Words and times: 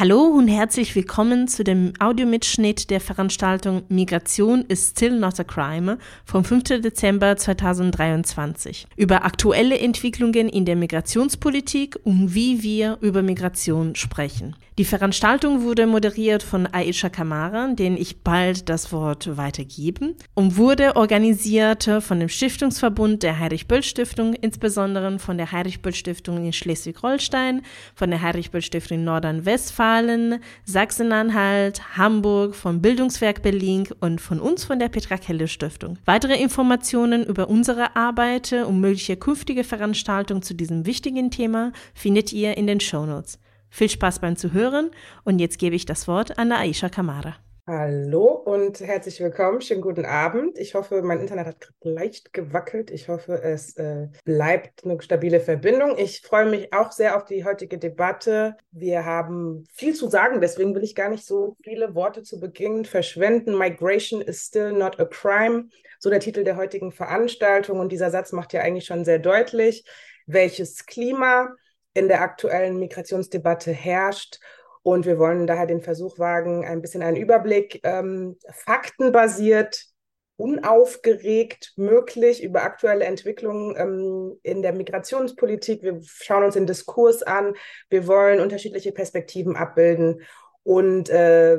Hallo 0.00 0.22
und 0.22 0.46
herzlich 0.46 0.94
willkommen 0.94 1.48
zu 1.48 1.64
dem 1.64 1.92
Audiomitschnitt 1.98 2.88
der 2.88 3.00
Veranstaltung 3.00 3.82
Migration 3.88 4.64
is 4.68 4.90
Still 4.90 5.18
Not 5.18 5.40
a 5.40 5.42
Crime 5.42 5.98
vom 6.24 6.44
5. 6.44 6.80
Dezember 6.80 7.36
2023 7.36 8.86
über 8.94 9.24
aktuelle 9.24 9.76
Entwicklungen 9.76 10.48
in 10.48 10.66
der 10.66 10.76
Migrationspolitik 10.76 11.98
und 12.04 12.32
wie 12.32 12.62
wir 12.62 12.98
über 13.00 13.22
Migration 13.22 13.96
sprechen. 13.96 14.54
Die 14.78 14.84
Veranstaltung 14.84 15.64
wurde 15.64 15.88
moderiert 15.88 16.44
von 16.44 16.68
Aisha 16.72 17.08
Kamara, 17.08 17.66
den 17.72 17.96
ich 17.96 18.22
bald 18.22 18.68
das 18.68 18.92
Wort 18.92 19.36
weitergeben, 19.36 20.14
und 20.34 20.56
wurde 20.56 20.94
organisiert 20.94 21.90
von 21.98 22.20
dem 22.20 22.28
Stiftungsverbund 22.28 23.24
der 23.24 23.40
Heinrich-Böll-Stiftung, 23.40 24.34
insbesondere 24.34 25.18
von 25.18 25.36
der 25.36 25.50
Heinrich-Böll-Stiftung 25.50 26.44
in 26.44 26.52
Schleswig-Holstein, 26.52 27.62
von 27.96 28.10
der 28.10 28.22
Heinrich-Böll-Stiftung 28.22 28.98
in 28.98 29.04
Nordrhein-Westfalen, 29.04 29.87
Sachsen-Anhalt, 30.64 31.96
Hamburg, 31.96 32.54
vom 32.54 32.82
Bildungswerk 32.82 33.42
Berlin 33.42 33.88
und 34.00 34.20
von 34.20 34.40
uns 34.40 34.64
von 34.64 34.78
der 34.78 34.88
Petra 34.88 35.16
Kelle 35.16 35.48
Stiftung. 35.48 35.98
Weitere 36.04 36.40
Informationen 36.40 37.24
über 37.24 37.48
unsere 37.48 37.96
Arbeit 37.96 38.52
und 38.52 38.80
mögliche 38.80 39.16
künftige 39.16 39.64
Veranstaltungen 39.64 40.42
zu 40.42 40.54
diesem 40.54 40.86
wichtigen 40.86 41.30
Thema 41.30 41.72
findet 41.94 42.32
ihr 42.32 42.56
in 42.56 42.66
den 42.66 42.80
Shownotes. 42.80 43.38
Viel 43.70 43.88
Spaß 43.88 44.18
beim 44.18 44.36
Zuhören 44.36 44.90
und 45.24 45.38
jetzt 45.38 45.58
gebe 45.58 45.76
ich 45.76 45.86
das 45.86 46.06
Wort 46.06 46.38
an 46.38 46.52
Aisha 46.52 46.88
Kamara. 46.88 47.36
Hallo 47.70 48.28
und 48.28 48.80
herzlich 48.80 49.20
willkommen. 49.20 49.60
Schönen 49.60 49.82
guten 49.82 50.06
Abend. 50.06 50.58
Ich 50.58 50.74
hoffe, 50.74 51.02
mein 51.02 51.20
Internet 51.20 51.46
hat 51.48 51.68
leicht 51.82 52.32
gewackelt. 52.32 52.90
Ich 52.90 53.08
hoffe, 53.08 53.42
es 53.42 53.76
äh, 53.76 54.08
bleibt 54.24 54.86
eine 54.86 54.98
stabile 55.02 55.38
Verbindung. 55.38 55.98
Ich 55.98 56.22
freue 56.22 56.46
mich 56.46 56.72
auch 56.72 56.92
sehr 56.92 57.14
auf 57.14 57.26
die 57.26 57.44
heutige 57.44 57.76
Debatte. 57.76 58.56
Wir 58.70 59.04
haben 59.04 59.66
viel 59.70 59.94
zu 59.94 60.08
sagen, 60.08 60.40
deswegen 60.40 60.74
will 60.74 60.82
ich 60.82 60.94
gar 60.94 61.10
nicht 61.10 61.26
so 61.26 61.58
viele 61.62 61.94
Worte 61.94 62.22
zu 62.22 62.40
Beginn 62.40 62.86
verschwenden. 62.86 63.58
Migration 63.58 64.22
is 64.22 64.46
still 64.46 64.72
not 64.72 64.98
a 64.98 65.04
crime. 65.04 65.68
So 65.98 66.08
der 66.08 66.20
Titel 66.20 66.44
der 66.44 66.56
heutigen 66.56 66.90
Veranstaltung. 66.90 67.80
Und 67.80 67.92
dieser 67.92 68.10
Satz 68.10 68.32
macht 68.32 68.54
ja 68.54 68.62
eigentlich 68.62 68.86
schon 68.86 69.04
sehr 69.04 69.18
deutlich, 69.18 69.84
welches 70.24 70.86
Klima 70.86 71.54
in 71.92 72.08
der 72.08 72.22
aktuellen 72.22 72.78
Migrationsdebatte 72.78 73.72
herrscht. 73.72 74.40
Und 74.88 75.04
wir 75.04 75.18
wollen 75.18 75.46
daher 75.46 75.66
den 75.66 75.82
Versuch 75.82 76.18
wagen, 76.18 76.64
ein 76.64 76.80
bisschen 76.80 77.02
einen 77.02 77.18
Überblick 77.18 77.80
ähm, 77.82 78.38
faktenbasiert, 78.50 79.84
unaufgeregt 80.36 81.74
möglich 81.76 82.42
über 82.42 82.62
aktuelle 82.62 83.04
Entwicklungen 83.04 83.76
ähm, 83.76 84.38
in 84.42 84.62
der 84.62 84.72
Migrationspolitik. 84.72 85.82
Wir 85.82 86.00
schauen 86.02 86.42
uns 86.42 86.54
den 86.54 86.66
Diskurs 86.66 87.22
an. 87.22 87.52
Wir 87.90 88.06
wollen 88.06 88.40
unterschiedliche 88.40 88.92
Perspektiven 88.92 89.56
abbilden 89.56 90.22
und 90.62 91.10
äh, 91.10 91.58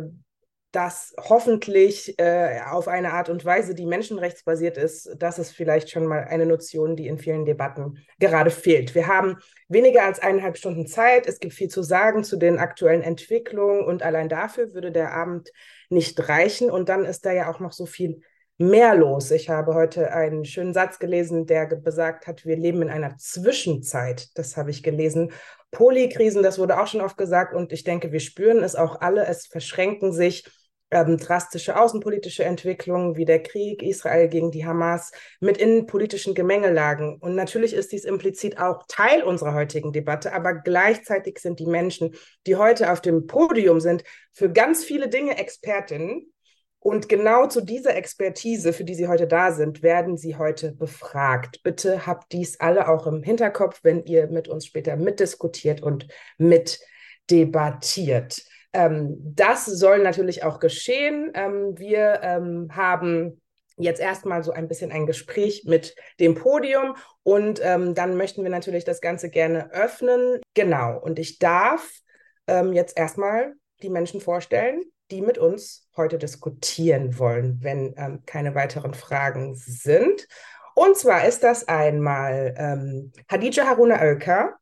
das 0.72 1.16
hoffentlich 1.18 2.20
äh, 2.20 2.60
auf 2.70 2.88
eine 2.88 3.14
Art 3.14 3.30
und 3.30 3.44
Weise, 3.44 3.74
die 3.74 3.88
menschenrechtsbasiert 3.88 4.78
ist, 4.78 5.10
das 5.18 5.40
ist 5.40 5.52
vielleicht 5.52 5.90
schon 5.90 6.06
mal 6.06 6.26
eine 6.26 6.46
Notion, 6.46 6.96
die 6.96 7.08
in 7.08 7.18
vielen 7.18 7.46
Debatten 7.46 7.98
gerade 8.20 8.52
fehlt. 8.52 8.94
Wir 8.94 9.08
haben 9.08 9.38
weniger 9.68 10.04
als 10.04 10.20
eineinhalb 10.20 10.58
Stunden 10.58 10.86
Zeit. 10.86 11.26
Es 11.26 11.40
gibt 11.40 11.54
viel 11.54 11.70
zu 11.70 11.82
sagen 11.82 12.24
zu 12.24 12.38
den 12.38 12.60
aktuellen 12.60 13.02
Entwicklungen 13.02 13.84
und 13.84 14.04
allein 14.04 14.30
dafür 14.30 14.74
würde 14.74 14.92
der 14.92 15.14
Abend 15.14 15.52
nicht 15.90 16.30
reichen. 16.30 16.70
Und 16.70 16.88
dann 16.88 17.04
ist 17.04 17.26
da 17.26 17.32
ja 17.32 17.50
auch 17.50 17.60
noch 17.60 17.74
so 17.74 17.88
viel 17.88 18.22
mehr 18.60 18.94
los. 18.94 19.32
Ich 19.32 19.50
habe 19.50 19.74
heute 19.74 20.12
einen 20.12 20.46
schönen 20.46 20.74
Satz 20.74 21.00
gelesen, 21.00 21.48
der 21.48 21.66
besagt 21.66 22.28
hat, 22.28 22.46
wir 22.46 22.58
leben 22.58 22.84
in 22.84 22.90
einer 22.90 23.18
Zwischenzeit. 23.18 24.38
Das 24.38 24.56
habe 24.58 24.70
ich 24.70 24.84
gelesen. 24.84 25.32
Polykrisen, 25.72 26.44
das 26.44 26.60
wurde 26.60 26.80
auch 26.80 26.88
schon 26.88 27.02
oft 27.02 27.18
gesagt 27.18 27.54
und 27.54 27.72
ich 27.72 27.84
denke, 27.84 28.12
wir 28.12 28.20
spüren 28.20 28.62
es 28.64 28.76
auch 28.76 29.02
alle. 29.02 29.26
Es 29.26 29.48
verschränken 29.48 30.12
sich 30.12 30.46
ähm, 30.92 31.18
drastische 31.18 31.80
außenpolitische 31.80 32.44
Entwicklungen 32.44 33.16
wie 33.16 33.26
der 33.26 33.44
Krieg 33.44 33.84
Israel 33.84 34.28
gegen 34.28 34.50
die 34.52 34.66
Hamas 34.66 35.12
mit 35.40 35.58
innenpolitischen 35.58 36.34
Gemengelagen. 36.34 37.18
Und 37.20 37.36
natürlich 37.36 37.74
ist 37.74 37.92
dies 37.92 38.06
implizit 38.06 38.60
auch 38.60 38.84
Teil 38.88 39.22
unserer 39.24 39.54
heutigen 39.54 39.92
Debatte, 39.92 40.34
aber 40.34 40.56
gleichzeitig 40.56 41.38
sind 41.40 41.60
die 41.60 41.68
Menschen, 41.68 42.16
die 42.48 42.56
heute 42.56 42.92
auf 42.92 43.02
dem 43.02 43.28
Podium 43.28 43.80
sind, 43.80 44.04
für 44.34 44.52
ganz 44.52 44.84
viele 44.84 45.10
Dinge 45.10 45.38
Expertinnen. 45.38 46.34
Und 46.82 47.10
genau 47.10 47.46
zu 47.48 47.60
dieser 47.60 47.98
Expertise, 47.98 48.72
für 48.72 48.86
die 48.86 48.96
Sie 48.96 49.10
heute 49.10 49.28
da 49.28 49.52
sind, 49.52 49.84
werden 49.84 50.16
Sie 50.18 50.38
heute 50.38 50.72
befragt. 50.72 51.62
Bitte 51.62 52.08
habt 52.08 52.32
dies 52.32 52.62
alle 52.62 52.88
auch 52.88 53.06
im 53.06 53.22
Hinterkopf, 53.22 53.82
wenn 53.84 54.06
ihr 54.06 54.28
mit 54.28 54.48
uns 54.48 54.66
später 54.66 54.96
mitdiskutiert 54.96 55.84
und 55.84 56.08
mitdebattiert. 56.38 58.46
Ähm, 58.74 59.18
das 59.20 59.66
soll 59.66 60.00
natürlich 60.00 60.44
auch 60.44 60.60
geschehen. 60.60 61.32
Ähm, 61.34 61.78
wir 61.78 62.20
ähm, 62.22 62.70
haben 62.76 63.42
jetzt 63.78 64.02
erstmal 64.02 64.44
so 64.44 64.52
ein 64.52 64.68
bisschen 64.68 64.92
ein 64.92 65.06
Gespräch 65.06 65.64
mit 65.66 65.96
dem 66.20 66.36
Podium 66.36 66.96
und 67.24 67.60
ähm, 67.64 67.96
dann 67.96 68.18
möchten 68.18 68.44
wir 68.44 68.50
natürlich 68.50 68.84
das 68.84 69.02
Ganze 69.02 69.30
gerne 69.30 69.72
öffnen. 69.72 70.42
Genau, 70.54 71.00
und 71.00 71.18
ich 71.18 71.40
darf 71.40 71.90
ähm, 72.48 72.74
jetzt 72.74 72.98
erstmal 72.98 73.54
die 73.82 73.90
Menschen 73.90 74.22
vorstellen, 74.22 74.82
die 75.12 75.22
mit 75.22 75.38
uns 75.38 75.88
heute 75.96 76.18
diskutieren 76.18 77.18
wollen, 77.18 77.60
wenn 77.62 77.94
ähm, 77.98 78.24
keine 78.26 78.54
weiteren 78.54 78.94
Fragen 78.94 79.56
sind. 79.56 80.28
Und 80.76 80.98
zwar 80.98 81.26
ist 81.26 81.44
das 81.44 81.68
einmal 81.68 82.54
ähm, 82.58 83.12
Hadija 83.30 83.66
Haruna 83.66 84.02
Oelker 84.02 84.56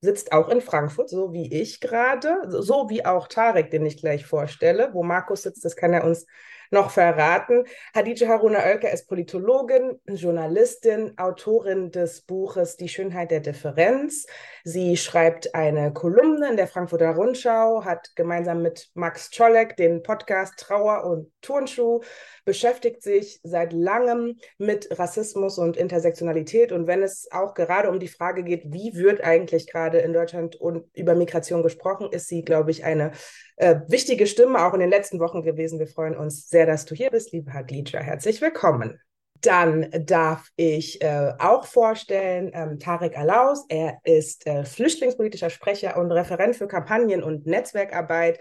sitzt 0.00 0.32
auch 0.32 0.48
in 0.48 0.60
Frankfurt, 0.60 1.08
so 1.08 1.32
wie 1.32 1.52
ich 1.52 1.80
gerade, 1.80 2.40
so 2.48 2.88
wie 2.88 3.04
auch 3.04 3.26
Tarek, 3.28 3.70
den 3.70 3.86
ich 3.86 3.96
gleich 3.96 4.26
vorstelle. 4.26 4.90
Wo 4.92 5.02
Markus 5.02 5.42
sitzt, 5.42 5.64
das 5.64 5.76
kann 5.76 5.92
er 5.92 6.04
uns 6.04 6.26
noch 6.70 6.90
verraten. 6.90 7.64
Hadija 7.94 8.28
Haruna 8.28 8.58
Oelker 8.58 8.90
ist 8.90 9.08
Politologin, 9.08 10.00
Journalistin, 10.06 11.16
Autorin 11.18 11.90
des 11.90 12.22
Buches 12.22 12.76
Die 12.76 12.88
Schönheit 12.88 13.30
der 13.30 13.40
Differenz. 13.40 14.26
Sie 14.70 14.98
schreibt 14.98 15.54
eine 15.54 15.94
Kolumne 15.94 16.50
in 16.50 16.58
der 16.58 16.66
Frankfurter 16.66 17.12
Rundschau, 17.12 17.86
hat 17.86 18.14
gemeinsam 18.16 18.60
mit 18.60 18.90
Max 18.92 19.30
Czolek 19.30 19.78
den 19.78 20.02
Podcast 20.02 20.58
Trauer 20.58 21.04
und 21.04 21.32
Turnschuh, 21.40 22.02
beschäftigt 22.44 23.02
sich 23.02 23.40
seit 23.42 23.72
langem 23.72 24.36
mit 24.58 24.98
Rassismus 24.98 25.56
und 25.56 25.78
Intersektionalität. 25.78 26.70
Und 26.70 26.86
wenn 26.86 27.02
es 27.02 27.28
auch 27.32 27.54
gerade 27.54 27.88
um 27.88 27.98
die 27.98 28.08
Frage 28.08 28.44
geht, 28.44 28.64
wie 28.66 28.92
wird 28.92 29.24
eigentlich 29.24 29.72
gerade 29.72 30.00
in 30.00 30.12
Deutschland 30.12 30.56
und 30.56 30.84
über 30.94 31.14
Migration 31.14 31.62
gesprochen, 31.62 32.10
ist 32.12 32.28
sie, 32.28 32.42
glaube 32.42 32.70
ich, 32.70 32.84
eine 32.84 33.12
äh, 33.56 33.76
wichtige 33.86 34.26
Stimme 34.26 34.62
auch 34.62 34.74
in 34.74 34.80
den 34.80 34.90
letzten 34.90 35.18
Wochen 35.18 35.40
gewesen. 35.40 35.78
Wir 35.78 35.88
freuen 35.88 36.14
uns 36.14 36.46
sehr, 36.46 36.66
dass 36.66 36.84
du 36.84 36.94
hier 36.94 37.10
bist, 37.10 37.32
liebe 37.32 37.54
Hadija. 37.54 38.00
Herzlich 38.00 38.42
willkommen. 38.42 39.00
Dann 39.40 39.88
darf 40.04 40.48
ich 40.56 41.02
äh, 41.02 41.32
auch 41.38 41.66
vorstellen 41.66 42.50
ähm, 42.54 42.78
Tarek 42.78 43.16
Alaus. 43.16 43.64
Er 43.68 43.98
ist 44.04 44.46
äh, 44.46 44.64
flüchtlingspolitischer 44.64 45.50
Sprecher 45.50 45.96
und 45.96 46.10
Referent 46.10 46.56
für 46.56 46.66
Kampagnen 46.66 47.22
und 47.22 47.46
Netzwerkarbeit 47.46 48.40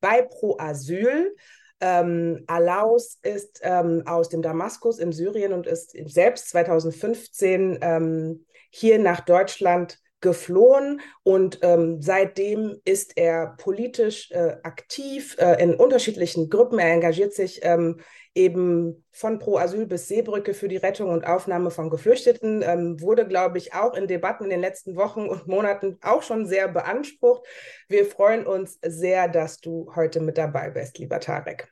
bei 0.00 0.22
Pro 0.22 0.56
Asyl. 0.58 1.34
Ähm, 1.80 2.44
Alaus 2.46 3.18
ist 3.22 3.60
ähm, 3.62 4.02
aus 4.06 4.28
dem 4.28 4.42
Damaskus 4.42 4.98
in 4.98 5.12
Syrien 5.12 5.52
und 5.52 5.66
ist 5.66 5.94
selbst 6.06 6.48
2015 6.48 7.78
ähm, 7.80 8.46
hier 8.70 8.98
nach 8.98 9.20
Deutschland 9.20 9.98
geflohen 10.20 11.00
und 11.22 11.60
ähm, 11.62 12.02
seitdem 12.02 12.80
ist 12.84 13.16
er 13.16 13.54
politisch 13.56 14.30
äh, 14.32 14.56
aktiv 14.64 15.36
äh, 15.38 15.62
in 15.62 15.74
unterschiedlichen 15.74 16.50
Gruppen. 16.50 16.80
Er 16.80 16.92
engagiert 16.92 17.32
sich 17.34 17.60
ähm, 17.62 18.00
eben 18.34 19.04
von 19.10 19.38
Pro 19.38 19.58
Asyl 19.58 19.86
bis 19.86 20.08
Seebrücke 20.08 20.54
für 20.54 20.68
die 20.68 20.76
Rettung 20.76 21.10
und 21.10 21.26
Aufnahme 21.26 21.70
von 21.70 21.90
Geflüchteten, 21.90 22.62
ähm, 22.62 23.00
wurde, 23.00 23.26
glaube 23.26 23.58
ich, 23.58 23.74
auch 23.74 23.94
in 23.94 24.06
Debatten 24.06 24.44
in 24.44 24.50
den 24.50 24.60
letzten 24.60 24.96
Wochen 24.96 25.28
und 25.28 25.46
Monaten 25.46 25.98
auch 26.02 26.22
schon 26.22 26.46
sehr 26.46 26.68
beansprucht. 26.68 27.46
Wir 27.88 28.06
freuen 28.06 28.46
uns 28.46 28.78
sehr, 28.84 29.28
dass 29.28 29.60
du 29.60 29.92
heute 29.94 30.20
mit 30.20 30.38
dabei 30.38 30.70
bist, 30.70 30.98
lieber 30.98 31.20
Tarek. 31.20 31.68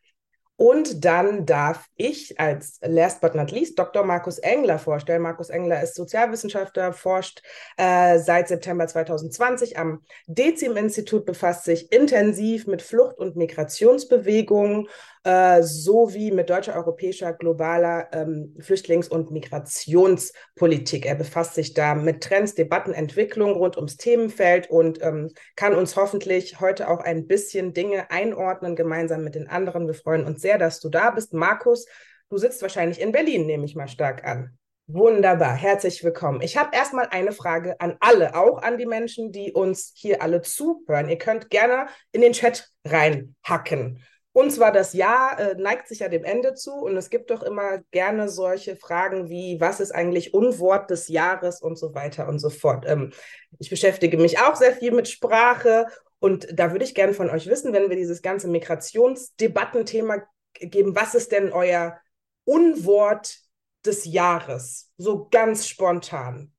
Und 0.58 1.04
dann 1.04 1.44
darf 1.44 1.86
ich 1.96 2.40
als 2.40 2.78
last 2.82 3.20
but 3.20 3.34
not 3.34 3.50
least 3.50 3.78
Dr. 3.78 4.04
Markus 4.04 4.38
Engler 4.38 4.78
vorstellen. 4.78 5.20
Markus 5.20 5.50
Engler 5.50 5.82
ist 5.82 5.94
Sozialwissenschaftler, 5.94 6.94
forscht 6.94 7.42
äh, 7.76 8.19
seit 8.19 8.48
September 8.48 8.86
2020 8.86 9.78
am 9.78 10.02
Dezim-Institut, 10.26 11.26
befasst 11.26 11.64
sich 11.64 11.92
intensiv 11.92 12.66
mit 12.66 12.81
Flucht- 12.81 13.19
und 13.19 13.36
Migrationsbewegungen 13.36 14.88
äh, 15.26 15.64
sowie 15.64 16.31
mit 16.31 16.50
deutscher, 16.50 16.76
europäischer, 16.76 17.32
globaler 17.32 18.08
ähm, 18.12 18.55
Flüchtlings- 18.61 19.08
und 19.08 19.32
Migrationspolitik. 19.32 21.05
Er 21.05 21.17
befasst 21.17 21.56
sich 21.56 21.75
da 21.75 21.96
mit 21.96 22.23
Trends, 22.23 22.55
Debatten, 22.55 22.93
Entwicklung 22.93 23.55
rund 23.55 23.76
ums 23.76 23.96
Themenfeld 23.96 24.70
und 24.70 25.02
ähm, 25.02 25.32
kann 25.56 25.75
uns 25.75 25.96
hoffentlich 25.96 26.61
heute 26.61 26.88
auch 26.88 27.00
ein 27.00 27.26
bisschen 27.26 27.73
Dinge 27.73 28.08
einordnen, 28.12 28.76
gemeinsam 28.76 29.25
mit 29.25 29.34
den 29.34 29.49
anderen. 29.49 29.88
Wir 29.88 29.94
freuen 29.94 30.25
uns 30.25 30.43
sehr, 30.43 30.58
dass 30.58 30.78
du 30.78 30.90
da 30.90 31.11
bist. 31.11 31.34
Markus, 31.34 31.87
du 32.31 32.38
sitzt 32.38 32.62
wahrscheinlich 32.62 33.00
in 33.00 33.11
Berlin, 33.11 33.46
nehme 33.46 33.64
ich 33.64 33.75
mal 33.75 33.88
stark 33.88 34.25
an. 34.25 34.56
Wunderbar, 34.87 35.56
herzlich 35.56 36.05
willkommen. 36.05 36.40
Ich 36.40 36.56
habe 36.56 36.70
erstmal 36.72 37.08
eine 37.11 37.32
Frage 37.32 37.81
an 37.81 37.96
alle, 37.99 38.37
auch 38.37 38.62
an 38.62 38.79
die 38.79 38.87
Menschen, 38.87 39.32
die 39.32 39.50
uns 39.50 39.93
hier 39.96 40.22
alle 40.22 40.43
zuhören. 40.43 41.08
Ihr 41.08 41.19
könnt 41.19 41.50
gerne 41.50 41.88
in 42.12 42.20
den 42.20 42.32
Chat 42.32 42.70
reinhacken. 42.84 44.05
Und 44.36 44.50
zwar 44.50 44.70
das 44.70 44.92
Jahr 44.92 45.40
äh, 45.40 45.54
neigt 45.54 45.88
sich 45.88 46.00
ja 46.00 46.10
dem 46.10 46.22
Ende 46.22 46.52
zu 46.52 46.74
und 46.74 46.94
es 46.98 47.08
gibt 47.08 47.30
doch 47.30 47.42
immer 47.42 47.78
gerne 47.90 48.28
solche 48.28 48.76
Fragen 48.76 49.30
wie, 49.30 49.62
was 49.62 49.80
ist 49.80 49.92
eigentlich 49.92 50.34
Unwort 50.34 50.90
des 50.90 51.08
Jahres 51.08 51.62
und 51.62 51.78
so 51.78 51.94
weiter 51.94 52.28
und 52.28 52.38
so 52.38 52.50
fort. 52.50 52.84
Ähm, 52.86 53.14
ich 53.58 53.70
beschäftige 53.70 54.18
mich 54.18 54.38
auch 54.38 54.54
sehr 54.54 54.74
viel 54.74 54.92
mit 54.92 55.08
Sprache 55.08 55.86
und 56.18 56.48
da 56.52 56.70
würde 56.70 56.84
ich 56.84 56.94
gerne 56.94 57.14
von 57.14 57.30
euch 57.30 57.46
wissen, 57.46 57.72
wenn 57.72 57.88
wir 57.88 57.96
dieses 57.96 58.20
ganze 58.20 58.46
Migrationsdebattenthema 58.48 60.18
geben, 60.52 60.94
was 60.94 61.14
ist 61.14 61.32
denn 61.32 61.50
euer 61.50 61.98
Unwort 62.44 63.38
des 63.86 64.04
Jahres, 64.04 64.92
so 64.98 65.28
ganz 65.30 65.66
spontan? 65.66 66.52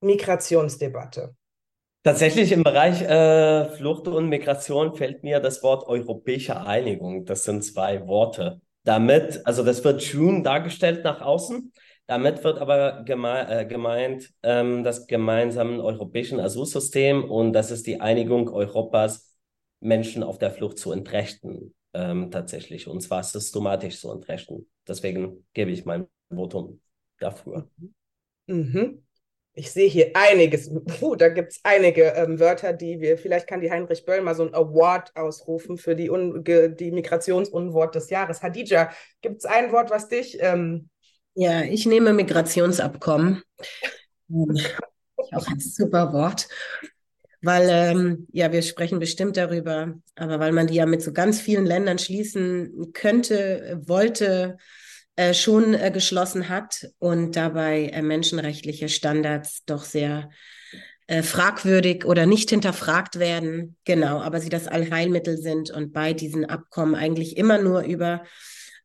Migrationsdebatte. 0.00 1.34
Tatsächlich 2.04 2.52
im 2.52 2.62
Bereich 2.62 3.00
äh, 3.00 3.64
Flucht 3.76 4.08
und 4.08 4.28
Migration 4.28 4.94
fällt 4.94 5.22
mir 5.22 5.40
das 5.40 5.62
Wort 5.62 5.88
europäische 5.88 6.60
Einigung. 6.60 7.24
Das 7.24 7.44
sind 7.44 7.64
zwei 7.64 8.06
Worte. 8.06 8.60
Damit, 8.82 9.40
also 9.46 9.64
das 9.64 9.82
wird 9.84 10.02
schön 10.02 10.44
dargestellt 10.44 11.02
nach 11.02 11.22
außen. 11.22 11.72
Damit 12.06 12.44
wird 12.44 12.58
aber 12.58 13.04
geme 13.04 13.48
äh, 13.48 13.64
gemeint 13.64 14.34
ähm, 14.42 14.84
das 14.84 15.06
gemeinsame 15.06 15.82
europäische 15.82 16.42
Asylsystem 16.42 17.24
und 17.24 17.54
das 17.54 17.70
ist 17.70 17.86
die 17.86 18.02
Einigung 18.02 18.50
Europas, 18.50 19.34
Menschen 19.80 20.22
auf 20.22 20.38
der 20.38 20.50
Flucht 20.50 20.78
zu 20.78 20.92
entrechten, 20.92 21.74
ähm, 21.94 22.30
tatsächlich. 22.30 22.86
Und 22.86 23.00
zwar 23.00 23.22
systematisch 23.22 23.98
zu 23.98 24.12
entrechten. 24.12 24.68
Deswegen 24.86 25.46
gebe 25.54 25.70
ich 25.70 25.86
mein 25.86 26.06
Votum 26.28 26.82
dafür. 27.18 27.70
Mhm. 28.46 29.03
Ich 29.56 29.70
sehe 29.70 29.88
hier 29.88 30.10
einiges. 30.14 30.68
Puh, 30.98 31.14
da 31.14 31.28
gibt 31.28 31.52
es 31.52 31.60
einige 31.62 32.12
ähm, 32.16 32.40
Wörter, 32.40 32.72
die 32.72 33.00
wir, 33.00 33.16
vielleicht 33.16 33.46
kann 33.46 33.60
die 33.60 33.70
Heinrich 33.70 34.04
Böll 34.04 34.20
mal 34.20 34.34
so 34.34 34.44
ein 34.44 34.54
Award 34.54 35.14
ausrufen 35.14 35.78
für 35.78 35.94
die, 35.94 36.10
die 36.76 36.90
Migrationsunwort 36.90 37.94
des 37.94 38.10
Jahres. 38.10 38.42
Hadija, 38.42 38.90
gibt 39.20 39.38
es 39.38 39.44
ein 39.44 39.70
Wort, 39.70 39.90
was 39.90 40.08
dich. 40.08 40.38
Ähm 40.40 40.88
ja, 41.34 41.62
ich 41.62 41.86
nehme 41.86 42.12
Migrationsabkommen. 42.12 43.42
auch 44.28 45.46
ein 45.46 45.60
super 45.60 46.12
Wort. 46.12 46.48
Weil, 47.40 47.68
ähm, 47.70 48.26
ja, 48.32 48.50
wir 48.52 48.62
sprechen 48.62 48.98
bestimmt 48.98 49.36
darüber, 49.36 49.94
aber 50.16 50.40
weil 50.40 50.52
man 50.52 50.66
die 50.66 50.76
ja 50.76 50.86
mit 50.86 51.02
so 51.02 51.12
ganz 51.12 51.40
vielen 51.40 51.66
Ländern 51.66 51.98
schließen 51.98 52.92
könnte, 52.94 53.82
wollte, 53.84 54.56
äh, 55.16 55.34
schon 55.34 55.74
äh, 55.74 55.90
geschlossen 55.92 56.48
hat 56.48 56.88
und 56.98 57.36
dabei 57.36 57.86
äh, 57.86 58.02
menschenrechtliche 58.02 58.88
Standards 58.88 59.64
doch 59.64 59.84
sehr 59.84 60.30
äh, 61.06 61.22
fragwürdig 61.22 62.04
oder 62.04 62.26
nicht 62.26 62.50
hinterfragt 62.50 63.18
werden. 63.18 63.76
Genau, 63.84 64.20
aber 64.20 64.40
sie 64.40 64.48
das 64.48 64.66
Allheilmittel 64.66 65.36
sind 65.36 65.70
und 65.70 65.92
bei 65.92 66.14
diesen 66.14 66.44
Abkommen 66.46 66.94
eigentlich 66.94 67.36
immer 67.36 67.58
nur 67.58 67.82
über 67.82 68.24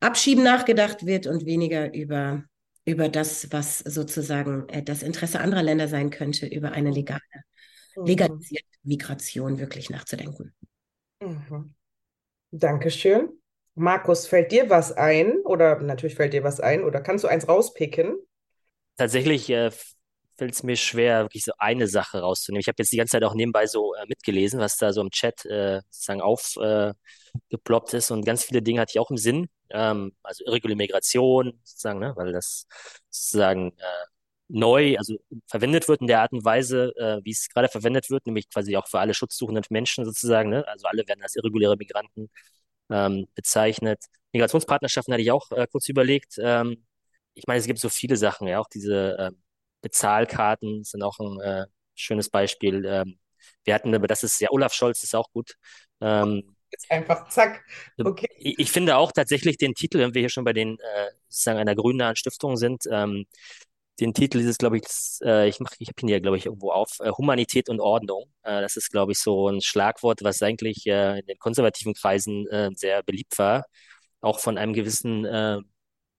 Abschieben 0.01 0.43
nachgedacht 0.43 1.05
wird 1.05 1.27
und 1.27 1.45
weniger 1.45 1.93
über, 1.93 2.43
über 2.85 3.09
das, 3.09 3.51
was 3.51 3.79
sozusagen 3.79 4.67
äh, 4.69 4.83
das 4.83 5.01
Interesse 5.01 5.39
anderer 5.39 5.63
Länder 5.63 5.87
sein 5.87 6.09
könnte, 6.09 6.45
über 6.45 6.73
eine 6.73 6.91
legale, 6.91 7.21
mhm. 7.95 8.05
legalisierte 8.05 8.65
Migration 8.83 9.59
wirklich 9.59 9.89
nachzudenken. 9.89 10.53
Mhm. 11.21 11.73
Dankeschön. 12.51 13.29
Markus, 13.75 14.27
fällt 14.27 14.51
dir 14.51 14.69
was 14.69 14.91
ein? 14.91 15.39
Oder 15.45 15.79
natürlich 15.79 16.15
fällt 16.15 16.33
dir 16.33 16.43
was 16.43 16.59
ein? 16.59 16.83
Oder 16.83 17.01
kannst 17.01 17.23
du 17.23 17.27
eins 17.27 17.47
rauspicken? 17.47 18.17
Tatsächlich 18.97 19.49
äh, 19.49 19.71
fällt 20.39 20.53
es 20.53 20.63
mir 20.63 20.75
schwer, 20.75 21.23
wirklich 21.25 21.43
so 21.43 21.51
eine 21.59 21.87
Sache 21.87 22.19
rauszunehmen. 22.21 22.61
Ich 22.61 22.67
habe 22.67 22.77
jetzt 22.79 22.91
die 22.91 22.97
ganze 22.97 23.11
Zeit 23.11 23.23
auch 23.23 23.35
nebenbei 23.35 23.67
so 23.67 23.93
äh, 23.93 24.05
mitgelesen, 24.07 24.59
was 24.59 24.77
da 24.77 24.91
so 24.91 25.01
im 25.01 25.11
Chat 25.11 25.45
äh, 25.45 25.81
sozusagen 25.89 26.21
aufgeploppt 26.21 27.93
ist. 27.93 28.09
Und 28.11 28.25
ganz 28.25 28.43
viele 28.43 28.61
Dinge 28.61 28.81
hatte 28.81 28.93
ich 28.95 28.99
auch 28.99 29.11
im 29.11 29.17
Sinn. 29.17 29.49
Ähm, 29.69 30.13
also 30.23 30.43
irreguläre 30.45 30.77
Migration, 30.77 31.59
sozusagen, 31.63 31.99
ne? 31.99 32.13
weil 32.15 32.31
das 32.31 32.65
sozusagen 33.09 33.71
äh, 33.77 34.05
neu, 34.47 34.97
also 34.97 35.17
verwendet 35.47 35.87
wird 35.87 36.01
in 36.01 36.07
der 36.07 36.21
Art 36.21 36.31
und 36.31 36.43
Weise, 36.43 36.91
äh, 36.97 37.19
wie 37.23 37.31
es 37.31 37.49
gerade 37.49 37.69
verwendet 37.69 38.09
wird, 38.09 38.25
nämlich 38.25 38.49
quasi 38.49 38.75
auch 38.77 38.87
für 38.87 38.99
alle 38.99 39.13
schutzsuchenden 39.13 39.63
Menschen 39.69 40.05
sozusagen. 40.05 40.49
Ne? 40.49 40.67
Also 40.67 40.87
alle 40.87 41.07
werden 41.07 41.21
als 41.21 41.35
irreguläre 41.35 41.77
Migranten 41.77 42.29
ähm, 42.89 43.27
bezeichnet. 43.35 44.03
Migrationspartnerschaften 44.33 45.13
hatte 45.13 45.21
ich 45.21 45.31
auch 45.31 45.51
äh, 45.51 45.67
kurz 45.71 45.89
überlegt. 45.89 46.35
Ähm, 46.41 46.85
ich 47.33 47.47
meine, 47.47 47.59
es 47.59 47.65
gibt 47.67 47.79
so 47.79 47.89
viele 47.89 48.17
Sachen, 48.17 48.47
ja, 48.47 48.59
auch 48.59 48.67
diese 48.67 49.17
äh, 49.17 49.31
Bezahlkarten 49.81 50.83
sind 50.83 51.03
auch 51.03 51.19
ein 51.19 51.39
äh, 51.39 51.65
schönes 51.95 52.29
Beispiel. 52.29 52.85
Ähm, 52.85 53.19
wir 53.63 53.73
hatten, 53.73 53.93
aber 53.93 54.07
das 54.07 54.23
ist 54.23 54.39
ja 54.41 54.49
Olaf 54.51 54.73
Scholz, 54.73 55.03
ist 55.03 55.15
auch 55.15 55.31
gut. 55.31 55.55
Ähm, 56.01 56.55
Jetzt 56.71 56.91
einfach 56.91 57.27
zack. 57.29 57.63
Okay. 57.97 58.27
Ich, 58.37 58.59
ich, 58.59 58.71
finde 58.71 58.97
auch 58.97 59.11
tatsächlich 59.11 59.57
den 59.57 59.73
Titel, 59.73 59.99
wenn 59.99 60.13
wir 60.13 60.21
hier 60.21 60.29
schon 60.29 60.43
bei 60.43 60.53
den 60.53 60.77
äh, 60.79 61.11
sozusagen 61.27 61.57
einer 61.57 61.75
grünnahen 61.75 62.15
Stiftung 62.15 62.57
sind, 62.57 62.83
ähm, 62.91 63.25
den 63.99 64.13
Titel 64.13 64.39
ist, 64.39 64.59
glaube 64.59 64.77
ich, 64.77 64.83
äh, 65.23 65.47
ich 65.49 65.59
mach, 65.59 65.71
ich 65.79 65.89
habe 65.89 66.01
ihn 66.01 66.07
ja, 66.07 66.19
glaube 66.19 66.37
ich, 66.37 66.45
irgendwo 66.45 66.71
auf, 66.71 66.99
äh, 67.01 67.11
Humanität 67.11 67.69
und 67.69 67.79
Ordnung. 67.79 68.31
Äh, 68.43 68.61
das 68.61 68.77
ist, 68.77 68.91
glaube 68.91 69.11
ich, 69.11 69.19
so 69.19 69.49
ein 69.49 69.61
Schlagwort, 69.61 70.23
was 70.23 70.41
eigentlich 70.41 70.87
äh, 70.87 71.19
in 71.19 71.25
den 71.25 71.37
konservativen 71.37 71.93
Kreisen 71.93 72.47
äh, 72.47 72.69
sehr 72.75 73.03
beliebt 73.03 73.37
war. 73.37 73.65
Auch 74.21 74.39
von 74.39 74.57
einem 74.57 74.73
gewissen 74.73 75.25
äh, 75.25 75.57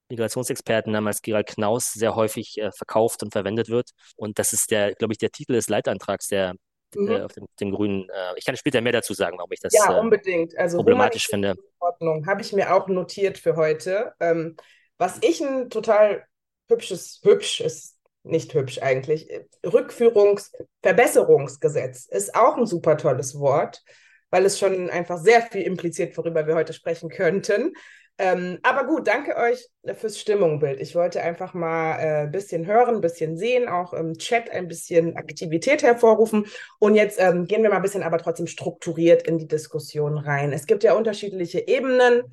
Migrationsexperten 0.08 0.92
namens 0.92 1.22
Gerald 1.22 1.46
Knaus 1.46 1.92
sehr 1.92 2.16
häufig 2.16 2.60
verkauft 2.74 3.22
und 3.22 3.30
verwendet 3.30 3.68
wird. 3.68 3.90
Und 4.16 4.40
das 4.40 4.52
ist 4.52 4.72
der, 4.72 4.94
glaube 4.94 5.14
ich, 5.14 5.18
der 5.18 5.30
Titel 5.30 5.52
des 5.52 5.68
Leitantrags, 5.68 6.26
der 6.26 6.54
mhm. 6.96 7.22
auf 7.22 7.32
dem, 7.32 7.46
dem 7.60 7.70
Grünen. 7.70 8.08
Ich 8.34 8.44
kann 8.44 8.56
später 8.56 8.80
mehr 8.80 8.90
dazu 8.90 9.14
sagen, 9.14 9.38
warum 9.38 9.52
ich 9.52 9.60
das 9.60 9.72
ja, 9.72 10.00
unbedingt. 10.00 10.58
Also 10.58 10.78
problematisch 10.78 11.28
finde. 11.28 11.54
Ordnung 11.78 12.26
habe 12.26 12.40
ich 12.40 12.52
mir 12.52 12.74
auch 12.74 12.88
notiert 12.88 13.38
für 13.38 13.54
heute. 13.54 14.12
Ähm, 14.18 14.56
was 14.98 15.18
ich 15.22 15.40
ein 15.40 15.70
total 15.70 16.26
hübsches, 16.70 17.20
hübsch 17.22 17.61
ist 17.61 18.00
nicht 18.22 18.55
hübsch 18.55 18.81
eigentlich, 18.82 19.28
Rückführungsverbesserungsgesetz 19.64 22.06
ist 22.06 22.34
auch 22.34 22.56
ein 22.56 22.67
super 22.67 22.96
tolles 22.96 23.38
Wort, 23.38 23.82
weil 24.31 24.44
es 24.44 24.58
schon 24.58 24.90
einfach 24.90 25.19
sehr 25.19 25.43
viel 25.43 25.62
impliziert, 25.62 26.17
worüber 26.17 26.46
wir 26.46 26.55
heute 26.55 26.72
sprechen 26.72 27.08
könnten. 27.08 27.72
Ähm, 28.19 28.58
aber 28.62 28.87
gut, 28.87 29.06
danke 29.06 29.34
euch 29.34 29.67
fürs 29.94 30.20
Stimmungbild. 30.20 30.78
Ich 30.78 30.94
wollte 30.94 31.22
einfach 31.22 31.55
mal 31.55 31.93
ein 31.93 32.28
äh, 32.28 32.31
bisschen 32.31 32.67
hören, 32.67 32.96
ein 32.96 33.00
bisschen 33.00 33.38
sehen, 33.38 33.66
auch 33.66 33.94
im 33.94 34.19
Chat 34.19 34.50
ein 34.50 34.69
bisschen 34.69 35.16
Aktivität 35.16 35.82
hervorrufen. 35.82 36.44
Und 36.78 36.96
jetzt 36.96 37.19
ähm, 37.19 37.46
gehen 37.46 37.62
wir 37.62 37.70
mal 37.70 37.76
ein 37.76 37.82
bisschen 37.82 38.02
aber 38.02 38.19
trotzdem 38.19 38.46
strukturiert 38.46 39.23
in 39.23 39.38
die 39.38 39.49
Diskussion 39.49 40.19
rein. 40.19 40.52
Es 40.52 40.66
gibt 40.66 40.84
ja 40.84 40.93
unterschiedliche 40.93 41.66
Ebenen 41.66 42.25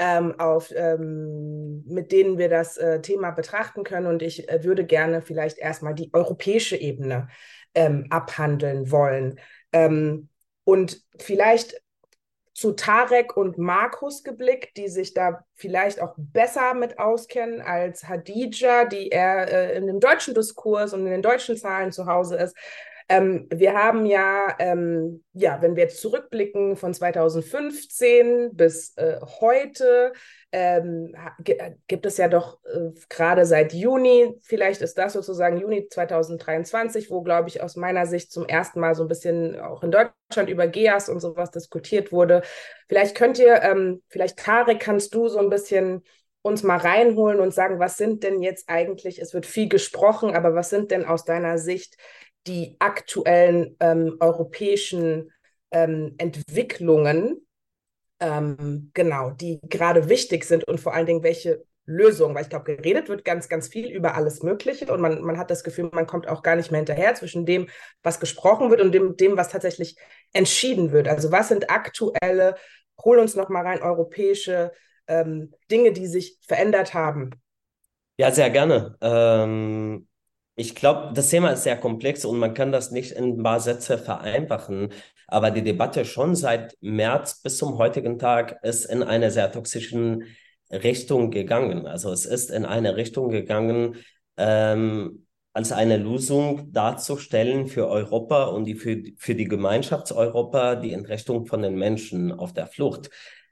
auf, 0.00 0.72
ähm, 0.74 1.84
mit 1.86 2.12
denen 2.12 2.38
wir 2.38 2.48
das 2.48 2.76
äh, 2.76 3.00
Thema 3.00 3.30
betrachten 3.30 3.84
können. 3.84 4.06
Und 4.06 4.22
ich 4.22 4.48
äh, 4.48 4.64
würde 4.64 4.84
gerne 4.84 5.22
vielleicht 5.22 5.58
erstmal 5.58 5.94
die 5.94 6.10
europäische 6.12 6.76
Ebene 6.76 7.28
ähm, 7.74 8.06
abhandeln 8.10 8.90
wollen. 8.90 9.38
Ähm, 9.72 10.28
und 10.64 11.02
vielleicht 11.18 11.80
zu 12.52 12.72
Tarek 12.72 13.36
und 13.36 13.58
Markus 13.58 14.22
geblickt, 14.22 14.76
die 14.76 14.88
sich 14.88 15.14
da 15.14 15.44
vielleicht 15.54 16.00
auch 16.00 16.14
besser 16.18 16.74
mit 16.74 16.98
auskennen 16.98 17.60
als 17.60 18.06
Hadija, 18.06 18.84
die 18.84 19.08
eher 19.08 19.50
äh, 19.50 19.76
in 19.78 19.86
dem 19.86 20.00
deutschen 20.00 20.34
Diskurs 20.34 20.92
und 20.92 21.06
in 21.06 21.12
den 21.12 21.22
deutschen 21.22 21.56
Zahlen 21.56 21.90
zu 21.90 22.06
Hause 22.06 22.36
ist. 22.36 22.54
Ähm, 23.10 23.48
wir 23.52 23.74
haben 23.74 24.06
ja, 24.06 24.54
ähm, 24.60 25.24
ja, 25.32 25.60
wenn 25.60 25.74
wir 25.74 25.82
jetzt 25.82 26.00
zurückblicken 26.00 26.76
von 26.76 26.94
2015 26.94 28.50
bis 28.54 28.96
äh, 28.98 29.18
heute, 29.40 30.12
ähm, 30.52 31.16
gibt 31.88 32.06
es 32.06 32.18
ja 32.18 32.28
doch 32.28 32.60
äh, 32.64 32.92
gerade 33.08 33.46
seit 33.46 33.72
Juni, 33.72 34.38
vielleicht 34.42 34.80
ist 34.80 34.96
das 34.96 35.14
sozusagen 35.14 35.56
Juni 35.56 35.88
2023, 35.88 37.10
wo, 37.10 37.22
glaube 37.22 37.48
ich, 37.48 37.60
aus 37.64 37.74
meiner 37.74 38.06
Sicht 38.06 38.30
zum 38.30 38.46
ersten 38.46 38.78
Mal 38.78 38.94
so 38.94 39.02
ein 39.02 39.08
bisschen 39.08 39.58
auch 39.58 39.82
in 39.82 39.90
Deutschland 39.90 40.48
über 40.48 40.68
GEAS 40.68 41.08
und 41.08 41.18
sowas 41.18 41.50
diskutiert 41.50 42.12
wurde. 42.12 42.42
Vielleicht 42.88 43.16
könnt 43.16 43.40
ihr, 43.40 43.60
ähm, 43.64 44.04
vielleicht 44.08 44.38
Tarek, 44.38 44.78
kannst 44.78 45.16
du 45.16 45.26
so 45.26 45.40
ein 45.40 45.50
bisschen 45.50 46.04
uns 46.42 46.62
mal 46.62 46.78
reinholen 46.78 47.40
und 47.40 47.52
sagen, 47.52 47.80
was 47.80 47.96
sind 47.96 48.22
denn 48.22 48.40
jetzt 48.40 48.68
eigentlich, 48.68 49.20
es 49.20 49.34
wird 49.34 49.46
viel 49.46 49.68
gesprochen, 49.68 50.34
aber 50.36 50.54
was 50.54 50.70
sind 50.70 50.92
denn 50.92 51.04
aus 51.04 51.24
deiner 51.24 51.58
Sicht 51.58 51.96
die 52.46 52.76
aktuellen 52.78 53.76
ähm, 53.80 54.16
europäischen 54.20 55.32
ähm, 55.70 56.14
Entwicklungen, 56.18 57.46
ähm, 58.20 58.90
genau, 58.94 59.30
die 59.30 59.60
gerade 59.62 60.08
wichtig 60.08 60.44
sind 60.44 60.64
und 60.64 60.80
vor 60.80 60.94
allen 60.94 61.06
Dingen 61.06 61.22
welche 61.22 61.64
Lösungen, 61.86 62.34
weil 62.34 62.42
ich 62.42 62.50
glaube, 62.50 62.76
geredet 62.76 63.08
wird 63.08 63.24
ganz, 63.24 63.48
ganz 63.48 63.68
viel 63.68 63.90
über 63.90 64.14
alles 64.14 64.42
Mögliche 64.42 64.92
und 64.92 65.00
man, 65.00 65.22
man 65.22 65.38
hat 65.38 65.50
das 65.50 65.64
Gefühl, 65.64 65.90
man 65.92 66.06
kommt 66.06 66.28
auch 66.28 66.42
gar 66.42 66.56
nicht 66.56 66.70
mehr 66.70 66.78
hinterher 66.78 67.14
zwischen 67.14 67.46
dem, 67.46 67.68
was 68.02 68.20
gesprochen 68.20 68.70
wird 68.70 68.80
und 68.80 68.92
dem, 68.92 69.16
dem 69.16 69.36
was 69.36 69.48
tatsächlich 69.48 69.96
entschieden 70.32 70.92
wird. 70.92 71.08
Also 71.08 71.32
was 71.32 71.48
sind 71.48 71.70
aktuelle, 71.70 72.56
hol 73.02 73.18
uns 73.18 73.34
noch 73.34 73.48
mal 73.48 73.66
rein, 73.66 73.82
europäische 73.82 74.72
ähm, 75.08 75.52
Dinge, 75.70 75.92
die 75.92 76.06
sich 76.06 76.38
verändert 76.46 76.94
haben 76.94 77.30
Ja, 78.18 78.30
sehr 78.32 78.50
gerne. 78.50 78.96
Ähm, 79.00 80.06
ich 80.60 80.74
glaube, 80.74 81.12
das 81.14 81.30
Thema 81.30 81.50
ist 81.52 81.62
sehr 81.62 81.78
komplex 81.78 82.24
und 82.26 82.38
man 82.38 82.52
kann 82.52 82.70
das 82.70 82.90
nicht 82.90 83.12
in 83.12 83.38
ein 83.38 83.42
paar 83.42 83.60
Sätze 83.60 83.96
vereinfachen. 83.96 84.92
Aber 85.26 85.50
die 85.50 85.62
Debatte 85.64 86.04
schon 86.04 86.36
seit 86.36 86.76
März 86.82 87.40
bis 87.42 87.56
zum 87.56 87.78
heutigen 87.78 88.18
Tag 88.18 88.62
ist 88.62 88.84
in 88.84 89.02
eine 89.02 89.30
sehr 89.30 89.50
toxischen 89.50 90.24
Richtung 90.70 91.30
gegangen. 91.30 91.86
Also 91.86 92.12
es 92.12 92.26
ist 92.26 92.50
in 92.50 92.66
eine 92.66 92.96
Richtung 92.96 93.30
gegangen, 93.30 93.96
ähm, 94.36 95.26
als 95.54 95.72
eine 95.72 95.96
Lösung 95.96 96.70
darzustellen 96.72 97.66
für 97.66 97.88
Europa 97.88 98.44
und 98.44 98.64
die 98.66 98.74
für, 98.74 99.02
für 99.16 99.34
die 99.34 99.48
Gemeinschaftseuropa 99.48 100.76
die 100.76 100.92
Entrechtung 100.92 101.46
von 101.46 101.62
den 101.62 101.76
Menschen 101.76 102.32
auf 102.32 102.52
der 102.52 102.66
Flucht. 102.66 103.08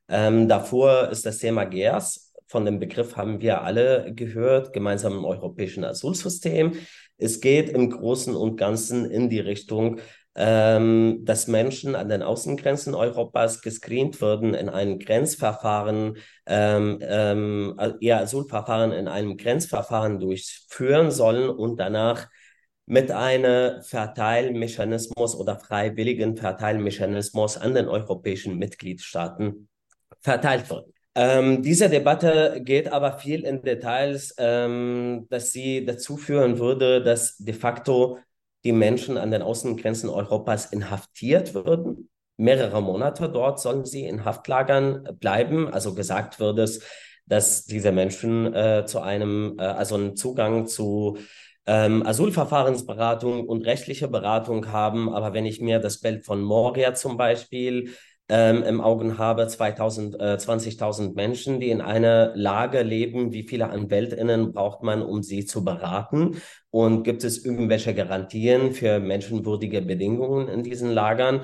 Ähm, 0.08 0.46
davor 0.46 1.08
ist 1.08 1.24
das 1.24 1.38
Thema 1.38 1.64
GERS 1.64 2.27
von 2.48 2.64
dem 2.64 2.80
Begriff 2.80 3.16
haben 3.16 3.40
wir 3.40 3.62
alle 3.62 4.12
gehört, 4.14 4.72
gemeinsam 4.72 5.12
im 5.18 5.24
europäischen 5.24 5.84
Asylsystem. 5.84 6.72
Es 7.18 7.40
geht 7.40 7.68
im 7.68 7.90
Großen 7.90 8.34
und 8.34 8.56
Ganzen 8.56 9.10
in 9.10 9.28
die 9.28 9.40
Richtung, 9.40 10.00
ähm, 10.34 11.24
dass 11.24 11.48
Menschen 11.48 11.94
an 11.94 12.08
den 12.08 12.22
Außengrenzen 12.22 12.94
Europas 12.94 13.60
gescreent 13.60 14.20
würden 14.20 14.54
in 14.54 14.68
einem 14.68 14.98
Grenzverfahren, 14.98 16.16
ähm, 16.46 16.98
ähm, 17.02 17.78
ihr 18.00 18.18
Asylverfahren 18.18 18.92
in 18.92 19.08
einem 19.08 19.36
Grenzverfahren 19.36 20.20
durchführen 20.20 21.10
sollen 21.10 21.50
und 21.50 21.78
danach 21.78 22.28
mit 22.86 23.10
einem 23.10 23.82
Verteilmechanismus 23.82 25.34
oder 25.34 25.58
freiwilligen 25.58 26.36
Verteilmechanismus 26.36 27.58
an 27.58 27.74
den 27.74 27.88
europäischen 27.88 28.56
Mitgliedstaaten 28.56 29.68
verteilt 30.20 30.70
wird. 30.70 30.97
Ähm, 31.20 31.62
diese 31.62 31.88
Debatte 31.88 32.60
geht 32.62 32.92
aber 32.92 33.18
viel 33.18 33.44
in 33.44 33.60
Details, 33.60 34.36
ähm, 34.38 35.26
dass 35.30 35.50
sie 35.50 35.84
dazu 35.84 36.16
führen 36.16 36.60
würde, 36.60 37.02
dass 37.02 37.36
de 37.38 37.54
facto 37.54 38.18
die 38.62 38.70
Menschen 38.70 39.18
an 39.18 39.32
den 39.32 39.42
Außengrenzen 39.42 40.10
Europas 40.10 40.66
inhaftiert 40.66 41.54
würden. 41.54 42.08
Mehrere 42.36 42.80
Monate 42.80 43.28
dort 43.28 43.58
sollen 43.58 43.84
sie 43.84 44.04
in 44.04 44.24
Haftlagern 44.24 45.08
bleiben. 45.18 45.66
Also 45.66 45.92
gesagt 45.96 46.38
wird 46.38 46.60
es, 46.60 46.84
dass 47.26 47.64
diese 47.64 47.90
Menschen 47.90 48.54
äh, 48.54 48.84
zu 48.86 49.00
einem, 49.00 49.56
äh, 49.58 49.62
also 49.62 49.96
einen 49.96 50.14
Zugang 50.14 50.68
zu 50.68 51.18
ähm, 51.66 52.06
Asylverfahrensberatung 52.06 53.48
und 53.48 53.66
rechtliche 53.66 54.06
Beratung 54.06 54.70
haben. 54.70 55.12
Aber 55.12 55.34
wenn 55.34 55.46
ich 55.46 55.60
mir 55.60 55.80
das 55.80 55.98
Bild 55.98 56.24
von 56.24 56.42
Moria 56.42 56.94
zum 56.94 57.16
Beispiel 57.16 57.92
ähm, 58.28 58.62
im 58.62 58.80
Augen 58.80 59.18
habe, 59.18 59.46
2000, 59.46 60.20
äh, 60.20 60.36
20.000 60.38 61.14
Menschen, 61.14 61.60
die 61.60 61.70
in 61.70 61.80
einer 61.80 62.32
Lage 62.36 62.82
leben. 62.82 63.32
Wie 63.32 63.42
viele 63.42 63.70
AnwältInnen 63.70 64.52
braucht 64.52 64.82
man, 64.82 65.02
um 65.02 65.22
sie 65.22 65.46
zu 65.46 65.64
beraten? 65.64 66.36
Und 66.70 67.04
gibt 67.04 67.24
es 67.24 67.44
irgendwelche 67.44 67.94
Garantien 67.94 68.72
für 68.72 69.00
menschenwürdige 69.00 69.80
Bedingungen 69.82 70.48
in 70.48 70.62
diesen 70.62 70.90
Lagern? 70.90 71.42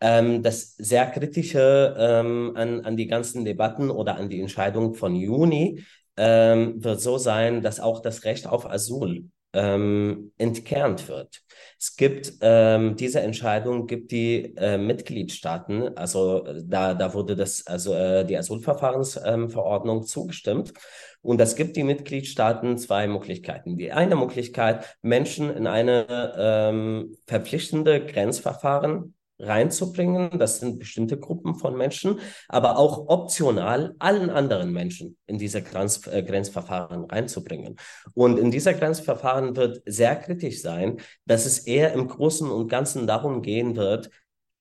Ähm, 0.00 0.42
das 0.42 0.74
sehr 0.76 1.06
kritische 1.06 1.94
ähm, 1.98 2.52
an, 2.56 2.84
an 2.84 2.96
die 2.96 3.06
ganzen 3.06 3.44
Debatten 3.44 3.90
oder 3.90 4.16
an 4.16 4.28
die 4.28 4.40
Entscheidung 4.40 4.94
von 4.94 5.14
Juni 5.14 5.84
ähm, 6.16 6.82
wird 6.82 7.00
so 7.00 7.16
sein, 7.18 7.62
dass 7.62 7.80
auch 7.80 8.00
das 8.00 8.24
Recht 8.24 8.46
auf 8.46 8.68
Asyl 8.68 9.30
ähm, 9.52 10.32
entkernt 10.36 11.08
wird. 11.08 11.43
Es 11.86 11.96
gibt 11.96 12.32
ähm, 12.40 12.96
diese 12.96 13.20
Entscheidung 13.20 13.86
gibt 13.86 14.10
die 14.10 14.54
äh, 14.56 14.78
Mitgliedstaaten, 14.78 15.94
also 15.98 16.46
da 16.64 16.94
da 16.94 17.12
wurde 17.12 17.36
das 17.36 17.66
also 17.66 17.92
äh, 17.92 18.24
die 18.24 18.38
Asylverfahrensverordnung 18.38 19.98
ähm, 19.98 20.06
zugestimmt 20.06 20.72
und 21.20 21.38
das 21.38 21.56
gibt 21.56 21.76
die 21.76 21.82
Mitgliedstaaten 21.82 22.78
zwei 22.78 23.06
Möglichkeiten. 23.06 23.76
Die 23.76 23.92
eine 23.92 24.16
Möglichkeit 24.16 24.96
Menschen 25.02 25.54
in 25.54 25.66
eine 25.66 26.06
ähm, 26.38 27.18
verpflichtende 27.26 28.06
Grenzverfahren 28.06 29.14
reinzubringen. 29.38 30.38
Das 30.38 30.60
sind 30.60 30.78
bestimmte 30.78 31.18
Gruppen 31.18 31.54
von 31.54 31.76
Menschen, 31.76 32.20
aber 32.48 32.78
auch 32.78 33.08
optional 33.08 33.94
allen 33.98 34.30
anderen 34.30 34.72
Menschen 34.72 35.16
in 35.26 35.38
diese 35.38 35.62
Grenz, 35.62 36.06
äh, 36.06 36.22
Grenzverfahren 36.22 37.04
reinzubringen. 37.04 37.76
Und 38.14 38.38
in 38.38 38.50
dieser 38.50 38.74
Grenzverfahren 38.74 39.56
wird 39.56 39.82
sehr 39.86 40.16
kritisch 40.16 40.62
sein, 40.62 40.98
dass 41.26 41.46
es 41.46 41.60
eher 41.60 41.92
im 41.92 42.08
Großen 42.08 42.48
und 42.50 42.68
Ganzen 42.68 43.06
darum 43.06 43.42
gehen 43.42 43.76
wird, 43.76 44.10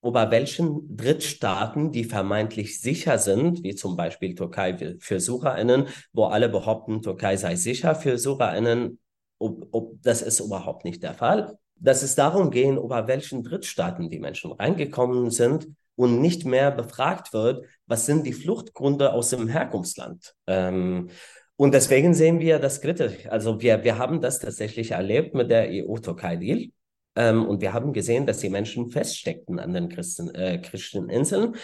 über 0.03 0.31
welchen 0.31 0.97
Drittstaaten, 0.97 1.91
die 1.93 2.03
vermeintlich 2.03 2.81
sicher 2.81 3.17
sind, 3.17 3.63
wie 3.63 3.73
zum 3.73 3.95
Beispiel 3.95 4.35
Türkei 4.35 4.97
für 4.99 5.19
SucherInnen, 5.21 5.87
wo 6.11 6.25
alle 6.25 6.49
behaupten, 6.49 7.01
Türkei 7.01 7.37
sei 7.37 7.55
sicher 7.55 7.95
für 7.95 8.17
SucherInnen, 8.17 8.99
ob, 9.39 9.67
ob, 9.71 10.01
das 10.01 10.21
ist 10.21 10.41
überhaupt 10.41 10.83
nicht 10.83 11.03
der 11.03 11.13
Fall 11.13 11.57
dass 11.83 12.01
es 12.01 12.15
darum 12.15 12.49
gehen, 12.49 12.77
über 12.77 13.07
welchen 13.07 13.43
Drittstaaten 13.43 14.09
die 14.09 14.19
Menschen 14.19 14.53
reingekommen 14.53 15.29
sind 15.29 15.67
und 15.95 16.21
nicht 16.21 16.45
mehr 16.45 16.71
befragt 16.71 17.33
wird, 17.33 17.65
was 17.87 18.05
sind 18.05 18.25
die 18.25 18.31
Fluchtgründe 18.31 19.11
aus 19.11 19.29
dem 19.31 19.49
Herkunftsland. 19.49 20.33
Ähm, 20.47 21.09
und 21.57 21.73
deswegen 21.73 22.13
sehen 22.13 22.39
wir 22.39 22.59
das 22.59 22.79
kritisch. 22.79 23.27
Also 23.27 23.61
wir, 23.61 23.83
wir 23.83 23.97
haben 23.97 24.21
das 24.21 24.39
tatsächlich 24.39 24.91
erlebt 24.91 25.35
mit 25.35 25.51
der 25.51 25.67
EU-Türkei-Deal. 25.69 26.69
Ähm, 27.15 27.45
und 27.45 27.61
wir 27.61 27.73
haben 27.73 27.91
gesehen, 27.91 28.25
dass 28.25 28.37
die 28.39 28.49
Menschen 28.49 28.89
feststeckten 28.89 29.59
an 29.59 29.73
den 29.73 29.89
Christen, 29.89 30.33
äh, 30.33 30.59
christlichen 30.59 31.09
Inseln. 31.09 31.55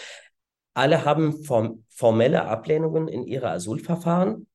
Alle 0.74 1.04
haben 1.04 1.42
form 1.44 1.84
formelle 1.88 2.44
Ablehnungen 2.44 3.08
in 3.08 3.24
ihre 3.24 3.50
Asylverfahren. 3.50 4.46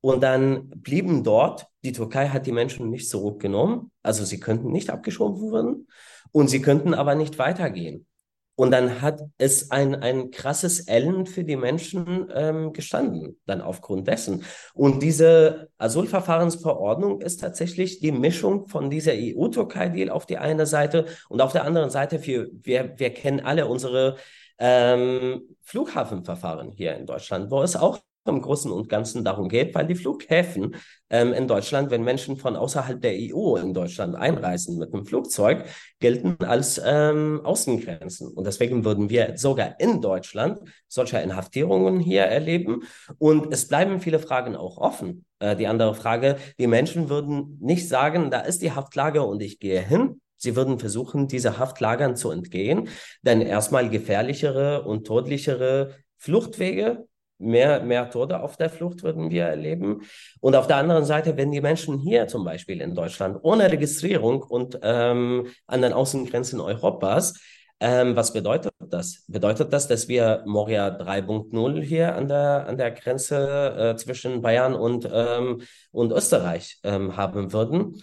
Und 0.00 0.22
dann 0.22 0.68
blieben 0.70 1.24
dort, 1.24 1.66
die 1.84 1.92
Türkei 1.92 2.28
hat 2.28 2.46
die 2.46 2.52
Menschen 2.52 2.90
nicht 2.90 3.08
zurückgenommen, 3.08 3.90
also 4.02 4.24
sie 4.24 4.40
könnten 4.40 4.70
nicht 4.70 4.90
abgeschoben 4.90 5.52
werden 5.52 5.88
und 6.32 6.48
sie 6.48 6.62
könnten 6.62 6.94
aber 6.94 7.14
nicht 7.14 7.38
weitergehen. 7.38 8.06
Und 8.54 8.72
dann 8.72 9.02
hat 9.02 9.22
es 9.38 9.70
ein, 9.70 9.94
ein 9.94 10.32
krasses 10.32 10.80
Ellen 10.88 11.26
für 11.26 11.44
die 11.44 11.54
Menschen 11.54 12.28
ähm, 12.34 12.72
gestanden, 12.72 13.40
dann 13.46 13.60
aufgrund 13.60 14.08
dessen. 14.08 14.42
Und 14.74 15.00
diese 15.00 15.68
Asylverfahrensverordnung 15.78 17.20
ist 17.20 17.40
tatsächlich 17.40 18.00
die 18.00 18.10
Mischung 18.10 18.66
von 18.66 18.90
dieser 18.90 19.12
EU-Türkei-Deal 19.14 20.10
auf 20.10 20.26
die 20.26 20.38
eine 20.38 20.66
Seite 20.66 21.06
und 21.28 21.40
auf 21.40 21.52
der 21.52 21.64
anderen 21.64 21.90
Seite, 21.90 22.26
wir, 22.26 22.48
wir, 22.52 22.98
wir 22.98 23.14
kennen 23.14 23.38
alle 23.38 23.68
unsere 23.68 24.16
ähm, 24.58 25.56
Flughafenverfahren 25.62 26.72
hier 26.72 26.96
in 26.96 27.06
Deutschland, 27.06 27.52
wo 27.52 27.62
es 27.62 27.76
auch 27.76 28.00
im 28.28 28.42
Großen 28.42 28.70
und 28.70 28.88
Ganzen 28.88 29.24
darum 29.24 29.48
geht, 29.48 29.74
weil 29.74 29.86
die 29.86 29.94
Flughäfen 29.94 30.76
ähm, 31.10 31.32
in 31.32 31.48
Deutschland, 31.48 31.90
wenn 31.90 32.04
Menschen 32.04 32.36
von 32.36 32.56
außerhalb 32.56 33.00
der 33.00 33.14
EU 33.14 33.56
in 33.56 33.74
Deutschland 33.74 34.14
einreisen 34.14 34.78
mit 34.78 34.92
einem 34.92 35.04
Flugzeug, 35.04 35.64
gelten 36.00 36.36
als 36.44 36.80
ähm, 36.84 37.40
Außengrenzen. 37.44 38.28
Und 38.28 38.46
deswegen 38.46 38.84
würden 38.84 39.10
wir 39.10 39.36
sogar 39.36 39.80
in 39.80 40.00
Deutschland 40.00 40.60
solche 40.86 41.18
Inhaftierungen 41.18 42.00
hier 42.00 42.22
erleben. 42.22 42.82
Und 43.18 43.52
es 43.52 43.66
bleiben 43.66 44.00
viele 44.00 44.18
Fragen 44.18 44.56
auch 44.56 44.78
offen. 44.78 45.24
Äh, 45.38 45.56
die 45.56 45.66
andere 45.66 45.94
Frage, 45.94 46.36
die 46.58 46.66
Menschen 46.66 47.08
würden 47.08 47.58
nicht 47.60 47.88
sagen, 47.88 48.30
da 48.30 48.40
ist 48.40 48.62
die 48.62 48.72
Haftlage 48.72 49.22
und 49.22 49.42
ich 49.42 49.58
gehe 49.58 49.80
hin, 49.80 50.20
Sie 50.40 50.54
würden 50.54 50.78
versuchen, 50.78 51.26
diese 51.26 51.58
Haftlagern 51.58 52.14
zu 52.14 52.30
entgehen, 52.30 52.88
denn 53.22 53.40
erstmal 53.40 53.90
gefährlichere 53.90 54.84
und 54.84 55.04
todlichere 55.04 55.96
Fluchtwege 56.16 57.07
mehr, 57.38 57.80
mehr 57.82 58.10
Tote 58.10 58.40
auf 58.40 58.56
der 58.56 58.70
Flucht 58.70 59.02
würden 59.02 59.30
wir 59.30 59.44
erleben. 59.44 60.02
Und 60.40 60.56
auf 60.56 60.66
der 60.66 60.76
anderen 60.76 61.04
Seite, 61.04 61.36
wenn 61.36 61.50
die 61.50 61.60
Menschen 61.60 61.98
hier 61.98 62.28
zum 62.28 62.44
Beispiel 62.44 62.80
in 62.80 62.94
Deutschland 62.94 63.38
ohne 63.42 63.70
Registrierung 63.70 64.42
und 64.42 64.78
ähm, 64.82 65.46
an 65.66 65.82
den 65.82 65.92
Außengrenzen 65.92 66.60
Europas, 66.60 67.34
ähm, 67.80 68.16
was 68.16 68.32
bedeutet 68.32 68.72
das? 68.80 69.24
Bedeutet 69.28 69.72
das, 69.72 69.86
dass 69.86 70.08
wir 70.08 70.42
Moria 70.46 70.88
3.0 70.88 71.80
hier 71.80 72.16
an 72.16 72.26
der, 72.26 72.66
an 72.66 72.76
der 72.76 72.90
Grenze 72.90 73.94
äh, 73.94 73.96
zwischen 73.96 74.42
Bayern 74.42 74.74
und, 74.74 75.08
ähm, 75.12 75.62
und 75.92 76.12
Österreich 76.12 76.78
ähm, 76.82 77.16
haben 77.16 77.52
würden? 77.52 78.02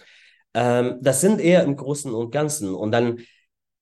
Ähm, 0.54 0.98
das 1.02 1.20
sind 1.20 1.40
eher 1.42 1.62
im 1.64 1.76
Großen 1.76 2.14
und 2.14 2.30
Ganzen. 2.30 2.74
Und 2.74 2.92
dann 2.92 3.18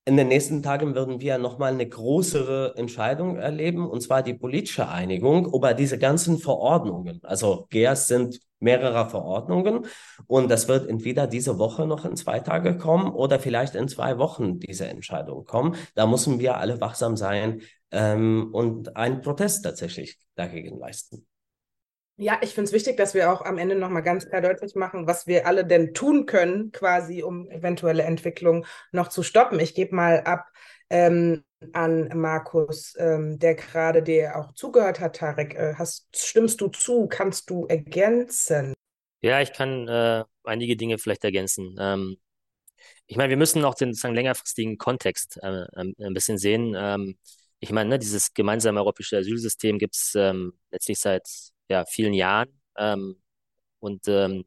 in 0.05 0.17
den 0.17 0.27
nächsten 0.27 0.61
Tagen 0.61 0.93
würden 0.93 1.19
wir 1.19 1.39
nochmal 1.39 1.73
eine 1.73 1.89
größere 1.89 2.75
Entscheidung 2.77 3.37
erleben, 3.37 3.89
und 3.89 4.01
zwar 4.01 4.21
die 4.21 4.35
politische 4.35 4.87
Einigung 4.87 5.51
über 5.51 5.73
diese 5.73 5.97
ganzen 5.97 6.37
Verordnungen. 6.37 7.19
Also 7.23 7.65
GEAS 7.71 8.05
sind 8.07 8.39
mehrere 8.59 9.09
Verordnungen 9.09 9.85
und 10.27 10.49
das 10.49 10.67
wird 10.67 10.87
entweder 10.87 11.25
diese 11.27 11.57
Woche 11.57 11.87
noch 11.87 12.05
in 12.05 12.15
zwei 12.15 12.39
Tage 12.39 12.77
kommen 12.77 13.11
oder 13.13 13.39
vielleicht 13.39 13.75
in 13.75 13.87
zwei 13.87 14.17
Wochen 14.19 14.59
diese 14.59 14.87
Entscheidung 14.87 15.45
kommen. 15.45 15.75
Da 15.95 16.05
müssen 16.05 16.39
wir 16.39 16.57
alle 16.57 16.79
wachsam 16.79 17.17
sein 17.17 17.61
ähm, 17.91 18.49
und 18.53 18.95
einen 18.95 19.21
Protest 19.21 19.63
tatsächlich 19.63 20.19
dagegen 20.35 20.77
leisten. 20.77 21.25
Ja, 22.17 22.39
ich 22.41 22.53
finde 22.53 22.69
es 22.69 22.73
wichtig, 22.73 22.95
dass 22.95 23.13
wir 23.13 23.31
auch 23.31 23.41
am 23.41 23.57
Ende 23.57 23.75
nochmal 23.75 24.01
ganz 24.01 24.27
klar 24.29 24.41
deutlich 24.41 24.73
machen, 24.75 25.05
was 25.05 25.27
wir 25.27 25.45
alle 25.47 25.65
denn 25.65 25.93
tun 25.93 26.25
können, 26.25 26.71
quasi, 26.71 27.23
um 27.23 27.49
eventuelle 27.51 28.03
Entwicklungen 28.03 28.65
noch 28.93 29.09
zu 29.09 29.21
stoppen. 29.21 29.59
Ich 29.59 29.75
gebe 29.75 29.93
mal 29.93 30.21
ab 30.21 30.47
ähm, 30.89 31.43
an 31.73 32.09
Markus, 32.17 32.95
ähm, 32.97 33.37
der 33.39 33.55
gerade 33.55 34.01
dir 34.01 34.37
auch 34.37 34.53
zugehört 34.53 34.99
hat, 35.01 35.17
Tarek. 35.17 35.55
Äh, 35.55 35.73
hast, 35.77 36.07
stimmst 36.15 36.61
du 36.61 36.69
zu? 36.69 37.07
Kannst 37.07 37.49
du 37.49 37.65
ergänzen? 37.65 38.73
Ja, 39.21 39.41
ich 39.41 39.51
kann 39.51 39.87
äh, 39.87 40.23
einige 40.43 40.77
Dinge 40.77 40.97
vielleicht 40.97 41.23
ergänzen. 41.23 41.75
Ähm, 41.79 42.17
ich 43.07 43.17
meine, 43.17 43.29
wir 43.29 43.37
müssen 43.37 43.63
auch 43.65 43.75
den 43.75 43.89
sozusagen 43.89 44.15
längerfristigen 44.15 44.77
Kontext 44.77 45.37
äh, 45.41 45.65
ein, 45.75 46.13
bisschen 46.13 46.37
sehen. 46.37 46.75
Ähm, 46.77 47.17
ich 47.59 47.71
meine, 47.71 47.89
ne, 47.89 47.99
dieses 47.99 48.33
gemeinsame 48.33 48.79
europäische 48.79 49.17
Asylsystem 49.17 49.79
gibt 49.79 49.95
es 49.95 50.13
ähm, 50.15 50.53
letztlich 50.71 50.99
seit 50.99 51.27
ja, 51.69 51.85
vielen 51.85 52.13
Jahren. 52.13 52.49
Ähm, 52.77 53.21
und 53.79 54.07
ähm, 54.07 54.45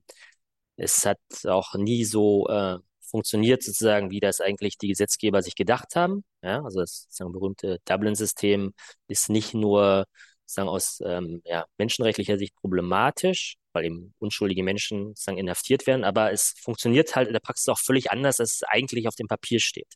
es 0.76 1.06
hat 1.06 1.18
auch 1.46 1.74
nie 1.74 2.04
so 2.04 2.48
äh, 2.48 2.78
funktioniert, 3.02 3.62
sozusagen, 3.62 4.10
wie 4.10 4.20
das 4.20 4.40
eigentlich 4.40 4.78
die 4.78 4.88
Gesetzgeber 4.88 5.42
sich 5.42 5.54
gedacht 5.56 5.96
haben. 5.96 6.24
Ja, 6.42 6.62
also 6.62 6.80
das 6.80 7.02
sozusagen 7.04 7.32
berühmte 7.32 7.78
Dublin-System 7.86 8.72
ist 9.08 9.30
nicht 9.30 9.54
nur 9.54 10.06
sozusagen 10.44 10.68
aus 10.68 11.00
ähm, 11.04 11.42
ja, 11.44 11.66
menschenrechtlicher 11.78 12.38
Sicht 12.38 12.54
problematisch, 12.56 13.56
weil 13.72 13.84
eben 13.86 14.14
unschuldige 14.18 14.62
Menschen 14.62 15.08
sozusagen 15.08 15.38
inhaftiert 15.38 15.86
werden, 15.86 16.04
aber 16.04 16.32
es 16.32 16.54
funktioniert 16.60 17.14
halt 17.16 17.28
in 17.28 17.34
der 17.34 17.40
Praxis 17.40 17.68
auch 17.68 17.78
völlig 17.78 18.10
anders, 18.10 18.40
als 18.40 18.54
es 18.56 18.62
eigentlich 18.64 19.08
auf 19.08 19.14
dem 19.14 19.28
Papier 19.28 19.60
steht. 19.60 19.94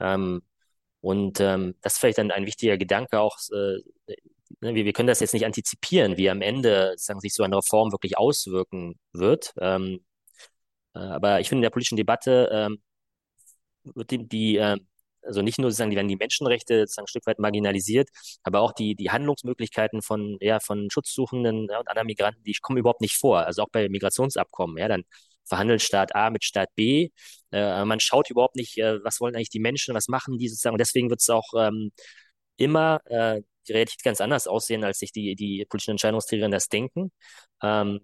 Ähm, 0.00 0.42
und 1.00 1.40
ähm, 1.40 1.74
das 1.82 1.94
ist 1.94 1.98
vielleicht 2.00 2.18
dann 2.18 2.30
ein 2.30 2.46
wichtiger 2.46 2.78
Gedanke 2.78 3.20
auch, 3.20 3.38
äh, 3.52 3.78
ne, 4.60 4.74
wir, 4.74 4.84
wir 4.84 4.92
können 4.92 5.08
das 5.08 5.20
jetzt 5.20 5.34
nicht 5.34 5.46
antizipieren, 5.46 6.16
wie 6.16 6.30
am 6.30 6.42
Ende 6.42 6.90
sozusagen 6.92 7.20
sich 7.20 7.34
so 7.34 7.42
eine 7.42 7.56
Reform 7.56 7.92
wirklich 7.92 8.18
auswirken 8.18 8.98
wird. 9.12 9.52
Ähm, 9.60 10.04
äh, 10.94 10.98
aber 11.00 11.40
ich 11.40 11.48
finde 11.48 11.60
in 11.60 11.62
der 11.62 11.70
politischen 11.70 11.96
Debatte 11.96 12.48
ähm, 12.52 12.82
wird 13.84 14.10
die, 14.10 14.28
die 14.28 14.56
äh, 14.56 14.76
also 15.24 15.42
nicht 15.42 15.58
nur 15.58 15.70
sozusagen, 15.70 15.90
die 15.90 15.96
werden 15.96 16.08
die 16.08 16.16
Menschenrechte 16.16 16.80
sozusagen 16.80 17.04
ein 17.04 17.08
Stück 17.08 17.26
weit 17.26 17.38
marginalisiert, 17.38 18.08
aber 18.42 18.60
auch 18.60 18.72
die, 18.72 18.94
die 18.94 19.10
Handlungsmöglichkeiten 19.10 20.02
von, 20.02 20.36
ja, 20.40 20.60
von 20.60 20.90
Schutzsuchenden 20.90 21.68
ja, 21.70 21.78
und 21.78 21.88
anderen 21.88 22.06
Migranten, 22.06 22.42
die 22.44 22.54
kommen 22.60 22.78
überhaupt 22.78 23.00
nicht 23.00 23.16
vor. 23.16 23.40
Also 23.46 23.62
auch 23.62 23.68
bei 23.70 23.88
Migrationsabkommen, 23.88 24.78
ja, 24.78 24.88
dann 24.88 25.04
verhandelt 25.44 25.82
Staat 25.82 26.14
A 26.14 26.30
mit 26.30 26.44
Staat 26.44 26.70
B. 26.74 27.10
Äh, 27.52 27.84
man 27.84 28.00
schaut 28.00 28.30
überhaupt 28.30 28.56
nicht, 28.56 28.78
äh, 28.78 29.02
was 29.04 29.20
wollen 29.20 29.34
eigentlich 29.36 29.50
die 29.50 29.60
Menschen, 29.60 29.94
was 29.94 30.08
machen 30.08 30.38
die 30.38 30.48
sozusagen. 30.48 30.74
Und 30.74 30.80
deswegen 30.80 31.10
wird 31.10 31.20
es 31.20 31.30
auch 31.30 31.52
ähm, 31.56 31.92
immer 32.56 33.00
äh, 33.06 33.42
die 33.68 33.72
Realität 33.72 34.02
ganz 34.02 34.20
anders 34.20 34.46
aussehen, 34.46 34.84
als 34.84 34.98
sich 34.98 35.12
die, 35.12 35.34
die 35.36 35.64
politischen 35.68 35.92
Entscheidungsträger 35.92 36.48
das 36.48 36.68
denken. 36.68 37.12
Ähm, 37.62 38.00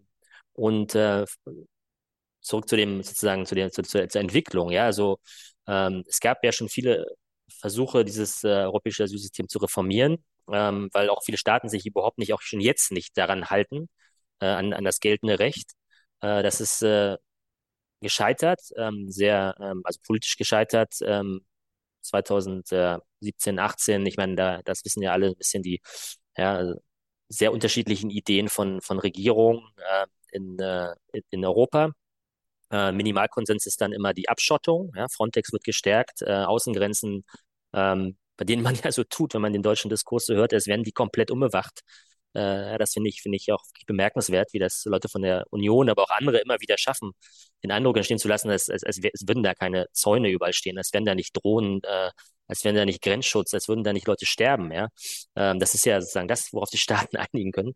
und 0.54 0.94
äh, 0.94 1.24
zurück 2.40 2.68
zu 2.68 2.76
dem 2.76 3.02
sozusagen 3.02 3.46
zu 3.46 3.54
der, 3.54 3.70
zu, 3.70 3.82
zur, 3.82 4.08
zur 4.08 4.20
Entwicklung. 4.20 4.70
Ja, 4.70 4.84
also 4.84 5.18
ähm, 5.66 6.04
es 6.08 6.20
gab 6.20 6.42
ja 6.44 6.52
schon 6.52 6.68
viele 6.68 7.06
Versuche, 7.60 8.04
dieses 8.04 8.44
äh, 8.44 8.48
europäische 8.48 9.04
Asylsystem 9.04 9.48
zu 9.48 9.58
reformieren, 9.58 10.24
ähm, 10.50 10.88
weil 10.92 11.10
auch 11.10 11.22
viele 11.24 11.38
Staaten 11.38 11.68
sich 11.68 11.86
überhaupt 11.86 12.18
nicht, 12.18 12.32
auch 12.32 12.42
schon 12.42 12.60
jetzt 12.60 12.92
nicht 12.92 13.16
daran 13.16 13.50
halten, 13.50 13.88
äh, 14.40 14.46
an, 14.46 14.72
an 14.72 14.84
das 14.84 15.00
geltende 15.00 15.38
Recht. 15.38 15.72
Äh, 16.20 16.42
das 16.42 16.60
ist 16.60 16.82
äh, 16.82 17.16
gescheitert, 18.00 18.60
ähm, 18.76 19.10
sehr, 19.10 19.56
ähm, 19.60 19.82
also 19.84 20.00
politisch 20.06 20.36
gescheitert. 20.36 20.94
Ähm, 21.02 21.42
2017, 22.08 23.58
18, 23.58 24.06
ich 24.06 24.16
meine, 24.16 24.36
da, 24.36 24.60
das 24.64 24.84
wissen 24.84 25.02
ja 25.02 25.12
alle 25.12 25.28
ein 25.28 25.36
bisschen 25.36 25.62
die 25.62 25.80
ja, 26.36 26.74
sehr 27.28 27.52
unterschiedlichen 27.52 28.10
Ideen 28.10 28.48
von, 28.48 28.80
von 28.80 28.98
Regierungen 28.98 29.62
äh, 29.76 30.06
in, 30.32 30.58
äh, 30.58 30.94
in 31.30 31.44
Europa. 31.44 31.92
Äh, 32.70 32.92
Minimalkonsens 32.92 33.66
ist 33.66 33.80
dann 33.80 33.92
immer 33.92 34.14
die 34.14 34.28
Abschottung. 34.28 34.92
Ja? 34.96 35.08
Frontex 35.08 35.52
wird 35.52 35.64
gestärkt, 35.64 36.22
äh, 36.22 36.44
Außengrenzen, 36.44 37.24
ähm, 37.74 38.16
bei 38.36 38.44
denen 38.44 38.62
man 38.62 38.74
ja 38.84 38.92
so 38.92 39.04
tut, 39.04 39.34
wenn 39.34 39.42
man 39.42 39.52
den 39.52 39.62
deutschen 39.62 39.90
Diskurs 39.90 40.26
so 40.26 40.34
hört, 40.34 40.52
als 40.52 40.66
werden 40.66 40.84
die 40.84 40.92
komplett 40.92 41.30
umbewacht. 41.30 41.82
Äh, 42.34 42.78
das 42.78 42.92
finde 42.92 43.08
ich, 43.08 43.22
finde 43.22 43.36
ich 43.36 43.50
auch 43.52 43.62
bemerkenswert, 43.86 44.52
wie 44.52 44.58
das 44.58 44.84
Leute 44.84 45.08
von 45.08 45.22
der 45.22 45.44
Union, 45.50 45.88
aber 45.88 46.02
auch 46.04 46.10
andere 46.10 46.38
immer 46.38 46.60
wieder 46.60 46.78
schaffen, 46.78 47.12
den 47.62 47.70
Eindruck 47.70 47.96
entstehen 47.96 48.18
zu 48.18 48.28
lassen, 48.28 48.50
als, 48.50 48.68
als, 48.68 48.84
als, 48.84 49.00
als 49.02 49.24
würden 49.26 49.42
da 49.42 49.54
keine 49.54 49.86
Zäune 49.92 50.30
überall 50.30 50.52
stehen, 50.52 50.78
als 50.78 50.92
wären 50.92 51.04
da 51.04 51.14
nicht 51.14 51.36
Drohnen, 51.36 51.80
äh, 51.84 52.10
als 52.46 52.64
wären 52.64 52.76
da 52.76 52.84
nicht 52.84 53.02
Grenzschutz, 53.02 53.54
als 53.54 53.68
würden 53.68 53.84
da 53.84 53.92
nicht 53.92 54.06
Leute 54.06 54.26
sterben. 54.26 54.72
Ja? 54.72 54.88
Ähm, 55.36 55.58
das 55.58 55.74
ist 55.74 55.84
ja 55.86 56.00
sozusagen 56.00 56.28
das, 56.28 56.52
worauf 56.52 56.70
die 56.70 56.78
Staaten 56.78 57.16
einigen 57.32 57.52
können. 57.52 57.74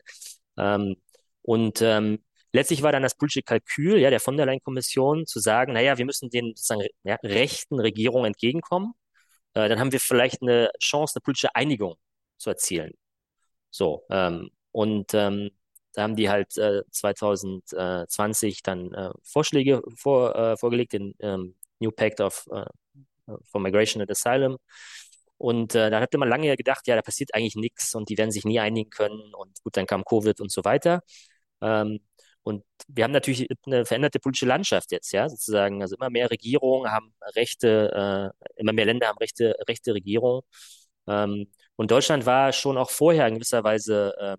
Ähm, 0.59 0.97
und 1.43 1.83
ähm, 1.83 2.25
letztlich 2.53 2.83
war 2.83 2.93
dann 2.93 3.03
das 3.03 3.17
politische 3.17 3.43
Kalkül 3.43 3.99
ja, 3.99 4.11
der 4.11 4.21
von 4.21 4.37
der 4.37 4.47
Leyen-Kommission 4.47 5.27
zu 5.27 5.41
sagen, 5.41 5.73
naja, 5.73 5.99
wir 5.99 6.05
müssen 6.05 6.31
den 6.31 6.55
sozusagen 6.55 6.83
ja, 7.05 7.17
rechten 7.23 7.81
Regierungen 7.81 8.27
entgegenkommen. 8.27 8.93
Äh, 9.55 9.69
dann 9.69 9.81
haben 9.81 9.93
wir 9.93 10.01
vielleicht 10.01 10.43
eine 10.43 10.71
Chance, 10.81 11.17
eine 11.17 11.23
politische 11.23 11.55
Einigung 11.55 11.97
zu 12.39 12.51
erzielen. 12.51 12.93
So, 13.73 14.05
ähm, 14.11 14.51
und 14.73 15.15
ähm, 15.15 15.51
da 15.95 16.05
haben 16.05 16.17
die 16.17 16.31
halt 16.31 16.59
äh, 16.59 16.83
2020 16.93 18.63
dann 18.65 18.95
äh, 18.95 19.11
Vorschläge 19.25 19.83
vor, 19.97 20.37
äh, 20.37 20.59
vorgelegt, 20.59 20.95
den 20.95 21.15
ähm, 21.21 21.57
New 21.81 21.93
Pact 21.93 22.21
of 22.23 22.47
äh, 22.53 22.67
for 23.51 23.61
Migration 23.61 24.03
and 24.03 24.11
Asylum. 24.11 24.59
Und 25.39 25.75
äh, 25.75 25.91
da 25.91 26.01
hatte 26.01 26.19
man 26.19 26.29
lange 26.29 26.57
gedacht, 26.57 26.87
ja, 26.87 26.95
da 26.97 27.03
passiert 27.03 27.35
eigentlich 27.35 27.57
nichts 27.57 27.95
und 27.95 28.09
die 28.09 28.19
werden 28.19 28.31
sich 28.31 28.45
nie 28.45 28.61
einigen 28.61 28.91
können. 28.91 29.35
Und 29.35 29.61
gut, 29.65 29.77
dann 29.77 29.87
kam 29.87 30.05
Covid 30.05 30.41
und 30.41 30.53
so 30.53 30.65
weiter. 30.65 31.03
Ähm, 31.61 32.01
und 32.45 32.65
wir 32.89 33.05
haben 33.05 33.13
natürlich 33.13 33.49
eine 33.67 33.85
veränderte 33.87 34.21
politische 34.21 34.47
Landschaft 34.47 34.93
jetzt, 34.93 35.13
ja, 35.13 35.29
sozusagen. 35.29 35.83
Also 35.83 35.97
immer 35.97 36.11
mehr 36.11 36.31
Regierungen 36.31 36.91
haben 36.93 37.15
rechte, 37.37 38.33
äh, 38.37 38.51
immer 38.61 38.73
mehr 38.73 38.87
Länder 38.87 39.09
haben 39.09 39.19
rechte, 39.19 39.57
rechte 39.69 39.95
Regierungen. 39.95 40.43
Ähm, 41.09 41.49
und 41.77 41.91
Deutschland 41.91 42.27
war 42.27 42.53
schon 42.53 42.79
auch 42.79 42.91
vorher 42.91 43.27
in 43.27 43.35
gewisser 43.35 43.65
Weise 43.65 44.15
äh, 44.19 44.37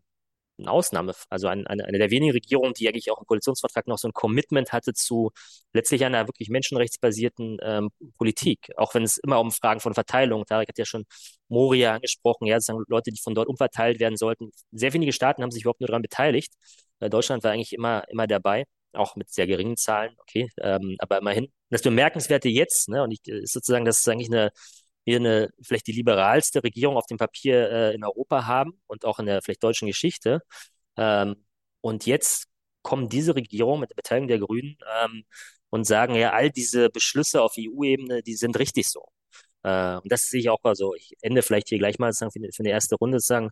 eine 0.60 0.72
Ausnahme, 0.72 1.14
also 1.30 1.48
eine, 1.48 1.68
eine, 1.68 1.98
der 1.98 2.12
wenigen 2.12 2.32
Regierungen, 2.32 2.74
die 2.74 2.88
eigentlich 2.88 3.12
auch 3.12 3.20
im 3.20 3.26
Koalitionsvertrag 3.26 3.88
noch 3.88 3.98
so 3.98 4.08
ein 4.08 4.14
Commitment 4.14 4.72
hatte 4.72 4.94
zu 4.94 5.32
letztlich 5.74 6.06
einer 6.06 6.28
wirklich 6.28 6.50
menschenrechtsbasierten 6.50 7.58
ähm, 7.62 7.90
Politik. 8.18 8.72
Auch 8.78 8.94
wenn 8.94 9.04
es 9.04 9.18
immer 9.18 9.40
um 9.40 9.52
Fragen 9.52 9.80
von 9.80 9.94
Verteilung, 9.94 10.46
Tarek 10.46 10.70
hat 10.70 10.78
ja 10.78 10.86
schon 10.86 11.06
Moria 11.48 11.96
angesprochen, 11.96 12.46
ja, 12.48 12.60
sozusagen 12.60 12.86
Leute, 12.88 13.12
die 13.12 13.20
von 13.22 13.36
dort 13.36 13.48
umverteilt 13.48 14.00
werden 14.00 14.18
sollten. 14.18 14.52
Sehr 14.72 14.94
wenige 14.94 15.14
Staaten 15.14 15.42
haben 15.42 15.52
sich 15.52 15.64
überhaupt 15.64 15.82
nur 15.82 15.88
daran 15.88 16.02
beteiligt. 16.04 16.54
Äh, 17.00 17.10
Deutschland 17.10 17.44
war 17.44 17.52
eigentlich 17.52 17.74
immer, 17.74 18.04
immer 18.10 18.28
dabei, 18.28 18.66
auch 18.94 19.16
mit 19.16 19.32
sehr 19.32 19.48
geringen 19.48 19.78
Zahlen, 19.78 20.16
okay, 20.20 20.50
ähm, 20.62 20.96
aber 21.00 21.18
immerhin. 21.18 21.52
Das 21.70 21.82
Bemerkenswerte 21.82 22.50
jetzt, 22.50 22.90
ne, 22.90 23.04
und 23.04 23.12
ich, 23.12 23.28
ist 23.28 23.54
sozusagen, 23.54 23.86
das 23.86 24.00
ist 24.00 24.08
eigentlich 24.08 24.30
eine 24.30 24.52
wir 25.06 25.18
eine 25.18 25.50
vielleicht 25.62 25.88
die 25.88 25.92
liberalste 25.94 26.64
Regierung 26.64 26.98
auf 26.98 27.06
dem 27.08 27.18
Papier 27.18 27.70
äh, 27.72 27.96
in 27.96 28.04
Europa 28.04 28.46
haben 28.48 28.82
und 28.88 29.06
auch 29.06 29.20
in 29.20 29.26
der 29.26 29.42
vielleicht 29.42 29.64
deutschen 29.64 29.88
Geschichte. 29.88 30.42
Ähm, 30.98 31.46
und 31.82 32.06
jetzt 32.06 32.46
kommen 32.84 33.10
diese 33.10 33.36
Regierungen 33.36 33.82
mit 33.82 33.92
der 33.92 33.96
Beteiligung 33.96 34.28
der 34.30 34.40
Grünen 34.40 34.78
ähm, 35.04 35.24
und 35.70 35.86
sagen, 35.86 36.16
ja, 36.16 36.32
all 36.34 36.52
diese 36.52 36.90
Beschlüsse 36.90 37.42
auf 37.42 37.56
EU-Ebene, 37.58 38.24
die 38.24 38.36
sind 38.36 38.58
richtig 38.60 38.88
so. 38.90 39.06
Äh, 39.64 39.98
und 39.98 40.12
das 40.12 40.30
sehe 40.30 40.42
ich 40.42 40.50
auch 40.50 40.64
mal 40.64 40.76
so. 40.76 40.96
Ich 40.96 41.14
ende 41.22 41.42
vielleicht 41.42 41.70
hier 41.70 41.80
gleich 41.80 42.00
mal 42.00 42.14
sagen, 42.14 42.32
für, 42.32 42.40
für 42.54 42.62
eine 42.62 42.72
erste 42.72 42.96
Runde 42.96 43.20
sagen, 43.20 43.50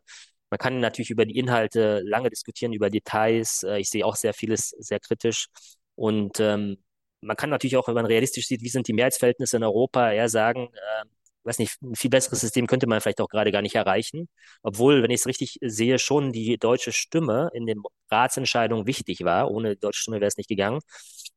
man 0.51 0.57
kann 0.57 0.79
natürlich 0.79 1.09
über 1.09 1.25
die 1.25 1.37
Inhalte 1.37 2.01
lange 2.05 2.29
diskutieren, 2.29 2.73
über 2.73 2.89
Details. 2.89 3.63
Äh, 3.63 3.79
ich 3.79 3.89
sehe 3.89 4.05
auch 4.05 4.15
sehr 4.15 4.33
vieles 4.33 4.69
sehr 4.79 4.99
kritisch. 4.99 5.47
Und 5.95 6.39
ähm, 6.39 6.77
man 7.21 7.37
kann 7.37 7.49
natürlich 7.49 7.77
auch, 7.77 7.87
wenn 7.87 7.95
man 7.95 8.05
realistisch 8.05 8.47
sieht, 8.47 8.61
wie 8.61 8.69
sind 8.69 8.87
die 8.87 8.93
Mehrheitsverhältnisse 8.93 9.57
in 9.57 9.63
Europa, 9.63 10.11
eher 10.11 10.29
sagen, 10.29 10.69
äh, 10.73 11.05
weiß 11.43 11.59
nicht, 11.59 11.81
ein 11.81 11.95
viel 11.95 12.09
besseres 12.09 12.41
System 12.41 12.67
könnte 12.67 12.87
man 12.87 13.01
vielleicht 13.01 13.21
auch 13.21 13.29
gerade 13.29 13.51
gar 13.51 13.61
nicht 13.61 13.75
erreichen. 13.75 14.29
Obwohl, 14.63 15.03
wenn 15.03 15.11
ich 15.11 15.21
es 15.21 15.27
richtig 15.27 15.57
sehe, 15.61 15.99
schon 15.99 16.31
die 16.31 16.57
deutsche 16.57 16.91
Stimme 16.91 17.49
in 17.53 17.65
den 17.65 17.81
Ratsentscheidungen 18.11 18.87
wichtig 18.87 19.23
war. 19.23 19.49
Ohne 19.51 19.75
deutsche 19.77 20.01
Stimme 20.01 20.17
wäre 20.19 20.27
es 20.27 20.37
nicht 20.37 20.49
gegangen. 20.49 20.81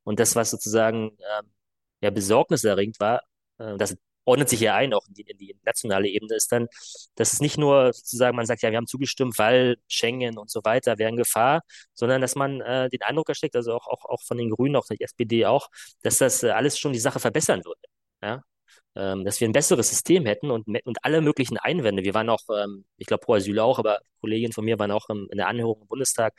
Und 0.03 0.19
das, 0.19 0.35
was 0.35 0.51
sozusagen 0.51 1.11
äh, 1.19 1.43
ja 2.01 2.09
besorgniserregend 2.11 2.99
war, 2.99 3.21
äh, 3.57 3.77
das 3.77 3.95
ordnet 4.25 4.49
sich 4.49 4.59
ja 4.59 4.75
ein, 4.75 4.93
auch 4.93 5.07
in 5.07 5.13
die, 5.13 5.21
in 5.23 5.37
die 5.37 5.55
nationale 5.63 6.07
Ebene, 6.07 6.35
ist 6.35 6.51
dann, 6.51 6.67
dass 7.15 7.33
es 7.33 7.39
nicht 7.41 7.57
nur 7.57 7.93
sozusagen, 7.93 8.35
man 8.35 8.45
sagt, 8.45 8.61
ja, 8.63 8.71
wir 8.71 8.77
haben 8.77 8.87
zugestimmt, 8.87 9.37
weil 9.37 9.77
Schengen 9.87 10.37
und 10.37 10.49
so 10.49 10.61
weiter 10.63 10.97
wären 10.97 11.15
Gefahr, 11.15 11.61
sondern 11.93 12.21
dass 12.21 12.35
man 12.35 12.61
äh, 12.61 12.89
den 12.89 13.03
Eindruck 13.03 13.29
ersteckt, 13.29 13.55
also 13.55 13.73
auch, 13.73 13.87
auch, 13.87 14.05
auch 14.05 14.23
von 14.23 14.37
den 14.37 14.49
Grünen, 14.49 14.75
auch 14.75 14.85
der 14.87 14.99
SPD 15.01 15.45
auch, 15.45 15.69
dass 16.01 16.17
das 16.17 16.43
äh, 16.43 16.49
alles 16.49 16.77
schon 16.79 16.93
die 16.93 16.99
Sache 16.99 17.19
verbessern 17.19 17.63
würde. 17.63 17.81
Ja? 18.21 18.41
Ähm, 18.95 19.25
dass 19.25 19.41
wir 19.41 19.47
ein 19.47 19.53
besseres 19.53 19.89
System 19.89 20.25
hätten 20.25 20.51
und, 20.51 20.67
und 20.67 20.97
alle 21.03 21.21
möglichen 21.21 21.57
Einwände. 21.57 22.03
Wir 22.03 22.13
waren 22.13 22.29
auch, 22.29 22.43
ähm, 22.49 22.85
ich 22.97 23.07
glaube, 23.07 23.25
pro 23.25 23.33
Asyl 23.33 23.59
auch, 23.59 23.79
aber 23.79 23.99
Kolleginnen 24.21 24.53
von 24.53 24.65
mir 24.65 24.79
waren 24.79 24.91
auch 24.91 25.09
im, 25.09 25.27
in 25.31 25.37
der 25.37 25.47
Anhörung 25.47 25.81
im 25.81 25.87
Bundestag. 25.87 26.33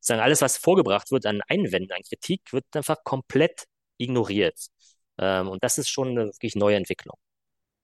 Sagen, 0.00 0.20
alles, 0.20 0.42
was 0.42 0.56
vorgebracht 0.56 1.10
wird 1.12 1.26
an 1.26 1.40
Einwänden, 1.48 1.92
an 1.92 2.02
Kritik, 2.02 2.52
wird 2.52 2.64
einfach 2.74 3.04
komplett 3.04 3.64
ignoriert. 3.98 4.58
Ähm, 5.18 5.48
und 5.48 5.62
das 5.62 5.78
ist 5.78 5.88
schon 5.88 6.08
eine 6.08 6.26
wirklich 6.26 6.56
neue 6.56 6.76
Entwicklung. 6.76 7.16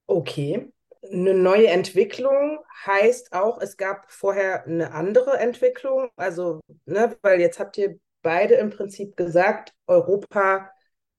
Okay. 0.07 0.71
Eine 1.09 1.33
neue 1.33 1.67
Entwicklung 1.67 2.59
heißt 2.85 3.31
auch, 3.31 3.61
es 3.61 3.77
gab 3.77 4.11
vorher 4.11 4.65
eine 4.65 4.91
andere 4.91 5.37
Entwicklung. 5.37 6.09
Also, 6.17 6.59
ne, 6.85 7.15
weil 7.21 7.39
jetzt 7.39 7.59
habt 7.59 7.77
ihr 7.77 7.99
beide 8.21 8.55
im 8.55 8.71
Prinzip 8.71 9.15
gesagt, 9.15 9.73
Europa 9.85 10.71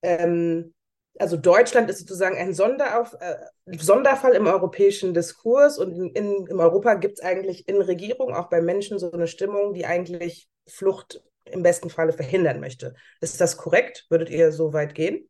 ähm, 0.02 0.74
also 1.18 1.36
Deutschland 1.36 1.90
ist 1.90 2.00
sozusagen 2.00 2.36
ein 2.36 2.54
Sonderauf, 2.54 3.16
äh, 3.20 3.36
Sonderfall 3.76 4.32
im 4.32 4.46
europäischen 4.46 5.14
Diskurs 5.14 5.78
und 5.78 5.92
in, 5.92 6.10
in, 6.10 6.46
in 6.46 6.60
Europa 6.60 6.94
gibt 6.94 7.18
es 7.18 7.24
eigentlich 7.24 7.68
in 7.68 7.80
Regierung, 7.80 8.34
auch 8.34 8.48
bei 8.48 8.60
Menschen, 8.60 8.98
so 8.98 9.10
eine 9.10 9.26
Stimmung, 9.26 9.74
die 9.74 9.86
eigentlich 9.86 10.48
Flucht 10.66 11.22
im 11.44 11.62
besten 11.62 11.90
Falle 11.90 12.12
verhindern 12.12 12.60
möchte. 12.60 12.94
Ist 13.20 13.40
das 13.40 13.56
korrekt? 13.56 14.06
Würdet 14.10 14.30
ihr 14.30 14.52
so 14.52 14.72
weit 14.72 14.94
gehen? 14.94 15.28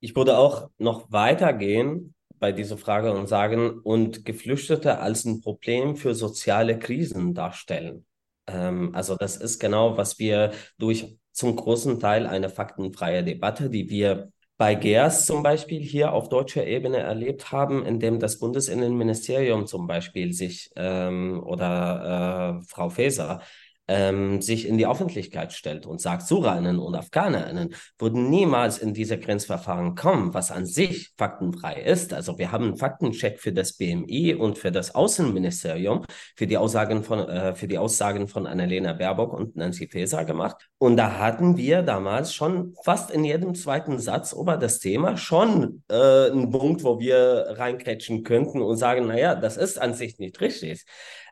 Ich 0.00 0.14
würde 0.16 0.36
auch 0.36 0.68
noch 0.78 1.10
weitergehen 1.10 2.14
bei 2.38 2.52
dieser 2.52 2.76
Frage 2.76 3.12
und 3.12 3.26
sagen, 3.26 3.80
und 3.80 4.24
Geflüchtete 4.24 4.98
als 4.98 5.24
ein 5.24 5.40
Problem 5.40 5.96
für 5.96 6.14
soziale 6.14 6.78
Krisen 6.78 7.32
darstellen. 7.32 8.04
Ähm, 8.46 8.94
also 8.94 9.16
das 9.16 9.36
ist 9.36 9.58
genau, 9.58 9.96
was 9.96 10.18
wir 10.18 10.52
durch 10.78 11.16
zum 11.32 11.56
großen 11.56 11.98
Teil 12.00 12.26
eine 12.26 12.48
faktenfreie 12.48 13.24
Debatte, 13.24 13.70
die 13.70 13.88
wir 13.88 14.30
bei 14.56 14.74
GERS 14.76 15.26
zum 15.26 15.42
Beispiel 15.42 15.80
hier 15.82 16.12
auf 16.12 16.28
deutscher 16.28 16.66
Ebene 16.66 16.98
erlebt 16.98 17.50
haben, 17.50 17.84
indem 17.84 18.20
das 18.20 18.38
Bundesinnenministerium 18.38 19.66
zum 19.66 19.86
Beispiel 19.86 20.32
sich 20.32 20.70
ähm, 20.76 21.42
oder 21.44 22.60
äh, 22.60 22.66
Frau 22.68 22.88
Faeser 22.88 23.40
ähm, 23.86 24.40
sich 24.40 24.66
in 24.66 24.78
die 24.78 24.86
Öffentlichkeit 24.86 25.52
stellt 25.52 25.86
und 25.86 26.00
sagt, 26.00 26.26
Suraninnen 26.26 26.78
und 26.78 26.94
Afghanerinnen 26.94 27.74
würden 27.98 28.30
niemals 28.30 28.78
in 28.78 28.94
diese 28.94 29.18
Grenzverfahren 29.18 29.94
kommen, 29.94 30.32
was 30.32 30.50
an 30.50 30.64
sich 30.64 31.12
faktenfrei 31.18 31.74
ist. 31.82 32.14
Also 32.14 32.38
wir 32.38 32.50
haben 32.50 32.64
einen 32.64 32.76
Faktencheck 32.76 33.40
für 33.40 33.52
das 33.52 33.74
BMI 33.74 34.34
und 34.34 34.58
für 34.58 34.72
das 34.72 34.94
Außenministerium 34.94 36.04
für 36.36 36.46
die 36.46 36.56
Aussagen 36.56 37.04
von, 37.04 37.20
äh, 37.28 37.54
für 37.54 37.68
die 37.68 37.78
Aussagen 37.78 38.28
von 38.28 38.46
Annalena 38.46 38.94
Baerbock 38.94 39.32
und 39.32 39.56
Nancy 39.56 39.88
Faeser 39.88 40.24
gemacht. 40.24 40.68
Und 40.78 40.96
da 40.96 41.18
hatten 41.18 41.56
wir 41.56 41.82
damals 41.82 42.34
schon 42.34 42.74
fast 42.84 43.10
in 43.10 43.24
jedem 43.24 43.54
zweiten 43.54 43.98
Satz 43.98 44.32
über 44.32 44.56
das 44.56 44.78
Thema 44.78 45.16
schon 45.16 45.82
äh, 45.88 46.30
einen 46.30 46.50
Punkt, 46.50 46.84
wo 46.84 46.98
wir 46.98 47.54
reinkrätschen 47.58 48.24
könnten 48.24 48.62
und 48.62 48.76
sagen, 48.76 49.06
naja, 49.06 49.34
das 49.34 49.56
ist 49.56 49.80
an 49.80 49.94
sich 49.94 50.18
nicht 50.18 50.40
richtig. 50.40 50.84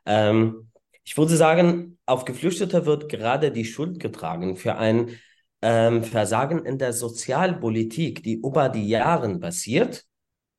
Ähm, 0.04 0.71
ich 1.04 1.16
würde 1.16 1.36
sagen, 1.36 1.98
auf 2.06 2.24
Geflüchtete 2.24 2.86
wird 2.86 3.08
gerade 3.08 3.50
die 3.50 3.64
Schuld 3.64 3.98
getragen 4.00 4.56
für 4.56 4.76
ein 4.76 5.18
ähm, 5.62 6.02
Versagen 6.04 6.64
in 6.64 6.78
der 6.78 6.92
Sozialpolitik, 6.92 8.22
die 8.22 8.34
über 8.34 8.68
die 8.68 8.88
Jahre 8.88 9.38
passiert. 9.38 10.04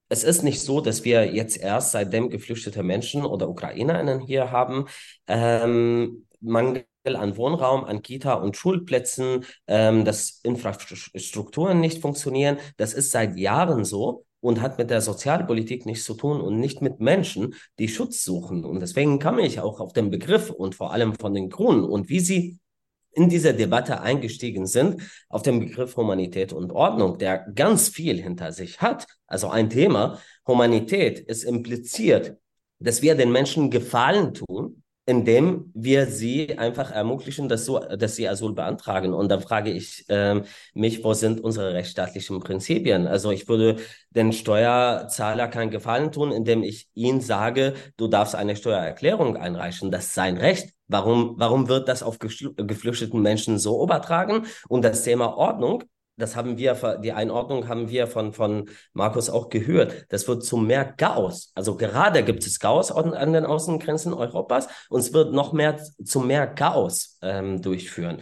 Es 0.10 0.24
ist 0.24 0.44
nicht 0.44 0.62
so, 0.62 0.82
dass 0.82 1.04
wir 1.06 1.34
jetzt 1.34 1.58
erst 1.58 1.92
seitdem 1.92 2.30
geflüchtete 2.30 2.84
Menschen 2.84 3.26
oder 3.26 3.50
UkrainerInnen 3.50 4.20
hier 4.20 4.52
haben, 4.52 4.86
ähm, 5.28 6.28
Mangel 6.40 6.86
an 7.06 7.36
Wohnraum, 7.38 7.84
an 7.84 8.02
Kita 8.02 8.34
und 8.36 8.56
Schulplätzen, 8.56 9.46
ähm, 9.68 10.06
dass 10.06 10.40
Infrastrukturen 10.44 11.80
nicht 11.80 12.02
funktionieren. 12.02 12.58
Das 12.78 12.94
ist 12.94 13.12
seit 13.12 13.38
Jahren 13.38 13.86
so 13.86 14.26
und 14.44 14.62
hat 14.62 14.78
mit 14.78 14.90
der 14.90 15.00
Sozialpolitik 15.00 15.86
nichts 15.86 16.04
zu 16.04 16.16
tun 16.16 16.42
und 16.42 16.60
nicht 16.60 16.82
mit 16.82 17.00
Menschen, 17.00 17.56
die 17.80 17.88
Schutz 17.88 18.26
suchen. 18.26 18.66
Und 18.66 18.82
deswegen 18.82 19.18
kam 19.18 19.40
ich 19.40 19.62
auch 19.62 19.80
auf 19.80 19.94
den 19.94 20.10
Begriff 20.10 20.50
und 20.50 20.76
vor 20.76 20.92
allem 20.92 21.16
von 21.16 21.34
den 21.34 21.50
Grünen 21.50 21.86
und 21.86 22.10
wie 22.10 22.20
sie 22.20 22.60
in 23.14 23.30
diese 23.30 23.54
Debatte 23.54 24.02
eingestiegen 24.02 24.66
sind, 24.66 25.02
auf 25.30 25.44
den 25.44 25.62
Begriff 25.62 25.96
Humanität 25.96 26.52
und 26.52 26.74
Ordnung, 26.74 27.18
der 27.20 27.46
ganz 27.56 27.88
viel 27.88 28.22
hinter 28.22 28.52
sich 28.52 28.82
hat. 28.82 29.08
Also 29.28 29.48
ein 29.48 29.70
Thema, 29.70 30.20
Humanität 30.46 31.20
ist 31.20 31.44
impliziert, 31.44 32.36
dass 32.80 33.02
wir 33.02 33.16
den 33.16 33.32
Menschen 33.32 33.70
Gefallen 33.72 34.34
tun, 34.34 34.83
indem 35.06 35.72
wir 35.74 36.08
sie 36.08 36.58
einfach 36.58 36.92
ermöglichen, 36.92 37.50
dass, 37.50 37.66
so, 37.66 37.80
dass 37.80 38.16
sie 38.16 38.28
Asyl 38.28 38.54
beantragen. 38.54 39.14
Und 39.14 39.30
da 39.30 39.40
frage 39.40 39.70
ich 39.72 40.06
ähm, 40.08 40.44
mich, 40.74 41.04
wo 41.04 41.14
sind 41.14 41.42
unsere 41.42 41.74
rechtsstaatlichen 41.74 42.40
Prinzipien? 42.40 43.08
Also 43.08 43.32
ich 43.32 43.48
würde 43.50 43.78
den 44.12 44.32
Steuerzahler 44.32 45.48
keinen 45.50 45.72
Gefallen 45.72 46.12
tun, 46.12 46.32
indem 46.32 46.64
ich 46.64 46.88
ihn 46.94 47.20
sage, 47.20 47.74
du 47.98 48.08
darfst 48.08 48.36
eine 48.36 48.56
Steuererklärung 48.56 49.36
einreichen. 49.36 49.92
Das 49.92 50.06
ist 50.06 50.14
sein 50.14 50.38
Recht. 50.38 50.74
Warum, 50.88 51.36
warum 51.38 51.68
wird 51.68 51.90
das 51.90 52.04
auf 52.04 52.18
geflüchteten 52.20 53.22
Menschen 53.22 53.58
so 53.60 53.84
übertragen? 53.84 54.46
Und 54.70 54.86
das 54.86 55.04
Thema 55.04 55.38
Ordnung 55.38 55.84
das 56.18 56.36
haben 56.36 56.58
wir, 56.58 57.00
die 57.04 57.12
Einordnung 57.12 57.68
haben 57.68 57.90
wir 57.90 58.08
von, 58.08 58.34
von 58.34 58.70
Markus 58.94 59.30
auch 59.30 59.50
gehört. 59.50 60.06
Das 60.10 60.28
wird 60.28 60.44
zu 60.44 60.58
mehr 60.58 60.86
Chaos. 60.86 61.52
Also 61.56 61.76
gerade 61.76 62.24
gibt 62.24 62.46
es 62.46 62.60
Chaos 62.60 62.92
an, 62.92 63.34
den 63.34 63.46
Außengrenzen 63.46 64.14
Europas 64.14 64.68
und 64.90 65.00
es 65.00 65.14
wird 65.14 65.34
noch 65.34 65.54
mehr 65.54 65.80
zu 66.04 66.20
mehr 66.20 66.48
Chaos 66.48 67.18
ähm, 67.22 67.62
durchführen. 67.62 68.18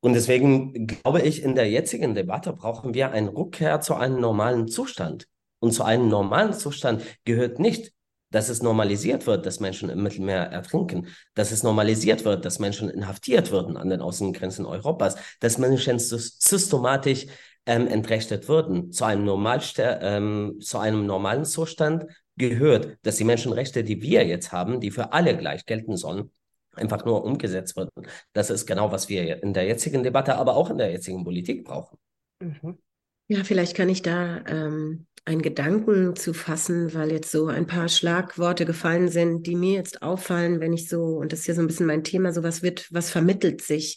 Und 0.00 0.14
deswegen 0.14 0.86
glaube 0.86 1.22
ich, 1.22 1.42
in 1.42 1.54
der 1.54 1.70
jetzigen 1.70 2.14
Debatte 2.14 2.52
brauchen 2.52 2.94
wir 2.94 3.10
eine 3.12 3.34
Rückkehr 3.34 3.80
zu 3.80 3.94
einem 3.94 4.20
normalen 4.20 4.68
Zustand. 4.68 5.26
Und 5.60 5.72
zu 5.72 5.82
einem 5.82 6.08
normalen 6.08 6.52
Zustand 6.52 7.02
gehört 7.24 7.58
nicht 7.58 7.92
dass 8.34 8.48
es 8.48 8.62
normalisiert 8.62 9.28
wird, 9.28 9.46
dass 9.46 9.60
Menschen 9.60 9.88
im 9.90 10.02
Mittelmeer 10.02 10.50
ertrinken, 10.50 11.06
dass 11.34 11.52
es 11.52 11.62
normalisiert 11.62 12.24
wird, 12.24 12.44
dass 12.44 12.58
Menschen 12.58 12.90
inhaftiert 12.90 13.52
werden 13.52 13.76
an 13.76 13.90
den 13.90 14.00
Außengrenzen 14.00 14.66
Europas, 14.66 15.14
dass 15.38 15.58
Menschen 15.58 16.00
systematisch 16.00 17.26
ähm, 17.64 17.86
entrechtet 17.86 18.48
würden. 18.48 18.90
Zu 18.90 19.04
einem, 19.04 19.24
Normalster 19.24 20.02
ähm, 20.02 20.58
zu 20.60 20.78
einem 20.78 21.06
normalen 21.06 21.44
Zustand 21.44 22.06
gehört, 22.36 22.98
dass 23.02 23.18
die 23.18 23.24
Menschenrechte, 23.24 23.84
die 23.84 24.02
wir 24.02 24.26
jetzt 24.26 24.50
haben, 24.50 24.80
die 24.80 24.90
für 24.90 25.12
alle 25.12 25.36
gleich 25.36 25.64
gelten 25.64 25.96
sollen, 25.96 26.32
einfach 26.74 27.04
nur 27.04 27.22
umgesetzt 27.22 27.76
werden. 27.76 27.92
Das 28.32 28.50
ist 28.50 28.66
genau, 28.66 28.90
was 28.90 29.08
wir 29.08 29.44
in 29.44 29.54
der 29.54 29.64
jetzigen 29.64 30.02
Debatte, 30.02 30.34
aber 30.34 30.56
auch 30.56 30.70
in 30.70 30.78
der 30.78 30.90
jetzigen 30.90 31.22
Politik 31.22 31.64
brauchen. 31.64 31.98
Mhm. 32.40 32.78
Ja, 33.26 33.42
vielleicht 33.42 33.74
kann 33.74 33.88
ich 33.88 34.02
da 34.02 34.44
ähm, 34.46 35.06
einen 35.24 35.40
Gedanken 35.40 36.14
zu 36.14 36.34
fassen, 36.34 36.92
weil 36.92 37.10
jetzt 37.10 37.30
so 37.30 37.46
ein 37.46 37.66
paar 37.66 37.88
Schlagworte 37.88 38.66
gefallen 38.66 39.08
sind, 39.08 39.46
die 39.46 39.56
mir 39.56 39.74
jetzt 39.74 40.02
auffallen, 40.02 40.60
wenn 40.60 40.74
ich 40.74 40.88
so, 40.88 41.02
und 41.02 41.32
das 41.32 41.40
ist 41.40 41.46
ja 41.46 41.54
so 41.54 41.62
ein 41.62 41.66
bisschen 41.66 41.86
mein 41.86 42.04
Thema, 42.04 42.32
so 42.32 42.42
was 42.42 42.62
wird, 42.62 42.86
was 42.90 43.10
vermittelt 43.10 43.62
sich. 43.62 43.96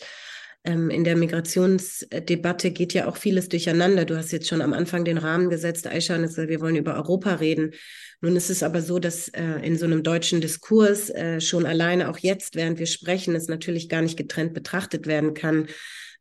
Ähm, 0.63 0.89
in 0.89 1.03
der 1.03 1.17
Migrationsdebatte 1.17 2.71
geht 2.71 2.93
ja 2.93 3.07
auch 3.07 3.17
vieles 3.17 3.49
durcheinander. 3.49 4.05
Du 4.05 4.15
hast 4.15 4.31
jetzt 4.31 4.47
schon 4.47 4.61
am 4.61 4.71
Anfang 4.71 5.03
den 5.03 5.17
Rahmen 5.17 5.49
gesetzt, 5.49 5.87
Aisha, 5.87 6.17
wir 6.17 6.61
wollen 6.61 6.77
über 6.77 6.95
Europa 6.95 7.35
reden. 7.35 7.73
Nun 8.21 8.37
ist 8.37 8.49
es 8.49 8.63
aber 8.63 8.81
so, 8.81 8.97
dass 8.97 9.27
äh, 9.29 9.59
in 9.61 9.77
so 9.77 9.85
einem 9.85 10.03
deutschen 10.03 10.39
Diskurs 10.39 11.09
äh, 11.09 11.41
schon 11.41 11.65
alleine 11.65 12.09
auch 12.09 12.17
jetzt, 12.17 12.55
während 12.55 12.79
wir 12.79 12.87
sprechen, 12.87 13.35
es 13.35 13.49
natürlich 13.49 13.89
gar 13.89 14.01
nicht 14.01 14.17
getrennt 14.17 14.53
betrachtet 14.53 15.05
werden 15.05 15.33
kann 15.33 15.67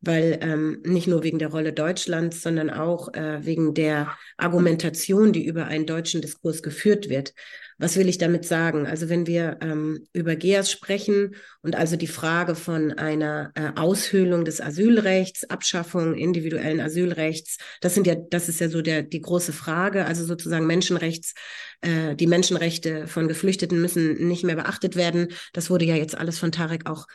weil 0.07 0.39
ähm, 0.43 0.81
nicht 0.85 1.07
nur 1.07 1.23
wegen 1.23 1.39
der 1.39 1.49
Rolle 1.49 1.73
Deutschlands, 1.73 2.43
sondern 2.43 2.71
auch 2.71 3.13
äh, 3.15 3.45
wegen 3.45 3.75
der 3.75 4.17
Argumentation, 4.37 5.33
die 5.33 5.45
über 5.45 5.67
einen 5.67 5.87
deutschen 5.87 6.21
Diskurs 6.21 6.63
geführt 6.63 7.09
wird. 7.09 7.35
Was 7.79 7.97
will 7.97 8.09
ich 8.09 8.17
damit 8.17 8.47
sagen? 8.47 8.87
Also 8.87 9.11
wenn 9.11 9.27
wir 9.27 9.59
ähm, 9.61 10.07
über 10.15 10.35
GEAS 10.35 10.71
sprechen 10.71 11.35
und 11.61 11.77
also 11.77 11.97
die 11.97 12.07
Frage 12.07 12.55
von 12.55 12.93
einer 12.93 13.53
äh, 13.55 13.73
Aushöhlung 13.77 14.47
des 14.47 14.63
Asylrechts, 14.63 15.51
Abschaffung 15.51 16.15
individuellen 16.15 16.81
Asylrechts, 16.81 17.59
das 17.83 17.95
sind 17.95 18.07
ja, 18.07 18.15
das 18.15 18.49
ist 18.49 18.61
ja 18.61 18.71
so 18.71 18.81
der 18.81 19.03
die 19.03 19.21
große 19.21 19.53
Frage. 19.53 20.07
Also 20.07 20.25
sozusagen 20.25 20.67
Menschenrechts, 20.67 21.35
äh, 21.81 22.15
die 22.15 22.27
Menschenrechte 22.27 23.07
von 23.07 23.29
Geflüchteten 23.29 23.81
müssen 23.81 24.29
nicht 24.29 24.45
mehr 24.45 24.57
beachtet 24.57 24.97
werden. 24.97 25.29
Das 25.53 25.71
wurde 25.71 25.85
ja 25.85 25.97
jetzt 25.97 26.17
alles 26.17 26.39
von 26.39 26.53
Tarek 26.53 26.89
auch 26.89 27.07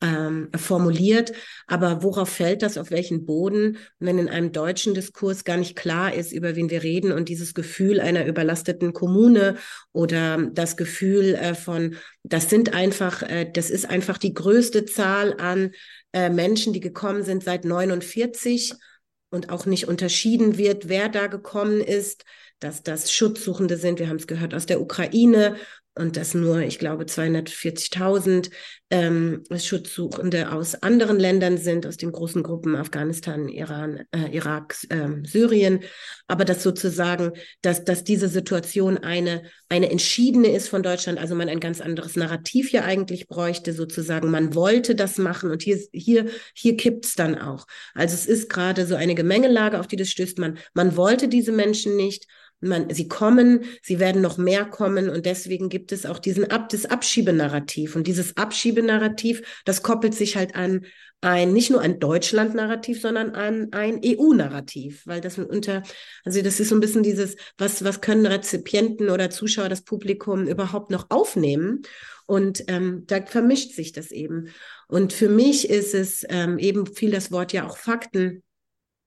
ähm, 0.00 0.48
formuliert. 0.56 1.32
Aber 1.66 2.02
worauf 2.02 2.28
fällt 2.28 2.62
das, 2.62 2.78
auf 2.78 2.90
welchen 2.90 3.26
Boden, 3.26 3.78
wenn 3.98 4.18
in 4.18 4.28
einem 4.28 4.52
deutschen 4.52 4.94
Diskurs 4.94 5.44
gar 5.44 5.56
nicht 5.56 5.76
klar 5.76 6.14
ist, 6.14 6.32
über 6.32 6.56
wen 6.56 6.70
wir 6.70 6.82
reden 6.82 7.12
und 7.12 7.28
dieses 7.28 7.54
Gefühl 7.54 8.00
einer 8.00 8.26
überlasteten 8.26 8.92
Kommune 8.92 9.56
oder 9.92 10.48
das 10.52 10.76
Gefühl 10.76 11.34
äh, 11.34 11.54
von, 11.54 11.96
das 12.22 12.48
sind 12.50 12.74
einfach, 12.74 13.22
äh, 13.22 13.50
das 13.52 13.70
ist 13.70 13.88
einfach 13.88 14.18
die 14.18 14.34
größte 14.34 14.86
Zahl 14.86 15.34
an 15.38 15.72
äh, 16.12 16.30
Menschen, 16.30 16.72
die 16.72 16.80
gekommen 16.80 17.22
sind 17.22 17.44
seit 17.44 17.64
49 17.64 18.74
und 19.30 19.50
auch 19.50 19.66
nicht 19.66 19.86
unterschieden 19.86 20.58
wird, 20.58 20.88
wer 20.88 21.08
da 21.08 21.28
gekommen 21.28 21.80
ist, 21.80 22.24
dass 22.60 22.82
das 22.82 23.12
Schutzsuchende 23.12 23.76
sind. 23.76 23.98
Wir 23.98 24.08
haben 24.08 24.16
es 24.16 24.26
gehört 24.26 24.54
aus 24.54 24.66
der 24.66 24.80
Ukraine 24.80 25.56
und 25.96 26.16
dass 26.16 26.34
nur, 26.34 26.60
ich 26.60 26.78
glaube, 26.78 27.04
240.000 27.04 28.50
ähm, 28.90 29.42
Schutzsuchende 29.56 30.52
aus 30.52 30.82
anderen 30.82 31.18
Ländern 31.18 31.58
sind, 31.58 31.84
aus 31.84 31.96
den 31.96 32.12
großen 32.12 32.42
Gruppen 32.44 32.76
Afghanistan, 32.76 33.48
Iran, 33.48 34.04
äh, 34.12 34.34
Irak, 34.34 34.76
äh, 34.88 35.08
Syrien. 35.24 35.80
Aber 36.28 36.44
dass 36.44 36.62
sozusagen, 36.62 37.32
dass, 37.62 37.84
dass 37.84 38.04
diese 38.04 38.28
Situation 38.28 38.98
eine, 38.98 39.42
eine 39.68 39.90
entschiedene 39.90 40.48
ist 40.48 40.68
von 40.68 40.82
Deutschland, 40.82 41.18
also 41.18 41.34
man 41.34 41.48
ein 41.48 41.60
ganz 41.60 41.80
anderes 41.80 42.14
Narrativ 42.14 42.68
hier 42.70 42.84
eigentlich 42.84 43.26
bräuchte, 43.26 43.72
sozusagen, 43.72 44.30
man 44.30 44.54
wollte 44.54 44.94
das 44.94 45.18
machen 45.18 45.50
und 45.50 45.62
hier, 45.62 45.78
hier, 45.92 46.26
hier 46.54 46.76
kippt's 46.76 47.14
dann 47.14 47.36
auch. 47.36 47.66
Also 47.94 48.14
es 48.14 48.26
ist 48.26 48.48
gerade 48.48 48.86
so 48.86 48.94
eine 48.94 49.16
Gemengelage, 49.16 49.78
auf 49.78 49.88
die 49.88 49.96
das 49.96 50.08
stößt. 50.08 50.38
Man, 50.38 50.58
man 50.72 50.96
wollte 50.96 51.28
diese 51.28 51.52
Menschen 51.52 51.96
nicht 51.96 52.26
man, 52.60 52.90
sie 52.90 53.08
kommen, 53.08 53.64
sie 53.82 53.98
werden 53.98 54.22
noch 54.22 54.38
mehr 54.38 54.64
kommen 54.64 55.08
und 55.08 55.26
deswegen 55.26 55.68
gibt 55.68 55.92
es 55.92 56.06
auch 56.06 56.18
diesen 56.18 56.50
Ab, 56.50 56.68
das 56.68 56.86
Abschiebenarrativ. 56.86 57.96
Und 57.96 58.06
dieses 58.06 58.36
Abschiebenarrativ, 58.36 59.62
das 59.64 59.82
koppelt 59.82 60.14
sich 60.14 60.36
halt 60.36 60.54
an 60.54 60.84
ein, 61.22 61.52
nicht 61.52 61.70
nur 61.70 61.80
ein 61.80 62.00
Deutschland-Narrativ, 62.00 63.00
sondern 63.00 63.34
an 63.34 63.68
ein 63.72 64.00
EU-Narrativ, 64.04 65.02
weil 65.06 65.20
das 65.20 65.38
unter, 65.38 65.82
also 66.24 66.40
das 66.40 66.60
ist 66.60 66.70
so 66.70 66.74
ein 66.74 66.80
bisschen 66.80 67.02
dieses, 67.02 67.36
was, 67.58 67.84
was 67.84 68.00
können 68.00 68.24
Rezipienten 68.24 69.10
oder 69.10 69.28
Zuschauer, 69.28 69.68
das 69.68 69.82
Publikum 69.82 70.46
überhaupt 70.46 70.90
noch 70.90 71.06
aufnehmen? 71.10 71.82
Und 72.26 72.64
ähm, 72.68 73.04
da 73.06 73.20
vermischt 73.26 73.72
sich 73.72 73.92
das 73.92 74.12
eben. 74.12 74.48
Und 74.86 75.12
für 75.12 75.28
mich 75.28 75.68
ist 75.68 75.94
es 75.94 76.24
ähm, 76.28 76.58
eben 76.58 76.86
viel 76.86 77.10
das 77.10 77.32
Wort 77.32 77.52
ja 77.52 77.66
auch 77.66 77.76
Fakten. 77.76 78.42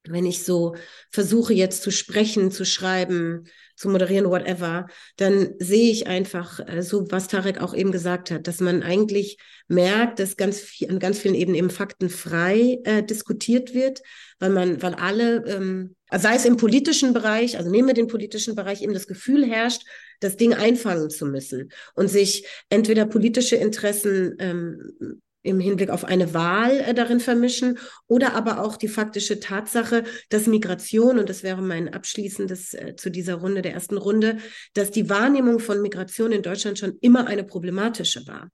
Wenn 0.08 0.26
ich 0.26 0.44
so 0.44 0.76
versuche 1.12 1.54
jetzt 1.54 1.82
zu 1.82 1.92
sprechen, 1.92 2.52
zu 2.52 2.66
schreiben, 2.66 3.46
zu 3.76 3.90
moderieren, 3.90 4.30
whatever, 4.30 4.88
dann 5.18 5.56
sehe 5.60 5.92
ich 5.92 6.08
einfach 6.08 6.60
äh, 6.68 6.82
so, 6.82 7.10
was 7.10 7.28
Tarek 7.28 7.60
auch 7.62 7.74
eben 7.74 7.92
gesagt 7.92 8.32
hat, 8.32 8.48
dass 8.48 8.60
man 8.60 8.84
eigentlich 8.84 9.38
merkt, 9.68 10.20
dass 10.20 10.38
ganz 10.38 10.60
viel, 10.60 10.90
an 10.90 11.00
ganz 11.00 11.20
vielen 11.20 11.36
Ebenen 11.36 11.58
eben 11.58 11.70
faktenfrei 11.70 12.80
äh, 12.84 13.04
diskutiert 13.04 13.74
wird, 13.74 14.02
weil 14.40 14.52
man, 14.52 14.82
weil 14.82 14.94
alle, 14.94 15.44
ähm, 15.48 15.96
sei 16.12 16.36
es 16.36 16.46
im 16.46 16.58
politischen 16.58 17.14
Bereich, 17.14 17.58
also 17.58 17.72
nehmen 17.72 17.88
wir 17.88 17.96
den 17.96 18.08
politischen 18.08 18.56
Bereich, 18.56 18.84
eben 18.84 18.94
das 18.94 19.08
Gefühl 19.08 19.46
herrscht, 19.46 19.84
das 20.20 20.38
Ding 20.38 20.54
einfangen 20.54 21.10
zu 21.10 21.26
müssen 21.26 21.72
und 21.96 22.10
sich 22.10 22.46
entweder 22.70 23.06
politische 23.06 23.56
Interessen 23.56 24.36
ähm, 24.40 25.22
im 25.44 25.60
Hinblick 25.60 25.90
auf 25.90 26.06
eine 26.06 26.34
Wahl 26.34 26.80
äh, 26.80 26.94
darin 26.94 27.20
vermischen 27.20 27.78
oder 28.08 28.34
aber 28.34 28.62
auch 28.64 28.78
die 28.78 28.88
faktische 28.88 29.40
Tatsache, 29.40 30.04
dass 30.30 30.48
Migration, 30.48 31.20
und 31.20 31.30
das 31.30 31.44
wäre 31.44 31.62
mein 31.62 31.94
abschließendes 31.94 32.74
äh, 32.74 32.96
zu 32.96 33.12
dieser 33.12 33.36
Runde, 33.36 33.62
der 33.62 33.74
ersten 33.74 33.98
Runde, 33.98 34.38
dass 34.74 34.92
die 34.92 35.10
Wahrnehmung 35.10 35.60
von 35.60 35.82
Migration 35.82 36.32
in 36.32 36.42
Deutschland 36.42 36.80
schon 36.80 36.98
immer 37.02 37.28
eine 37.28 37.44
problematische 37.44 38.26
war. 38.26 38.50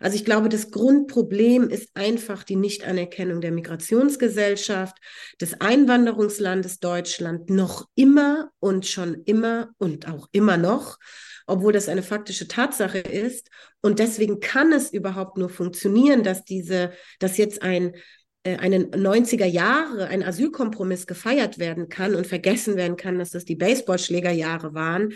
Also 0.00 0.16
ich 0.16 0.24
glaube, 0.24 0.48
das 0.48 0.70
Grundproblem 0.70 1.70
ist 1.70 1.90
einfach 1.94 2.42
die 2.42 2.56
Nichtanerkennung 2.56 3.40
der 3.40 3.52
Migrationsgesellschaft, 3.52 4.96
des 5.40 5.60
Einwanderungslandes 5.60 6.80
Deutschland 6.80 7.48
noch 7.48 7.86
immer 7.94 8.50
und 8.60 8.86
schon 8.86 9.22
immer 9.24 9.70
und 9.78 10.08
auch 10.08 10.28
immer 10.32 10.56
noch 10.56 10.98
obwohl 11.46 11.72
das 11.72 11.88
eine 11.88 12.02
faktische 12.02 12.48
Tatsache 12.48 12.98
ist. 12.98 13.50
Und 13.80 13.98
deswegen 13.98 14.40
kann 14.40 14.72
es 14.72 14.92
überhaupt 14.92 15.36
nur 15.36 15.48
funktionieren, 15.48 16.22
dass 16.22 16.44
diese, 16.44 16.92
dass 17.18 17.36
jetzt 17.36 17.62
ein 17.62 17.94
äh, 18.44 18.56
einen 18.56 18.90
90er 18.90 19.46
Jahre, 19.46 20.06
ein 20.08 20.22
Asylkompromiss 20.22 21.06
gefeiert 21.06 21.58
werden 21.58 21.88
kann 21.88 22.14
und 22.14 22.26
vergessen 22.26 22.76
werden 22.76 22.96
kann, 22.96 23.18
dass 23.18 23.30
das 23.30 23.44
die 23.44 23.56
Baseballschlägerjahre 23.56 24.74
waren, 24.74 25.14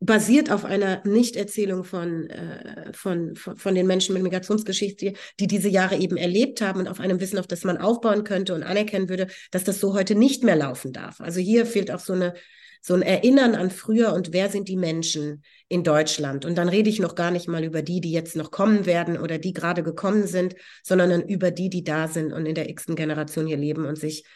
basiert 0.00 0.50
auf 0.50 0.64
einer 0.66 1.02
Nichterzählung 1.06 1.84
von, 1.84 2.28
äh, 2.28 2.92
von, 2.92 3.36
von, 3.36 3.56
von 3.56 3.74
den 3.74 3.86
Menschen 3.86 4.12
mit 4.12 4.22
Migrationsgeschichte, 4.22 5.14
die 5.40 5.46
diese 5.46 5.68
Jahre 5.68 5.96
eben 5.96 6.16
erlebt 6.16 6.60
haben 6.60 6.80
und 6.80 6.88
auf 6.88 7.00
einem 7.00 7.20
Wissen, 7.20 7.38
auf 7.38 7.46
das 7.46 7.64
man 7.64 7.78
aufbauen 7.78 8.24
könnte 8.24 8.54
und 8.54 8.64
anerkennen 8.64 9.08
würde, 9.08 9.28
dass 9.50 9.64
das 9.64 9.80
so 9.80 9.94
heute 9.94 10.14
nicht 10.14 10.44
mehr 10.44 10.56
laufen 10.56 10.92
darf. 10.92 11.20
Also 11.20 11.40
hier 11.40 11.64
fehlt 11.64 11.90
auch 11.90 12.00
so 12.00 12.12
eine 12.12 12.34
so 12.86 12.92
ein 12.92 13.00
Erinnern 13.00 13.54
an 13.54 13.70
früher 13.70 14.12
und 14.12 14.34
wer 14.34 14.50
sind 14.50 14.68
die 14.68 14.76
Menschen 14.76 15.42
in 15.68 15.84
Deutschland. 15.84 16.44
Und 16.44 16.58
dann 16.58 16.68
rede 16.68 16.90
ich 16.90 16.98
noch 17.00 17.14
gar 17.14 17.30
nicht 17.30 17.48
mal 17.48 17.64
über 17.64 17.80
die, 17.80 18.02
die 18.02 18.12
jetzt 18.12 18.36
noch 18.36 18.50
kommen 18.50 18.84
werden 18.84 19.18
oder 19.18 19.38
die 19.38 19.54
gerade 19.54 19.82
gekommen 19.82 20.26
sind, 20.26 20.54
sondern 20.82 21.22
über 21.22 21.50
die, 21.50 21.70
die 21.70 21.82
da 21.82 22.08
sind 22.08 22.30
und 22.34 22.44
in 22.44 22.54
der 22.54 22.68
x-ten 22.68 22.94
Generation 22.94 23.46
hier 23.46 23.56
leben 23.56 23.86
und 23.86 23.96
sich 23.96 24.26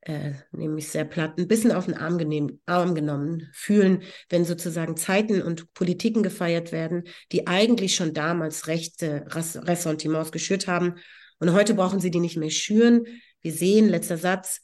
äh, 0.00 0.32
nämlich 0.50 0.88
sehr 0.88 1.04
platt, 1.04 1.38
ein 1.38 1.46
bisschen 1.46 1.70
auf 1.70 1.84
den 1.84 1.94
Arm, 1.94 2.18
genehm, 2.18 2.58
Arm 2.66 2.96
genommen 2.96 3.48
fühlen, 3.52 4.02
wenn 4.28 4.44
sozusagen 4.44 4.96
Zeiten 4.96 5.40
und 5.40 5.72
Politiken 5.72 6.24
gefeiert 6.24 6.72
werden, 6.72 7.04
die 7.30 7.46
eigentlich 7.46 7.94
schon 7.94 8.12
damals 8.12 8.66
rechte 8.66 9.24
Ressentiments 9.28 10.32
geschürt 10.32 10.66
haben. 10.66 10.96
Und 11.38 11.52
heute 11.52 11.74
brauchen 11.74 12.00
sie 12.00 12.10
die 12.10 12.18
nicht 12.18 12.36
mehr 12.36 12.50
schüren. 12.50 13.04
Wir 13.40 13.52
sehen, 13.52 13.88
letzter 13.88 14.18
Satz, 14.18 14.62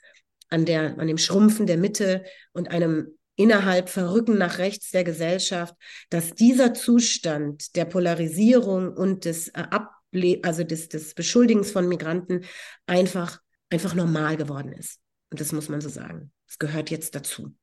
an, 0.48 0.64
der, 0.64 0.98
an 0.98 1.06
dem 1.06 1.18
Schrumpfen 1.18 1.66
der 1.66 1.76
Mitte 1.76 2.24
und 2.52 2.72
einem 2.72 3.16
innerhalb 3.40 3.88
Verrücken 3.88 4.38
nach 4.38 4.58
rechts 4.58 4.90
der 4.90 5.04
Gesellschaft, 5.04 5.74
dass 6.10 6.34
dieser 6.34 6.74
Zustand 6.74 7.74
der 7.76 7.84
Polarisierung 7.84 8.92
und 8.92 9.24
des 9.24 9.48
äh, 9.48 9.64
Able 9.70 10.40
also 10.42 10.64
des, 10.64 10.88
des 10.88 11.14
Beschuldigens 11.14 11.70
von 11.70 11.88
Migranten 11.88 12.44
einfach, 12.86 13.40
einfach 13.70 13.94
normal 13.94 14.36
geworden 14.36 14.72
ist. 14.72 14.98
Und 15.30 15.40
das 15.40 15.52
muss 15.52 15.68
man 15.68 15.80
so 15.80 15.88
sagen. 15.88 16.32
Es 16.48 16.58
gehört 16.58 16.90
jetzt 16.90 17.14
dazu. 17.14 17.54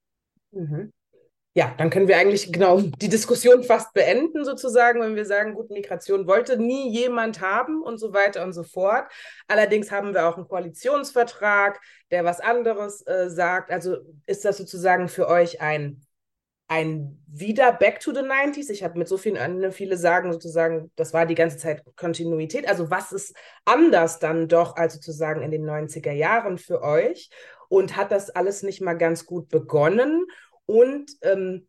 Mhm 0.51 0.91
ja, 1.57 1.73
dann 1.75 1.89
können 1.89 2.07
wir 2.07 2.17
eigentlich 2.17 2.53
genau 2.53 2.81
die 2.81 3.09
Diskussion 3.09 3.63
fast 3.63 3.91
beenden, 3.95 4.45
sozusagen, 4.45 5.01
wenn 5.01 5.15
wir 5.15 5.25
sagen, 5.25 5.55
gut, 5.55 5.71
Migration 5.71 6.27
wollte 6.27 6.59
nie 6.59 6.91
jemand 6.91 7.41
haben 7.41 7.81
und 7.81 7.97
so 7.97 8.13
weiter 8.13 8.43
und 8.43 8.53
so 8.53 8.61
fort. 8.61 9.11
Allerdings 9.47 9.89
haben 9.89 10.13
wir 10.13 10.27
auch 10.29 10.37
einen 10.37 10.47
Koalitionsvertrag, 10.47 11.81
der 12.11 12.23
was 12.23 12.41
anderes 12.41 13.01
äh, 13.07 13.31
sagt. 13.31 13.71
Also 13.71 13.97
ist 14.27 14.45
das 14.45 14.57
sozusagen 14.57 15.07
für 15.07 15.27
euch 15.27 15.59
ein, 15.59 16.05
ein 16.67 17.23
wieder 17.25 17.73
Back 17.73 18.01
to 18.01 18.13
the 18.13 18.21
90s? 18.21 18.69
Ich 18.69 18.83
habe 18.83 18.99
mit 18.99 19.07
so 19.07 19.17
vielen, 19.17 19.57
ne, 19.57 19.71
viele 19.71 19.97
sagen 19.97 20.31
sozusagen, 20.31 20.91
das 20.95 21.11
war 21.11 21.25
die 21.25 21.33
ganze 21.33 21.57
Zeit 21.57 21.83
Kontinuität. 21.95 22.69
Also 22.69 22.91
was 22.91 23.11
ist 23.11 23.35
anders 23.65 24.19
dann 24.19 24.47
doch 24.47 24.75
als 24.75 24.93
sozusagen 24.93 25.41
in 25.41 25.49
den 25.49 25.67
90er 25.67 26.11
Jahren 26.11 26.59
für 26.59 26.83
euch? 26.83 27.31
Und 27.69 27.97
hat 27.97 28.11
das 28.11 28.29
alles 28.29 28.63
nicht 28.63 28.79
mal 28.79 28.93
ganz 28.93 29.25
gut 29.25 29.49
begonnen? 29.49 30.25
Und 30.67 31.11
ähm, 31.21 31.67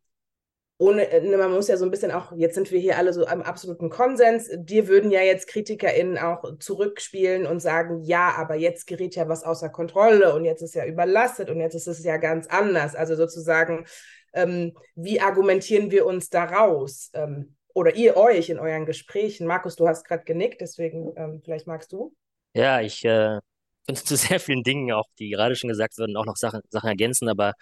ohne, 0.79 1.11
äh, 1.11 1.37
man 1.37 1.51
muss 1.51 1.69
ja 1.69 1.77
so 1.77 1.85
ein 1.85 1.91
bisschen 1.91 2.13
auch, 2.13 2.33
jetzt 2.37 2.55
sind 2.55 2.71
wir 2.71 2.79
hier 2.79 2.99
alle 2.99 3.13
so 3.13 3.27
am 3.27 3.43
absoluten 3.43 3.91
Konsens. 3.91 4.49
Dir 4.55 4.87
würden 4.87 5.11
ja 5.11 5.23
jetzt 5.23 5.49
KritikerInnen 5.49 6.19
auch 6.19 6.59
zurückspielen 6.59 7.47
und 7.47 7.61
sagen, 7.61 8.03
ja, 8.03 8.35
aber 8.37 8.55
jetzt 8.55 8.87
gerät 8.87 9.17
ja 9.17 9.29
was 9.29 9.43
außer 9.43 9.71
Kontrolle 9.71 10.35
und 10.35 10.45
jetzt 10.45 10.63
ist 10.63 10.75
ja 10.75 10.87
überlastet 10.87 11.51
und 11.51 11.61
jetzt 11.61 11.75
ist 11.75 11.89
es 11.89 12.05
ja 12.05 12.17
ganz 12.17 12.47
anders. 12.47 12.95
Also 12.95 13.17
sozusagen, 13.17 13.87
ähm, 14.33 14.77
wie 14.95 15.21
argumentieren 15.21 15.91
wir 15.91 16.07
uns 16.07 16.31
daraus? 16.31 17.11
Ähm, 17.13 17.57
oder 17.75 17.97
ihr 17.97 18.17
euch 18.17 18.49
in 18.49 18.59
euren 18.59 18.87
Gesprächen? 18.87 19.47
Markus, 19.47 19.77
du 19.77 19.89
hast 19.89 20.05
gerade 20.05 20.25
genickt, 20.25 20.61
deswegen 20.61 21.13
ähm, 21.17 21.41
vielleicht 21.45 21.67
magst 21.67 21.93
du. 21.93 22.15
Ja, 22.55 22.81
ich 22.81 23.05
äh, 23.05 23.39
könnte 23.87 24.05
zu 24.05 24.17
sehr 24.17 24.39
vielen 24.39 24.63
Dingen, 24.63 24.93
auch 24.93 25.07
die 25.19 25.31
gerade 25.31 25.57
schon 25.57 25.69
gesagt 25.69 25.99
wurden, 25.99 26.17
auch 26.17 26.25
noch 26.25 26.37
Sachen, 26.37 26.61
Sachen 26.71 26.89
ergänzen, 26.89 27.29
aber 27.29 27.55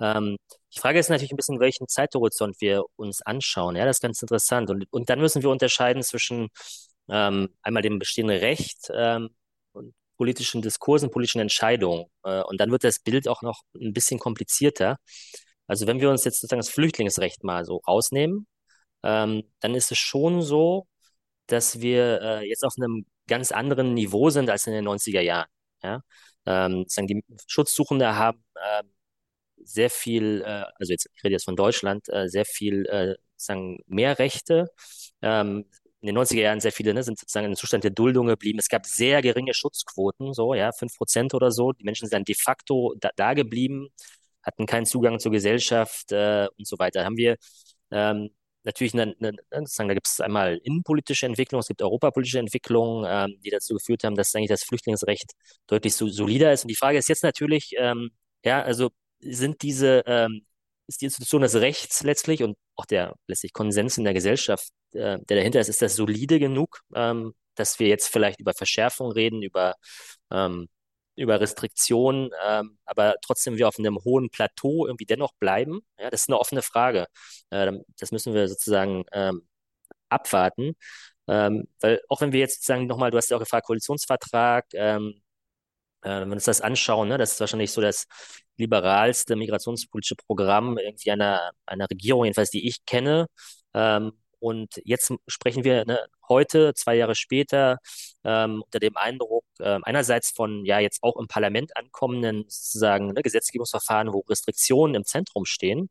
ähm, 0.00 0.36
die 0.74 0.78
Frage 0.80 0.98
ist 0.98 1.10
natürlich 1.10 1.32
ein 1.32 1.36
bisschen, 1.36 1.60
welchen 1.60 1.88
Zeithorizont 1.88 2.56
wir 2.60 2.84
uns 2.96 3.22
anschauen. 3.22 3.76
Ja, 3.76 3.84
das 3.84 3.98
ist 3.98 4.02
ganz 4.02 4.22
interessant. 4.22 4.70
Und, 4.70 4.86
und 4.90 5.10
dann 5.10 5.20
müssen 5.20 5.42
wir 5.42 5.50
unterscheiden 5.50 6.02
zwischen 6.02 6.48
ähm, 7.08 7.48
einmal 7.62 7.82
dem 7.82 7.98
bestehenden 7.98 8.38
Recht 8.38 8.90
ähm, 8.94 9.30
und 9.72 9.94
politischen 10.16 10.62
Diskursen, 10.62 11.10
politischen 11.10 11.40
Entscheidungen. 11.40 12.06
Äh, 12.24 12.42
und 12.42 12.60
dann 12.60 12.70
wird 12.70 12.84
das 12.84 13.00
Bild 13.00 13.28
auch 13.28 13.42
noch 13.42 13.62
ein 13.74 13.92
bisschen 13.92 14.18
komplizierter. 14.18 14.98
Also 15.66 15.86
wenn 15.86 16.00
wir 16.00 16.10
uns 16.10 16.24
jetzt 16.24 16.40
sozusagen 16.40 16.60
das 16.60 16.70
Flüchtlingsrecht 16.70 17.44
mal 17.44 17.64
so 17.64 17.78
rausnehmen, 17.86 18.46
ähm, 19.02 19.44
dann 19.60 19.74
ist 19.74 19.92
es 19.92 19.98
schon 19.98 20.42
so, 20.42 20.86
dass 21.46 21.80
wir 21.80 22.20
äh, 22.22 22.48
jetzt 22.48 22.64
auf 22.64 22.74
einem 22.78 23.06
ganz 23.28 23.52
anderen 23.52 23.94
Niveau 23.94 24.30
sind 24.30 24.50
als 24.50 24.66
in 24.66 24.74
den 24.74 24.86
90er 24.88 25.20
Jahren. 25.20 25.48
Ja? 25.82 26.02
Ähm, 26.46 26.84
sagen 26.88 27.06
die 27.06 27.24
Schutzsuchende 27.46 28.16
haben 28.16 28.44
äh, 28.54 28.82
sehr 29.64 29.90
viel, 29.90 30.42
äh, 30.44 30.64
also 30.78 30.92
jetzt, 30.92 31.08
ich 31.14 31.24
rede 31.24 31.32
jetzt 31.34 31.44
von 31.44 31.56
Deutschland, 31.56 32.08
äh, 32.08 32.28
sehr 32.28 32.44
viel, 32.44 32.86
äh, 32.86 33.14
sagen, 33.36 33.80
mehr 33.86 34.18
Rechte. 34.18 34.68
Ähm, 35.22 35.66
in 36.02 36.06
den 36.06 36.18
90er 36.18 36.40
Jahren 36.40 36.60
sehr 36.60 36.72
viele 36.72 36.94
ne, 36.94 37.02
sind 37.04 37.18
sozusagen 37.18 37.46
im 37.46 37.54
Zustand 37.56 37.84
der 37.84 37.92
Duldung 37.92 38.26
geblieben. 38.26 38.58
Es 38.58 38.68
gab 38.68 38.86
sehr 38.86 39.22
geringe 39.22 39.54
Schutzquoten, 39.54 40.32
so, 40.34 40.54
ja, 40.54 40.72
fünf 40.72 40.96
Prozent 40.96 41.32
oder 41.32 41.52
so. 41.52 41.72
Die 41.72 41.84
Menschen 41.84 42.08
sind 42.08 42.14
dann 42.14 42.24
de 42.24 42.34
facto 42.34 42.94
da, 42.98 43.10
da 43.16 43.34
geblieben, 43.34 43.88
hatten 44.42 44.66
keinen 44.66 44.86
Zugang 44.86 45.20
zur 45.20 45.30
Gesellschaft 45.32 46.10
äh, 46.12 46.48
und 46.58 46.66
so 46.66 46.78
weiter. 46.78 47.04
Haben 47.04 47.16
wir 47.16 47.36
ähm, 47.92 48.30
natürlich 48.64 48.94
eine, 48.94 49.14
eine, 49.20 49.32
sozusagen, 49.50 49.88
da 49.88 49.94
gibt 49.94 50.08
es 50.08 50.20
einmal 50.20 50.58
innenpolitische 50.64 51.26
Entwicklung, 51.26 51.60
es 51.60 51.68
gibt 51.68 51.82
europapolitische 51.82 52.38
Entwicklungen, 52.38 53.06
ähm, 53.08 53.40
die 53.44 53.50
dazu 53.50 53.74
geführt 53.74 54.04
haben, 54.04 54.16
dass 54.16 54.34
eigentlich 54.34 54.48
das 54.48 54.64
Flüchtlingsrecht 54.64 55.32
deutlich 55.68 55.94
so, 55.94 56.08
solider 56.08 56.52
ist. 56.52 56.64
Und 56.64 56.68
die 56.68 56.76
Frage 56.76 56.98
ist 56.98 57.08
jetzt 57.08 57.22
natürlich, 57.22 57.74
ähm, 57.78 58.10
ja, 58.44 58.62
also 58.62 58.90
sind 59.22 59.62
diese, 59.62 60.02
ähm, 60.06 60.46
ist 60.86 61.00
die 61.00 61.06
Institution 61.06 61.42
des 61.42 61.54
Rechts 61.56 62.02
letztlich 62.02 62.42
und 62.42 62.56
auch 62.76 62.86
der 62.86 63.14
letztlich 63.26 63.52
Konsens 63.52 63.98
in 63.98 64.04
der 64.04 64.14
Gesellschaft, 64.14 64.68
äh, 64.92 65.18
der 65.18 65.36
dahinter 65.36 65.60
ist, 65.60 65.68
ist 65.68 65.82
das 65.82 65.96
solide 65.96 66.38
genug, 66.38 66.80
ähm, 66.94 67.34
dass 67.54 67.78
wir 67.78 67.88
jetzt 67.88 68.08
vielleicht 68.08 68.40
über 68.40 68.54
Verschärfung 68.54 69.12
reden, 69.12 69.42
über, 69.42 69.74
ähm, 70.30 70.68
über 71.16 71.40
Restriktionen, 71.40 72.30
ähm, 72.46 72.78
aber 72.84 73.16
trotzdem 73.22 73.56
wir 73.58 73.68
auf 73.68 73.78
einem 73.78 73.98
hohen 74.04 74.30
Plateau 74.30 74.86
irgendwie 74.86 75.06
dennoch 75.06 75.32
bleiben? 75.38 75.80
Ja, 75.98 76.10
das 76.10 76.22
ist 76.22 76.28
eine 76.30 76.38
offene 76.38 76.62
Frage. 76.62 77.06
Äh, 77.50 77.72
das 77.98 78.12
müssen 78.12 78.34
wir 78.34 78.48
sozusagen 78.48 79.04
ähm, 79.12 79.46
abwarten. 80.08 80.76
Ähm, 81.28 81.68
weil 81.80 82.00
auch 82.08 82.20
wenn 82.20 82.32
wir 82.32 82.40
jetzt 82.40 82.56
sozusagen 82.56 82.86
nochmal, 82.86 83.10
du 83.10 83.16
hast 83.18 83.30
ja 83.30 83.36
auch 83.36 83.40
gefragt, 83.40 83.66
Koalitionsvertrag, 83.66 84.66
ähm, 84.74 85.22
äh, 86.02 86.20
wenn 86.20 86.28
wir 86.28 86.34
uns 86.34 86.44
das 86.44 86.60
anschauen, 86.60 87.08
ne, 87.08 87.18
das 87.18 87.32
ist 87.32 87.40
wahrscheinlich 87.40 87.72
so 87.72 87.80
das 87.80 88.06
liberalste 88.56 89.36
migrationspolitische 89.36 90.16
Programm 90.16 90.78
irgendwie 90.78 91.10
einer, 91.10 91.52
einer 91.66 91.88
Regierung, 91.90 92.24
jedenfalls 92.24 92.50
die 92.50 92.66
ich 92.68 92.84
kenne. 92.84 93.26
Ähm, 93.74 94.12
und 94.42 94.80
jetzt 94.84 95.12
sprechen 95.28 95.62
wir 95.62 95.84
ne, 95.84 96.04
heute, 96.28 96.74
zwei 96.74 96.96
Jahre 96.96 97.14
später, 97.14 97.78
ähm, 98.24 98.62
unter 98.64 98.80
dem 98.80 98.96
Eindruck 98.96 99.44
äh, 99.60 99.78
einerseits 99.82 100.30
von 100.32 100.64
ja 100.64 100.80
jetzt 100.80 101.02
auch 101.02 101.16
im 101.16 101.28
Parlament 101.28 101.76
ankommenden 101.76 102.44
sozusagen 102.48 103.12
ne, 103.12 103.22
Gesetzgebungsverfahren, 103.22 104.12
wo 104.12 104.20
Restriktionen 104.28 104.96
im 104.96 105.04
Zentrum 105.04 105.44
stehen. 105.44 105.90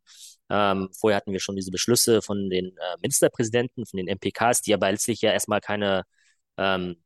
Ähm, 0.49 0.89
vorher 0.99 1.17
hatten 1.17 1.31
wir 1.31 1.39
schon 1.39 1.55
diese 1.55 1.71
Beschlüsse 1.71 2.21
von 2.21 2.49
den 2.49 2.75
äh, 2.77 2.97
Ministerpräsidenten, 3.01 3.85
von 3.85 3.97
den 3.97 4.07
MPKs, 4.09 4.61
die 4.61 4.73
aber 4.73 4.91
letztlich 4.91 5.21
ja 5.21 5.31
erstmal 5.31 5.61
keine, 5.61 6.03
ähm, 6.57 7.01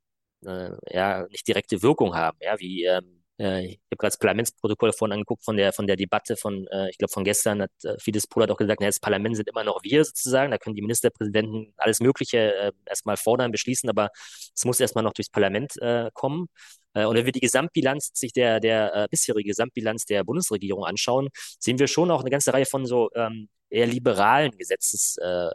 äh, 0.46 0.72
ja, 0.92 1.28
nicht 1.28 1.48
direkte 1.48 1.84
Wirkung 1.84 2.16
haben, 2.16 2.38
ja, 2.42 2.60
wie 2.60 2.86
ähm, 2.86 3.24
äh, 3.40 3.66
ich 3.66 3.80
habe 3.92 3.98
gerade 3.98 4.12
das 4.12 4.18
Parlamentsprotokoll 4.18 4.94
vorhin 4.94 5.14
angeguckt 5.14 5.44
von 5.44 5.58
der 5.58 5.74
von 5.74 5.88
der 5.88 5.96
Debatte 5.96 6.38
von, 6.38 6.68
äh, 6.68 6.90
ich 6.90 6.98
glaube 6.98 7.12
von 7.12 7.24
gestern 7.24 7.64
hat 7.64 7.72
äh, 7.84 7.98
Fidesz 8.00 8.28
Polat 8.28 8.52
auch 8.52 8.58
gesagt, 8.58 8.80
na, 8.82 8.88
das 8.88 9.00
Parlament 9.00 9.36
sind 9.36 9.50
immer 9.50 9.64
noch 9.64 9.84
wir 9.84 10.04
sozusagen, 10.06 10.52
da 10.52 10.58
können 10.58 10.76
die 10.76 10.82
Ministerpräsidenten 10.82 11.74
alles 11.78 12.00
Mögliche 12.00 12.56
äh, 12.56 12.72
erstmal 12.86 13.18
fordern, 13.18 13.52
beschließen, 13.52 13.90
aber 13.90 14.10
es 14.56 14.66
muss 14.66 14.80
erstmal 14.80 15.04
noch 15.04 15.14
durchs 15.14 15.30
Parlament 15.30 15.78
äh, 15.82 16.10
kommen. 16.14 16.48
Äh, 16.94 17.06
und 17.06 17.16
wenn 17.16 17.26
wir 17.26 17.32
die 17.32 17.42
Gesamtbilanz, 17.42 18.12
sich 18.14 18.34
der, 18.34 18.60
der 18.60 18.96
äh, 18.96 19.08
bisherige 19.10 19.50
Gesamtbilanz 19.50 20.06
der 20.06 20.24
Bundesregierung 20.24 20.86
anschauen, 20.86 21.30
sehen 21.60 21.80
wir 21.80 21.88
schon 21.88 22.12
auch 22.12 22.22
eine 22.22 22.30
ganze 22.30 22.54
Reihe 22.54 22.66
von 22.66 22.86
so 22.86 23.10
ähm, 23.16 23.50
eher 23.70 23.88
liberalen 23.88 24.52
Gesetzes, 24.58 25.18
äh, 25.22 25.50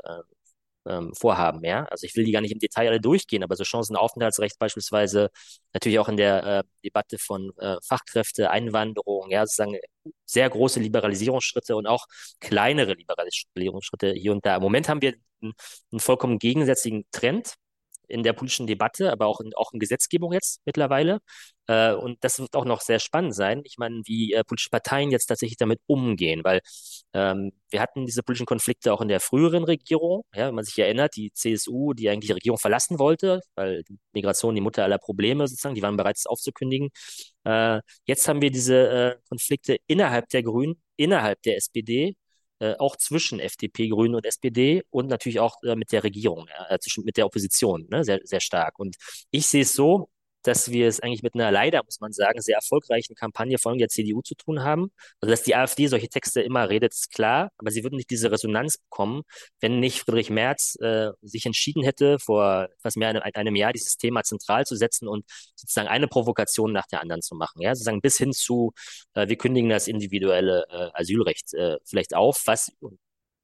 ähm, 0.86 1.12
vorhaben. 1.14 1.64
Ja? 1.64 1.84
Also 1.84 2.06
ich 2.06 2.16
will 2.16 2.24
die 2.24 2.32
gar 2.32 2.40
nicht 2.40 2.52
im 2.52 2.58
Detail 2.58 2.88
alle 2.88 3.00
durchgehen, 3.00 3.42
aber 3.42 3.56
so 3.56 3.64
Chancenaufenthaltsrecht 3.64 4.58
beispielsweise, 4.58 5.30
natürlich 5.72 5.98
auch 5.98 6.08
in 6.08 6.16
der 6.16 6.44
äh, 6.44 6.62
Debatte 6.84 7.18
von 7.18 7.52
äh, 7.58 7.76
Fachkräfte, 7.86 8.50
Einwanderung, 8.50 9.30
ja, 9.30 9.46
sozusagen 9.46 9.78
sehr 10.24 10.48
große 10.48 10.80
Liberalisierungsschritte 10.80 11.76
und 11.76 11.86
auch 11.86 12.06
kleinere 12.40 12.94
Liberalisierungsschritte 12.94 14.12
hier 14.12 14.32
und 14.32 14.44
da. 14.46 14.56
Im 14.56 14.62
Moment 14.62 14.88
haben 14.88 15.02
wir 15.02 15.14
einen, 15.42 15.52
einen 15.92 16.00
vollkommen 16.00 16.38
gegensätzlichen 16.38 17.04
Trend 17.12 17.54
in 18.10 18.22
der 18.22 18.32
politischen 18.32 18.66
Debatte, 18.66 19.12
aber 19.12 19.26
auch 19.26 19.40
in, 19.40 19.52
auch 19.54 19.72
in 19.72 19.78
Gesetzgebung 19.80 20.32
jetzt 20.32 20.60
mittlerweile. 20.64 21.20
Äh, 21.66 21.92
und 21.94 22.18
das 22.24 22.38
wird 22.38 22.54
auch 22.56 22.64
noch 22.64 22.80
sehr 22.80 22.98
spannend 22.98 23.34
sein. 23.34 23.62
Ich 23.64 23.78
meine, 23.78 24.02
wie 24.04 24.32
äh, 24.32 24.44
politische 24.44 24.70
Parteien 24.70 25.10
jetzt 25.10 25.26
tatsächlich 25.26 25.56
damit 25.56 25.80
umgehen, 25.86 26.42
weil 26.44 26.60
ähm, 27.14 27.52
wir 27.70 27.80
hatten 27.80 28.06
diese 28.06 28.22
politischen 28.22 28.46
Konflikte 28.46 28.92
auch 28.92 29.00
in 29.00 29.08
der 29.08 29.20
früheren 29.20 29.64
Regierung. 29.64 30.22
Ja, 30.34 30.48
wenn 30.48 30.54
man 30.54 30.64
sich 30.64 30.78
erinnert, 30.78 31.16
die 31.16 31.32
CSU, 31.32 31.92
die 31.94 32.08
eigentlich 32.08 32.28
die 32.28 32.32
Regierung 32.34 32.58
verlassen 32.58 32.98
wollte, 32.98 33.40
weil 33.54 33.84
Migration 34.12 34.54
die 34.54 34.60
Mutter 34.60 34.84
aller 34.84 34.98
Probleme 34.98 35.46
sozusagen, 35.48 35.74
die 35.74 35.82
waren 35.82 35.96
bereits 35.96 36.26
aufzukündigen. 36.26 36.90
Äh, 37.44 37.80
jetzt 38.04 38.28
haben 38.28 38.42
wir 38.42 38.50
diese 38.50 38.88
äh, 38.88 39.16
Konflikte 39.28 39.78
innerhalb 39.86 40.28
der 40.30 40.42
Grünen, 40.42 40.82
innerhalb 40.96 41.42
der 41.42 41.56
SPD 41.56 42.16
äh, 42.60 42.74
auch 42.78 42.96
zwischen 42.96 43.40
FDP, 43.40 43.88
Grünen 43.88 44.14
und 44.14 44.26
SPD 44.26 44.82
und 44.90 45.08
natürlich 45.08 45.40
auch 45.40 45.62
äh, 45.64 45.76
mit 45.76 45.92
der 45.92 46.04
Regierung, 46.04 46.46
äh, 46.68 46.78
zwischen, 46.78 47.04
mit 47.04 47.16
der 47.16 47.26
Opposition, 47.26 47.86
ne, 47.90 48.04
sehr, 48.04 48.20
sehr 48.24 48.40
stark. 48.40 48.78
Und 48.78 48.96
ich 49.30 49.46
sehe 49.46 49.62
es 49.62 49.72
so, 49.72 50.08
dass 50.42 50.70
wir 50.70 50.88
es 50.88 51.00
eigentlich 51.00 51.22
mit 51.22 51.34
einer 51.34 51.50
leider, 51.50 51.82
muss 51.84 52.00
man 52.00 52.12
sagen, 52.12 52.40
sehr 52.40 52.56
erfolgreichen 52.56 53.14
Kampagne 53.14 53.58
von 53.58 53.78
der 53.78 53.88
CDU 53.88 54.22
zu 54.22 54.34
tun 54.34 54.62
haben. 54.62 54.90
Also, 55.20 55.30
dass 55.30 55.42
die 55.42 55.54
AfD 55.54 55.86
solche 55.86 56.08
Texte 56.08 56.40
immer 56.42 56.68
redet, 56.68 56.92
ist 56.92 57.10
klar, 57.12 57.50
aber 57.58 57.70
sie 57.70 57.82
würden 57.82 57.96
nicht 57.96 58.10
diese 58.10 58.30
Resonanz 58.30 58.78
bekommen, 58.78 59.22
wenn 59.60 59.80
nicht 59.80 60.00
Friedrich 60.00 60.30
Merz 60.30 60.76
äh, 60.80 61.10
sich 61.22 61.46
entschieden 61.46 61.82
hätte, 61.82 62.18
vor 62.18 62.68
etwas 62.78 62.96
mehr 62.96 63.08
einem, 63.08 63.22
einem 63.22 63.56
Jahr 63.56 63.72
dieses 63.72 63.96
Thema 63.96 64.22
zentral 64.22 64.64
zu 64.66 64.76
setzen 64.76 65.08
und 65.08 65.24
sozusagen 65.54 65.88
eine 65.88 66.08
Provokation 66.08 66.72
nach 66.72 66.86
der 66.86 67.00
anderen 67.00 67.22
zu 67.22 67.34
machen. 67.34 67.60
Ja, 67.60 67.74
sozusagen 67.74 68.00
bis 68.00 68.16
hin 68.16 68.32
zu, 68.32 68.72
äh, 69.14 69.28
wir 69.28 69.36
kündigen 69.36 69.70
das 69.70 69.88
individuelle 69.88 70.64
äh, 70.70 70.90
Asylrecht 70.94 71.54
äh, 71.54 71.78
vielleicht 71.84 72.14
auf, 72.14 72.42
was 72.46 72.72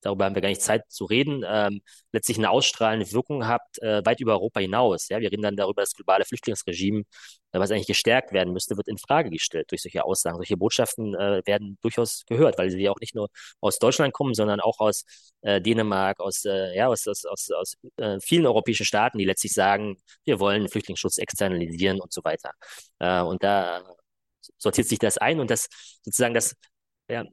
darüber 0.06 0.24
haben 0.24 0.34
wir 0.34 0.42
gar 0.42 0.48
nicht 0.48 0.62
Zeit 0.62 0.84
zu 0.88 1.04
reden, 1.04 1.44
ähm, 1.46 1.82
letztlich 2.12 2.38
eine 2.38 2.50
ausstrahlende 2.50 3.10
Wirkung 3.12 3.46
hat, 3.46 3.62
äh, 3.80 4.02
weit 4.04 4.20
über 4.20 4.32
Europa 4.32 4.60
hinaus. 4.60 5.08
Ja? 5.08 5.20
Wir 5.20 5.30
reden 5.30 5.42
dann 5.42 5.56
darüber, 5.56 5.82
das 5.82 5.92
globale 5.92 6.24
Flüchtlingsregime, 6.24 7.02
äh, 7.52 7.58
was 7.58 7.70
eigentlich 7.70 7.86
gestärkt 7.88 8.32
werden 8.32 8.52
müsste, 8.52 8.76
wird 8.76 8.88
in 8.88 8.98
Frage 8.98 9.30
gestellt 9.30 9.70
durch 9.70 9.82
solche 9.82 10.04
Aussagen. 10.04 10.36
Solche 10.36 10.56
Botschaften 10.56 11.14
äh, 11.14 11.42
werden 11.44 11.78
durchaus 11.82 12.24
gehört, 12.26 12.58
weil 12.58 12.70
sie 12.70 12.80
ja 12.80 12.90
auch 12.92 13.00
nicht 13.00 13.14
nur 13.14 13.28
aus 13.60 13.78
Deutschland 13.78 14.12
kommen, 14.14 14.34
sondern 14.34 14.60
auch 14.60 14.78
aus 14.78 15.04
äh, 15.42 15.60
Dänemark, 15.60 16.20
aus, 16.20 16.44
äh, 16.44 16.76
ja, 16.76 16.88
aus, 16.88 17.06
aus, 17.08 17.24
aus, 17.24 17.50
aus 17.50 17.74
äh, 17.96 18.18
vielen 18.20 18.46
europäischen 18.46 18.86
Staaten, 18.86 19.18
die 19.18 19.24
letztlich 19.24 19.52
sagen, 19.52 19.96
wir 20.24 20.40
wollen 20.40 20.68
Flüchtlingsschutz 20.68 21.18
externalisieren 21.18 22.00
und 22.00 22.12
so 22.12 22.22
weiter. 22.24 22.52
Äh, 22.98 23.20
und 23.22 23.42
da 23.42 23.82
sortiert 24.58 24.88
sich 24.88 24.98
das 24.98 25.18
ein 25.18 25.40
und 25.40 25.50
das 25.50 25.68
sozusagen 26.02 26.34
das 26.34 26.54
ja, 27.08 27.24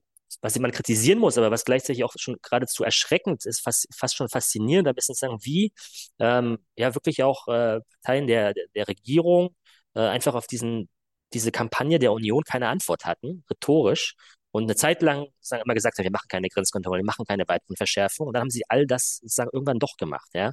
was 0.41 0.57
man 0.59 0.71
kritisieren 0.71 1.19
muss, 1.19 1.37
aber 1.37 1.51
was 1.51 1.65
gleichzeitig 1.65 2.03
auch 2.03 2.13
schon 2.17 2.37
geradezu 2.41 2.83
erschreckend 2.83 3.45
ist, 3.45 3.61
fast, 3.61 3.87
fast 3.95 4.15
schon 4.15 4.29
faszinierend, 4.29 4.87
ein 4.87 4.95
bisschen 4.95 5.15
sagen, 5.15 5.37
wie 5.41 5.73
ähm, 6.19 6.59
ja 6.75 6.95
wirklich 6.95 7.23
auch 7.23 7.47
äh, 7.47 7.79
Parteien 8.01 8.27
der, 8.27 8.53
der 8.75 8.87
Regierung 8.87 9.55
äh, 9.95 10.01
einfach 10.01 10.35
auf 10.35 10.47
diesen, 10.47 10.89
diese 11.33 11.51
Kampagne 11.51 11.99
der 11.99 12.11
Union 12.13 12.43
keine 12.43 12.67
Antwort 12.69 13.05
hatten, 13.05 13.43
rhetorisch. 13.49 14.15
Und 14.51 14.63
eine 14.65 14.75
Zeit 14.75 15.01
lang 15.01 15.27
sagen, 15.39 15.63
immer 15.65 15.73
gesagt 15.73 15.97
haben, 15.97 16.03
wir 16.03 16.11
machen 16.11 16.27
keine 16.29 16.47
Grenzkontrolle, 16.47 16.99
wir 17.01 17.05
machen 17.05 17.25
keine 17.25 17.47
weiteren 17.47 17.75
Verschärfungen. 17.75 18.27
Und 18.27 18.33
dann 18.35 18.41
haben 18.41 18.51
sie 18.51 18.61
all 18.69 18.85
das 18.85 19.17
sozusagen 19.21 19.49
irgendwann 19.51 19.79
doch 19.79 19.97
gemacht, 19.97 20.29
ja. 20.35 20.51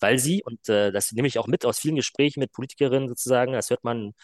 Weil 0.00 0.18
sie, 0.18 0.42
und 0.42 0.68
äh, 0.70 0.90
das 0.90 1.12
nehme 1.12 1.28
ich 1.28 1.38
auch 1.38 1.46
mit 1.46 1.66
aus 1.66 1.78
vielen 1.78 1.96
Gesprächen 1.96 2.40
mit 2.40 2.52
Politikerinnen 2.52 3.08
sozusagen, 3.08 3.52
das 3.52 3.68
hört 3.68 3.84
man 3.84 4.14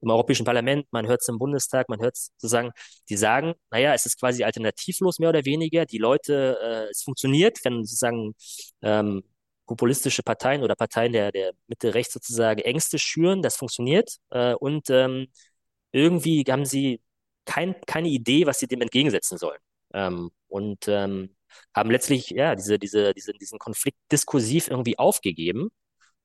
im 0.00 0.10
Europäischen 0.10 0.44
Parlament, 0.44 0.86
man 0.90 1.06
hört 1.06 1.22
es 1.22 1.28
im 1.28 1.38
Bundestag, 1.38 1.88
man 1.88 2.00
hört 2.00 2.16
es 2.16 2.32
sozusagen, 2.36 2.72
die 3.08 3.16
sagen, 3.16 3.54
naja, 3.70 3.94
es 3.94 4.06
ist 4.06 4.18
quasi 4.20 4.44
alternativlos 4.44 5.18
mehr 5.18 5.30
oder 5.30 5.44
weniger. 5.44 5.86
Die 5.86 5.98
Leute, 5.98 6.58
äh, 6.62 6.90
es 6.90 7.02
funktioniert, 7.02 7.58
wenn 7.64 7.84
sozusagen 7.84 8.34
ähm, 8.82 9.22
populistische 9.66 10.22
Parteien 10.22 10.62
oder 10.62 10.76
Parteien 10.76 11.12
der, 11.12 11.32
der 11.32 11.52
Mitte 11.66 11.94
rechts 11.94 12.14
sozusagen 12.14 12.60
Ängste 12.60 12.98
schüren, 12.98 13.42
das 13.42 13.56
funktioniert. 13.56 14.18
Äh, 14.30 14.54
und 14.54 14.90
ähm, 14.90 15.28
irgendwie 15.92 16.44
haben 16.48 16.64
sie 16.64 17.00
kein, 17.44 17.74
keine 17.86 18.08
Idee, 18.08 18.46
was 18.46 18.58
sie 18.60 18.66
dem 18.66 18.82
entgegensetzen 18.82 19.38
sollen. 19.38 19.60
Ähm, 19.94 20.30
und 20.48 20.88
ähm, 20.88 21.36
haben 21.74 21.90
letztlich 21.90 22.30
ja 22.30 22.54
diese, 22.54 22.78
diese, 22.78 23.14
diese, 23.14 23.32
diesen 23.32 23.58
Konflikt 23.58 23.98
diskursiv 24.12 24.68
irgendwie 24.68 24.98
aufgegeben. 24.98 25.70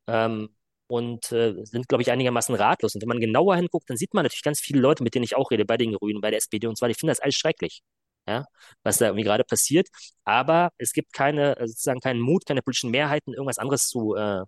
Ähm, 0.07 0.49
und 0.91 1.31
äh, 1.31 1.53
sind, 1.63 1.87
glaube 1.87 2.01
ich, 2.03 2.11
einigermaßen 2.11 2.53
ratlos. 2.55 2.95
Und 2.95 3.01
wenn 3.01 3.07
man 3.09 3.19
genauer 3.21 3.55
hinguckt, 3.55 3.89
dann 3.89 3.97
sieht 3.97 4.13
man 4.13 4.23
natürlich 4.23 4.43
ganz 4.43 4.59
viele 4.59 4.81
Leute, 4.81 5.03
mit 5.03 5.15
denen 5.15 5.23
ich 5.23 5.35
auch 5.37 5.49
rede, 5.51 5.65
bei 5.65 5.77
den 5.77 5.93
Grünen, 5.93 6.19
bei 6.21 6.31
der 6.31 6.37
SPD 6.39 6.67
und 6.67 6.77
zwar, 6.77 6.89
die 6.89 6.95
finden 6.95 7.11
das 7.11 7.21
alles 7.21 7.35
schrecklich, 7.35 7.81
ja, 8.27 8.45
was 8.83 8.97
da 8.97 9.05
irgendwie 9.07 9.23
gerade 9.23 9.43
passiert. 9.45 9.87
Aber 10.25 10.71
es 10.77 10.91
gibt 10.93 11.13
keine, 11.13 11.57
äh, 11.57 11.67
sozusagen 11.67 12.01
keinen 12.01 12.19
Mut, 12.21 12.45
keine 12.45 12.61
politischen 12.61 12.91
Mehrheiten, 12.91 13.33
irgendwas 13.33 13.57
anderes 13.57 13.87
zu, 13.87 14.15
äh, 14.15 14.41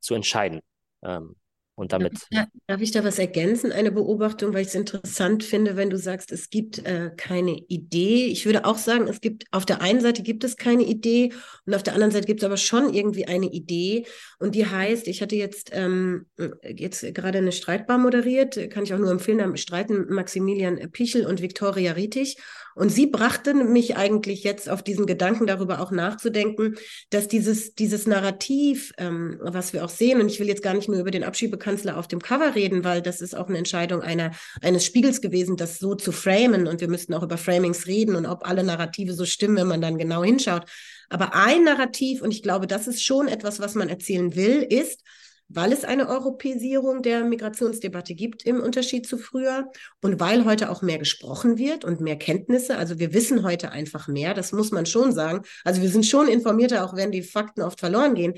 zu 0.00 0.14
entscheiden. 0.14 0.60
Ähm, 1.02 1.36
und 1.76 1.92
damit. 1.92 2.14
Ja, 2.30 2.46
darf 2.66 2.80
ich 2.80 2.92
da 2.92 3.02
was 3.02 3.18
ergänzen? 3.18 3.72
Eine 3.72 3.90
Beobachtung, 3.90 4.54
weil 4.54 4.62
ich 4.62 4.68
es 4.68 4.74
interessant 4.74 5.42
finde, 5.42 5.76
wenn 5.76 5.90
du 5.90 5.98
sagst, 5.98 6.30
es 6.30 6.48
gibt 6.50 6.84
äh, 6.86 7.10
keine 7.16 7.58
Idee. 7.68 8.26
Ich 8.26 8.46
würde 8.46 8.64
auch 8.64 8.78
sagen, 8.78 9.08
es 9.08 9.20
gibt 9.20 9.44
auf 9.50 9.66
der 9.66 9.80
einen 9.80 10.00
Seite 10.00 10.22
gibt 10.22 10.44
es 10.44 10.56
keine 10.56 10.84
Idee 10.84 11.32
und 11.66 11.74
auf 11.74 11.82
der 11.82 11.94
anderen 11.94 12.12
Seite 12.12 12.26
gibt 12.26 12.40
es 12.40 12.46
aber 12.46 12.56
schon 12.56 12.94
irgendwie 12.94 13.26
eine 13.26 13.46
Idee. 13.46 14.06
Und 14.38 14.54
die 14.54 14.66
heißt, 14.66 15.08
ich 15.08 15.20
hatte 15.20 15.36
jetzt, 15.36 15.70
ähm, 15.72 16.26
jetzt 16.62 17.02
gerade 17.14 17.38
eine 17.38 17.52
Streitbar 17.52 17.98
moderiert, 17.98 18.70
kann 18.70 18.84
ich 18.84 18.94
auch 18.94 18.98
nur 18.98 19.10
empfehlen, 19.10 19.38
da 19.38 19.56
streiten 19.56 20.06
Maximilian 20.12 20.76
Pichel 20.92 21.26
und 21.26 21.42
Viktoria 21.42 21.92
Rietig. 21.92 22.36
Und 22.74 22.90
sie 22.90 23.06
brachte 23.06 23.54
mich 23.54 23.96
eigentlich 23.96 24.42
jetzt 24.42 24.68
auf 24.68 24.82
diesen 24.82 25.06
Gedanken 25.06 25.46
darüber 25.46 25.80
auch 25.80 25.92
nachzudenken, 25.92 26.74
dass 27.10 27.28
dieses, 27.28 27.74
dieses 27.74 28.06
Narrativ, 28.06 28.92
ähm, 28.98 29.38
was 29.40 29.72
wir 29.72 29.84
auch 29.84 29.90
sehen, 29.90 30.20
und 30.20 30.28
ich 30.28 30.40
will 30.40 30.48
jetzt 30.48 30.62
gar 30.62 30.74
nicht 30.74 30.88
nur 30.88 30.98
über 30.98 31.12
den 31.12 31.24
Abschiebekanzler 31.64 31.96
auf 31.96 32.08
dem 32.08 32.20
Cover 32.20 32.54
reden, 32.54 32.84
weil 32.84 33.02
das 33.02 33.20
ist 33.20 33.36
auch 33.36 33.48
eine 33.48 33.58
Entscheidung 33.58 34.02
einer, 34.02 34.32
eines 34.60 34.84
Spiegels 34.84 35.20
gewesen, 35.20 35.56
das 35.56 35.78
so 35.78 35.94
zu 35.94 36.12
framen. 36.12 36.66
Und 36.66 36.80
wir 36.80 36.88
müssten 36.88 37.14
auch 37.14 37.22
über 37.22 37.38
Framings 37.38 37.86
reden 37.86 38.16
und 38.16 38.26
ob 38.26 38.46
alle 38.46 38.62
Narrative 38.62 39.14
so 39.14 39.24
stimmen, 39.24 39.56
wenn 39.56 39.68
man 39.68 39.80
dann 39.80 39.98
genau 39.98 40.22
hinschaut. 40.22 40.64
Aber 41.08 41.34
ein 41.34 41.64
Narrativ, 41.64 42.22
und 42.22 42.32
ich 42.32 42.42
glaube, 42.42 42.66
das 42.66 42.86
ist 42.86 43.04
schon 43.04 43.28
etwas, 43.28 43.60
was 43.60 43.74
man 43.74 43.88
erzählen 43.88 44.34
will, 44.34 44.62
ist, 44.62 45.00
weil 45.48 45.72
es 45.72 45.84
eine 45.84 46.08
Europäisierung 46.08 47.02
der 47.02 47.22
Migrationsdebatte 47.24 48.14
gibt 48.14 48.44
im 48.44 48.60
Unterschied 48.60 49.06
zu 49.06 49.18
früher 49.18 49.70
und 50.00 50.18
weil 50.18 50.46
heute 50.46 50.70
auch 50.70 50.80
mehr 50.80 50.98
gesprochen 50.98 51.58
wird 51.58 51.84
und 51.84 52.00
mehr 52.00 52.16
Kenntnisse. 52.16 52.78
Also 52.78 52.98
wir 52.98 53.12
wissen 53.12 53.44
heute 53.44 53.70
einfach 53.70 54.08
mehr, 54.08 54.32
das 54.32 54.52
muss 54.52 54.70
man 54.70 54.86
schon 54.86 55.12
sagen. 55.12 55.42
Also 55.62 55.82
wir 55.82 55.90
sind 55.90 56.06
schon 56.06 56.28
informierter, 56.28 56.84
auch 56.84 56.96
wenn 56.96 57.12
die 57.12 57.22
Fakten 57.22 57.60
oft 57.60 57.78
verloren 57.78 58.14
gehen. 58.14 58.34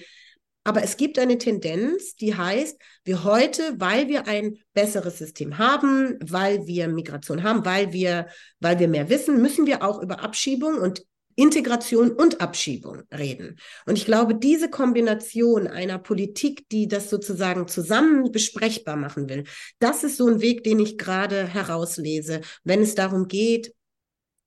Aber 0.67 0.83
es 0.83 0.97
gibt 0.97 1.17
eine 1.21 1.39
Tendenz, 1.39 2.17
die 2.17 2.35
heißt, 2.35 2.77
wir 3.05 3.23
heute, 3.23 3.77
weil 3.79 4.09
wir 4.09 4.27
ein 4.27 4.57
besseres 4.75 5.17
System 5.17 5.59
haben, 5.59 6.19
weil 6.21 6.67
wir 6.67 6.89
Migration 6.89 7.45
haben, 7.45 7.65
weil 7.65 7.93
wir, 7.93 8.27
weil 8.59 8.81
wir 8.81 8.89
mehr 8.89 9.09
wissen, 9.09 9.41
müssen 9.41 9.67
wir 9.67 9.85
auch 9.85 10.03
über 10.03 10.25
Abschiebung 10.25 10.79
und 10.79 11.05
Integration 11.37 12.11
und 12.11 12.41
Abschiebung 12.41 13.03
reden. 13.17 13.61
Und 13.87 13.97
ich 13.97 14.07
glaube, 14.07 14.35
diese 14.35 14.69
Kombination 14.69 15.69
einer 15.69 16.01
Politik, 16.01 16.69
die 16.71 16.89
das 16.89 17.11
sozusagen 17.11 17.69
zusammen 17.69 18.33
besprechbar 18.33 18.97
machen 18.97 19.29
will, 19.29 19.45
das 19.79 20.03
ist 20.03 20.17
so 20.17 20.27
ein 20.27 20.41
Weg, 20.41 20.65
den 20.65 20.81
ich 20.81 20.99
gerade 20.99 21.47
herauslese, 21.47 22.41
wenn 22.65 22.83
es 22.83 22.97
darum 22.97 23.29
geht, 23.29 23.73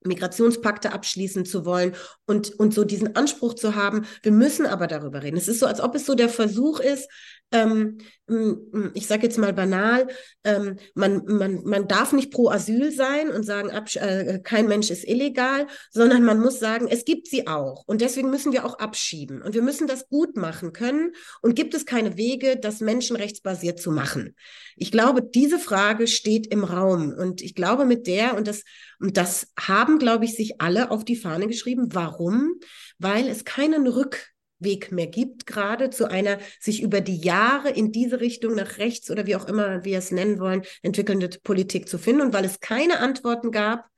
Migrationspakte 0.04 0.94
abschließen 0.94 1.46
zu 1.46 1.66
wollen 1.66 1.94
und, 2.26 2.52
und 2.60 2.74
so 2.74 2.84
diesen 2.84 3.16
Anspruch 3.16 3.54
zu 3.54 3.76
haben, 3.76 4.06
wir 4.22 4.32
müssen 4.32 4.66
aber 4.66 4.88
darüber 4.88 5.24
reden. 5.24 5.38
Es 5.38 5.48
ist 5.48 5.60
so, 5.60 5.66
als 5.66 5.82
ob 5.82 5.96
es 5.96 6.06
so 6.06 6.16
der 6.16 6.30
Versuch 6.30 6.80
ist, 6.80 7.10
ähm, 7.52 7.98
ich 8.94 9.08
sage 9.08 9.24
jetzt 9.24 9.40
mal 9.40 9.54
banal, 9.54 10.08
ähm, 10.44 10.78
man, 10.94 11.24
man, 11.26 11.64
man 11.64 11.88
darf 11.88 12.14
nicht 12.14 12.32
pro 12.32 12.50
Asyl 12.50 12.92
sein 12.92 13.32
und 13.32 13.44
sagen, 13.44 13.70
äh, 13.70 14.40
kein 14.44 14.68
Mensch 14.68 14.92
ist 14.92 15.08
illegal, 15.08 15.66
sondern 15.90 16.24
man 16.24 16.40
muss 16.40 16.60
sagen, 16.60 16.88
es 16.88 17.06
gibt 17.06 17.28
sie 17.28 17.48
auch. 17.48 17.84
Und 17.88 18.02
deswegen 18.02 18.30
müssen 18.30 18.52
wir 18.52 18.66
auch 18.66 18.78
abschieben. 18.78 19.42
Und 19.42 19.56
wir 19.56 19.64
müssen 19.64 19.88
das 19.88 20.08
gut 20.10 20.38
machen 20.38 20.74
können. 20.74 21.14
Und 21.42 21.56
gibt 21.56 21.74
es 21.74 21.86
keine 21.86 22.18
Wege, 22.18 22.58
das 22.58 22.82
menschenrechtsbasiert 22.82 23.80
zu 23.80 23.92
machen? 23.92 24.36
Ich 24.76 24.92
glaube, 24.92 25.24
diese 25.24 25.58
Frage 25.58 26.08
steht 26.08 26.48
im 26.48 26.64
Raum. 26.64 27.14
Und 27.14 27.42
ich 27.42 27.56
glaube, 27.56 27.86
mit 27.86 28.06
der, 28.06 28.38
und 28.38 28.48
das, 28.48 28.64
und 29.00 29.18
das 29.18 29.48
haben, 29.60 29.98
glaube 29.98 30.26
ich, 30.26 30.36
sich 30.36 30.62
alle 30.62 30.92
auf 30.92 31.04
die 31.04 31.16
Fahne 31.16 31.48
geschrieben. 31.48 31.88
Warum? 31.94 32.60
Weil 33.00 33.28
es 33.28 33.44
keinen 33.44 33.88
Rück 33.88 34.30
Weg 34.60 34.92
mehr 34.92 35.08
gibt, 35.08 35.46
gerade 35.46 35.90
zu 35.90 36.10
einer 36.10 36.38
sich 36.60 36.82
über 36.82 37.02
die 37.02 37.18
Jahre 37.18 37.70
in 37.70 37.92
diese 37.92 38.20
Richtung 38.20 38.56
nach 38.56 38.78
rechts 38.78 39.10
oder 39.10 39.26
wie 39.26 39.36
auch 39.36 39.48
immer 39.48 39.84
wir 39.84 39.98
es 39.98 40.12
nennen 40.12 40.40
wollen, 40.40 40.64
entwickelnde 40.82 41.30
Politik 41.44 41.88
zu 41.88 41.98
finden. 41.98 42.22
Und 42.22 42.34
weil 42.34 42.46
es 42.46 42.60
keine 42.60 43.00
Antworten 43.00 43.52
gab, 43.52 43.90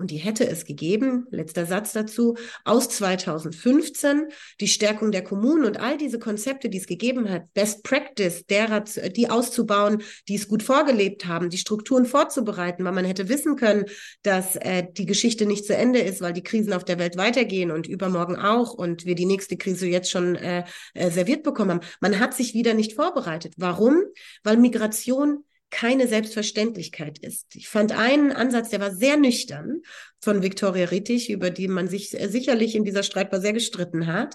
und 0.00 0.10
die 0.10 0.16
hätte 0.16 0.48
es 0.48 0.64
gegeben, 0.64 1.26
letzter 1.30 1.66
Satz 1.66 1.92
dazu, 1.92 2.36
aus 2.64 2.88
2015, 2.88 4.28
die 4.60 4.68
Stärkung 4.68 5.12
der 5.12 5.22
Kommunen 5.22 5.64
und 5.64 5.78
all 5.78 5.98
diese 5.98 6.18
Konzepte, 6.18 6.70
die 6.70 6.78
es 6.78 6.86
gegeben 6.86 7.28
hat, 7.28 7.52
Best 7.52 7.84
Practice, 7.84 8.46
derer, 8.46 8.80
die 8.80 9.28
auszubauen, 9.28 10.02
die 10.28 10.36
es 10.36 10.48
gut 10.48 10.62
vorgelebt 10.62 11.26
haben, 11.26 11.50
die 11.50 11.58
Strukturen 11.58 12.06
vorzubereiten, 12.06 12.84
weil 12.84 12.92
man 12.92 13.04
hätte 13.04 13.28
wissen 13.28 13.56
können, 13.56 13.84
dass 14.22 14.56
äh, 14.56 14.84
die 14.90 15.06
Geschichte 15.06 15.44
nicht 15.44 15.66
zu 15.66 15.76
Ende 15.76 16.00
ist, 16.00 16.22
weil 16.22 16.32
die 16.32 16.42
Krisen 16.42 16.72
auf 16.72 16.84
der 16.84 16.98
Welt 16.98 17.16
weitergehen 17.16 17.70
und 17.70 17.86
übermorgen 17.86 18.36
auch 18.36 18.72
und 18.72 19.04
wir 19.04 19.14
die 19.14 19.26
nächste 19.26 19.56
Krise 19.56 19.86
jetzt 19.86 20.10
schon 20.10 20.34
äh, 20.36 20.64
äh, 20.94 21.10
serviert 21.10 21.42
bekommen 21.42 21.72
haben. 21.72 21.86
Man 22.00 22.18
hat 22.18 22.34
sich 22.34 22.54
wieder 22.54 22.72
nicht 22.72 22.94
vorbereitet. 22.94 23.52
Warum? 23.58 24.02
Weil 24.42 24.56
Migration 24.56 25.44
keine 25.70 26.08
Selbstverständlichkeit 26.08 27.18
ist. 27.18 27.54
Ich 27.54 27.68
fand 27.68 27.92
einen 27.92 28.32
Ansatz, 28.32 28.70
der 28.70 28.80
war 28.80 28.94
sehr 28.94 29.16
nüchtern 29.16 29.82
von 30.20 30.42
Viktoria 30.42 30.86
Rittich, 30.86 31.30
über 31.30 31.50
die 31.50 31.68
man 31.68 31.88
sich 31.88 32.10
sicherlich 32.10 32.74
in 32.74 32.84
dieser 32.84 33.02
Streitbar 33.02 33.40
sehr 33.40 33.52
gestritten 33.52 34.06
hat. 34.06 34.34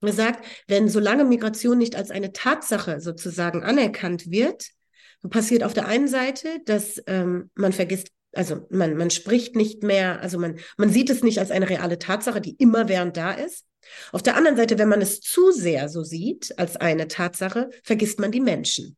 Er 0.00 0.12
sagt, 0.12 0.44
wenn 0.68 0.88
solange 0.88 1.24
Migration 1.24 1.78
nicht 1.78 1.96
als 1.96 2.10
eine 2.10 2.32
Tatsache 2.32 3.00
sozusagen 3.00 3.62
anerkannt 3.62 4.30
wird, 4.30 4.68
passiert 5.30 5.64
auf 5.64 5.72
der 5.72 5.86
einen 5.86 6.08
Seite, 6.08 6.58
dass 6.66 7.02
ähm, 7.06 7.50
man 7.54 7.72
vergisst, 7.72 8.08
also 8.32 8.66
man, 8.70 8.96
man 8.96 9.10
spricht 9.10 9.56
nicht 9.56 9.82
mehr, 9.82 10.20
also 10.20 10.38
man, 10.38 10.58
man 10.76 10.90
sieht 10.90 11.08
es 11.08 11.22
nicht 11.22 11.38
als 11.38 11.50
eine 11.50 11.70
reale 11.70 11.98
Tatsache, 11.98 12.40
die 12.40 12.56
immerwährend 12.58 13.16
da 13.16 13.32
ist. 13.32 13.64
Auf 14.12 14.22
der 14.22 14.36
anderen 14.36 14.56
Seite, 14.56 14.78
wenn 14.78 14.88
man 14.88 15.00
es 15.00 15.20
zu 15.20 15.52
sehr 15.52 15.88
so 15.88 16.02
sieht 16.02 16.58
als 16.58 16.76
eine 16.76 17.08
Tatsache, 17.08 17.70
vergisst 17.82 18.18
man 18.18 18.32
die 18.32 18.40
Menschen 18.40 18.96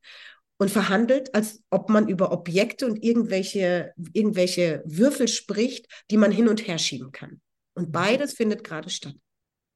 und 0.59 0.71
verhandelt, 0.71 1.35
als 1.35 1.63
ob 1.71 1.89
man 1.91 2.09
über 2.09 2.33
Objekte 2.33 2.87
und 2.87 3.03
irgendwelche, 3.03 3.93
irgendwelche 4.13 4.83
Würfel 4.87 5.29
spricht, 5.29 5.87
die 6.11 6.17
man 6.17 6.33
hin 6.33 6.49
und 6.49 6.67
her 6.67 6.79
schieben 6.79 7.13
kann. 7.13 7.41
Und 7.75 7.89
mhm. 7.89 7.93
beides 7.93 8.35
findet 8.35 8.65
gerade 8.65 8.91
statt. 8.91 9.15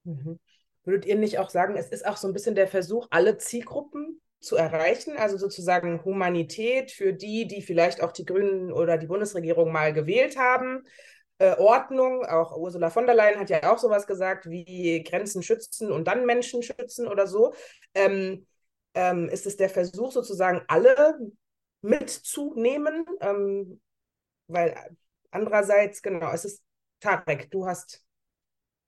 Mhm. 0.04 0.38
Würdet 0.84 1.04
ihr 1.04 1.16
nicht 1.16 1.38
auch 1.38 1.50
sagen, 1.50 1.76
es 1.76 1.88
ist 1.88 2.06
auch 2.06 2.16
so 2.16 2.26
ein 2.26 2.32
bisschen 2.32 2.54
der 2.54 2.66
Versuch, 2.66 3.06
alle 3.10 3.36
Zielgruppen 3.36 4.20
zu 4.40 4.56
erreichen, 4.56 5.18
also 5.18 5.36
sozusagen 5.36 6.02
Humanität 6.04 6.90
für 6.90 7.12
die, 7.12 7.46
die 7.46 7.60
vielleicht 7.60 8.02
auch 8.02 8.12
die 8.12 8.24
Grünen 8.24 8.72
oder 8.72 8.96
die 8.96 9.06
Bundesregierung 9.06 9.70
mal 9.70 9.92
gewählt 9.92 10.38
haben, 10.38 10.84
äh, 11.40 11.56
Ordnung, 11.56 12.24
auch 12.24 12.56
Ursula 12.56 12.90
von 12.90 13.06
der 13.06 13.14
Leyen 13.14 13.40
hat 13.40 13.48
ja 13.48 13.72
auch 13.72 13.78
sowas 13.78 14.06
gesagt, 14.06 14.48
wie 14.48 15.02
Grenzen 15.02 15.42
schützen 15.42 15.90
und 15.90 16.06
dann 16.06 16.26
Menschen 16.26 16.62
schützen 16.62 17.08
oder 17.08 17.26
so. 17.26 17.54
Ähm, 17.94 18.46
ähm, 18.94 19.28
ist 19.28 19.46
es 19.46 19.56
der 19.56 19.70
Versuch, 19.70 20.12
sozusagen 20.12 20.62
alle 20.68 21.18
mitzunehmen, 21.82 23.06
ähm, 23.20 23.80
weil 24.46 24.76
andererseits, 25.30 26.02
genau, 26.02 26.30
es 26.32 26.44
ist 26.44 26.62
Tarek, 27.00 27.50
du 27.50 27.66
hast. 27.66 28.04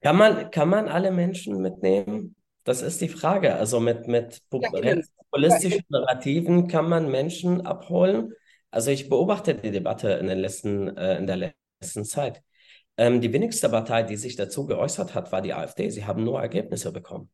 Kann 0.01 0.17
man, 0.17 0.51
kann 0.51 0.69
man 0.69 0.89
alle 0.89 1.11
Menschen 1.11 1.61
mitnehmen? 1.63 2.35
Das 2.65 2.83
ist 2.83 3.01
die 3.01 3.09
Frage. 3.09 3.55
Also 3.55 3.81
mit, 3.81 4.07
mit 4.07 4.43
populistischen 4.51 5.85
Narrativen 5.89 6.69
kann 6.69 6.89
man 6.89 7.11
Menschen 7.11 7.67
abholen. 7.67 8.33
Also 8.71 8.91
ich 8.91 9.09
beobachte 9.09 9.55
die 9.55 9.71
Debatte 9.71 10.11
in, 10.13 10.27
den 10.27 10.39
letzten, 10.39 10.97
äh, 10.97 11.19
in 11.19 11.27
der 11.27 11.55
letzten 11.81 12.05
Zeit. 12.05 12.43
Ähm, 12.97 13.21
die 13.21 13.33
wenigste 13.33 13.69
Partei, 13.69 14.03
die 14.03 14.17
sich 14.17 14.37
dazu 14.37 14.67
geäußert 14.67 15.15
hat, 15.15 15.33
war 15.33 15.43
die 15.43 15.55
AfD. 15.55 15.89
Sie 15.91 16.05
haben 16.05 16.25
nur 16.25 16.41
Ergebnisse 16.41 16.93
bekommen. 16.93 17.31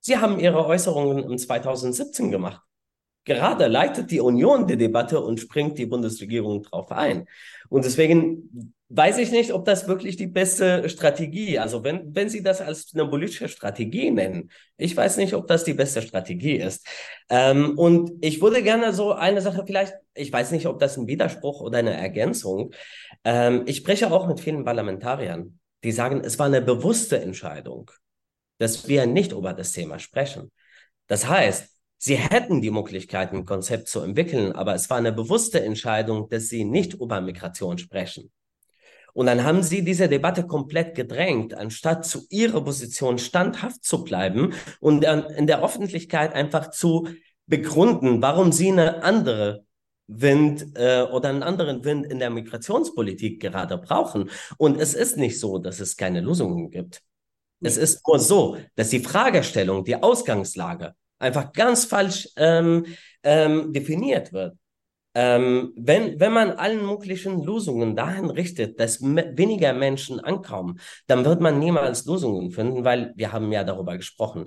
Sie 0.00 0.16
haben 0.16 0.40
Ihre 0.40 0.66
Äußerungen 0.66 1.24
im 1.24 1.38
2017 1.38 2.30
gemacht. 2.30 2.62
Gerade 3.24 3.66
leitet 3.66 4.10
die 4.10 4.20
Union 4.20 4.66
die 4.66 4.78
Debatte 4.78 5.20
und 5.20 5.38
springt 5.38 5.78
die 5.78 5.86
Bundesregierung 5.86 6.62
drauf 6.62 6.90
ein. 6.90 7.26
Und 7.68 7.84
deswegen 7.84 8.74
weiß 8.88 9.18
ich 9.18 9.30
nicht, 9.30 9.52
ob 9.52 9.66
das 9.66 9.86
wirklich 9.86 10.16
die 10.16 10.26
beste 10.26 10.88
Strategie, 10.88 11.58
also 11.58 11.84
wenn, 11.84 12.14
wenn 12.14 12.28
Sie 12.28 12.42
das 12.42 12.60
als 12.60 12.92
eine 12.94 13.06
politische 13.06 13.48
Strategie 13.48 14.10
nennen, 14.10 14.50
ich 14.78 14.96
weiß 14.96 15.18
nicht, 15.18 15.34
ob 15.34 15.46
das 15.46 15.64
die 15.64 15.74
beste 15.74 16.02
Strategie 16.02 16.56
ist. 16.56 16.86
Ähm, 17.28 17.78
und 17.78 18.10
ich 18.20 18.40
würde 18.40 18.62
gerne 18.62 18.92
so 18.94 19.12
eine 19.12 19.42
Sache 19.42 19.64
vielleicht, 19.66 19.94
ich 20.14 20.32
weiß 20.32 20.50
nicht, 20.52 20.66
ob 20.66 20.80
das 20.80 20.96
ein 20.96 21.06
Widerspruch 21.06 21.60
oder 21.60 21.78
eine 21.78 21.92
Ergänzung. 21.96 22.72
Ähm, 23.24 23.62
ich 23.66 23.76
spreche 23.76 24.10
auch 24.10 24.26
mit 24.26 24.40
vielen 24.40 24.64
Parlamentariern, 24.64 25.60
die 25.84 25.92
sagen, 25.92 26.22
es 26.24 26.38
war 26.38 26.46
eine 26.46 26.62
bewusste 26.62 27.20
Entscheidung 27.20 27.90
dass 28.60 28.86
wir 28.88 29.06
nicht 29.06 29.32
über 29.32 29.54
das 29.54 29.72
Thema 29.72 29.98
sprechen. 29.98 30.52
Das 31.06 31.26
heißt, 31.26 31.70
sie 31.96 32.16
hätten 32.16 32.60
die 32.60 32.70
Möglichkeit, 32.70 33.32
ein 33.32 33.46
Konzept 33.46 33.88
zu 33.88 34.00
entwickeln, 34.00 34.52
aber 34.52 34.74
es 34.74 34.90
war 34.90 34.98
eine 34.98 35.12
bewusste 35.12 35.62
Entscheidung, 35.64 36.28
dass 36.28 36.48
sie 36.48 36.64
nicht 36.64 36.94
über 36.94 37.22
Migration 37.22 37.78
sprechen. 37.78 38.30
Und 39.14 39.26
dann 39.26 39.44
haben 39.44 39.62
sie 39.62 39.82
diese 39.82 40.08
Debatte 40.08 40.46
komplett 40.46 40.94
gedrängt, 40.94 41.54
anstatt 41.54 42.04
zu 42.04 42.26
ihrer 42.28 42.62
Position 42.62 43.18
standhaft 43.18 43.82
zu 43.82 44.04
bleiben 44.04 44.52
und 44.78 45.04
in 45.04 45.46
der 45.46 45.64
Öffentlichkeit 45.64 46.34
einfach 46.34 46.70
zu 46.70 47.08
begründen, 47.46 48.20
warum 48.20 48.52
sie 48.52 48.70
eine 48.70 49.02
andere 49.02 49.64
Wind 50.06 50.66
äh, 50.74 51.02
oder 51.02 51.30
einen 51.30 51.42
anderen 51.42 51.84
Wind 51.84 52.06
in 52.06 52.18
der 52.18 52.30
Migrationspolitik 52.30 53.40
gerade 53.40 53.78
brauchen. 53.78 54.28
Und 54.58 54.78
es 54.78 54.94
ist 54.94 55.16
nicht 55.16 55.40
so, 55.40 55.58
dass 55.58 55.80
es 55.80 55.96
keine 55.96 56.20
Lösungen 56.20 56.70
gibt. 56.70 57.02
Es 57.60 57.76
ist 57.76 58.06
nur 58.06 58.18
so, 58.18 58.56
dass 58.74 58.90
die 58.90 59.00
Fragestellung, 59.00 59.84
die 59.84 59.96
Ausgangslage 59.96 60.94
einfach 61.18 61.52
ganz 61.52 61.84
falsch 61.84 62.28
ähm, 62.36 62.86
ähm, 63.22 63.72
definiert 63.72 64.32
wird. 64.32 64.56
Ähm, 65.14 65.72
wenn, 65.76 66.20
wenn 66.20 66.32
man 66.32 66.52
allen 66.52 66.86
möglichen 66.86 67.42
Lösungen 67.42 67.96
dahin 67.96 68.30
richtet, 68.30 68.78
dass 68.78 69.02
weniger 69.02 69.72
Menschen 69.72 70.20
ankommen, 70.20 70.78
dann 71.08 71.24
wird 71.24 71.40
man 71.40 71.58
niemals 71.58 72.06
Lösungen 72.06 72.52
finden, 72.52 72.84
weil 72.84 73.12
wir 73.16 73.32
haben 73.32 73.50
ja 73.50 73.64
darüber 73.64 73.96
gesprochen. 73.96 74.46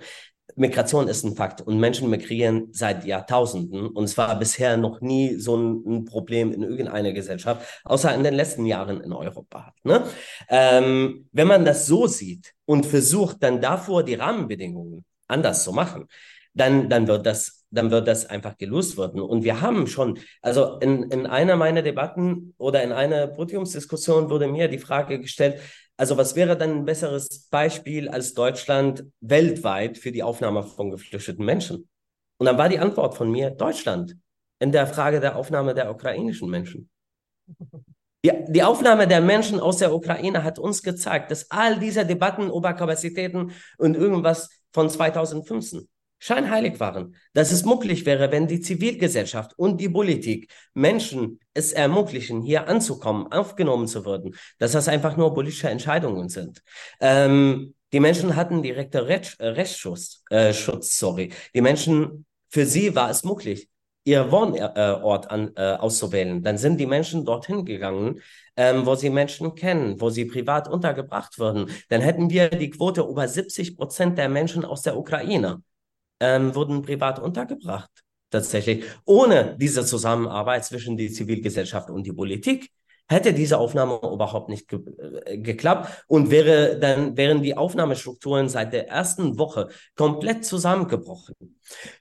Migration 0.56 1.08
ist 1.08 1.24
ein 1.24 1.36
Fakt 1.36 1.62
und 1.62 1.80
Menschen 1.80 2.10
migrieren 2.10 2.68
seit 2.72 3.06
Jahrtausenden 3.06 3.88
und 3.88 4.04
es 4.04 4.18
war 4.18 4.38
bisher 4.38 4.78
noch 4.78 5.02
nie 5.02 5.36
so 5.40 5.56
ein, 5.56 6.06
Problem 6.06 6.52
in 6.52 6.64
irgendeiner 6.64 7.12
Gesellschaft, 7.12 7.66
außer 7.86 8.14
in 8.14 8.24
den 8.24 8.34
letzten 8.34 8.66
Jahren 8.66 9.02
in 9.02 9.14
Europa. 9.14 9.74
Ne? 9.84 10.04
Ähm, 10.50 11.28
wenn 11.32 11.48
man 11.48 11.66
das 11.66 11.88
so 11.88 12.08
sieht 12.08 12.54
und 12.66 12.86
versucht 12.86 13.42
dann 13.42 13.62
davor 13.62 14.04
die 14.04 14.16
Rahmenbedingungen 14.16 15.06
anders 15.28 15.64
zu 15.64 15.72
machen, 15.72 16.08
dann, 16.54 16.90
dann 16.90 17.08
wird 17.08 17.26
das 17.26 17.64
dann 17.74 17.90
wird 17.92 18.08
das 18.08 18.28
einfach 18.28 18.58
gelöst 18.58 18.98
werden. 18.98 19.20
Und 19.20 19.44
wir 19.44 19.62
haben 19.62 19.88
schon, 19.88 20.20
also 20.42 20.78
in, 20.80 21.04
in 21.04 21.26
einer 21.26 21.56
meiner 21.56 21.82
Debatten 21.82 22.54
oder 22.58 22.84
in 22.84 22.92
einer 22.92 23.28
Podiumsdiskussion 23.28 24.30
wurde 24.30 24.48
mir 24.48 24.68
die 24.68 24.78
Frage 24.78 25.20
gestellt, 25.20 25.60
also 25.98 26.18
was 26.18 26.36
wäre 26.36 26.58
dann 26.58 26.72
ein 26.72 26.86
besseres 26.86 27.48
Beispiel 27.50 28.10
als 28.10 28.34
Deutschland 28.34 29.06
weltweit 29.22 29.98
für 29.98 30.12
die 30.12 30.24
Aufnahme 30.24 30.64
von 30.64 30.92
geflüchteten 30.92 31.46
Menschen? 31.46 31.88
Und 32.38 32.46
dann 32.46 32.58
war 32.58 32.70
die 32.70 32.80
Antwort 32.80 33.16
von 33.16 33.32
mir 33.32 33.50
Deutschland 33.52 34.16
in 34.60 34.72
der 34.72 34.88
Frage 34.88 35.20
der 35.20 35.36
Aufnahme 35.36 35.74
der 35.74 35.90
ukrainischen 35.92 36.50
Menschen. 36.50 36.90
Die, 38.26 38.32
die 38.48 38.64
Aufnahme 38.64 39.08
der 39.08 39.22
Menschen 39.22 39.60
aus 39.60 39.78
der 39.78 39.94
Ukraine 39.94 40.44
hat 40.44 40.58
uns 40.58 40.82
gezeigt, 40.82 41.30
dass 41.30 41.52
all 41.52 41.80
diese 41.80 42.06
Debatten 42.06 42.50
über 42.50 42.74
Kapazitäten 42.74 43.52
und 43.78 43.96
irgendwas 43.96 44.50
von 44.72 44.90
2015 44.90 45.88
scheinheilig 46.24 46.80
waren, 46.80 47.16
dass 47.34 47.52
es 47.52 47.66
möglich 47.66 48.06
wäre, 48.06 48.32
wenn 48.32 48.48
die 48.48 48.62
Zivilgesellschaft 48.62 49.60
und 49.60 49.82
die 49.82 49.90
Politik 49.90 50.50
Menschen 50.74 51.42
es 51.54 51.74
ermöglichen, 51.74 52.42
hier 52.42 52.70
anzukommen, 52.70 53.30
aufgenommen 53.30 53.88
zu 53.88 54.06
werden, 54.06 54.34
dass 54.58 54.72
das 54.72 54.88
einfach 54.88 55.18
nur 55.18 55.34
politische 55.34 55.70
Entscheidungen 55.70 56.30
sind. 56.30 56.64
Ähm, 57.02 57.74
die 57.92 58.00
Menschen 58.00 58.38
hatten 58.38 58.64
direkte 58.64 59.06
Recht, 59.06 59.38
äh, 59.42 59.48
Rechtsschutz, 59.48 60.24
äh, 60.30 60.54
Schutz, 60.54 60.98
sorry. 60.98 61.34
Die 61.54 61.62
Menschen, 61.62 62.26
für 62.50 62.66
sie 62.66 62.96
war 62.96 63.10
es 63.10 63.26
möglich, 63.26 63.68
ihr 64.06 64.32
Wohnort 64.32 65.30
an, 65.30 65.52
äh, 65.58 65.74
auszuwählen. 65.74 66.42
Dann 66.42 66.58
sind 66.58 66.80
die 66.80 66.86
Menschen 66.86 67.26
dorthin 67.26 67.66
gegangen, 67.66 68.22
ähm, 68.56 68.86
wo 68.86 68.96
sie 68.96 69.10
Menschen 69.10 69.56
kennen, 69.56 70.00
wo 70.00 70.10
sie 70.10 70.24
privat 70.24 70.70
untergebracht 70.70 71.38
wurden. 71.38 71.70
Dann 71.90 72.00
hätten 72.00 72.30
wir 72.30 72.50
die 72.50 72.70
Quote 72.70 73.02
über 73.02 73.28
70 73.28 73.76
Prozent 73.76 74.18
der 74.18 74.30
Menschen 74.30 74.64
aus 74.64 74.84
der 74.84 74.98
Ukraine 74.98 75.62
ähm, 76.24 76.56
wurden 76.56 76.82
privat 76.82 77.20
untergebracht, 77.20 77.92
tatsächlich. 78.30 78.86
Ohne 79.06 79.58
diese 79.60 79.86
Zusammenarbeit 79.86 80.64
zwischen 80.64 80.96
der 80.96 81.12
Zivilgesellschaft 81.12 81.90
und 81.90 82.06
die 82.08 82.14
Politik 82.14 82.72
hätte 83.10 83.34
diese 83.34 83.58
Aufnahme 83.58 84.00
überhaupt 84.02 84.48
nicht 84.48 84.70
ge 84.70 84.80
äh, 85.26 85.38
geklappt 85.38 86.06
und 86.08 86.32
wäre 86.32 86.80
dann 86.80 87.18
wären 87.18 87.44
die 87.44 87.58
Aufnahmestrukturen 87.58 88.48
seit 88.48 88.72
der 88.72 88.88
ersten 88.88 89.38
Woche 89.38 89.68
komplett 89.96 90.46
zusammengebrochen. 90.46 91.36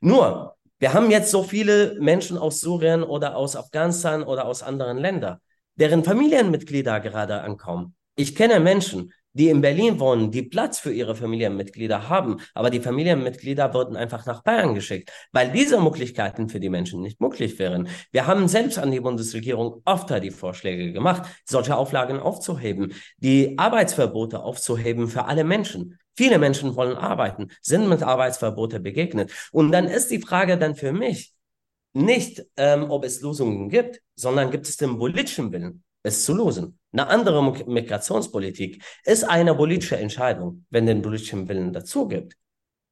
Nur, 0.00 0.54
wir 0.78 0.94
haben 0.94 1.10
jetzt 1.10 1.30
so 1.32 1.42
viele 1.42 1.96
Menschen 2.00 2.38
aus 2.38 2.60
Syrien 2.60 3.02
oder 3.02 3.36
aus 3.36 3.56
Afghanistan 3.56 4.22
oder 4.22 4.46
aus 4.46 4.62
anderen 4.62 4.98
Ländern, 4.98 5.38
deren 5.74 6.04
Familienmitglieder 6.04 7.00
gerade 7.00 7.40
ankommen. 7.42 7.94
Ich 8.14 8.36
kenne 8.36 8.60
Menschen, 8.60 9.12
die 9.32 9.48
in 9.48 9.60
Berlin 9.60 9.98
wohnen, 10.00 10.30
die 10.30 10.42
Platz 10.42 10.78
für 10.78 10.92
ihre 10.92 11.14
Familienmitglieder 11.14 12.08
haben, 12.08 12.36
aber 12.54 12.70
die 12.70 12.80
Familienmitglieder 12.80 13.72
wurden 13.74 13.96
einfach 13.96 14.26
nach 14.26 14.42
Bayern 14.42 14.74
geschickt, 14.74 15.10
weil 15.32 15.50
diese 15.52 15.80
Möglichkeiten 15.80 16.48
für 16.48 16.60
die 16.60 16.68
Menschen 16.68 17.00
nicht 17.00 17.20
möglich 17.20 17.58
wären. 17.58 17.88
Wir 18.10 18.26
haben 18.26 18.48
selbst 18.48 18.78
an 18.78 18.90
die 18.90 19.00
Bundesregierung 19.00 19.82
oft 19.84 20.12
die 20.22 20.30
Vorschläge 20.30 20.92
gemacht, 20.92 21.22
solche 21.44 21.76
Auflagen 21.76 22.18
aufzuheben, 22.18 22.92
die 23.16 23.58
Arbeitsverbote 23.58 24.40
aufzuheben 24.42 25.08
für 25.08 25.24
alle 25.24 25.44
Menschen. 25.44 25.98
Viele 26.14 26.38
Menschen 26.38 26.76
wollen 26.76 26.96
arbeiten, 26.96 27.48
sind 27.62 27.88
mit 27.88 28.02
Arbeitsverbote 28.02 28.80
begegnet. 28.80 29.32
Und 29.52 29.72
dann 29.72 29.86
ist 29.86 30.10
die 30.10 30.20
Frage 30.20 30.58
dann 30.58 30.74
für 30.74 30.92
mich 30.92 31.32
nicht, 31.94 32.44
ähm, 32.56 32.90
ob 32.90 33.04
es 33.04 33.20
Lösungen 33.22 33.68
gibt, 33.68 34.02
sondern 34.14 34.50
gibt 34.50 34.66
es 34.66 34.76
den 34.76 34.98
politischen 34.98 35.52
Willen, 35.52 35.82
es 36.03 36.24
zu 36.24 36.34
lösen. 36.34 36.78
Eine 36.92 37.09
andere 37.09 37.42
Migrationspolitik 37.66 38.82
ist 39.05 39.24
eine 39.24 39.55
politische 39.55 39.96
Entscheidung, 39.96 40.66
wenn 40.70 40.86
den 40.86 41.03
politischen 41.03 41.48
Willen 41.48 41.72
dazu 41.72 42.09
gibt. 42.09 42.36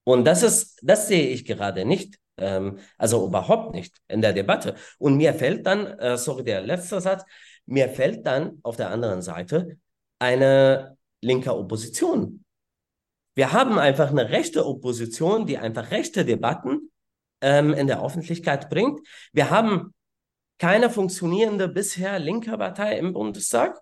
Und 0.05 0.25
das 0.25 0.43
ist, 0.43 0.81
das 0.83 1.09
sehe 1.09 1.29
ich 1.29 1.45
gerade 1.45 1.85
nicht, 1.85 2.19
ähm, 2.39 2.79
also 2.97 3.27
überhaupt 3.27 3.75
nicht 3.75 4.01
in 4.09 4.23
der 4.23 4.33
Debatte. 4.33 4.75
Und 4.99 5.17
mir 5.17 5.35
fällt 5.35 5.67
dann, 5.67 5.87
äh, 5.99 6.17
sorry, 6.17 6.45
der 6.45 6.63
letzte 6.63 7.01
Satz, 7.01 7.25
mir 7.67 7.89
fällt 7.89 8.27
dann 8.27 8.59
auf 8.63 8.77
der 8.77 8.91
anderen 8.91 9.23
Seite 9.23 9.79
eine 10.19 10.97
linke 11.21 11.55
Opposition. 11.55 12.45
Wir 13.35 13.53
haben 13.53 13.79
einfach 13.79 14.11
eine 14.11 14.31
rechte 14.31 14.67
Opposition, 14.67 15.47
die 15.47 15.59
einfach 15.59 15.91
rechte 15.91 16.25
Debatten 16.25 16.91
ähm, 17.41 17.73
in 17.75 17.87
der 17.87 18.03
Öffentlichkeit 18.05 18.69
bringt. 18.71 19.01
Wir 19.33 19.51
haben 19.51 19.95
keine 20.61 20.91
funktionierende 20.91 21.69
bisher 21.69 22.19
linke 22.19 22.57
Partei 22.57 22.99
im 22.99 23.15
Bundestag. 23.15 23.81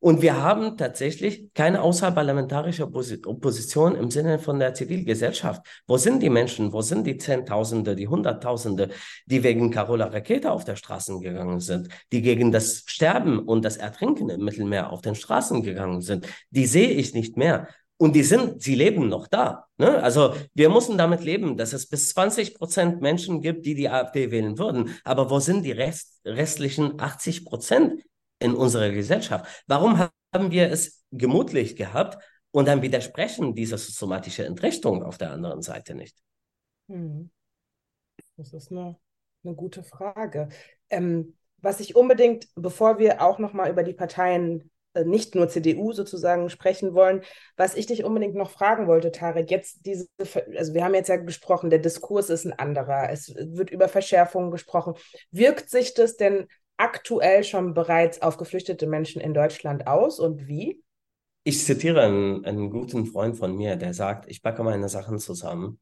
Und 0.00 0.20
wir 0.20 0.42
haben 0.42 0.76
tatsächlich 0.76 1.54
keine 1.54 1.80
außerparlamentarische 1.80 2.82
Opposition 2.82 3.94
im 3.94 4.10
Sinne 4.10 4.40
von 4.40 4.58
der 4.58 4.74
Zivilgesellschaft. 4.74 5.64
Wo 5.86 5.96
sind 5.96 6.24
die 6.24 6.28
Menschen? 6.28 6.72
Wo 6.72 6.82
sind 6.82 7.06
die 7.06 7.18
Zehntausende, 7.18 7.94
die 7.94 8.08
Hunderttausende, 8.08 8.88
die 9.26 9.44
wegen 9.44 9.70
Carola 9.70 10.06
Rakete 10.06 10.50
auf 10.50 10.64
der 10.64 10.74
Straßen 10.74 11.20
gegangen 11.20 11.60
sind, 11.60 11.86
die 12.10 12.20
gegen 12.20 12.50
das 12.50 12.82
Sterben 12.86 13.38
und 13.38 13.64
das 13.64 13.76
Ertrinken 13.76 14.28
im 14.28 14.44
Mittelmeer 14.44 14.90
auf 14.90 15.02
den 15.02 15.14
Straßen 15.14 15.62
gegangen 15.62 16.00
sind? 16.00 16.26
Die 16.50 16.66
sehe 16.66 16.90
ich 16.90 17.14
nicht 17.14 17.36
mehr. 17.36 17.68
Und 18.02 18.16
die 18.16 18.24
sind, 18.24 18.60
sie 18.60 18.74
leben 18.74 19.08
noch 19.08 19.28
da. 19.28 19.66
Ne? 19.78 20.02
Also 20.02 20.34
wir 20.54 20.70
müssen 20.70 20.98
damit 20.98 21.22
leben, 21.22 21.56
dass 21.56 21.72
es 21.72 21.88
bis 21.88 22.10
20 22.10 22.56
Prozent 22.56 23.00
Menschen 23.00 23.40
gibt, 23.40 23.64
die 23.64 23.74
die 23.74 23.88
AfD 23.88 24.30
wählen 24.30 24.58
würden. 24.58 24.96
Aber 25.04 25.30
wo 25.30 25.38
sind 25.38 25.62
die 25.62 25.72
Rest, 25.72 26.20
restlichen 26.24 27.00
80 27.00 27.44
Prozent? 27.44 28.02
in 28.42 28.54
unserer 28.54 28.90
Gesellschaft. 28.90 29.64
Warum 29.66 29.98
haben 29.98 30.50
wir 30.50 30.70
es 30.70 31.04
gemutlich 31.12 31.76
gehabt 31.76 32.22
und 32.50 32.66
dann 32.66 32.82
widersprechen 32.82 33.54
diese 33.54 33.78
systematische 33.78 34.44
Entrechtung 34.44 35.02
auf 35.02 35.16
der 35.16 35.30
anderen 35.30 35.62
Seite 35.62 35.94
nicht? 35.94 36.18
Hm. 36.88 37.30
Das 38.36 38.52
ist 38.52 38.72
eine, 38.72 38.96
eine 39.44 39.54
gute 39.54 39.84
Frage. 39.84 40.48
Ähm, 40.90 41.36
was 41.58 41.78
ich 41.78 41.94
unbedingt, 41.94 42.48
bevor 42.56 42.98
wir 42.98 43.22
auch 43.22 43.38
nochmal 43.38 43.70
über 43.70 43.84
die 43.84 43.94
Parteien, 43.94 44.71
nicht 45.04 45.34
nur 45.34 45.48
CDU 45.48 45.92
sozusagen, 45.92 46.50
sprechen 46.50 46.94
wollen, 46.94 47.22
was 47.56 47.74
ich 47.74 47.86
dich 47.86 48.04
unbedingt 48.04 48.34
noch 48.34 48.50
fragen 48.50 48.86
wollte, 48.86 49.10
Tarek, 49.10 49.50
jetzt 49.50 49.86
diese, 49.86 50.06
also 50.56 50.74
wir 50.74 50.84
haben 50.84 50.94
jetzt 50.94 51.08
ja 51.08 51.16
gesprochen, 51.16 51.70
der 51.70 51.78
Diskurs 51.78 52.30
ist 52.30 52.44
ein 52.44 52.52
anderer, 52.52 53.10
es 53.10 53.34
wird 53.34 53.70
über 53.70 53.88
Verschärfungen 53.88 54.50
gesprochen. 54.50 54.94
Wirkt 55.30 55.70
sich 55.70 55.94
das 55.94 56.16
denn 56.16 56.46
aktuell 56.76 57.44
schon 57.44 57.74
bereits 57.74 58.22
auf 58.22 58.36
geflüchtete 58.36 58.86
Menschen 58.86 59.20
in 59.20 59.34
Deutschland 59.34 59.86
aus 59.86 60.18
und 60.18 60.46
wie? 60.46 60.82
Ich 61.44 61.64
zitiere 61.64 62.02
einen, 62.02 62.44
einen 62.44 62.70
guten 62.70 63.06
Freund 63.06 63.36
von 63.36 63.56
mir, 63.56 63.76
der 63.76 63.94
sagt, 63.94 64.30
ich 64.30 64.42
packe 64.42 64.62
meine 64.62 64.88
Sachen 64.88 65.18
zusammen. 65.18 65.80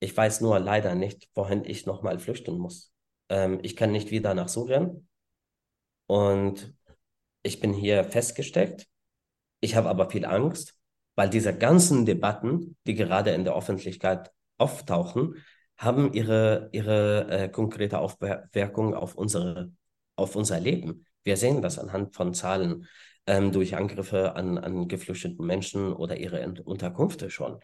Ich 0.00 0.16
weiß 0.16 0.40
nur 0.40 0.58
leider 0.58 0.94
nicht, 0.94 1.28
wohin 1.34 1.64
ich 1.64 1.86
nochmal 1.86 2.18
flüchten 2.18 2.58
muss. 2.58 2.92
Ähm, 3.28 3.60
ich 3.62 3.76
kann 3.76 3.92
nicht 3.92 4.10
wieder 4.10 4.34
nach 4.34 4.48
Syrien 4.48 5.08
und 6.06 6.74
ich 7.42 7.60
bin 7.60 7.72
hier 7.72 8.04
festgesteckt. 8.04 8.86
Ich 9.60 9.76
habe 9.76 9.88
aber 9.88 10.10
viel 10.10 10.24
Angst, 10.24 10.74
weil 11.14 11.30
diese 11.30 11.56
ganzen 11.56 12.06
Debatten, 12.06 12.76
die 12.86 12.94
gerade 12.94 13.30
in 13.32 13.44
der 13.44 13.56
Öffentlichkeit 13.56 14.30
auftauchen, 14.58 15.36
haben 15.76 16.12
ihre, 16.12 16.68
ihre 16.72 17.28
äh, 17.30 17.48
konkrete 17.48 17.98
Aufwirkung 17.98 18.94
auf 18.94 19.14
unsere 19.14 19.72
auf 20.16 20.36
unser 20.36 20.60
Leben. 20.60 21.06
Wir 21.24 21.36
sehen 21.36 21.62
das 21.62 21.78
anhand 21.78 22.14
von 22.14 22.34
Zahlen 22.34 22.86
ähm, 23.26 23.52
durch 23.52 23.76
Angriffe 23.76 24.34
an, 24.34 24.58
an 24.58 24.88
geflüchteten 24.88 25.44
Menschen 25.46 25.92
oder 25.92 26.16
ihre 26.16 26.44
Unterkünfte 26.64 27.30
schon. 27.30 27.60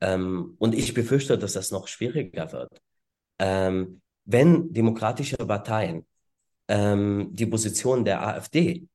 Ähm, 0.00 0.54
und 0.58 0.74
ich 0.74 0.94
befürchte, 0.94 1.38
dass 1.38 1.52
das 1.52 1.70
noch 1.70 1.88
schwieriger 1.88 2.52
wird. 2.52 2.80
Ähm, 3.38 4.00
wenn 4.24 4.72
demokratische 4.72 5.36
Parteien 5.36 6.06
ähm, 6.68 7.28
die 7.32 7.46
Position 7.46 8.04
der 8.04 8.26
AfD 8.26 8.88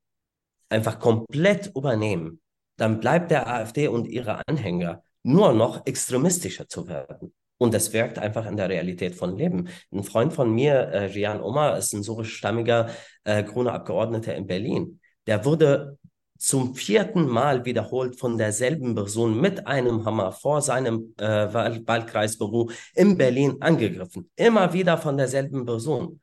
einfach 0.69 0.99
komplett 0.99 1.71
übernehmen, 1.75 2.41
dann 2.77 2.99
bleibt 2.99 3.31
der 3.31 3.47
AfD 3.47 3.87
und 3.87 4.07
ihre 4.07 4.41
Anhänger 4.47 5.03
nur 5.23 5.53
noch 5.53 5.85
extremistischer 5.85 6.67
zu 6.67 6.87
werden. 6.87 7.33
Und 7.57 7.73
das 7.73 7.91
wirkt 7.91 8.17
einfach 8.17 8.45
in 8.45 8.55
der 8.55 8.69
Realität 8.69 9.15
von 9.15 9.37
Leben. 9.37 9.67
Ein 9.91 10.03
Freund 10.03 10.31
von 10.31 10.53
mir, 10.53 10.91
äh, 10.93 11.39
Omar, 11.41 11.77
ist 11.77 11.93
ein 11.93 12.03
syrischstammiger 12.03 12.89
äh, 13.25 13.43
grüner 13.43 13.73
Abgeordneter 13.73 14.33
in 14.33 14.47
Berlin. 14.47 15.01
Der 15.27 15.43
wurde 15.43 15.97
zum 16.37 16.73
vierten 16.73 17.27
Mal 17.27 17.65
wiederholt 17.65 18.17
von 18.17 18.37
derselben 18.37 18.95
Person 18.95 19.41
mit 19.41 19.67
einem 19.67 20.05
Hammer 20.05 20.31
vor 20.31 20.61
seinem 20.61 21.13
äh, 21.17 21.25
Wahlkreisbüro 21.25 22.71
in 22.95 23.17
Berlin 23.17 23.57
angegriffen. 23.59 24.31
Immer 24.37 24.71
wieder 24.71 24.97
von 24.97 25.17
derselben 25.17 25.65
Person. 25.65 26.21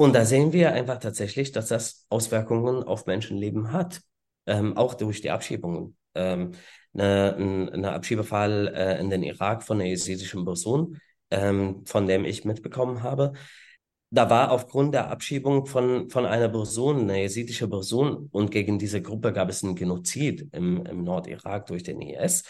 Und 0.00 0.14
da 0.14 0.24
sehen 0.24 0.52
wir 0.52 0.72
einfach 0.72 1.00
tatsächlich, 1.00 1.50
dass 1.50 1.66
das 1.68 2.06
Auswirkungen 2.08 2.84
auf 2.84 3.06
Menschenleben 3.06 3.72
hat, 3.72 4.00
ähm, 4.46 4.76
auch 4.76 4.94
durch 4.94 5.22
die 5.22 5.30
Abschiebungen. 5.30 5.96
Ähm, 6.14 6.52
eine, 6.94 7.70
eine 7.72 7.92
Abschiebefall 7.92 8.68
äh, 8.68 9.00
in 9.00 9.10
den 9.10 9.24
Irak 9.24 9.64
von 9.64 9.80
einer 9.80 9.88
jesidischen 9.88 10.44
Person, 10.44 11.00
ähm, 11.32 11.84
von 11.84 12.06
dem 12.06 12.24
ich 12.24 12.44
mitbekommen 12.44 13.02
habe. 13.02 13.32
Da 14.10 14.30
war 14.30 14.52
aufgrund 14.52 14.94
der 14.94 15.10
Abschiebung 15.10 15.66
von, 15.66 16.08
von 16.10 16.26
einer 16.26 16.48
Person, 16.48 17.00
eine 17.00 17.22
jesidische 17.22 17.68
Person, 17.68 18.28
und 18.30 18.52
gegen 18.52 18.78
diese 18.78 19.02
Gruppe 19.02 19.32
gab 19.32 19.50
es 19.50 19.64
einen 19.64 19.74
Genozid 19.74 20.46
im, 20.52 20.86
im 20.86 21.02
Nordirak 21.02 21.66
durch 21.66 21.82
den 21.82 22.00
IS. 22.00 22.44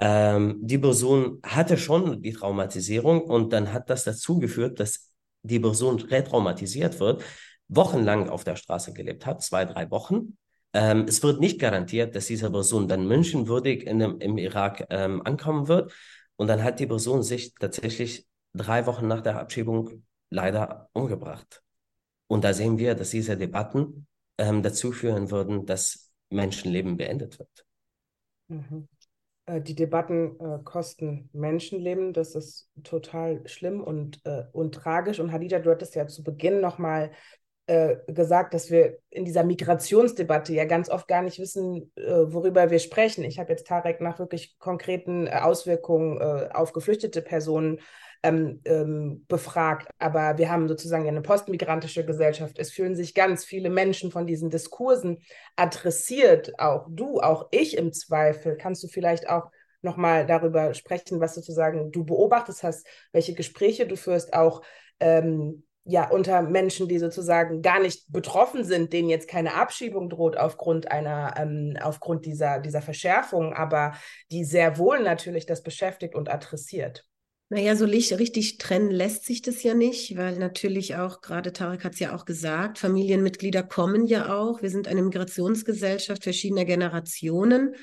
Ähm, 0.00 0.58
die 0.60 0.78
Person 0.78 1.38
hatte 1.44 1.78
schon 1.78 2.22
die 2.22 2.32
Traumatisierung 2.32 3.22
und 3.22 3.52
dann 3.52 3.72
hat 3.72 3.88
das 3.88 4.02
dazu 4.02 4.40
geführt, 4.40 4.80
dass 4.80 5.11
die 5.42 5.60
Person 5.60 6.00
retraumatisiert 6.00 7.00
wird, 7.00 7.22
wochenlang 7.68 8.28
auf 8.28 8.44
der 8.44 8.56
Straße 8.56 8.92
gelebt 8.92 9.26
hat, 9.26 9.42
zwei, 9.42 9.64
drei 9.64 9.90
Wochen, 9.90 10.36
ähm, 10.74 11.04
es 11.06 11.22
wird 11.22 11.40
nicht 11.40 11.60
garantiert, 11.60 12.14
dass 12.16 12.26
diese 12.26 12.50
Person 12.50 12.88
dann 12.88 13.06
menschenwürdig 13.06 13.86
in 13.86 13.98
dem, 13.98 14.18
im 14.20 14.38
Irak 14.38 14.86
ähm, 14.90 15.24
ankommen 15.24 15.68
wird. 15.68 15.92
Und 16.36 16.48
dann 16.48 16.62
hat 16.62 16.80
die 16.80 16.86
Person 16.86 17.22
sich 17.22 17.54
tatsächlich 17.54 18.26
drei 18.54 18.86
Wochen 18.86 19.06
nach 19.06 19.20
der 19.20 19.38
Abschiebung 19.38 20.04
leider 20.30 20.88
umgebracht. 20.92 21.62
Und 22.26 22.44
da 22.44 22.54
sehen 22.54 22.78
wir, 22.78 22.94
dass 22.94 23.10
diese 23.10 23.36
Debatten 23.36 24.06
ähm, 24.38 24.62
dazu 24.62 24.92
führen 24.92 25.30
würden, 25.30 25.66
dass 25.66 26.10
Menschenleben 26.30 26.96
beendet 26.96 27.38
wird. 27.38 27.66
Mhm. 28.48 28.88
Äh, 29.46 29.60
die 29.60 29.74
Debatten 29.74 30.38
äh, 30.40 30.58
kosten 30.64 31.28
Menschenleben. 31.32 32.12
Das 32.12 32.34
ist 32.34 32.70
total 32.84 33.46
schlimm 33.46 33.82
und, 33.82 34.20
äh, 34.24 34.44
und 34.52 34.74
tragisch. 34.74 35.20
Und 35.20 35.32
Hadija, 35.32 35.58
du 35.58 35.70
hattest 35.70 35.94
ja 35.94 36.06
zu 36.06 36.22
Beginn 36.22 36.60
nochmal 36.60 37.10
äh, 37.66 37.96
gesagt, 38.06 38.54
dass 38.54 38.70
wir 38.70 38.98
in 39.10 39.24
dieser 39.24 39.44
Migrationsdebatte 39.44 40.52
ja 40.52 40.64
ganz 40.64 40.88
oft 40.88 41.08
gar 41.08 41.22
nicht 41.22 41.38
wissen, 41.38 41.92
äh, 41.96 42.02
worüber 42.02 42.70
wir 42.70 42.78
sprechen. 42.78 43.24
Ich 43.24 43.38
habe 43.38 43.50
jetzt 43.50 43.66
Tarek 43.66 44.00
nach 44.00 44.18
wirklich 44.18 44.58
konkreten 44.58 45.28
Auswirkungen 45.28 46.20
auf 46.52 46.72
geflüchtete 46.72 47.22
Personen 47.22 47.80
ähm, 48.22 48.60
ähm, 48.64 49.24
befragt, 49.28 49.88
aber 49.98 50.38
wir 50.38 50.50
haben 50.50 50.68
sozusagen 50.68 51.08
eine 51.08 51.22
postmigrantische 51.22 52.04
Gesellschaft. 52.04 52.58
Es 52.58 52.70
fühlen 52.70 52.94
sich 52.94 53.14
ganz 53.14 53.44
viele 53.44 53.70
Menschen 53.70 54.10
von 54.10 54.26
diesen 54.26 54.50
Diskursen 54.50 55.18
adressiert, 55.56 56.58
auch 56.58 56.86
du, 56.88 57.20
auch 57.20 57.48
ich 57.50 57.76
im 57.76 57.92
Zweifel. 57.92 58.56
Kannst 58.56 58.82
du 58.82 58.88
vielleicht 58.88 59.28
auch 59.28 59.50
nochmal 59.82 60.26
darüber 60.26 60.74
sprechen, 60.74 61.20
was 61.20 61.34
sozusagen 61.34 61.90
du 61.90 62.04
beobachtet 62.04 62.62
hast, 62.62 62.86
welche 63.12 63.34
Gespräche 63.34 63.86
du 63.86 63.96
führst, 63.96 64.32
auch 64.34 64.62
ähm, 65.00 65.64
ja, 65.84 66.08
unter 66.08 66.42
Menschen, 66.42 66.86
die 66.86 66.98
sozusagen 66.98 67.60
gar 67.60 67.80
nicht 67.80 68.04
betroffen 68.12 68.64
sind, 68.64 68.92
denen 68.92 69.08
jetzt 69.08 69.26
keine 69.26 69.54
Abschiebung 69.54 70.08
droht 70.08 70.36
aufgrund 70.36 70.92
einer, 70.92 71.34
ähm, 71.36 71.76
aufgrund 71.82 72.24
dieser, 72.24 72.60
dieser 72.60 72.82
Verschärfung, 72.82 73.52
aber 73.52 73.94
die 74.30 74.44
sehr 74.44 74.78
wohl 74.78 75.02
natürlich 75.02 75.44
das 75.44 75.62
beschäftigt 75.62 76.14
und 76.14 76.30
adressiert. 76.30 77.04
Naja, 77.52 77.76
so 77.76 77.84
richtig 77.84 78.56
trennen 78.56 78.90
lässt 78.90 79.26
sich 79.26 79.42
das 79.42 79.62
ja 79.62 79.74
nicht, 79.74 80.16
weil 80.16 80.38
natürlich 80.38 80.96
auch, 80.96 81.20
gerade 81.20 81.52
Tarek 81.52 81.84
hat 81.84 81.92
es 81.92 81.98
ja 81.98 82.16
auch 82.16 82.24
gesagt, 82.24 82.78
Familienmitglieder 82.78 83.62
kommen 83.62 84.06
ja 84.06 84.34
auch. 84.34 84.62
Wir 84.62 84.70
sind 84.70 84.88
eine 84.88 85.02
Migrationsgesellschaft 85.02 86.22
verschiedener 86.22 86.64
Generationen. 86.64 87.74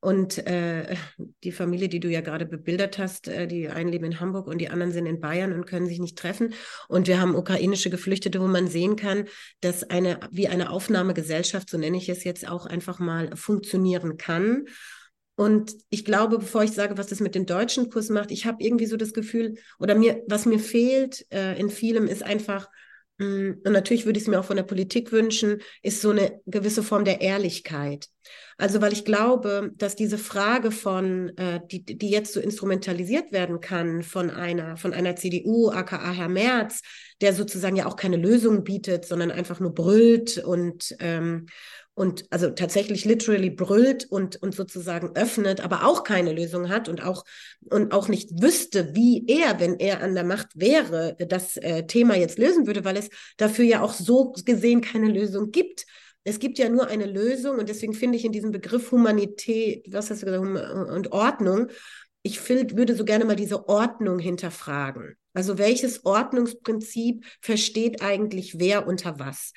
Und 0.00 0.44
äh, 0.48 0.96
die 1.44 1.52
Familie, 1.52 1.88
die 1.88 2.00
du 2.00 2.08
ja 2.08 2.20
gerade 2.20 2.46
bebildert 2.46 2.98
hast, 2.98 3.28
äh, 3.28 3.46
die 3.46 3.68
einen 3.68 3.92
leben 3.92 4.06
in 4.06 4.18
Hamburg 4.18 4.48
und 4.48 4.58
die 4.58 4.70
anderen 4.70 4.90
sind 4.90 5.06
in 5.06 5.20
Bayern 5.20 5.52
und 5.52 5.66
können 5.66 5.86
sich 5.86 6.00
nicht 6.00 6.18
treffen. 6.18 6.54
Und 6.88 7.06
wir 7.06 7.20
haben 7.20 7.36
ukrainische 7.36 7.90
Geflüchtete, 7.90 8.40
wo 8.40 8.48
man 8.48 8.66
sehen 8.66 8.96
kann, 8.96 9.26
dass 9.60 9.84
eine, 9.84 10.18
wie 10.32 10.48
eine 10.48 10.70
Aufnahmegesellschaft, 10.70 11.70
so 11.70 11.78
nenne 11.78 11.96
ich 11.96 12.08
es 12.08 12.24
jetzt 12.24 12.48
auch 12.48 12.66
einfach 12.66 12.98
mal, 12.98 13.36
funktionieren 13.36 14.16
kann. 14.16 14.66
Und 15.34 15.72
ich 15.88 16.04
glaube, 16.04 16.38
bevor 16.38 16.62
ich 16.62 16.72
sage, 16.72 16.98
was 16.98 17.06
das 17.06 17.20
mit 17.20 17.34
dem 17.34 17.46
deutschen 17.46 17.90
Kurs 17.90 18.10
macht, 18.10 18.30
ich 18.30 18.44
habe 18.44 18.62
irgendwie 18.62 18.86
so 18.86 18.96
das 18.96 19.12
Gefühl, 19.12 19.54
oder 19.78 19.94
mir, 19.94 20.22
was 20.28 20.46
mir 20.46 20.58
fehlt 20.58 21.26
äh, 21.32 21.58
in 21.58 21.70
vielem, 21.70 22.06
ist 22.06 22.22
einfach, 22.22 22.68
mh, 23.18 23.26
mm, 23.26 23.60
und 23.64 23.72
natürlich 23.72 24.04
würde 24.04 24.18
ich 24.18 24.24
es 24.24 24.28
mir 24.28 24.38
auch 24.38 24.44
von 24.44 24.56
der 24.56 24.62
Politik 24.64 25.10
wünschen, 25.10 25.62
ist 25.82 26.02
so 26.02 26.10
eine 26.10 26.40
gewisse 26.46 26.82
Form 26.82 27.04
der 27.04 27.22
Ehrlichkeit. 27.22 28.08
Also 28.58 28.80
weil 28.80 28.92
ich 28.92 29.04
glaube, 29.04 29.72
dass 29.74 29.96
diese 29.96 30.18
Frage 30.18 30.70
von, 30.70 31.36
äh, 31.38 31.60
die, 31.70 31.82
die 31.84 32.10
jetzt 32.10 32.34
so 32.34 32.40
instrumentalisiert 32.40 33.32
werden 33.32 33.60
kann 33.60 34.02
von 34.02 34.30
einer, 34.30 34.76
von 34.76 34.92
einer 34.92 35.16
CDU, 35.16 35.70
aka 35.70 36.12
Herr 36.12 36.28
Merz, 36.28 36.82
der 37.20 37.32
sozusagen 37.32 37.76
ja 37.76 37.86
auch 37.86 37.96
keine 37.96 38.16
Lösung 38.16 38.64
bietet, 38.64 39.06
sondern 39.06 39.30
einfach 39.30 39.60
nur 39.60 39.74
brüllt 39.74 40.38
und, 40.38 40.94
ähm, 41.00 41.46
und 41.94 42.24
also 42.30 42.50
tatsächlich 42.50 43.04
literally 43.04 43.50
brüllt 43.50 44.06
und, 44.10 44.36
und 44.42 44.54
sozusagen 44.54 45.14
öffnet, 45.14 45.60
aber 45.60 45.84
auch 45.84 46.04
keine 46.04 46.32
Lösung 46.32 46.68
hat 46.68 46.88
und 46.88 47.04
auch, 47.04 47.24
und 47.70 47.92
auch 47.92 48.08
nicht 48.08 48.30
wüsste, 48.42 48.94
wie 48.94 49.24
er, 49.26 49.60
wenn 49.60 49.78
er 49.78 50.00
an 50.00 50.14
der 50.14 50.24
Macht 50.24 50.48
wäre, 50.54 51.16
das 51.28 51.56
äh, 51.58 51.86
Thema 51.86 52.16
jetzt 52.16 52.38
lösen 52.38 52.66
würde, 52.66 52.84
weil 52.84 52.96
es 52.96 53.10
dafür 53.36 53.64
ja 53.64 53.82
auch 53.82 53.92
so 53.92 54.32
gesehen 54.44 54.80
keine 54.80 55.08
Lösung 55.08 55.50
gibt. 55.50 55.84
Es 56.24 56.38
gibt 56.38 56.58
ja 56.58 56.68
nur 56.68 56.86
eine 56.86 57.06
Lösung 57.06 57.58
und 57.58 57.68
deswegen 57.68 57.94
finde 57.94 58.16
ich 58.16 58.24
in 58.24 58.32
diesem 58.32 58.52
Begriff 58.52 58.90
Humanität, 58.92 59.84
was 59.90 60.10
hast 60.10 60.22
du 60.22 60.26
gesagt, 60.26 60.90
und 60.90 61.12
Ordnung, 61.12 61.68
ich 62.22 62.48
will, 62.48 62.76
würde 62.76 62.94
so 62.94 63.04
gerne 63.04 63.24
mal 63.24 63.36
diese 63.36 63.68
Ordnung 63.68 64.18
hinterfragen. 64.18 65.16
Also 65.34 65.58
welches 65.58 66.04
Ordnungsprinzip 66.04 67.24
versteht 67.40 68.02
eigentlich 68.02 68.58
wer 68.58 68.86
unter 68.86 69.18
was? 69.18 69.52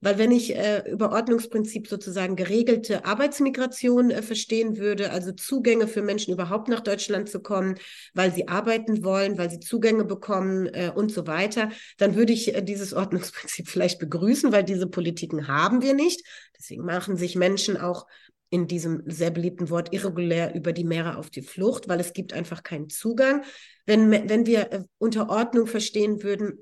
Weil 0.00 0.18
wenn 0.18 0.30
ich 0.30 0.56
äh, 0.56 0.90
über 0.90 1.12
Ordnungsprinzip 1.12 1.86
sozusagen 1.86 2.34
geregelte 2.34 3.04
Arbeitsmigration 3.04 4.10
äh, 4.10 4.22
verstehen 4.22 4.78
würde, 4.78 5.10
also 5.10 5.32
Zugänge 5.32 5.86
für 5.86 6.02
Menschen 6.02 6.32
überhaupt 6.32 6.68
nach 6.68 6.80
Deutschland 6.80 7.28
zu 7.28 7.40
kommen, 7.40 7.76
weil 8.14 8.32
sie 8.32 8.48
arbeiten 8.48 9.04
wollen, 9.04 9.36
weil 9.36 9.50
sie 9.50 9.60
Zugänge 9.60 10.04
bekommen 10.04 10.66
äh, 10.66 10.90
und 10.94 11.12
so 11.12 11.26
weiter, 11.26 11.70
dann 11.98 12.14
würde 12.14 12.32
ich 12.32 12.54
äh, 12.54 12.62
dieses 12.62 12.94
Ordnungsprinzip 13.00 13.68
vielleicht 13.68 13.98
begrüßen, 13.98 14.52
weil 14.52 14.64
diese 14.64 14.86
Politiken 14.86 15.48
haben 15.48 15.82
wir 15.82 15.94
nicht. 15.94 16.24
Deswegen 16.58 16.84
machen 16.84 17.16
sich 17.16 17.36
Menschen 17.36 17.76
auch 17.76 18.06
in 18.50 18.66
diesem 18.66 19.02
sehr 19.06 19.30
beliebten 19.30 19.70
Wort 19.70 19.92
irregulär 19.92 20.54
über 20.54 20.72
die 20.72 20.84
Meere 20.84 21.16
auf 21.16 21.30
die 21.30 21.42
Flucht, 21.42 21.88
weil 21.88 22.00
es 22.00 22.12
gibt 22.12 22.32
einfach 22.32 22.62
keinen 22.62 22.88
Zugang. 22.88 23.44
Wenn, 23.86 24.10
wenn 24.10 24.46
wir 24.46 24.72
äh, 24.72 24.82
unter 24.98 25.30
Ordnung 25.30 25.66
verstehen 25.66 26.22
würden, 26.22 26.58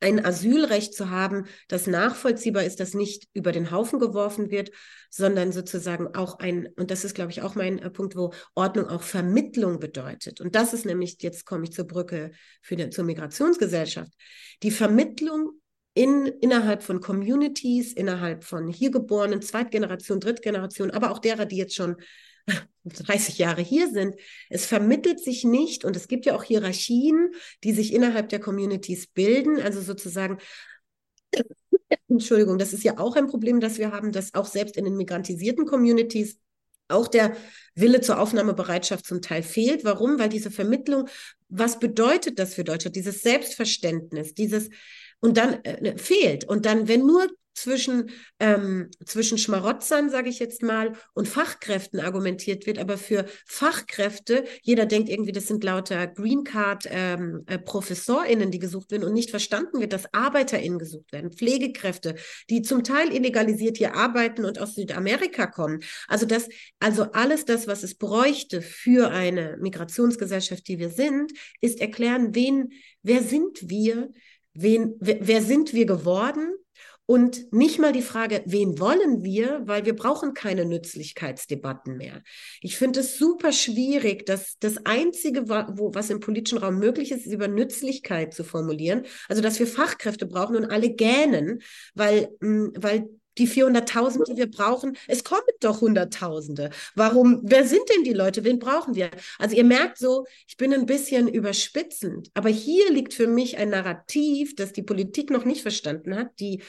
ein 0.00 0.24
Asylrecht 0.24 0.94
zu 0.94 1.10
haben, 1.10 1.44
das 1.68 1.86
nachvollziehbar 1.86 2.64
ist, 2.64 2.80
das 2.80 2.94
nicht 2.94 3.28
über 3.34 3.52
den 3.52 3.70
Haufen 3.70 3.98
geworfen 4.00 4.50
wird, 4.50 4.70
sondern 5.10 5.52
sozusagen 5.52 6.14
auch 6.14 6.38
ein, 6.38 6.68
und 6.76 6.90
das 6.90 7.04
ist, 7.04 7.14
glaube 7.14 7.30
ich, 7.30 7.42
auch 7.42 7.54
mein 7.54 7.78
äh, 7.78 7.90
Punkt, 7.90 8.16
wo 8.16 8.32
Ordnung 8.54 8.86
auch 8.86 9.02
Vermittlung 9.02 9.78
bedeutet. 9.78 10.40
Und 10.40 10.54
das 10.54 10.72
ist 10.72 10.86
nämlich, 10.86 11.16
jetzt 11.20 11.44
komme 11.44 11.64
ich 11.64 11.72
zur 11.72 11.86
Brücke 11.86 12.30
für 12.62 12.76
die, 12.76 12.90
zur 12.90 13.04
Migrationsgesellschaft, 13.04 14.12
die 14.62 14.70
Vermittlung 14.70 15.60
in, 15.94 16.26
innerhalb 16.26 16.82
von 16.82 17.00
Communities, 17.00 17.92
innerhalb 17.92 18.44
von 18.44 18.68
hier 18.68 18.90
geborenen, 18.90 19.42
Zweitgeneration, 19.42 20.20
Drittgeneration, 20.20 20.90
aber 20.92 21.10
auch 21.10 21.18
derer, 21.18 21.46
die 21.46 21.56
jetzt 21.56 21.74
schon 21.74 21.96
30 22.84 23.38
Jahre 23.38 23.62
hier 23.62 23.90
sind. 23.90 24.14
Es 24.48 24.66
vermittelt 24.66 25.20
sich 25.20 25.44
nicht 25.44 25.84
und 25.84 25.96
es 25.96 26.08
gibt 26.08 26.26
ja 26.26 26.34
auch 26.34 26.44
Hierarchien, 26.44 27.32
die 27.64 27.72
sich 27.72 27.92
innerhalb 27.92 28.28
der 28.28 28.40
Communities 28.40 29.06
bilden. 29.06 29.60
Also 29.60 29.80
sozusagen, 29.80 30.38
Entschuldigung, 32.08 32.58
das 32.58 32.72
ist 32.72 32.84
ja 32.84 32.98
auch 32.98 33.16
ein 33.16 33.26
Problem, 33.28 33.60
das 33.60 33.78
wir 33.78 33.92
haben, 33.92 34.12
dass 34.12 34.34
auch 34.34 34.46
selbst 34.46 34.76
in 34.76 34.84
den 34.84 34.96
migrantisierten 34.96 35.66
Communities 35.66 36.38
auch 36.88 37.08
der 37.08 37.36
Wille 37.74 38.00
zur 38.00 38.18
Aufnahmebereitschaft 38.18 39.06
zum 39.06 39.22
Teil 39.22 39.42
fehlt. 39.42 39.84
Warum? 39.84 40.18
Weil 40.18 40.28
diese 40.28 40.50
Vermittlung, 40.50 41.08
was 41.48 41.78
bedeutet 41.78 42.38
das 42.38 42.54
für 42.54 42.64
Deutschland? 42.64 42.96
Dieses 42.96 43.22
Selbstverständnis, 43.22 44.34
dieses, 44.34 44.70
und 45.20 45.36
dann 45.36 45.64
äh, 45.64 45.96
fehlt. 45.96 46.44
Und 46.44 46.66
dann, 46.66 46.88
wenn 46.88 47.06
nur 47.06 47.28
zwischen, 47.54 48.10
ähm, 48.38 48.90
zwischen 49.04 49.38
Schmarotzern, 49.38 50.10
sage 50.10 50.28
ich 50.28 50.38
jetzt 50.38 50.62
mal, 50.62 50.92
und 51.14 51.28
Fachkräften 51.28 52.00
argumentiert 52.00 52.66
wird, 52.66 52.78
aber 52.78 52.96
für 52.96 53.26
Fachkräfte, 53.46 54.44
jeder 54.62 54.86
denkt 54.86 55.08
irgendwie, 55.08 55.32
das 55.32 55.46
sind 55.46 55.64
lauter 55.64 56.06
Green 56.06 56.44
Card 56.44 56.84
ähm, 56.90 57.44
äh, 57.46 57.58
die 58.50 58.58
gesucht 58.58 58.90
werden 58.90 59.04
und 59.04 59.12
nicht 59.12 59.30
verstanden 59.30 59.80
wird, 59.80 59.92
dass 59.92 60.12
ArbeiterInnen 60.12 60.78
gesucht 60.78 61.12
werden, 61.12 61.32
Pflegekräfte, 61.32 62.14
die 62.48 62.62
zum 62.62 62.84
Teil 62.84 63.12
illegalisiert 63.12 63.76
hier 63.76 63.94
arbeiten 63.94 64.44
und 64.44 64.58
aus 64.58 64.74
Südamerika 64.74 65.46
kommen. 65.46 65.80
Also 66.08 66.26
das, 66.26 66.48
also 66.78 67.04
alles 67.12 67.44
das, 67.44 67.66
was 67.66 67.82
es 67.82 67.94
bräuchte 67.94 68.62
für 68.62 69.10
eine 69.10 69.56
Migrationsgesellschaft, 69.60 70.66
die 70.68 70.78
wir 70.78 70.90
sind, 70.90 71.32
ist 71.60 71.80
erklären, 71.80 72.34
wen, 72.34 72.72
wer 73.02 73.22
sind 73.22 73.68
wir, 73.68 74.10
wen, 74.54 74.94
wer, 75.00 75.18
wer 75.20 75.42
sind 75.42 75.72
wir 75.72 75.86
geworden? 75.86 76.54
Und 77.10 77.52
nicht 77.52 77.80
mal 77.80 77.90
die 77.90 78.02
Frage, 78.02 78.40
wen 78.46 78.78
wollen 78.78 79.24
wir, 79.24 79.62
weil 79.64 79.84
wir 79.84 79.96
brauchen 79.96 80.32
keine 80.32 80.64
Nützlichkeitsdebatten 80.64 81.96
mehr. 81.96 82.22
Ich 82.60 82.76
finde 82.76 83.00
es 83.00 83.18
super 83.18 83.50
schwierig, 83.50 84.26
dass 84.26 84.60
das 84.60 84.86
Einzige, 84.86 85.48
wo, 85.48 85.92
was 85.92 86.10
im 86.10 86.20
politischen 86.20 86.58
Raum 86.58 86.78
möglich 86.78 87.10
ist, 87.10 87.26
ist 87.26 87.32
über 87.32 87.48
Nützlichkeit 87.48 88.32
zu 88.32 88.44
formulieren. 88.44 89.06
Also, 89.28 89.42
dass 89.42 89.58
wir 89.58 89.66
Fachkräfte 89.66 90.24
brauchen 90.24 90.54
und 90.54 90.66
alle 90.66 90.90
gähnen, 90.90 91.62
weil, 91.96 92.28
mm, 92.38 92.68
weil 92.76 93.08
die 93.38 93.48
400.000, 93.48 94.26
die 94.28 94.36
wir 94.36 94.48
brauchen, 94.48 94.96
es 95.08 95.24
kommen 95.24 95.42
doch 95.58 95.80
Hunderttausende. 95.80 96.70
Warum, 96.94 97.40
wer 97.42 97.66
sind 97.66 97.88
denn 97.92 98.04
die 98.04 98.12
Leute? 98.12 98.44
Wen 98.44 98.60
brauchen 98.60 98.94
wir? 98.94 99.10
Also 99.40 99.56
ihr 99.56 99.64
merkt 99.64 99.98
so, 99.98 100.26
ich 100.46 100.56
bin 100.56 100.72
ein 100.72 100.86
bisschen 100.86 101.26
überspitzend, 101.26 102.30
aber 102.34 102.50
hier 102.50 102.92
liegt 102.92 103.14
für 103.14 103.26
mich 103.26 103.56
ein 103.56 103.70
Narrativ, 103.70 104.54
das 104.54 104.72
die 104.72 104.84
Politik 104.84 105.30
noch 105.30 105.44
nicht 105.44 105.62
verstanden 105.62 106.14
hat, 106.14 106.28
die 106.38 106.62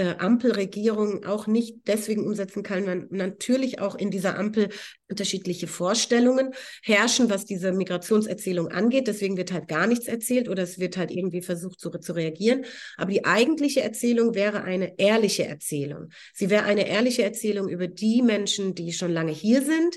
äh, 0.00 0.16
Ampelregierung 0.18 1.26
auch 1.26 1.46
nicht 1.46 1.86
deswegen 1.86 2.26
umsetzen 2.26 2.62
kann, 2.62 2.86
weil 2.86 3.06
natürlich 3.10 3.80
auch 3.80 3.94
in 3.94 4.10
dieser 4.10 4.38
Ampel 4.38 4.70
unterschiedliche 5.10 5.66
Vorstellungen 5.66 6.54
herrschen, 6.82 7.28
was 7.28 7.44
diese 7.44 7.72
Migrationserzählung 7.72 8.68
angeht. 8.68 9.08
Deswegen 9.08 9.36
wird 9.36 9.52
halt 9.52 9.68
gar 9.68 9.86
nichts 9.86 10.06
erzählt 10.06 10.48
oder 10.48 10.62
es 10.62 10.78
wird 10.78 10.96
halt 10.96 11.10
irgendwie 11.10 11.42
versucht 11.42 11.80
zu, 11.80 11.90
zu 11.90 12.14
reagieren. 12.14 12.64
Aber 12.96 13.10
die 13.10 13.26
eigentliche 13.26 13.82
Erzählung 13.82 14.34
wäre 14.34 14.62
eine 14.62 14.98
ehrliche 14.98 15.44
Erzählung. 15.44 16.08
Sie 16.32 16.48
wäre 16.48 16.64
eine 16.64 16.88
ehrliche 16.88 17.22
Erzählung 17.22 17.68
über 17.68 17.86
die 17.86 18.22
Menschen, 18.22 18.74
die 18.74 18.94
schon 18.94 19.12
lange 19.12 19.32
hier 19.32 19.62
sind, 19.62 19.96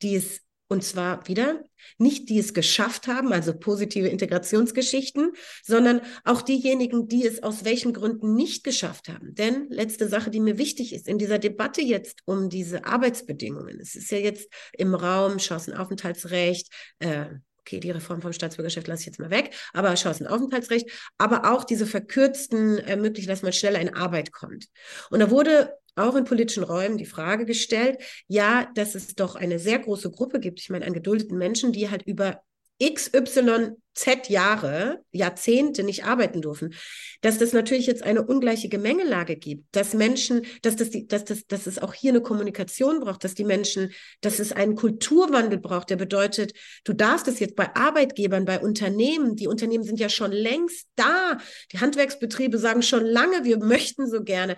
die 0.00 0.14
es 0.16 0.41
und 0.72 0.82
zwar 0.82 1.28
wieder 1.28 1.62
nicht 1.98 2.28
die 2.28 2.38
es 2.38 2.54
geschafft 2.54 3.06
haben, 3.06 3.32
also 3.32 3.52
positive 3.54 4.08
Integrationsgeschichten, 4.08 5.32
sondern 5.62 6.00
auch 6.24 6.42
diejenigen, 6.42 7.08
die 7.08 7.26
es 7.26 7.42
aus 7.42 7.64
welchen 7.64 7.92
Gründen 7.92 8.34
nicht 8.34 8.64
geschafft 8.64 9.08
haben. 9.08 9.34
Denn 9.34 9.68
letzte 9.68 10.08
Sache, 10.08 10.30
die 10.30 10.40
mir 10.40 10.58
wichtig 10.58 10.94
ist 10.94 11.08
in 11.08 11.18
dieser 11.18 11.38
Debatte 11.38 11.82
jetzt 11.82 12.20
um 12.24 12.48
diese 12.48 12.86
Arbeitsbedingungen. 12.86 13.78
Es 13.80 13.94
ist 13.94 14.10
ja 14.10 14.18
jetzt 14.18 14.48
im 14.72 14.94
Raum 14.94 15.38
Chancenaufenthaltsrecht, 15.38 16.72
äh, 17.00 17.26
okay, 17.60 17.78
die 17.78 17.90
Reform 17.90 18.22
vom 18.22 18.32
Staatsbürgerschaft 18.32 18.88
lasse 18.88 19.02
ich 19.02 19.06
jetzt 19.06 19.20
mal 19.20 19.30
weg, 19.30 19.54
aber 19.72 19.94
Chancenaufenthaltsrecht, 19.94 20.90
aber 21.18 21.52
auch 21.52 21.64
diese 21.64 21.86
verkürzten 21.86 22.78
ermöglichen, 22.78 23.28
dass 23.28 23.42
man 23.42 23.52
schneller 23.52 23.80
in 23.80 23.94
Arbeit 23.94 24.32
kommt. 24.32 24.66
Und 25.10 25.20
da 25.20 25.30
wurde 25.30 25.72
auch 25.94 26.16
in 26.16 26.24
politischen 26.24 26.64
Räumen 26.64 26.98
die 26.98 27.06
Frage 27.06 27.44
gestellt, 27.44 27.98
ja, 28.28 28.68
dass 28.74 28.94
es 28.94 29.14
doch 29.14 29.34
eine 29.34 29.58
sehr 29.58 29.78
große 29.78 30.10
Gruppe 30.10 30.40
gibt, 30.40 30.60
ich 30.60 30.70
meine 30.70 30.86
an 30.86 30.92
geduldeten 30.92 31.38
Menschen, 31.38 31.72
die 31.72 31.90
halt 31.90 32.02
über 32.02 32.42
XYZ 32.82 34.28
Jahre, 34.28 35.02
Jahrzehnte 35.12 35.84
nicht 35.84 36.04
arbeiten 36.04 36.40
dürfen, 36.40 36.74
dass 37.20 37.38
das 37.38 37.52
natürlich 37.52 37.86
jetzt 37.86 38.02
eine 38.02 38.26
ungleiche 38.26 38.68
Gemengelage 38.68 39.36
gibt, 39.36 39.64
dass 39.76 39.94
Menschen, 39.94 40.44
dass, 40.62 40.76
das 40.76 40.90
die, 40.90 41.06
dass, 41.06 41.24
das, 41.24 41.46
dass 41.46 41.66
es 41.66 41.78
auch 41.78 41.94
hier 41.94 42.10
eine 42.10 42.22
Kommunikation 42.22 43.00
braucht, 43.00 43.22
dass 43.22 43.34
die 43.34 43.44
Menschen, 43.44 43.92
dass 44.20 44.40
es 44.40 44.52
einen 44.52 44.74
Kulturwandel 44.74 45.60
braucht, 45.60 45.90
der 45.90 45.96
bedeutet, 45.96 46.54
du 46.84 46.92
darfst 46.92 47.28
es 47.28 47.38
jetzt 47.38 47.54
bei 47.54 47.74
Arbeitgebern, 47.76 48.44
bei 48.44 48.58
Unternehmen, 48.60 49.36
die 49.36 49.46
Unternehmen 49.46 49.84
sind 49.84 50.00
ja 50.00 50.08
schon 50.08 50.32
längst 50.32 50.88
da, 50.96 51.38
die 51.70 51.78
Handwerksbetriebe 51.78 52.58
sagen 52.58 52.82
schon 52.82 53.04
lange, 53.04 53.44
wir 53.44 53.58
möchten 53.58 54.10
so 54.10 54.24
gerne. 54.24 54.56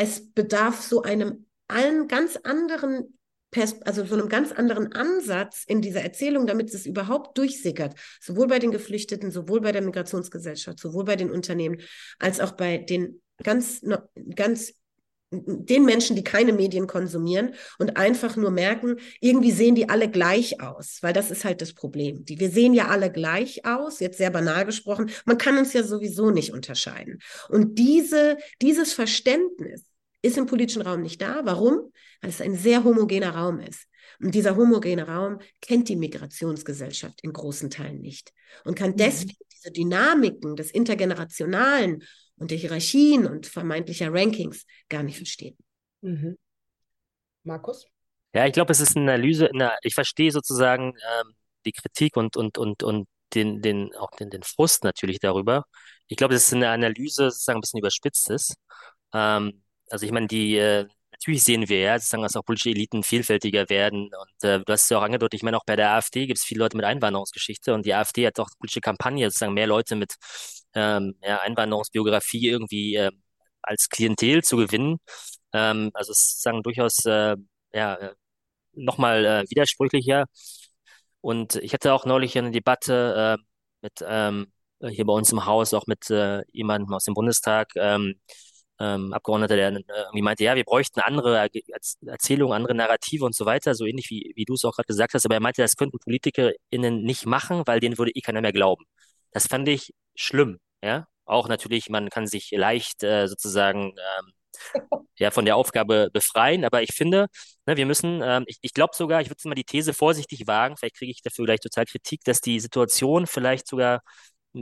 Es 0.00 0.32
bedarf 0.32 0.80
so 0.80 1.02
einem 1.02 1.46
allen 1.66 2.06
ganz 2.06 2.36
anderen 2.36 3.18
also 3.80 4.04
so 4.04 4.14
einem 4.14 4.28
ganz 4.28 4.52
anderen 4.52 4.92
Ansatz 4.92 5.64
in 5.66 5.80
dieser 5.80 6.02
Erzählung, 6.02 6.46
damit 6.46 6.72
es 6.72 6.84
überhaupt 6.84 7.38
durchsickert, 7.38 7.94
sowohl 8.20 8.46
bei 8.46 8.58
den 8.58 8.70
Geflüchteten, 8.70 9.30
sowohl 9.30 9.62
bei 9.62 9.72
der 9.72 9.80
Migrationsgesellschaft, 9.80 10.78
sowohl 10.78 11.04
bei 11.04 11.16
den 11.16 11.30
Unternehmen, 11.30 11.80
als 12.18 12.40
auch 12.40 12.52
bei 12.52 12.76
den 12.76 13.22
ganz, 13.42 13.80
ganz 14.34 14.74
den 15.30 15.84
Menschen, 15.84 16.16
die 16.16 16.24
keine 16.24 16.52
Medien 16.52 16.86
konsumieren 16.86 17.54
und 17.78 17.96
einfach 17.96 18.36
nur 18.36 18.50
merken, 18.50 18.96
irgendwie 19.20 19.50
sehen 19.50 19.74
die 19.74 19.88
alle 19.88 20.10
gleich 20.10 20.62
aus, 20.62 20.98
weil 21.02 21.12
das 21.12 21.30
ist 21.30 21.44
halt 21.44 21.60
das 21.60 21.74
Problem. 21.74 22.24
Die, 22.24 22.40
wir 22.40 22.50
sehen 22.50 22.72
ja 22.72 22.88
alle 22.88 23.12
gleich 23.12 23.66
aus, 23.66 24.00
jetzt 24.00 24.18
sehr 24.18 24.30
banal 24.30 24.64
gesprochen. 24.64 25.10
Man 25.26 25.36
kann 25.36 25.58
uns 25.58 25.74
ja 25.74 25.82
sowieso 25.82 26.30
nicht 26.30 26.52
unterscheiden. 26.52 27.18
Und 27.50 27.78
diese, 27.78 28.38
dieses 28.62 28.94
Verständnis 28.94 29.84
ist 30.22 30.36
im 30.36 30.46
politischen 30.46 30.82
Raum 30.82 31.02
nicht 31.02 31.20
da. 31.20 31.40
Warum? 31.44 31.92
Weil 32.20 32.30
es 32.30 32.40
ein 32.40 32.54
sehr 32.54 32.84
homogener 32.84 33.34
Raum 33.34 33.60
ist. 33.60 33.86
Und 34.20 34.34
dieser 34.34 34.56
homogene 34.56 35.06
Raum 35.06 35.38
kennt 35.60 35.88
die 35.88 35.96
Migrationsgesellschaft 35.96 37.20
in 37.22 37.32
großen 37.32 37.70
Teilen 37.70 38.00
nicht 38.00 38.32
und 38.64 38.74
kann 38.74 38.92
mhm. 38.92 38.96
deswegen 38.96 39.36
diese 39.52 39.70
Dynamiken 39.70 40.56
des 40.56 40.70
Intergenerationalen 40.70 42.02
und 42.36 42.50
der 42.50 42.58
Hierarchien 42.58 43.26
und 43.26 43.46
vermeintlicher 43.46 44.12
Rankings 44.12 44.64
gar 44.88 45.02
nicht 45.02 45.16
verstehen. 45.16 45.56
Mhm. 46.00 46.36
Markus? 47.44 47.86
Ja, 48.34 48.46
ich 48.46 48.52
glaube, 48.52 48.72
es 48.72 48.80
ist 48.80 48.96
eine 48.96 49.12
Analyse, 49.12 49.50
eine, 49.50 49.76
ich 49.82 49.94
verstehe 49.94 50.30
sozusagen 50.30 50.94
ähm, 50.96 51.34
die 51.64 51.72
Kritik 51.72 52.16
und, 52.16 52.36
und, 52.36 52.58
und, 52.58 52.82
und 52.82 53.08
den, 53.34 53.62
den, 53.62 53.94
auch 53.96 54.10
den, 54.12 54.30
den 54.30 54.42
Frust 54.42 54.84
natürlich 54.84 55.18
darüber. 55.20 55.64
Ich 56.06 56.16
glaube, 56.16 56.34
es 56.34 56.46
ist 56.46 56.54
eine 56.54 56.70
Analyse, 56.70 57.30
sozusagen 57.30 57.58
ein 57.58 57.60
bisschen 57.60 57.80
überspitzt 57.80 58.30
ist. 58.30 58.54
Ähm, 59.12 59.62
also 59.90 60.06
ich 60.06 60.12
meine, 60.12 60.26
die, 60.26 60.56
äh, 60.56 60.86
natürlich 61.12 61.42
sehen 61.44 61.68
wir 61.68 61.80
ja, 61.80 61.98
sozusagen, 61.98 62.22
dass 62.22 62.36
auch 62.36 62.44
politische 62.44 62.70
Eliten 62.70 63.02
vielfältiger 63.02 63.68
werden. 63.68 64.04
Und 64.14 64.48
äh, 64.48 64.60
du 64.60 64.72
hast 64.72 64.84
es 64.84 64.88
ja 64.90 64.98
auch 64.98 65.02
angedeutet, 65.02 65.34
ich 65.38 65.42
meine, 65.42 65.56
auch 65.56 65.64
bei 65.66 65.76
der 65.76 65.92
AfD 65.92 66.26
gibt 66.26 66.38
es 66.38 66.44
viele 66.44 66.60
Leute 66.60 66.76
mit 66.76 66.86
Einwanderungsgeschichte 66.86 67.74
und 67.74 67.86
die 67.86 67.94
AfD 67.94 68.26
hat 68.26 68.38
auch 68.40 68.48
politische 68.58 68.80
Kampagne, 68.80 69.28
sozusagen 69.30 69.54
mehr 69.54 69.66
Leute 69.66 69.96
mit 69.96 70.14
ähm, 70.74 71.16
ja, 71.22 71.40
Einwanderungsbiografie 71.40 72.48
irgendwie 72.48 72.96
äh, 72.96 73.10
als 73.62 73.88
Klientel 73.88 74.42
zu 74.44 74.56
gewinnen. 74.56 74.98
Ähm, 75.52 75.90
also 75.94 76.12
es 76.12 76.18
ist 76.20 76.30
sozusagen 76.42 76.62
durchaus 76.62 77.04
äh, 77.06 77.36
ja, 77.72 77.94
äh, 77.96 78.14
nochmal 78.72 79.24
äh, 79.24 79.44
widersprüchlicher. 79.50 80.26
Und 81.20 81.56
ich 81.56 81.72
hatte 81.74 81.92
auch 81.92 82.04
neulich 82.06 82.36
eine 82.38 82.50
Debatte 82.50 83.38
äh, 83.38 83.44
mit 83.82 84.04
ähm, 84.06 84.52
hier 84.80 85.04
bei 85.04 85.12
uns 85.12 85.32
im 85.32 85.44
Haus, 85.46 85.74
auch 85.74 85.86
mit 85.86 86.10
äh, 86.10 86.42
jemandem 86.52 86.94
aus 86.94 87.04
dem 87.04 87.14
Bundestag, 87.14 87.68
ähm, 87.76 88.20
ähm, 88.80 89.12
Abgeordneter, 89.12 89.56
der 89.56 89.68
äh, 89.70 89.82
irgendwie 89.88 90.22
meinte, 90.22 90.44
ja, 90.44 90.54
wir 90.56 90.64
bräuchten 90.64 91.00
andere 91.00 91.48
Erzählungen, 92.06 92.54
andere 92.54 92.74
Narrative 92.74 93.24
und 93.24 93.34
so 93.34 93.46
weiter, 93.46 93.74
so 93.74 93.86
ähnlich 93.86 94.10
wie, 94.10 94.32
wie 94.36 94.44
du 94.44 94.54
es 94.54 94.64
auch 94.64 94.74
gerade 94.74 94.86
gesagt 94.86 95.14
hast. 95.14 95.24
Aber 95.24 95.34
er 95.34 95.40
meinte, 95.40 95.62
das 95.62 95.76
könnten 95.76 95.98
PolitikerInnen 95.98 97.02
nicht 97.02 97.26
machen, 97.26 97.62
weil 97.66 97.80
denen 97.80 97.98
würde 97.98 98.12
eh 98.12 98.20
keiner 98.20 98.40
mehr 98.40 98.52
glauben. 98.52 98.84
Das 99.32 99.46
fand 99.46 99.68
ich 99.68 99.92
schlimm, 100.14 100.58
ja. 100.82 101.06
Auch 101.24 101.48
natürlich, 101.48 101.90
man 101.90 102.08
kann 102.08 102.26
sich 102.26 102.50
leicht 102.52 103.02
äh, 103.02 103.26
sozusagen 103.28 103.92
ähm, 103.98 104.32
ja 105.18 105.30
von 105.30 105.44
der 105.44 105.56
Aufgabe 105.56 106.10
befreien, 106.12 106.64
aber 106.64 106.82
ich 106.82 106.94
finde, 106.94 107.26
ne, 107.66 107.76
wir 107.76 107.86
müssen, 107.86 108.22
ähm, 108.22 108.44
ich, 108.46 108.58
ich 108.62 108.74
glaube 108.74 108.94
sogar, 108.96 109.20
ich 109.20 109.28
würde 109.30 109.48
mal 109.48 109.54
die 109.54 109.64
These 109.64 109.92
vorsichtig 109.94 110.46
wagen, 110.46 110.76
vielleicht 110.76 110.96
kriege 110.96 111.10
ich 111.10 111.22
dafür 111.22 111.44
gleich 111.46 111.60
total 111.60 111.84
Kritik, 111.86 112.22
dass 112.24 112.40
die 112.40 112.60
Situation 112.60 113.26
vielleicht 113.26 113.66
sogar 113.68 114.00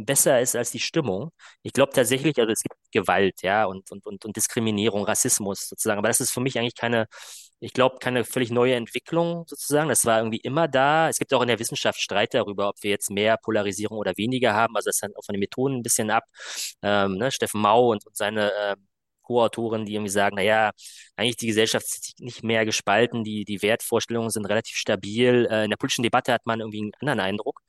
besser 0.05 0.41
ist 0.41 0.57
als 0.57 0.71
die 0.71 0.81
Stimmung. 0.81 1.31
Ich 1.63 1.73
glaube 1.73 1.93
tatsächlich, 1.93 2.39
also 2.39 2.53
es 2.53 2.63
gibt 2.63 2.77
Gewalt, 2.93 3.43
ja, 3.43 3.65
und, 3.65 3.91
und, 3.91 4.07
und, 4.07 4.25
und 4.25 4.37
Diskriminierung, 4.37 5.05
Rassismus 5.05 5.69
sozusagen. 5.69 5.99
Aber 5.99 6.09
das 6.09 6.21
ist 6.21 6.31
für 6.31 6.41
mich 6.41 6.59
eigentlich 6.59 6.75
keine, 6.75 7.07
ich 7.61 7.73
glaube, 7.73 7.99
keine 7.99 8.25
völlig 8.25 8.51
neue 8.51 8.75
Entwicklung 8.75 9.45
sozusagen. 9.47 9.89
Das 9.89 10.05
war 10.05 10.19
irgendwie 10.19 10.39
immer 10.39 10.69
da. 10.69 11.09
Es 11.09 11.19
gibt 11.19 11.33
auch 11.35 11.43
in 11.43 11.49
der 11.49 11.59
Wissenschaft 11.59 12.01
Streit 12.01 12.35
darüber, 12.35 12.69
ob 12.69 12.83
wir 12.83 12.91
jetzt 12.91 13.11
mehr 13.11 13.37
Polarisierung 13.39 13.99
oder 13.99 14.17
weniger 14.17 14.55
haben. 14.55 14.77
Also 14.77 14.89
das 14.91 15.01
hängt 15.03 15.17
auch 15.17 15.25
von 15.25 15.35
den 15.35 15.41
Methoden 15.41 15.77
ein 15.77 15.83
bisschen 15.83 16.11
ab. 16.11 16.25
Ähm, 16.83 17.17
ne, 17.17 17.31
Steffen 17.33 17.61
Mau 17.61 17.93
und, 17.93 18.07
und 18.07 18.17
seine 18.17 18.53
äh, 18.53 18.77
Co-Autoren, 19.27 19.85
die 19.85 19.95
irgendwie 19.95 20.11
sagen, 20.11 20.37
naja, 20.37 20.73
eigentlich 21.17 21.37
die 21.37 21.49
Gesellschaft 21.49 21.87
ist 21.87 22.21
nicht 22.21 22.43
mehr 22.45 22.65
gespalten, 22.65 23.25
die, 23.25 23.45
die 23.45 23.63
Wertvorstellungen 23.63 24.31
sind 24.31 24.47
relativ 24.47 24.77
stabil. 24.77 25.49
Äh, 25.51 25.65
in 25.65 25.71
der 25.71 25.77
politischen 25.77 26.03
Debatte 26.03 26.33
hat 26.33 26.47
man 26.47 26.61
irgendwie 26.61 26.81
einen 26.83 26.93
anderen 27.01 27.21
Eindruck. 27.21 27.61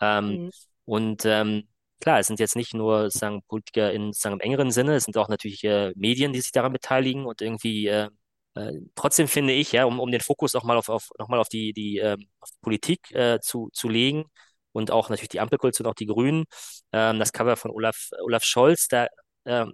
Ähm, 0.00 0.44
mhm. 0.44 0.50
Und 0.84 1.24
ähm, 1.24 1.68
klar, 2.04 2.18
es 2.20 2.26
sind 2.26 2.38
jetzt 2.38 2.54
nicht 2.56 2.74
nur 2.74 3.10
sagen 3.10 3.42
Politiker 3.48 3.92
in 3.92 4.12
sagen, 4.12 4.34
im 4.34 4.40
engeren 4.40 4.70
Sinne, 4.70 4.94
es 4.96 5.04
sind 5.04 5.16
auch 5.16 5.28
natürlich 5.28 5.64
äh, 5.64 5.92
Medien, 5.96 6.32
die 6.34 6.40
sich 6.40 6.52
daran 6.52 6.72
beteiligen 6.72 7.24
und 7.26 7.40
irgendwie 7.40 7.86
äh, 7.88 8.10
äh, 8.54 8.72
trotzdem 8.94 9.26
finde 9.26 9.54
ich, 9.54 9.72
ja, 9.72 9.84
um, 9.86 9.98
um 10.00 10.10
den 10.10 10.20
Fokus 10.20 10.54
auch 10.54 10.64
mal 10.64 10.76
auf, 10.76 10.88
auf 10.90 11.08
nochmal 11.18 11.40
auf 11.40 11.48
die, 11.48 11.72
die, 11.72 11.98
ähm, 11.98 12.26
auf 12.40 12.50
die 12.50 12.58
Politik 12.62 13.10
äh, 13.12 13.40
zu, 13.40 13.70
zu 13.72 13.88
legen 13.88 14.26
und 14.72 14.90
auch 14.90 15.08
natürlich 15.08 15.30
die 15.30 15.40
Ampelkoalition, 15.40 15.86
auch 15.86 15.94
die 15.94 16.06
Grünen, 16.06 16.44
ähm, 16.92 17.18
das 17.18 17.32
Cover 17.32 17.56
von 17.56 17.70
Olaf, 17.70 18.10
Olaf 18.22 18.44
Scholz, 18.44 18.86
da, 18.88 19.08
ähm, 19.46 19.72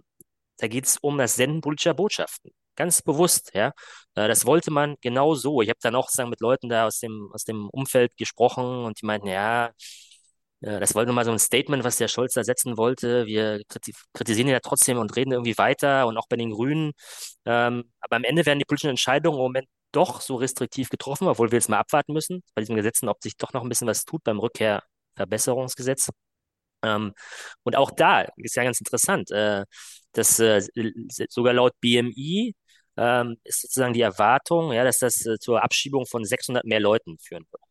da 0.58 0.68
geht 0.68 0.86
es 0.86 0.98
um 0.98 1.18
das 1.18 1.34
Senden 1.36 1.60
politischer 1.62 1.94
Botschaften. 1.94 2.52
Ganz 2.76 3.02
bewusst, 3.02 3.50
ja. 3.54 3.72
Äh, 4.14 4.28
das 4.28 4.46
wollte 4.46 4.70
man 4.70 4.96
genau 5.00 5.34
so. 5.34 5.62
Ich 5.62 5.68
habe 5.68 5.80
dann 5.82 5.96
auch 5.96 6.08
sagen, 6.10 6.30
mit 6.30 6.40
Leuten 6.40 6.68
da 6.68 6.86
aus 6.86 7.00
dem, 7.00 7.30
aus 7.34 7.44
dem 7.44 7.68
Umfeld 7.70 8.16
gesprochen 8.16 8.84
und 8.84 9.00
die 9.02 9.06
meinten, 9.06 9.28
ja, 9.28 9.72
das 10.60 10.94
war 10.94 11.06
nur 11.06 11.14
mal 11.14 11.24
so 11.24 11.32
ein 11.32 11.38
Statement, 11.38 11.84
was 11.84 11.96
der 11.96 12.08
Scholz 12.08 12.34
da 12.34 12.44
setzen 12.44 12.76
wollte. 12.76 13.26
Wir 13.26 13.62
kritisieren 14.12 14.48
ihn 14.48 14.52
ja 14.52 14.60
trotzdem 14.60 14.98
und 14.98 15.16
reden 15.16 15.32
irgendwie 15.32 15.56
weiter 15.56 16.06
und 16.06 16.18
auch 16.18 16.26
bei 16.28 16.36
den 16.36 16.50
Grünen. 16.50 16.92
Ähm, 17.46 17.90
aber 18.00 18.16
am 18.16 18.24
Ende 18.24 18.44
werden 18.44 18.58
die 18.58 18.66
politischen 18.66 18.90
Entscheidungen 18.90 19.38
im 19.38 19.42
Moment 19.42 19.68
doch 19.92 20.20
so 20.20 20.36
restriktiv 20.36 20.90
getroffen, 20.90 21.28
obwohl 21.28 21.50
wir 21.50 21.58
jetzt 21.58 21.68
mal 21.68 21.78
abwarten 21.78 22.12
müssen 22.12 22.42
bei 22.54 22.60
diesen 22.62 22.76
Gesetzen, 22.76 23.08
ob 23.08 23.22
sich 23.22 23.36
doch 23.36 23.52
noch 23.52 23.62
ein 23.62 23.68
bisschen 23.68 23.88
was 23.88 24.04
tut 24.04 24.22
beim 24.24 24.38
Rückkehrverbesserungsgesetz. 24.38 26.10
Ähm, 26.82 27.14
und 27.64 27.76
auch 27.76 27.90
da 27.90 28.22
ist 28.36 28.56
ja 28.56 28.64
ganz 28.64 28.80
interessant, 28.80 29.30
äh, 29.30 29.64
dass 30.12 30.38
äh, 30.40 30.62
sogar 31.28 31.52
laut 31.54 31.72
BMI 31.80 32.54
ähm, 32.96 33.36
ist 33.44 33.62
sozusagen 33.62 33.94
die 33.94 34.00
Erwartung, 34.02 34.72
ja, 34.72 34.84
dass 34.84 34.98
das 34.98 35.24
äh, 35.26 35.38
zur 35.38 35.62
Abschiebung 35.62 36.06
von 36.06 36.24
600 36.24 36.64
mehr 36.64 36.80
Leuten 36.80 37.18
führen 37.18 37.44
würde. 37.50 37.64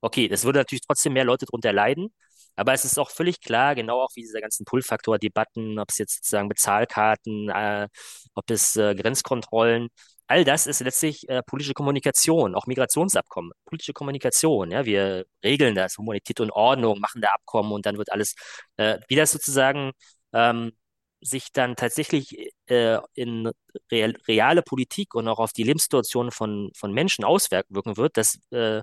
Okay, 0.00 0.28
das 0.28 0.44
würde 0.44 0.60
natürlich 0.60 0.82
trotzdem 0.86 1.14
mehr 1.14 1.24
Leute 1.24 1.46
darunter 1.46 1.72
leiden, 1.72 2.14
aber 2.56 2.72
es 2.72 2.84
ist 2.84 2.98
auch 2.98 3.10
völlig 3.10 3.40
klar, 3.40 3.74
genau 3.74 4.00
auch 4.00 4.10
wie 4.14 4.22
diese 4.22 4.40
ganzen 4.40 4.64
Pull-Faktor-Debatten, 4.64 5.78
ob 5.78 5.90
es 5.90 5.98
jetzt 5.98 6.16
sozusagen 6.16 6.48
Bezahlkarten, 6.48 7.48
äh, 7.50 7.88
ob 8.34 8.50
es 8.50 8.76
äh, 8.76 8.94
Grenzkontrollen, 8.94 9.88
all 10.26 10.44
das 10.44 10.66
ist 10.66 10.80
letztlich 10.80 11.28
äh, 11.28 11.42
politische 11.42 11.74
Kommunikation, 11.74 12.54
auch 12.54 12.66
Migrationsabkommen, 12.66 13.52
politische 13.64 13.92
Kommunikation. 13.92 14.70
Ja, 14.70 14.84
wir 14.84 15.26
regeln 15.44 15.74
das, 15.74 15.98
Humanität 15.98 16.40
und 16.40 16.50
Ordnung, 16.52 17.00
machen 17.00 17.20
da 17.20 17.28
Abkommen 17.30 17.72
und 17.72 17.86
dann 17.86 17.98
wird 17.98 18.10
alles, 18.12 18.34
äh, 18.76 18.98
wie 19.08 19.16
das 19.16 19.32
sozusagen 19.32 19.92
ähm, 20.32 20.72
sich 21.20 21.52
dann 21.52 21.76
tatsächlich 21.76 22.52
äh, 22.66 22.98
in 23.14 23.50
real, 23.90 24.14
reale 24.28 24.62
Politik 24.62 25.14
und 25.14 25.28
auch 25.28 25.38
auf 25.38 25.52
die 25.52 25.62
Lebenssituation 25.64 26.30
von, 26.30 26.70
von 26.76 26.92
Menschen 26.92 27.24
auswirken 27.24 27.96
wird, 27.96 28.16
das 28.16 28.38
äh, 28.50 28.82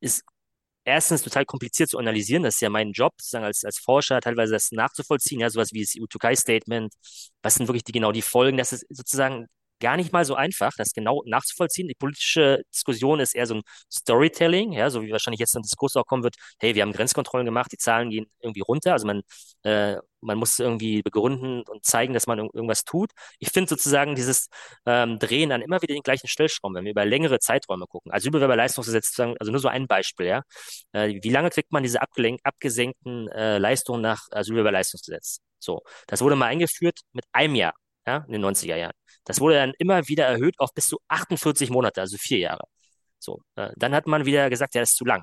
ist 0.00 0.24
erstens 0.88 1.22
total 1.22 1.44
kompliziert 1.44 1.90
zu 1.90 1.98
analysieren. 1.98 2.42
Das 2.42 2.56
ist 2.56 2.60
ja 2.60 2.70
mein 2.70 2.92
Job, 2.92 3.12
sozusagen 3.18 3.44
als, 3.44 3.64
als 3.64 3.78
Forscher, 3.78 4.20
teilweise 4.20 4.52
das 4.52 4.72
nachzuvollziehen, 4.72 5.40
ja, 5.40 5.50
sowas 5.50 5.72
wie 5.72 5.82
das 5.82 5.90
U2K-Statement. 5.90 6.92
Was 7.42 7.54
sind 7.54 7.68
wirklich 7.68 7.84
die, 7.84 7.92
genau 7.92 8.12
die 8.12 8.22
Folgen? 8.22 8.58
Das 8.58 8.72
ist 8.72 8.86
sozusagen 8.88 9.46
gar 9.80 9.96
nicht 9.96 10.12
mal 10.12 10.24
so 10.24 10.34
einfach, 10.34 10.72
das 10.76 10.92
genau 10.92 11.22
nachzuvollziehen. 11.26 11.88
Die 11.88 11.94
politische 11.94 12.62
Diskussion 12.72 13.20
ist 13.20 13.34
eher 13.34 13.46
so 13.46 13.54
ein 13.56 13.62
Storytelling, 13.92 14.72
ja, 14.72 14.90
so 14.90 15.02
wie 15.02 15.12
wahrscheinlich 15.12 15.40
jetzt 15.40 15.56
ein 15.56 15.62
Diskurs 15.62 15.96
auch 15.96 16.06
kommen 16.06 16.22
wird, 16.22 16.36
hey, 16.60 16.74
wir 16.74 16.82
haben 16.82 16.92
Grenzkontrollen 16.92 17.46
gemacht, 17.46 17.72
die 17.72 17.76
Zahlen 17.78 18.10
gehen 18.10 18.26
irgendwie 18.40 18.60
runter. 18.60 18.92
Also 18.92 19.06
man, 19.06 19.22
äh, 19.62 19.96
man 20.20 20.38
muss 20.38 20.58
irgendwie 20.58 21.02
begründen 21.02 21.62
und 21.62 21.84
zeigen, 21.84 22.14
dass 22.14 22.26
man 22.26 22.38
irgendwas 22.38 22.84
tut. 22.84 23.10
Ich 23.38 23.50
finde 23.50 23.68
sozusagen 23.68 24.14
dieses 24.14 24.48
ähm, 24.86 25.18
Drehen 25.18 25.52
an 25.52 25.62
immer 25.62 25.80
wieder 25.82 25.94
den 25.94 26.02
gleichen 26.02 26.28
Stellschrauben, 26.28 26.76
wenn 26.76 26.84
wir 26.84 26.92
über 26.92 27.04
längere 27.04 27.38
Zeiträume 27.38 27.86
gucken. 27.86 28.12
Überwerberleistungsgesetz, 28.28 29.18
also 29.18 29.52
nur 29.52 29.60
so 29.60 29.68
ein 29.68 29.86
Beispiel, 29.86 30.26
ja. 30.26 30.42
Äh, 30.92 31.20
wie 31.22 31.30
lange 31.30 31.50
kriegt 31.50 31.72
man 31.72 31.82
diese 31.82 32.00
abgesenkten 32.02 33.28
äh, 33.28 33.58
Leistungen 33.58 34.02
nach 34.02 34.20
Asylbewerberleistungsgesetz? 34.30 35.40
So, 35.58 35.82
das 36.06 36.20
wurde 36.20 36.36
mal 36.36 36.46
eingeführt 36.46 37.00
mit 37.12 37.24
einem 37.32 37.54
Jahr, 37.54 37.74
ja, 38.06 38.24
in 38.26 38.32
den 38.32 38.44
90er 38.44 38.76
Jahren. 38.76 38.92
Das 39.28 39.40
wurde 39.40 39.56
dann 39.56 39.74
immer 39.78 40.08
wieder 40.08 40.26
erhöht 40.26 40.58
auf 40.58 40.74
bis 40.74 40.86
zu 40.86 40.98
48 41.08 41.70
Monate, 41.70 42.00
also 42.00 42.16
vier 42.18 42.38
Jahre. 42.38 42.64
So, 43.18 43.42
äh, 43.56 43.70
dann 43.76 43.94
hat 43.94 44.06
man 44.06 44.24
wieder 44.26 44.50
gesagt, 44.50 44.74
ja, 44.74 44.80
das 44.82 44.90
ist 44.92 44.96
zu 44.96 45.04
lang. 45.04 45.22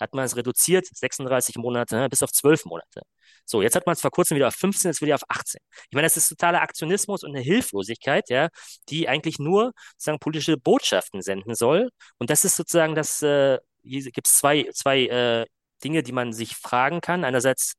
hat 0.00 0.14
man 0.14 0.24
es 0.24 0.36
reduziert, 0.36 0.86
36 0.86 1.56
Monate, 1.56 1.96
ne, 1.96 2.08
bis 2.08 2.22
auf 2.24 2.32
12 2.32 2.64
Monate. 2.66 3.02
So, 3.44 3.62
jetzt 3.62 3.76
hat 3.76 3.86
man 3.86 3.94
es 3.94 4.00
vor 4.00 4.10
kurzem 4.10 4.36
wieder 4.36 4.48
auf 4.48 4.54
15, 4.54 4.90
jetzt 4.90 5.02
wieder 5.02 5.14
auf 5.14 5.22
18. 5.28 5.60
Ich 5.90 5.94
meine, 5.94 6.06
das 6.06 6.16
ist 6.16 6.28
totaler 6.28 6.62
Aktionismus 6.62 7.22
und 7.24 7.30
eine 7.36 7.40
Hilflosigkeit, 7.44 8.28
ja, 8.30 8.48
die 8.88 9.08
eigentlich 9.08 9.38
nur 9.38 9.72
sozusagen 9.92 10.18
politische 10.18 10.56
Botschaften 10.56 11.22
senden 11.22 11.54
soll. 11.54 11.90
Und 12.18 12.30
das 12.30 12.44
ist 12.44 12.56
sozusagen 12.56 12.94
das, 12.96 13.22
äh, 13.22 13.58
hier 13.84 14.02
gibt 14.10 14.26
es 14.28 14.34
zwei, 14.34 14.68
zwei 14.72 15.06
äh, 15.06 15.46
Dinge, 15.84 16.02
die 16.02 16.12
man 16.12 16.32
sich 16.32 16.56
fragen 16.56 17.00
kann. 17.00 17.24
Einerseits, 17.24 17.74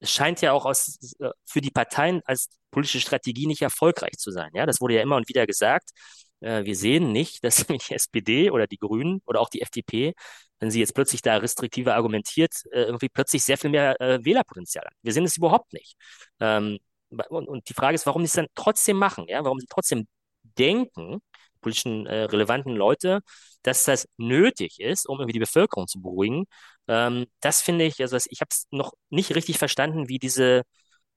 es 0.00 0.10
scheint 0.12 0.40
ja 0.40 0.52
auch 0.52 0.64
aus, 0.66 0.98
äh, 1.20 1.30
für 1.46 1.60
die 1.60 1.70
Parteien 1.70 2.22
als 2.24 2.48
politische 2.70 3.00
Strategie 3.00 3.46
nicht 3.46 3.62
erfolgreich 3.62 4.12
zu 4.18 4.30
sein. 4.30 4.50
Ja, 4.54 4.66
das 4.66 4.80
wurde 4.80 4.94
ja 4.94 5.02
immer 5.02 5.16
und 5.16 5.28
wieder 5.28 5.46
gesagt. 5.46 5.90
Äh, 6.40 6.64
wir 6.64 6.76
sehen 6.76 7.12
nicht, 7.12 7.44
dass 7.44 7.66
die 7.66 7.94
SPD 7.94 8.50
oder 8.50 8.66
die 8.66 8.78
Grünen 8.78 9.20
oder 9.26 9.40
auch 9.40 9.48
die 9.50 9.62
FDP, 9.62 10.14
wenn 10.60 10.70
sie 10.70 10.80
jetzt 10.80 10.94
plötzlich 10.94 11.22
da 11.22 11.36
restriktiver 11.36 11.94
argumentiert, 11.94 12.52
äh, 12.72 12.82
irgendwie 12.82 13.08
plötzlich 13.08 13.44
sehr 13.44 13.58
viel 13.58 13.70
mehr 13.70 14.00
äh, 14.00 14.24
Wählerpotenzial 14.24 14.84
hat. 14.84 14.94
Wir 15.02 15.12
sehen 15.12 15.24
es 15.24 15.36
überhaupt 15.36 15.72
nicht. 15.72 15.96
Ähm, 16.40 16.78
und, 17.10 17.48
und 17.48 17.68
die 17.68 17.74
Frage 17.74 17.94
ist, 17.94 18.06
warum 18.06 18.22
sie 18.22 18.26
es 18.26 18.32
dann 18.32 18.48
trotzdem 18.54 18.96
machen, 18.98 19.26
ja, 19.28 19.42
warum 19.44 19.60
sie 19.60 19.66
trotzdem 19.68 20.06
denken, 20.58 21.20
politischen 21.60 22.06
äh, 22.06 22.24
relevanten 22.24 22.74
Leute, 22.76 23.20
dass 23.62 23.84
das 23.84 24.08
nötig 24.16 24.80
ist, 24.80 25.08
um 25.08 25.18
irgendwie 25.18 25.34
die 25.34 25.38
Bevölkerung 25.40 25.86
zu 25.88 26.00
beruhigen. 26.00 26.46
Ähm, 26.88 27.26
das 27.40 27.60
finde 27.62 27.84
ich, 27.84 28.00
also 28.00 28.16
ich 28.16 28.40
habe 28.40 28.48
es 28.50 28.66
noch 28.70 28.92
nicht 29.10 29.34
richtig 29.34 29.58
verstanden, 29.58 30.08
wie 30.08 30.18
diese, 30.18 30.62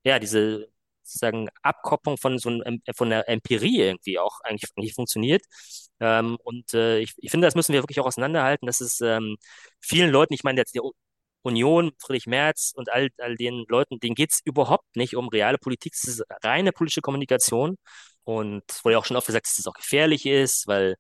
ja, 0.04 0.20
diese 0.20 0.68
sozusagen 1.04 1.50
Abkopplung 1.64 2.18
von 2.18 2.38
so 2.40 2.50
einem, 2.50 2.82
von 2.96 3.10
der 3.10 3.28
Empirie 3.30 3.80
irgendwie 3.82 4.20
auch 4.20 4.40
eigentlich, 4.44 4.70
eigentlich 4.76 4.94
funktioniert. 4.94 5.44
Ähm, 6.00 6.38
und 6.44 6.74
äh, 6.74 7.00
ich, 7.00 7.14
ich 7.18 7.32
finde, 7.32 7.48
das 7.48 7.56
müssen 7.56 7.74
wir 7.74 7.82
wirklich 7.84 8.00
auch 8.00 8.06
auseinanderhalten, 8.08 8.66
dass 8.68 8.82
es 8.82 9.02
ähm, 9.02 9.38
vielen 9.80 10.12
Leuten, 10.12 10.34
ich 10.34 10.44
meine, 10.44 10.60
jetzt 10.62 10.76
die 10.76 10.82
Union, 11.44 11.92
Friedrich 12.00 12.28
Merz 12.28 12.72
und 12.76 12.92
all, 12.92 13.10
all 13.18 13.36
den 13.36 13.66
Leuten, 13.68 14.00
denen 14.00 14.16
geht 14.16 14.32
es 14.32 14.42
überhaupt 14.46 14.96
nicht 14.96 15.16
um 15.16 15.28
reale 15.30 15.58
Politik, 15.58 15.94
es 15.96 16.04
ist 16.08 16.24
reine 16.44 16.72
politische 16.72 17.02
Kommunikation. 17.02 17.78
Und 18.24 18.64
es 18.70 18.84
wurde 18.84 18.94
ja 18.94 19.00
auch 19.00 19.06
schon 19.06 19.18
oft 19.18 19.28
gesagt, 19.28 19.48
dass 19.48 19.60
es 19.60 19.68
auch 19.68 19.74
gefährlich 19.74 20.26
ist, 20.26 20.68
weil 20.68 20.96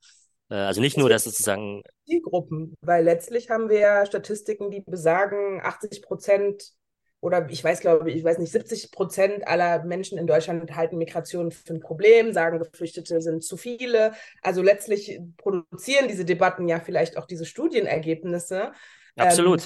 äh, 0.49 0.55
also 0.55 0.81
nicht 0.81 0.97
nur, 0.97 1.09
dass 1.09 1.23
sozusagen. 1.23 1.83
Die 2.07 2.21
Gruppen, 2.21 2.75
weil 2.81 3.03
letztlich 3.03 3.49
haben 3.49 3.69
wir 3.69 3.79
ja 3.79 4.05
Statistiken, 4.05 4.69
die 4.69 4.81
besagen, 4.81 5.61
80 5.63 6.01
Prozent 6.01 6.73
oder 7.21 7.47
ich 7.49 7.63
weiß, 7.63 7.81
glaube 7.81 8.09
ich, 8.09 8.17
ich 8.17 8.23
weiß 8.23 8.39
nicht, 8.39 8.51
70 8.51 8.91
Prozent 8.91 9.47
aller 9.47 9.83
Menschen 9.83 10.17
in 10.17 10.25
Deutschland 10.25 10.75
halten 10.75 10.97
Migration 10.97 11.51
für 11.51 11.75
ein 11.75 11.79
Problem, 11.79 12.33
sagen, 12.33 12.57
Geflüchtete 12.57 13.21
sind 13.21 13.43
zu 13.43 13.57
viele. 13.57 14.13
Also 14.41 14.63
letztlich 14.63 15.19
produzieren 15.37 16.07
diese 16.07 16.25
Debatten 16.25 16.67
ja 16.67 16.79
vielleicht 16.79 17.17
auch 17.17 17.27
diese 17.27 17.45
Studienergebnisse. 17.45 18.71
Absolut. 19.15 19.61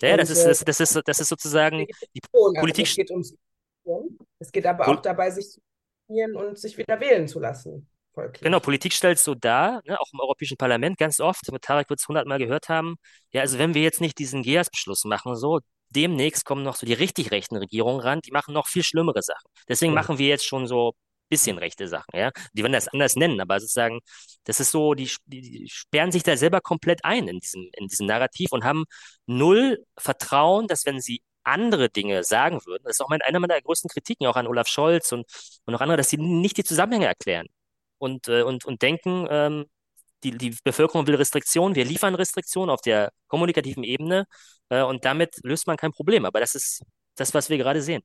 Ähm, 0.00 0.10
ja, 0.10 0.16
das 0.16 0.30
ist, 0.30 0.44
das, 0.44 0.64
das, 0.64 0.80
ist, 0.80 1.02
das 1.04 1.20
ist 1.20 1.28
sozusagen 1.28 1.86
die 2.14 2.20
Politik. 2.32 2.56
Also 2.56 2.82
es, 2.82 2.96
geht 2.96 3.10
ums, 3.10 3.36
es 4.38 4.52
geht 4.52 4.66
aber 4.66 4.88
auch 4.88 5.02
dabei, 5.02 5.30
sich 5.30 5.50
zu 5.50 5.60
und 6.08 6.58
sich 6.58 6.78
wieder 6.78 7.00
wählen 7.00 7.28
zu 7.28 7.40
lassen. 7.40 7.88
Folglich. 8.14 8.42
Genau, 8.42 8.60
Politik 8.60 8.94
stellt 8.94 9.18
so 9.18 9.34
dar, 9.34 9.82
ne, 9.84 10.00
auch 10.00 10.10
im 10.12 10.20
Europäischen 10.20 10.56
Parlament 10.56 10.96
ganz 10.96 11.20
oft, 11.20 11.52
mit 11.52 11.62
Tarek 11.62 11.90
wird 11.90 12.00
es 12.00 12.08
hundertmal 12.08 12.38
gehört 12.38 12.70
haben, 12.70 12.96
ja, 13.30 13.42
also 13.42 13.58
wenn 13.58 13.74
wir 13.74 13.82
jetzt 13.82 14.00
nicht 14.00 14.18
diesen 14.18 14.42
GEAS-Beschluss 14.42 15.04
machen, 15.04 15.36
so, 15.36 15.60
demnächst 15.90 16.46
kommen 16.46 16.62
noch 16.62 16.76
so 16.76 16.86
die 16.86 16.94
richtig 16.94 17.30
rechten 17.30 17.56
Regierungen 17.56 18.00
ran, 18.00 18.20
die 18.20 18.30
machen 18.30 18.54
noch 18.54 18.68
viel 18.68 18.82
schlimmere 18.82 19.22
Sachen. 19.22 19.50
Deswegen 19.68 19.92
ja. 19.92 20.00
machen 20.00 20.18
wir 20.18 20.28
jetzt 20.28 20.46
schon 20.46 20.66
so 20.66 20.94
bisschen 21.28 21.58
rechte 21.58 21.88
Sachen, 21.88 22.16
ja. 22.16 22.30
Die 22.52 22.62
werden 22.62 22.72
das 22.72 22.88
anders 22.88 23.16
nennen, 23.16 23.40
aber 23.40 23.60
sozusagen, 23.60 24.00
das 24.44 24.60
ist 24.60 24.70
so, 24.70 24.94
die, 24.94 25.10
die, 25.26 25.40
die 25.42 25.68
sperren 25.68 26.12
sich 26.12 26.22
da 26.22 26.36
selber 26.36 26.60
komplett 26.60 27.04
ein 27.04 27.28
in 27.28 27.40
diesem, 27.40 27.68
in 27.72 27.88
diesem 27.88 28.06
Narrativ 28.06 28.52
und 28.52 28.64
haben 28.64 28.84
null 29.26 29.84
Vertrauen, 29.98 30.68
dass 30.68 30.86
wenn 30.86 31.00
sie 31.00 31.22
andere 31.46 31.88
Dinge 31.88 32.24
sagen 32.24 32.60
würden, 32.66 32.84
das 32.84 32.96
ist 32.96 33.00
auch 33.00 33.08
mein, 33.08 33.22
einer 33.22 33.40
meiner 33.40 33.60
größten 33.60 33.88
Kritiken 33.88 34.26
auch 34.26 34.36
an 34.36 34.46
Olaf 34.46 34.68
Scholz 34.68 35.12
und, 35.12 35.26
und 35.64 35.74
auch 35.74 35.80
andere, 35.80 35.96
dass 35.96 36.10
sie 36.10 36.18
nicht 36.18 36.56
die 36.56 36.64
Zusammenhänge 36.64 37.06
erklären 37.06 37.46
und, 37.98 38.28
äh, 38.28 38.42
und, 38.42 38.64
und 38.64 38.82
denken, 38.82 39.26
ähm, 39.30 39.66
die, 40.24 40.32
die 40.32 40.56
Bevölkerung 40.64 41.06
will 41.06 41.14
Restriktionen, 41.14 41.74
wir 41.74 41.84
liefern 41.84 42.14
Restriktionen 42.14 42.70
auf 42.70 42.80
der 42.80 43.12
kommunikativen 43.28 43.84
Ebene 43.84 44.26
äh, 44.70 44.82
und 44.82 45.04
damit 45.04 45.36
löst 45.42 45.66
man 45.66 45.76
kein 45.76 45.92
Problem. 45.92 46.24
Aber 46.24 46.40
das 46.40 46.54
ist 46.54 46.82
das, 47.16 47.34
was 47.34 47.50
wir 47.50 47.58
gerade 47.58 47.82
sehen. 47.82 48.02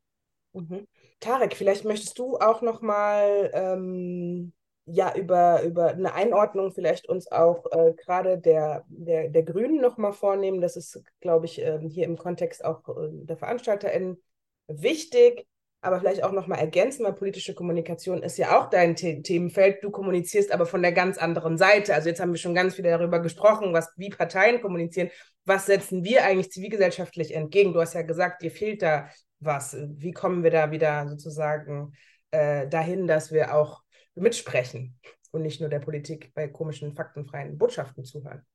Mhm. 0.54 0.88
Tarek, 1.20 1.56
vielleicht 1.56 1.86
möchtest 1.86 2.18
du 2.18 2.38
auch 2.38 2.62
noch 2.62 2.82
mal 2.82 3.52
ähm, 3.54 4.54
ja, 4.86 5.16
über, 5.16 5.62
über 5.64 5.90
eine 5.90 6.14
Einordnung 6.14 6.72
vielleicht 6.72 7.08
uns 7.08 7.32
auch 7.32 7.66
äh, 7.72 7.94
gerade 7.94 8.38
der, 8.38 8.84
der, 8.88 9.30
der 9.30 9.44
Grünen 9.44 9.80
noch 9.80 9.98
mal 9.98 10.12
vornehmen. 10.12 10.62
Das 10.62 10.76
ist, 10.76 11.02
glaube 11.20 11.46
ich, 11.46 11.62
äh, 11.62 11.80
hier 11.88 12.06
im 12.06 12.18
Kontext 12.18 12.66
auch 12.66 12.88
äh, 12.90 13.10
der 13.12 13.38
VeranstalterInnen 13.38 14.22
wichtig 14.68 15.48
aber 15.82 16.00
vielleicht 16.00 16.24
auch 16.24 16.32
nochmal 16.32 16.60
ergänzen, 16.60 17.04
weil 17.04 17.14
politische 17.14 17.56
Kommunikation 17.56 18.22
ist 18.22 18.38
ja 18.38 18.60
auch 18.60 18.70
dein 18.70 18.96
The 18.96 19.24
Themenfeld. 19.24 19.84
Du 19.84 19.90
kommunizierst 19.90 20.52
aber 20.52 20.68
von 20.68 20.84
der 20.84 20.92
ganz 20.92 21.18
anderen 21.18 21.58
Seite. 21.58 21.96
Also 21.96 22.08
jetzt 22.08 22.22
haben 22.22 22.32
wir 22.32 22.38
schon 22.38 22.54
ganz 22.54 22.76
viel 22.76 22.84
darüber 22.84 23.20
gesprochen, 23.20 23.74
was 23.74 23.92
wie 23.98 24.10
Parteien 24.10 24.62
kommunizieren. 24.62 25.10
Was 25.44 25.66
setzen 25.66 26.04
wir 26.04 26.24
eigentlich 26.24 26.52
zivilgesellschaftlich 26.52 27.34
entgegen? 27.34 27.74
Du 27.74 27.82
hast 27.82 27.96
ja 27.96 28.04
gesagt, 28.04 28.44
dir 28.44 28.52
fehlt 28.52 28.84
da 28.84 29.10
was. 29.40 29.76
Wie 29.76 30.12
kommen 30.12 30.44
wir 30.44 30.52
da 30.52 30.70
wieder 30.70 31.08
sozusagen 31.10 31.94
äh, 32.30 32.68
dahin, 32.68 33.08
dass 33.08 33.32
wir 33.32 33.56
auch 33.56 33.82
mitsprechen 34.22 35.00
und 35.32 35.42
nicht 35.42 35.60
nur 35.60 35.70
der 35.70 35.80
Politik 35.80 36.34
bei 36.34 36.48
komischen, 36.48 36.94
faktenfreien 36.94 37.58
Botschaften 37.58 38.04
zuhören? 38.04 38.46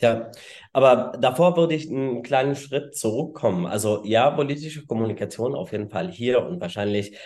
Ja, 0.00 0.30
aber 0.72 1.12
davor 1.20 1.56
würde 1.56 1.74
ich 1.74 1.90
einen 1.90 2.22
kleinen 2.22 2.56
Schritt 2.56 2.96
zurückkommen. 2.96 3.66
Also 3.66 4.02
ja, 4.04 4.30
politische 4.30 4.86
Kommunikation 4.86 5.54
auf 5.54 5.72
jeden 5.72 5.90
Fall 5.90 6.10
hier 6.10 6.42
und 6.42 6.60
wahrscheinlich 6.60 7.18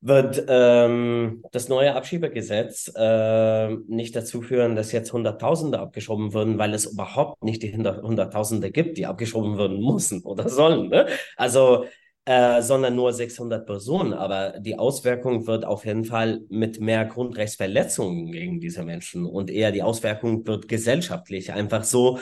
wird 0.00 0.44
ähm, 0.46 1.42
das 1.50 1.68
neue 1.68 1.94
Abschiebegesetz 1.94 2.92
äh, 2.94 3.68
nicht 3.88 4.14
dazu 4.14 4.42
führen, 4.42 4.76
dass 4.76 4.92
jetzt 4.92 5.12
Hunderttausende 5.12 5.80
abgeschoben 5.80 6.32
würden, 6.32 6.58
weil 6.58 6.72
es 6.74 6.84
überhaupt 6.86 7.42
nicht 7.42 7.62
die 7.62 7.74
Hunderttausende 7.74 8.70
gibt, 8.70 8.98
die 8.98 9.06
abgeschoben 9.06 9.58
werden 9.58 9.80
müssen 9.92 10.22
oder 10.22 10.48
sollen. 10.48 10.88
Ne? 10.88 11.06
Also 11.36 11.86
äh, 12.28 12.60
sondern 12.60 12.94
nur 12.94 13.14
600 13.14 13.64
Personen. 13.64 14.12
Aber 14.12 14.60
die 14.60 14.78
Auswirkung 14.78 15.46
wird 15.46 15.64
auf 15.64 15.86
jeden 15.86 16.04
Fall 16.04 16.42
mit 16.50 16.78
mehr 16.78 17.06
Grundrechtsverletzungen 17.06 18.30
gegen 18.30 18.60
diese 18.60 18.84
Menschen 18.84 19.24
und 19.24 19.50
eher 19.50 19.72
die 19.72 19.82
Auswirkung 19.82 20.46
wird 20.46 20.68
gesellschaftlich 20.68 21.54
einfach 21.54 21.84
so. 21.84 22.18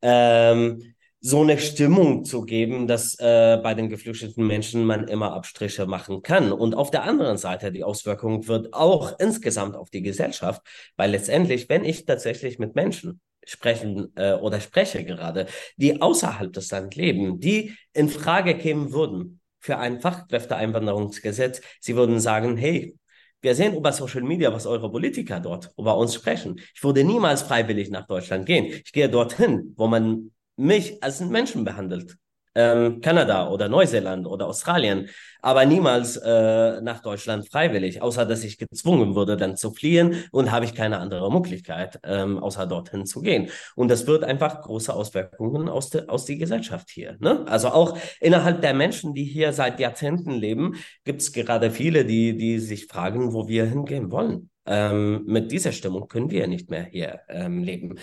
Ähm, 0.00 0.94
so 1.20 1.42
eine 1.42 1.58
Stimmung 1.58 2.24
zu 2.24 2.42
geben, 2.42 2.86
dass 2.86 3.18
äh, 3.18 3.58
bei 3.60 3.74
den 3.74 3.88
geflüchteten 3.88 4.46
Menschen 4.46 4.84
man 4.84 5.08
immer 5.08 5.32
Abstriche 5.32 5.84
machen 5.86 6.22
kann. 6.22 6.52
Und 6.52 6.76
auf 6.76 6.92
der 6.92 7.02
anderen 7.02 7.38
Seite, 7.38 7.72
die 7.72 7.82
Auswirkung 7.82 8.46
wird 8.46 8.72
auch 8.72 9.18
insgesamt 9.18 9.74
auf 9.74 9.90
die 9.90 10.02
Gesellschaft, 10.02 10.62
weil 10.96 11.10
letztendlich, 11.10 11.68
wenn 11.68 11.84
ich 11.84 12.04
tatsächlich 12.04 12.60
mit 12.60 12.76
Menschen 12.76 13.20
sprechen 13.44 14.12
äh, 14.14 14.34
oder 14.34 14.60
spreche 14.60 15.04
gerade, 15.04 15.46
die 15.76 16.00
außerhalb 16.00 16.52
des 16.52 16.70
Landes 16.70 16.96
leben, 16.96 17.40
die 17.40 17.74
in 17.92 18.08
Frage 18.08 18.56
kämen 18.56 18.92
würden, 18.92 19.37
für 19.60 19.78
ein 19.78 20.00
Fachkräfteeinwanderungsgesetz. 20.00 21.60
Sie 21.80 21.96
würden 21.96 22.20
sagen, 22.20 22.56
hey, 22.56 22.96
wir 23.40 23.54
sehen 23.54 23.74
über 23.76 23.92
Social 23.92 24.22
Media, 24.22 24.52
was 24.52 24.66
eure 24.66 24.90
Politiker 24.90 25.40
dort 25.40 25.70
über 25.76 25.96
uns 25.96 26.14
sprechen. 26.14 26.60
Ich 26.74 26.82
würde 26.82 27.04
niemals 27.04 27.42
freiwillig 27.42 27.90
nach 27.90 28.06
Deutschland 28.06 28.46
gehen. 28.46 28.66
Ich 28.66 28.92
gehe 28.92 29.08
dorthin, 29.08 29.74
wo 29.76 29.86
man 29.86 30.32
mich 30.56 31.02
als 31.02 31.20
einen 31.20 31.30
Menschen 31.30 31.64
behandelt 31.64 32.16
ähm, 32.58 33.00
Kanada 33.00 33.48
oder 33.48 33.68
Neuseeland 33.68 34.26
oder 34.26 34.46
Australien, 34.46 35.08
aber 35.40 35.64
niemals 35.64 36.16
äh, 36.16 36.80
nach 36.80 37.00
Deutschland 37.00 37.48
freiwillig, 37.48 38.02
außer 38.02 38.26
dass 38.26 38.42
ich 38.42 38.58
gezwungen 38.58 39.14
wurde, 39.14 39.36
dann 39.36 39.56
zu 39.56 39.70
fliehen 39.72 40.24
und 40.32 40.50
habe 40.50 40.64
ich 40.64 40.74
keine 40.74 40.98
andere 40.98 41.32
Möglichkeit, 41.32 42.00
ähm, 42.02 42.38
außer 42.38 42.66
dorthin 42.66 43.06
zu 43.06 43.20
gehen. 43.20 43.48
Und 43.76 43.88
das 43.88 44.08
wird 44.08 44.24
einfach 44.24 44.60
große 44.62 44.92
Auswirkungen 44.92 45.68
aus, 45.68 45.90
de, 45.90 46.08
aus 46.08 46.24
die 46.24 46.38
Gesellschaft 46.38 46.90
hier. 46.90 47.16
Ne? 47.20 47.46
Also 47.46 47.68
auch 47.68 47.96
innerhalb 48.20 48.60
der 48.60 48.74
Menschen, 48.74 49.14
die 49.14 49.24
hier 49.24 49.52
seit 49.52 49.78
Jahrzehnten 49.78 50.32
leben, 50.32 50.74
gibt 51.04 51.22
es 51.22 51.32
gerade 51.32 51.70
viele, 51.70 52.04
die, 52.04 52.36
die 52.36 52.58
sich 52.58 52.86
fragen, 52.86 53.32
wo 53.32 53.46
wir 53.46 53.66
hingehen 53.66 54.10
wollen. 54.10 54.50
Ähm, 54.66 55.24
mit 55.26 55.52
dieser 55.52 55.72
Stimmung 55.72 56.08
können 56.08 56.30
wir 56.30 56.48
nicht 56.48 56.68
mehr 56.68 56.84
hier 56.84 57.20
ähm, 57.28 57.62
leben. 57.62 57.94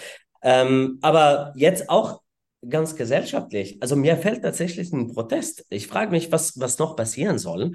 Ähm, 0.42 1.00
aber 1.02 1.54
jetzt 1.56 1.90
auch 1.90 2.22
ganz 2.70 2.96
gesellschaftlich. 2.96 3.78
Also 3.82 3.96
mir 3.96 4.18
fällt 4.18 4.44
tatsächlich 4.44 4.92
ein 4.94 5.14
Protest. 5.14 5.66
Ich 5.70 5.88
frage 5.88 6.12
mich, 6.12 6.32
was, 6.32 6.60
was 6.60 6.80
noch 6.80 6.96
passieren 6.96 7.40
soll, 7.40 7.74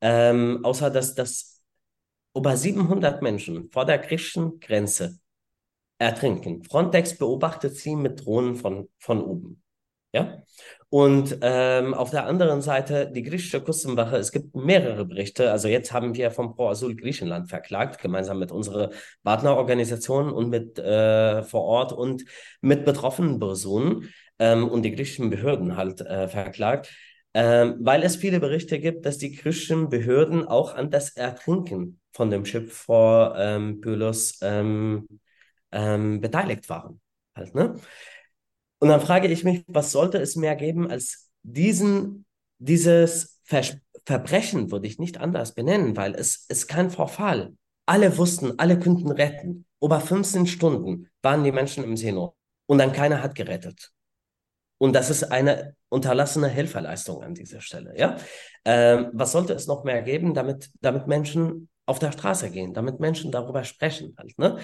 ähm, 0.00 0.60
außer 0.64 0.90
dass, 0.90 1.14
dass 1.14 1.62
über 2.34 2.56
700 2.56 3.22
Menschen 3.22 3.70
vor 3.70 3.84
der 3.84 3.98
griechischen 3.98 4.60
Grenze 4.60 5.18
ertrinken. 5.98 6.64
Frontex 6.64 7.16
beobachtet 7.16 7.76
sie 7.76 7.96
mit 7.96 8.24
Drohnen 8.24 8.56
von, 8.56 8.88
von 8.98 9.22
oben. 9.22 9.62
Ja. 10.14 10.42
Und 10.90 11.38
ähm, 11.40 11.94
auf 11.94 12.10
der 12.10 12.26
anderen 12.26 12.60
Seite 12.60 13.10
die 13.10 13.22
griechische 13.22 13.62
Küstenwache, 13.62 14.16
es 14.18 14.30
gibt 14.30 14.54
mehrere 14.54 15.06
Berichte. 15.06 15.50
Also 15.50 15.68
jetzt 15.68 15.92
haben 15.92 16.14
wir 16.14 16.30
vom 16.30 16.54
Pro 16.54 16.68
Asyl 16.68 16.94
Griechenland 16.94 17.48
verklagt, 17.48 17.98
gemeinsam 18.02 18.38
mit 18.38 18.52
unserer 18.52 18.90
Partnerorganisation 19.22 20.30
und 20.30 20.50
mit 20.50 20.78
äh, 20.78 21.42
vor 21.44 21.62
Ort 21.62 21.92
und 21.94 22.24
mit 22.60 22.84
betroffenen 22.84 23.38
Personen 23.38 24.12
ähm, 24.42 24.68
und 24.68 24.82
die 24.82 24.90
griechischen 24.90 25.30
Behörden 25.30 25.76
halt 25.76 26.00
äh, 26.00 26.26
verklagt, 26.26 26.92
ähm, 27.32 27.76
weil 27.80 28.02
es 28.02 28.16
viele 28.16 28.40
Berichte 28.40 28.80
gibt, 28.80 29.06
dass 29.06 29.16
die 29.16 29.30
griechischen 29.30 29.88
Behörden 29.88 30.48
auch 30.48 30.74
an 30.74 30.90
das 30.90 31.10
Ertrinken 31.10 32.00
von 32.12 32.28
dem 32.30 32.44
Schiff 32.44 32.72
vor 32.72 33.36
ähm, 33.38 33.80
Pylos 33.80 34.40
ähm, 34.42 35.06
ähm, 35.70 36.20
beteiligt 36.20 36.68
waren. 36.68 37.00
Halt, 37.36 37.54
ne? 37.54 37.76
Und 38.80 38.88
dann 38.88 39.00
frage 39.00 39.28
ich 39.28 39.44
mich, 39.44 39.62
was 39.68 39.92
sollte 39.92 40.18
es 40.18 40.34
mehr 40.34 40.56
geben 40.56 40.90
als 40.90 41.30
diesen, 41.44 42.26
dieses 42.58 43.40
Vers 43.44 43.76
Verbrechen, 44.04 44.72
würde 44.72 44.88
ich 44.88 44.98
nicht 44.98 45.18
anders 45.18 45.54
benennen, 45.54 45.96
weil 45.96 46.16
es 46.16 46.46
ist 46.48 46.66
kein 46.66 46.90
Vorfall. 46.90 47.54
Alle 47.86 48.18
wussten, 48.18 48.58
alle 48.58 48.76
könnten 48.80 49.12
retten. 49.12 49.64
Über 49.80 50.00
15 50.00 50.48
Stunden 50.48 51.08
waren 51.22 51.44
die 51.44 51.52
Menschen 51.52 51.84
im 51.84 51.96
Seenot 51.96 52.34
und 52.66 52.78
dann 52.78 52.92
keiner 52.92 53.22
hat 53.22 53.36
gerettet. 53.36 53.92
Und 54.82 54.94
das 54.94 55.10
ist 55.10 55.30
eine 55.30 55.76
unterlassene 55.90 56.48
Hilfeleistung 56.48 57.22
an 57.22 57.34
dieser 57.34 57.60
Stelle. 57.60 57.96
Ja? 57.96 58.16
Ähm, 58.64 59.10
was 59.12 59.30
sollte 59.30 59.52
es 59.52 59.68
noch 59.68 59.84
mehr 59.84 60.02
geben, 60.02 60.34
damit, 60.34 60.72
damit 60.80 61.06
Menschen 61.06 61.68
auf 61.86 62.00
der 62.00 62.10
Straße 62.10 62.50
gehen, 62.50 62.74
damit 62.74 62.98
Menschen 62.98 63.30
darüber 63.30 63.62
sprechen 63.62 64.16
halt. 64.18 64.36
Ne? 64.40 64.58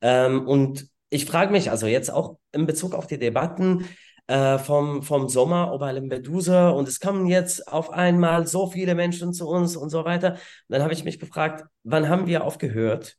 Ähm, 0.00 0.46
und 0.46 0.86
ich 1.10 1.26
frage 1.26 1.50
mich 1.50 1.72
also 1.72 1.88
jetzt 1.88 2.12
auch 2.12 2.38
in 2.52 2.66
Bezug 2.66 2.94
auf 2.94 3.08
die 3.08 3.18
Debatten 3.18 3.88
äh, 4.28 4.58
vom, 4.58 5.02
vom 5.02 5.28
Sommer 5.28 5.72
über 5.74 5.92
Lampedusa 5.92 6.68
und 6.68 6.86
es 6.86 7.00
kommen 7.00 7.26
jetzt 7.26 7.66
auf 7.66 7.90
einmal 7.90 8.46
so 8.46 8.68
viele 8.68 8.94
Menschen 8.94 9.32
zu 9.32 9.48
uns 9.48 9.74
und 9.74 9.90
so 9.90 10.04
weiter. 10.04 10.34
Und 10.34 10.38
dann 10.68 10.82
habe 10.82 10.92
ich 10.92 11.02
mich 11.02 11.18
gefragt, 11.18 11.64
wann 11.82 12.08
haben 12.08 12.28
wir 12.28 12.44
aufgehört, 12.44 13.16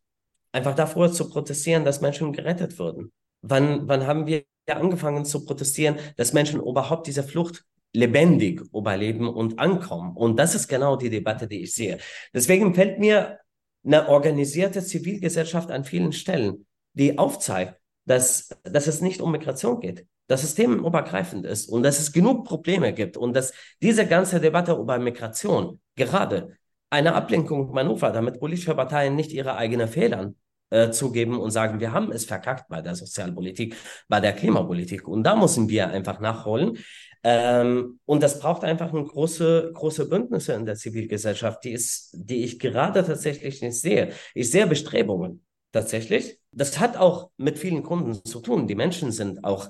einfach 0.53 0.74
davor 0.74 1.12
zu 1.12 1.28
protestieren, 1.30 1.84
dass 1.84 1.99
Menschen 1.99 2.32
gerettet 2.32 2.80
würden? 2.80 3.12
Wann, 3.41 3.89
wann 3.89 4.08
haben 4.08 4.26
wir 4.26 4.45
angefangen 4.70 5.26
zu 5.26 5.45
protestieren, 5.45 5.97
dass 6.18 6.34
Menschen 6.34 6.59
überhaupt 6.59 7.07
diese 7.07 7.24
Flucht 7.24 7.66
lebendig 7.93 8.61
überleben 8.74 9.28
und 9.28 9.59
ankommen? 9.59 10.16
Und 10.16 10.38
das 10.38 10.55
ist 10.55 10.68
genau 10.68 10.95
die 10.95 11.09
Debatte, 11.09 11.47
die 11.47 11.63
ich 11.63 11.74
sehe. 11.74 11.97
Deswegen 12.34 12.74
fällt 12.74 12.99
mir 12.99 13.39
eine 13.86 14.09
organisierte 14.09 14.84
Zivilgesellschaft 14.84 15.72
an 15.72 15.84
vielen 15.84 16.11
Stellen, 16.11 16.66
die 16.93 17.18
aufzeigt, 17.18 17.80
dass, 18.05 18.49
dass 18.63 18.88
es 18.88 19.01
nicht 19.01 19.22
um 19.22 19.32
Migration 19.32 19.80
geht, 19.80 20.07
dass 20.28 20.43
es 20.43 20.55
themenübergreifend 20.55 21.45
ist 21.45 21.70
und 21.70 21.84
dass 21.84 21.99
es 21.99 22.11
genug 22.11 22.45
Probleme 22.45 22.93
gibt 22.93 23.18
und 23.18 23.36
dass 23.36 23.53
diese 23.82 24.07
ganze 24.07 24.39
Debatte 24.39 24.74
über 24.74 24.97
Migration 24.99 25.80
gerade 25.95 26.57
eine 26.89 27.13
Ablenkung 27.13 27.72
Manöver, 27.72 28.11
damit 28.11 28.39
politische 28.39 28.76
Parteien 28.76 29.16
nicht 29.16 29.32
ihre 29.32 29.55
eigenen 29.55 29.88
Fehler 29.88 30.34
äh, 30.70 30.91
zugeben 30.91 31.39
und 31.39 31.51
sagen, 31.51 31.80
wir 31.80 31.93
haben 31.93 32.11
es 32.11 32.26
verkackt 32.26 32.68
bei 32.70 32.82
der 32.82 32.95
Sozialpolitik, 32.95 33.76
bei 34.07 34.20
der 34.20 34.34
Klimapolitik. 34.34 35.07
Und 35.07 35.24
da 35.24 35.36
müssen 35.36 35.70
wir 35.70 35.89
einfach 35.89 36.20
nachholen. 36.20 36.78
Ähm, 37.24 37.99
und 38.05 38.22
das 38.22 38.39
braucht 38.39 38.63
einfach 38.63 38.93
eine 38.93 39.03
große, 39.03 39.72
große 39.74 40.07
Bündnisse 40.09 40.53
in 40.53 40.66
der 40.66 40.76
Zivilgesellschaft, 40.76 41.63
die, 41.63 41.72
ist, 41.72 42.11
die 42.13 42.43
ich 42.43 42.59
gerade 42.59 43.03
tatsächlich 43.03 43.61
nicht 43.61 43.82
sehe. 43.82 44.11
Ich 44.34 44.51
sehe 44.51 44.68
Bestrebungen 44.68 45.43
tatsächlich. 45.72 46.39
Das 46.51 46.80
hat 46.80 46.97
auch 46.97 47.32
mit 47.38 47.59
vielen 47.59 47.84
Kunden 47.84 48.13
zu 48.24 48.39
tun. 48.39 48.68
Die 48.68 48.76
Menschen 48.76 49.11
sind 49.11 49.43
auch 49.43 49.70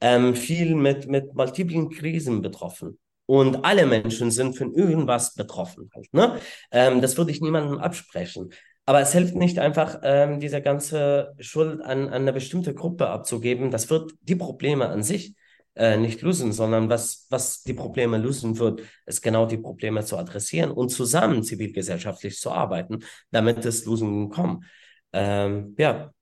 ähm, 0.00 0.34
viel 0.34 0.74
mit, 0.74 1.08
mit 1.08 1.34
multiplen 1.34 1.90
Krisen 1.90 2.42
betroffen. 2.42 2.98
Und 3.26 3.64
alle 3.64 3.86
Menschen 3.86 4.30
sind 4.30 4.56
von 4.56 4.74
irgendwas 4.74 5.34
betroffen. 5.34 5.90
Halt, 5.94 6.12
ne? 6.12 6.38
Ähm, 6.70 7.00
das 7.00 7.16
würde 7.16 7.30
ich 7.30 7.40
niemandem 7.40 7.78
absprechen. 7.78 8.50
Aber 8.86 9.00
es 9.00 9.12
hilft 9.12 9.34
nicht 9.34 9.58
einfach, 9.58 10.00
ähm, 10.02 10.40
diese 10.40 10.60
ganze 10.60 11.34
Schuld 11.40 11.80
an, 11.80 12.08
an 12.08 12.12
eine 12.12 12.32
bestimmte 12.32 12.74
Gruppe 12.74 13.08
abzugeben. 13.08 13.70
Das 13.70 13.88
wird 13.88 14.12
die 14.22 14.36
Probleme 14.36 14.88
an 14.88 15.02
sich 15.02 15.34
äh, 15.74 15.96
nicht 15.96 16.22
lösen, 16.22 16.52
sondern 16.52 16.88
was, 16.88 17.26
was 17.30 17.62
die 17.62 17.74
Probleme 17.74 18.18
lösen 18.18 18.58
wird, 18.58 18.82
ist 19.06 19.22
genau 19.22 19.46
die 19.46 19.56
Probleme 19.56 20.04
zu 20.04 20.16
adressieren 20.16 20.70
und 20.70 20.90
zusammen 20.90 21.42
zivilgesellschaftlich 21.42 22.38
zu 22.38 22.50
arbeiten, 22.52 23.02
damit 23.30 23.64
es 23.64 23.86
Lösungen 23.86 24.28
kommen. 24.28 24.64
Ähm, 25.12 25.74
ja. 25.78 26.12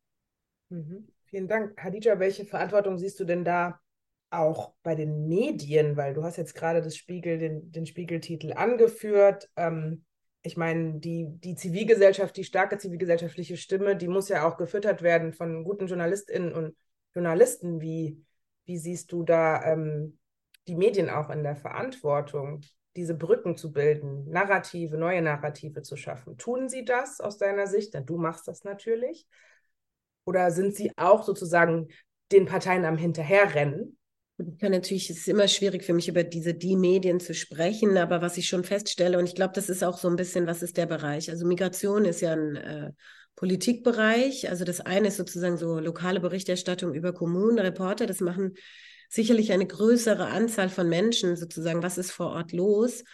Mhm. 0.69 1.09
Vielen 1.27 1.49
Dank. 1.49 1.83
Hadija, 1.83 2.19
welche 2.19 2.45
Verantwortung 2.45 2.99
siehst 2.99 3.19
du 3.19 3.25
denn 3.25 3.45
da 3.45 3.81
auch 4.31 4.75
bei 4.83 4.95
den 4.95 5.29
Medien? 5.29 5.97
Weil 5.97 6.15
du 6.15 6.23
hast 6.23 6.37
jetzt 6.37 6.55
gerade 6.55 6.81
das 6.81 6.97
Spiegel, 6.97 7.39
den, 7.39 7.73
den 7.73 7.87
Spiegeltitel 7.87 8.53
angeführt. 8.53 9.49
Ähm, 9.57 10.05
ich 10.43 10.57
meine, 10.57 10.99
die, 10.99 11.26
die 11.28 11.55
Zivilgesellschaft, 11.55 12.36
die 12.36 12.45
starke 12.45 12.78
zivilgesellschaftliche 12.78 13.57
Stimme, 13.57 13.97
die 13.97 14.09
muss 14.09 14.28
ja 14.28 14.47
auch 14.47 14.57
gefüttert 14.57 15.03
werden 15.03 15.32
von 15.32 15.64
guten 15.64 15.86
JournalistInnen 15.86 16.53
und 16.53 16.76
Journalisten. 17.14 17.80
Wie, 17.80 18.24
wie 18.64 18.78
siehst 18.78 19.12
du 19.12 19.22
da 19.22 19.62
ähm, 19.64 20.18
die 20.66 20.74
Medien 20.74 21.11
auch 21.11 21.30
in 21.30 21.43
der 21.43 21.57
Verantwortung? 21.57 22.62
diese 22.97 23.14
Brücken 23.14 23.57
zu 23.57 23.72
bilden, 23.72 24.28
Narrative, 24.28 24.97
neue 24.97 25.22
Narrative 25.22 25.82
zu 25.82 25.97
schaffen. 25.97 26.36
Tun 26.36 26.68
sie 26.68 26.84
das 26.84 27.20
aus 27.20 27.38
deiner 27.38 27.66
Sicht? 27.66 27.95
Denn 27.95 28.07
du 28.07 28.18
machst 28.18 28.47
das 28.49 28.64
natürlich. 28.64 29.26
Oder 30.24 30.51
sind 30.51 30.74
sie 30.74 30.93
auch 30.97 31.22
sozusagen 31.22 31.88
den 32.30 32.47
Parteien 32.47 32.84
am 32.84 32.97
Hinterherrennen? 32.97 33.99
Ich 34.39 34.59
kann 34.59 34.72
natürlich, 34.72 35.11
es 35.11 35.18
ist 35.18 35.28
immer 35.28 35.47
schwierig 35.47 35.85
für 35.85 35.93
mich, 35.93 36.09
über 36.09 36.24
diese 36.24 36.55
die 36.55 36.76
Medien 36.76 37.20
zu 37.20 37.35
sprechen, 37.35 37.97
aber 37.97 38.22
was 38.22 38.37
ich 38.37 38.49
schon 38.49 38.64
feststelle, 38.64 39.18
und 39.18 39.26
ich 39.26 39.35
glaube, 39.35 39.53
das 39.55 39.68
ist 39.68 39.85
auch 39.85 39.99
so 39.99 40.09
ein 40.09 40.16
bisschen, 40.16 40.47
was 40.47 40.62
ist 40.62 40.76
der 40.76 40.87
Bereich? 40.87 41.30
Also 41.30 41.47
Migration 41.47 42.05
ist 42.05 42.20
ja 42.22 42.33
ein 42.33 42.57
äh, 42.57 42.93
Politikbereich. 43.37 44.49
Also 44.49 44.64
das 44.64 44.80
eine 44.80 45.09
ist 45.09 45.16
sozusagen 45.16 45.59
so 45.59 45.78
lokale 45.78 46.20
Berichterstattung 46.20 46.95
über 46.95 47.12
Kommunen, 47.12 47.59
Reporter, 47.59 48.07
das 48.07 48.20
machen 48.20 48.55
sicherlich 49.09 49.53
eine 49.53 49.66
größere 49.66 50.26
Anzahl 50.28 50.70
von 50.70 50.89
Menschen 50.89 51.37
sozusagen, 51.37 51.83
was 51.83 51.99
ist 51.99 52.12
vor 52.12 52.28
Ort 52.30 52.53
los. 52.53 53.05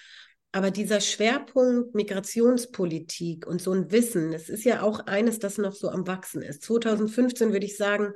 Aber 0.52 0.70
dieser 0.70 1.00
Schwerpunkt 1.00 1.94
Migrationspolitik 1.94 3.46
und 3.46 3.60
so 3.60 3.72
ein 3.72 3.90
Wissen, 3.90 4.30
das 4.30 4.48
ist 4.48 4.64
ja 4.64 4.82
auch 4.82 5.00
eines, 5.00 5.40
das 5.40 5.58
noch 5.58 5.74
so 5.74 5.90
am 5.90 6.06
Wachsen 6.06 6.40
ist. 6.40 6.62
2015 6.62 7.52
würde 7.52 7.66
ich 7.66 7.76
sagen, 7.76 8.12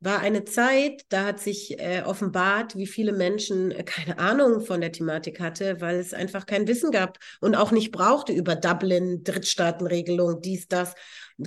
war 0.00 0.20
eine 0.20 0.44
Zeit, 0.44 1.04
da 1.08 1.24
hat 1.24 1.40
sich 1.40 1.78
äh, 1.80 2.02
offenbart, 2.04 2.76
wie 2.76 2.86
viele 2.86 3.12
Menschen 3.12 3.70
äh, 3.70 3.82
keine 3.82 4.18
Ahnung 4.18 4.60
von 4.60 4.80
der 4.80 4.92
Thematik 4.92 5.40
hatte, 5.40 5.80
weil 5.80 5.96
es 5.96 6.12
einfach 6.12 6.44
kein 6.44 6.68
Wissen 6.68 6.90
gab 6.90 7.18
und 7.40 7.54
auch 7.54 7.72
nicht 7.72 7.92
brauchte 7.92 8.32
über 8.32 8.56
Dublin, 8.56 9.24
Drittstaatenregelung, 9.24 10.42
dies, 10.42 10.68
das. 10.68 10.94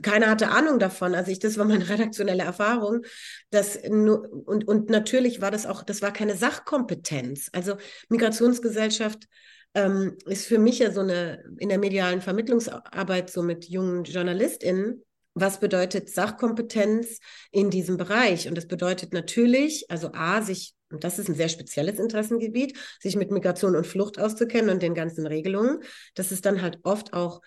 Keiner 0.01 0.29
hatte 0.29 0.49
Ahnung 0.49 0.79
davon. 0.79 1.13
Also 1.13 1.31
ich, 1.31 1.39
das 1.39 1.57
war 1.57 1.65
meine 1.65 1.87
redaktionelle 1.89 2.43
Erfahrung. 2.43 3.03
Dass 3.51 3.79
nur, 3.87 4.27
und, 4.45 4.67
und 4.67 4.89
natürlich 4.89 5.41
war 5.41 5.51
das 5.51 5.65
auch, 5.67 5.83
das 5.83 6.01
war 6.01 6.11
keine 6.11 6.35
Sachkompetenz. 6.35 7.49
Also 7.53 7.77
Migrationsgesellschaft 8.09 9.27
ähm, 9.75 10.17
ist 10.25 10.47
für 10.47 10.57
mich 10.57 10.79
ja 10.79 10.91
so 10.91 11.01
eine 11.01 11.43
in 11.59 11.69
der 11.69 11.77
medialen 11.77 12.21
Vermittlungsarbeit 12.21 13.29
so 13.29 13.43
mit 13.43 13.65
jungen 13.65 14.05
JournalistInnen 14.05 15.03
was 15.33 15.59
bedeutet 15.59 16.09
Sachkompetenz 16.09 17.19
in 17.51 17.69
diesem 17.69 17.97
Bereich? 17.97 18.47
Und 18.47 18.55
das 18.55 18.67
bedeutet 18.67 19.13
natürlich, 19.13 19.89
also 19.89 20.11
A, 20.13 20.41
sich, 20.41 20.73
und 20.91 21.03
das 21.03 21.19
ist 21.19 21.29
ein 21.29 21.35
sehr 21.35 21.49
spezielles 21.49 21.99
Interessengebiet, 21.99 22.77
sich 22.99 23.15
mit 23.15 23.31
Migration 23.31 23.75
und 23.75 23.87
Flucht 23.87 24.19
auszukennen 24.19 24.69
und 24.69 24.81
den 24.81 24.95
ganzen 24.95 25.27
Regelungen. 25.27 25.81
Das 26.15 26.31
ist 26.31 26.45
dann 26.45 26.61
halt 26.61 26.79
oft 26.83 27.13
auch 27.13 27.41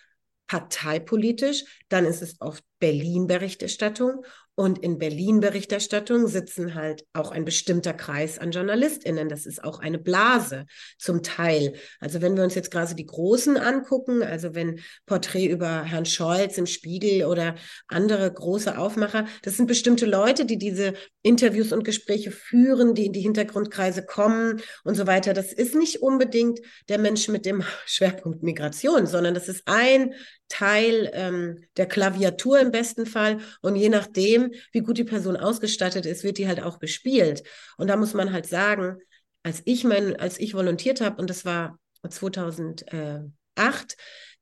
parteipolitisch, 0.46 1.64
dann 1.88 2.04
ist 2.04 2.20
es 2.20 2.40
oft 2.40 2.62
Berlin-Berichterstattung 2.78 4.24
und 4.54 4.78
in 4.78 4.98
Berlin-Berichterstattung 4.98 6.26
sitzen 6.26 6.74
halt 6.74 7.06
auch 7.14 7.30
ein 7.30 7.44
bestimmter 7.44 7.94
Kreis 7.94 8.38
an 8.38 8.52
JournalistInnen. 8.52 9.28
Das 9.28 9.46
ist 9.46 9.64
auch 9.64 9.78
eine 9.78 9.98
Blase 9.98 10.66
zum 10.98 11.22
Teil. 11.22 11.74
Also 12.00 12.20
wenn 12.20 12.36
wir 12.36 12.44
uns 12.44 12.54
jetzt 12.54 12.70
gerade 12.70 12.94
die 12.94 13.06
Großen 13.06 13.56
angucken, 13.56 14.22
also 14.22 14.54
wenn 14.54 14.80
Porträt 15.06 15.46
über 15.46 15.84
Herrn 15.84 16.04
Scholz 16.04 16.58
im 16.58 16.66
Spiegel 16.66 17.24
oder 17.24 17.54
andere 17.88 18.30
große 18.30 18.76
Aufmacher, 18.76 19.26
das 19.42 19.56
sind 19.56 19.66
bestimmte 19.66 20.04
Leute, 20.04 20.44
die 20.44 20.58
diese 20.58 20.92
Interviews 21.22 21.72
und 21.72 21.84
Gespräche 21.84 22.30
führen, 22.30 22.94
die 22.94 23.06
in 23.06 23.12
die 23.12 23.20
Hintergrundkreise 23.20 24.04
kommen 24.04 24.60
und 24.84 24.96
so 24.96 25.06
weiter. 25.06 25.34
Das 25.34 25.52
ist 25.52 25.74
nicht 25.74 26.02
unbedingt 26.02 26.60
der 26.88 26.98
Mensch 26.98 27.28
mit 27.28 27.46
dem 27.46 27.62
Schwerpunkt 27.86 28.42
Migration, 28.42 29.06
sondern 29.06 29.34
das 29.34 29.48
ist 29.48 29.62
ein 29.66 30.14
Teil 30.48 31.10
ähm, 31.14 31.64
der 31.76 31.86
Klaviatur 31.86 32.60
im 32.60 32.72
besten 32.72 33.06
Fall. 33.06 33.38
Und 33.60 33.76
je 33.76 33.88
nachdem, 33.88 34.52
wie 34.72 34.80
gut 34.80 34.98
die 34.98 35.04
Person 35.04 35.36
ausgestattet 35.36 36.06
ist, 36.06 36.24
wird 36.24 36.38
die 36.38 36.48
halt 36.48 36.62
auch 36.62 36.78
bespielt. 36.78 37.42
Und 37.76 37.88
da 37.88 37.96
muss 37.96 38.14
man 38.14 38.32
halt 38.32 38.46
sagen, 38.46 38.98
als 39.42 39.62
ich 39.64 39.84
mein, 39.84 40.16
als 40.16 40.38
ich 40.38 40.54
volontiert 40.54 41.00
habe, 41.00 41.20
und 41.20 41.30
das 41.30 41.44
war 41.44 41.78
2008, 42.08 43.32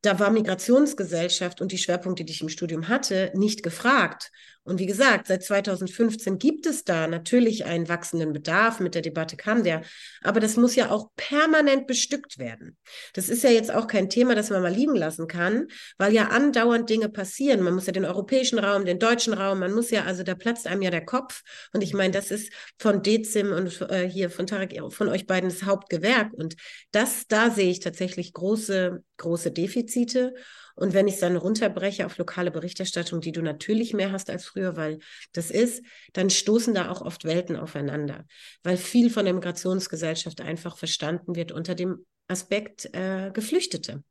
da 0.02 0.18
war 0.18 0.30
Migrationsgesellschaft 0.30 1.60
und 1.60 1.72
die 1.72 1.78
Schwerpunkte, 1.78 2.24
die 2.24 2.32
ich 2.32 2.40
im 2.40 2.48
Studium 2.48 2.88
hatte, 2.88 3.30
nicht 3.34 3.62
gefragt. 3.62 4.30
Und 4.70 4.78
wie 4.78 4.86
gesagt, 4.86 5.26
seit 5.26 5.42
2015 5.42 6.38
gibt 6.38 6.64
es 6.64 6.84
da 6.84 7.08
natürlich 7.08 7.64
einen 7.64 7.88
wachsenden 7.88 8.32
Bedarf. 8.32 8.78
Mit 8.78 8.94
der 8.94 9.02
Debatte 9.02 9.36
kam 9.36 9.64
der. 9.64 9.82
Aber 10.22 10.38
das 10.38 10.56
muss 10.56 10.76
ja 10.76 10.92
auch 10.92 11.08
permanent 11.16 11.88
bestückt 11.88 12.38
werden. 12.38 12.76
Das 13.14 13.28
ist 13.28 13.42
ja 13.42 13.50
jetzt 13.50 13.72
auch 13.72 13.88
kein 13.88 14.08
Thema, 14.08 14.36
das 14.36 14.48
man 14.50 14.62
mal 14.62 14.72
liegen 14.72 14.94
lassen 14.94 15.26
kann, 15.26 15.66
weil 15.98 16.12
ja 16.12 16.28
andauernd 16.28 16.88
Dinge 16.88 17.08
passieren. 17.08 17.62
Man 17.62 17.74
muss 17.74 17.86
ja 17.86 17.92
den 17.92 18.04
europäischen 18.04 18.60
Raum, 18.60 18.84
den 18.84 19.00
deutschen 19.00 19.32
Raum, 19.32 19.58
man 19.58 19.74
muss 19.74 19.90
ja, 19.90 20.04
also 20.04 20.22
da 20.22 20.36
platzt 20.36 20.68
einem 20.68 20.82
ja 20.82 20.90
der 20.90 21.04
Kopf. 21.04 21.42
Und 21.72 21.82
ich 21.82 21.92
meine, 21.92 22.12
das 22.12 22.30
ist 22.30 22.52
von 22.78 23.02
Dezim 23.02 23.50
und 23.50 23.80
äh, 23.90 24.08
hier 24.08 24.30
von 24.30 24.46
Tarek, 24.46 24.80
von 24.90 25.08
euch 25.08 25.26
beiden 25.26 25.50
das 25.50 25.64
Hauptgewerk. 25.64 26.32
Und 26.32 26.54
das, 26.92 27.26
da 27.26 27.50
sehe 27.50 27.72
ich 27.72 27.80
tatsächlich 27.80 28.32
große, 28.34 29.02
große 29.16 29.50
Defizite. 29.50 30.32
Und 30.80 30.94
wenn 30.94 31.06
ich 31.06 31.14
es 31.14 31.20
dann 31.20 31.36
runterbreche 31.36 32.06
auf 32.06 32.16
lokale 32.16 32.50
Berichterstattung, 32.50 33.20
die 33.20 33.32
du 33.32 33.42
natürlich 33.42 33.92
mehr 33.92 34.12
hast 34.12 34.30
als 34.30 34.46
früher, 34.46 34.76
weil 34.76 34.98
das 35.32 35.50
ist, 35.50 35.84
dann 36.14 36.30
stoßen 36.30 36.72
da 36.72 36.90
auch 36.90 37.02
oft 37.02 37.24
Welten 37.24 37.56
aufeinander, 37.56 38.24
weil 38.62 38.78
viel 38.78 39.10
von 39.10 39.26
der 39.26 39.34
Migrationsgesellschaft 39.34 40.40
einfach 40.40 40.78
verstanden 40.78 41.36
wird 41.36 41.52
unter 41.52 41.74
dem 41.74 42.06
Aspekt 42.28 42.88
äh, 42.94 43.30
Geflüchtete. 43.30 44.02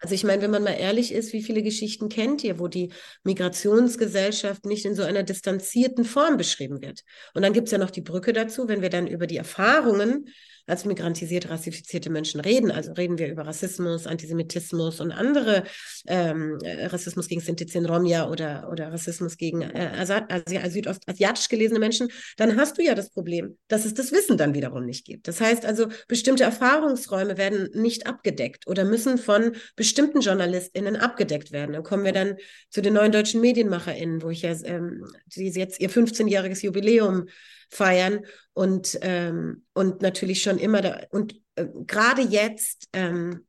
Also 0.00 0.14
ich 0.14 0.24
meine, 0.24 0.42
wenn 0.42 0.50
man 0.50 0.64
mal 0.64 0.72
ehrlich 0.72 1.12
ist, 1.12 1.32
wie 1.32 1.42
viele 1.42 1.62
Geschichten 1.62 2.08
kennt 2.08 2.42
ihr, 2.42 2.58
wo 2.58 2.68
die 2.68 2.92
Migrationsgesellschaft 3.22 4.66
nicht 4.66 4.84
in 4.84 4.94
so 4.94 5.04
einer 5.04 5.22
distanzierten 5.22 6.04
Form 6.04 6.36
beschrieben 6.36 6.82
wird? 6.82 7.02
Und 7.34 7.42
dann 7.42 7.52
gibt 7.52 7.68
es 7.68 7.72
ja 7.72 7.78
noch 7.78 7.90
die 7.90 8.02
Brücke 8.02 8.32
dazu, 8.32 8.68
wenn 8.68 8.82
wir 8.82 8.90
dann 8.90 9.06
über 9.06 9.26
die 9.26 9.38
Erfahrungen 9.38 10.28
als 10.66 10.84
migrantisierte, 10.84 11.50
rassifizierte 11.50 12.10
Menschen 12.10 12.40
reden. 12.40 12.70
Also 12.70 12.92
reden 12.92 13.18
wir 13.18 13.28
über 13.28 13.46
Rassismus, 13.46 14.06
Antisemitismus 14.06 15.00
und 15.00 15.12
andere 15.12 15.64
ähm, 16.06 16.58
äh, 16.62 16.86
Rassismus 16.86 17.28
gegen 17.28 17.40
Sinti, 17.40 17.66
Romja 17.78 18.28
oder, 18.28 18.68
oder 18.70 18.92
Rassismus 18.92 19.36
gegen 19.36 19.62
äh, 19.62 20.70
südostasiatisch 20.70 21.48
gelesene 21.48 21.78
Menschen, 21.78 22.08
dann 22.36 22.56
hast 22.56 22.78
du 22.78 22.82
ja 22.82 22.94
das 22.94 23.10
Problem, 23.10 23.56
dass 23.68 23.84
es 23.84 23.94
das 23.94 24.12
Wissen 24.12 24.36
dann 24.36 24.54
wiederum 24.54 24.84
nicht 24.84 25.04
gibt. 25.04 25.28
Das 25.28 25.40
heißt 25.40 25.64
also, 25.64 25.88
bestimmte 26.08 26.44
Erfahrungsräume 26.44 27.36
werden 27.36 27.70
nicht 27.74 28.06
abgedeckt 28.06 28.66
oder 28.66 28.84
müssen 28.84 29.18
von 29.18 29.52
bestimmten 29.74 30.20
JournalistInnen 30.20 30.96
abgedeckt 30.96 31.52
werden. 31.52 31.72
Dann 31.72 31.82
kommen 31.82 32.04
wir 32.04 32.12
dann 32.12 32.36
zu 32.70 32.82
den 32.82 32.94
neuen 32.94 33.12
deutschen 33.12 33.40
MedienmacherInnen, 33.40 34.22
wo 34.22 34.30
ich 34.30 34.42
ja 34.42 34.54
ähm, 34.64 35.04
die 35.26 35.48
jetzt 35.48 35.80
ihr 35.80 35.90
15-jähriges 35.90 36.64
Jubiläum 36.64 37.26
feiern 37.70 38.24
und, 38.52 38.98
ähm, 39.02 39.64
und 39.72 40.02
natürlich 40.02 40.42
schon 40.42 40.58
immer 40.58 40.82
da, 40.82 41.00
und 41.10 41.34
äh, 41.56 41.66
gerade 41.86 42.22
jetzt 42.22 42.88
ähm, 42.92 43.46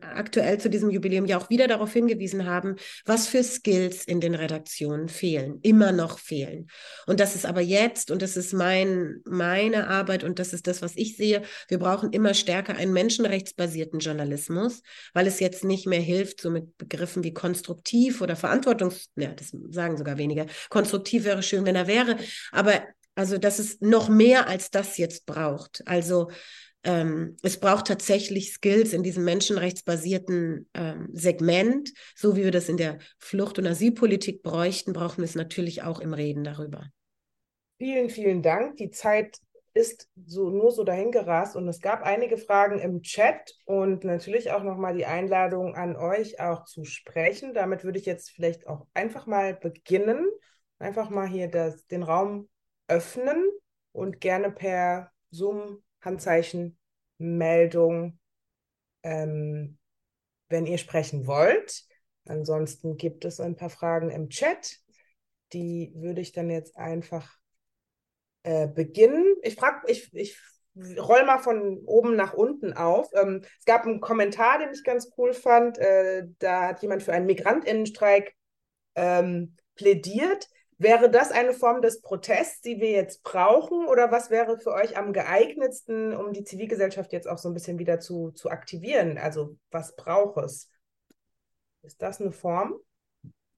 aktuell 0.00 0.58
zu 0.58 0.70
diesem 0.70 0.90
Jubiläum 0.90 1.26
ja 1.26 1.38
auch 1.38 1.50
wieder 1.50 1.68
darauf 1.68 1.92
hingewiesen 1.92 2.46
haben, 2.46 2.76
was 3.04 3.26
für 3.26 3.42
Skills 3.42 4.04
in 4.04 4.20
den 4.20 4.34
Redaktionen 4.34 5.08
fehlen, 5.08 5.58
immer 5.62 5.92
noch 5.92 6.18
fehlen. 6.18 6.68
Und 7.06 7.20
das 7.20 7.34
ist 7.34 7.46
aber 7.46 7.60
jetzt, 7.60 8.10
und 8.10 8.22
das 8.22 8.36
ist 8.36 8.52
mein, 8.52 9.20
meine 9.24 9.88
Arbeit 9.88 10.24
und 10.24 10.38
das 10.38 10.52
ist 10.52 10.66
das, 10.66 10.82
was 10.82 10.96
ich 10.96 11.16
sehe, 11.16 11.42
wir 11.68 11.78
brauchen 11.78 12.12
immer 12.12 12.34
stärker 12.34 12.76
einen 12.76 12.92
menschenrechtsbasierten 12.92 14.00
Journalismus, 14.00 14.82
weil 15.12 15.26
es 15.26 15.40
jetzt 15.40 15.64
nicht 15.64 15.86
mehr 15.86 16.00
hilft, 16.00 16.40
so 16.40 16.50
mit 16.50 16.76
Begriffen 16.78 17.24
wie 17.24 17.34
konstruktiv 17.34 18.20
oder 18.20 18.36
Verantwortungs, 18.36 19.10
ja, 19.16 19.32
das 19.32 19.52
sagen 19.70 19.96
sogar 19.96 20.18
weniger. 20.18 20.46
Konstruktiv 20.68 21.24
wäre 21.24 21.42
schön, 21.42 21.66
wenn 21.66 21.76
er 21.76 21.86
wäre, 21.86 22.16
aber 22.52 22.82
also, 23.16 23.38
dass 23.38 23.58
es 23.58 23.80
noch 23.80 24.08
mehr 24.08 24.46
als 24.46 24.70
das 24.70 24.98
jetzt 24.98 25.26
braucht. 25.26 25.82
Also, 25.86 26.30
ähm, 26.84 27.36
es 27.42 27.58
braucht 27.58 27.88
tatsächlich 27.88 28.52
Skills 28.52 28.92
in 28.92 29.02
diesem 29.02 29.24
menschenrechtsbasierten 29.24 30.68
ähm, 30.74 31.08
Segment, 31.12 31.92
so 32.14 32.36
wie 32.36 32.44
wir 32.44 32.52
das 32.52 32.68
in 32.68 32.76
der 32.76 32.98
Flucht- 33.18 33.58
und 33.58 33.66
Asylpolitik 33.66 34.42
bräuchten, 34.42 34.92
brauchen 34.92 35.18
wir 35.18 35.24
es 35.24 35.34
natürlich 35.34 35.82
auch 35.82 35.98
im 35.98 36.14
Reden 36.14 36.44
darüber. 36.44 36.90
Vielen, 37.78 38.08
vielen 38.08 38.42
Dank. 38.42 38.76
Die 38.76 38.90
Zeit 38.90 39.38
ist 39.74 40.08
so 40.26 40.48
nur 40.50 40.70
so 40.70 40.84
dahingerast 40.84 41.56
und 41.56 41.66
es 41.68 41.80
gab 41.80 42.02
einige 42.02 42.38
Fragen 42.38 42.78
im 42.78 43.02
Chat 43.02 43.54
und 43.64 44.04
natürlich 44.04 44.52
auch 44.52 44.62
nochmal 44.62 44.94
die 44.94 45.06
Einladung 45.06 45.74
an 45.74 45.96
euch 45.96 46.40
auch 46.40 46.64
zu 46.64 46.84
sprechen. 46.84 47.52
Damit 47.52 47.82
würde 47.82 47.98
ich 47.98 48.06
jetzt 48.06 48.30
vielleicht 48.30 48.66
auch 48.66 48.86
einfach 48.94 49.26
mal 49.26 49.54
beginnen. 49.54 50.26
Einfach 50.78 51.10
mal 51.10 51.26
hier 51.26 51.48
das, 51.48 51.86
den 51.86 52.02
Raum 52.02 52.48
öffnen 52.88 53.44
und 53.92 54.20
gerne 54.20 54.50
per 54.50 55.12
Zoom, 55.30 55.82
Handzeichen, 56.00 56.78
Meldung, 57.18 58.18
ähm, 59.02 59.78
wenn 60.48 60.66
ihr 60.66 60.78
sprechen 60.78 61.26
wollt. 61.26 61.84
Ansonsten 62.26 62.96
gibt 62.96 63.24
es 63.24 63.40
ein 63.40 63.56
paar 63.56 63.70
Fragen 63.70 64.10
im 64.10 64.28
Chat. 64.28 64.78
Die 65.52 65.92
würde 65.94 66.20
ich 66.20 66.32
dann 66.32 66.50
jetzt 66.50 66.76
einfach 66.76 67.36
äh, 68.42 68.66
beginnen. 68.66 69.34
Ich 69.42 69.54
frage, 69.54 69.90
ich, 69.90 70.12
ich 70.12 70.38
roll 70.98 71.24
mal 71.24 71.38
von 71.38 71.78
oben 71.86 72.16
nach 72.16 72.34
unten 72.34 72.72
auf. 72.72 73.08
Ähm, 73.14 73.42
es 73.58 73.64
gab 73.64 73.84
einen 73.84 74.00
Kommentar, 74.00 74.58
den 74.58 74.72
ich 74.72 74.84
ganz 74.84 75.10
cool 75.16 75.32
fand. 75.32 75.78
Äh, 75.78 76.26
da 76.38 76.68
hat 76.68 76.82
jemand 76.82 77.02
für 77.02 77.12
einen 77.12 77.26
Migrantinnenstreik 77.26 78.34
ähm, 78.94 79.56
plädiert. 79.74 80.48
Wäre 80.78 81.10
das 81.10 81.32
eine 81.32 81.54
Form 81.54 81.80
des 81.80 82.02
Protests, 82.02 82.60
die 82.60 82.80
wir 82.80 82.90
jetzt 82.90 83.22
brauchen? 83.22 83.86
Oder 83.86 84.10
was 84.10 84.30
wäre 84.30 84.58
für 84.58 84.72
euch 84.72 84.98
am 84.98 85.14
geeignetsten, 85.14 86.14
um 86.14 86.34
die 86.34 86.44
Zivilgesellschaft 86.44 87.12
jetzt 87.12 87.28
auch 87.28 87.38
so 87.38 87.48
ein 87.48 87.54
bisschen 87.54 87.78
wieder 87.78 87.98
zu, 87.98 88.30
zu 88.32 88.50
aktivieren? 88.50 89.16
Also 89.16 89.56
was 89.70 89.96
braucht 89.96 90.36
es? 90.44 90.70
Ist 91.82 92.02
das 92.02 92.20
eine 92.20 92.32
Form? 92.32 92.74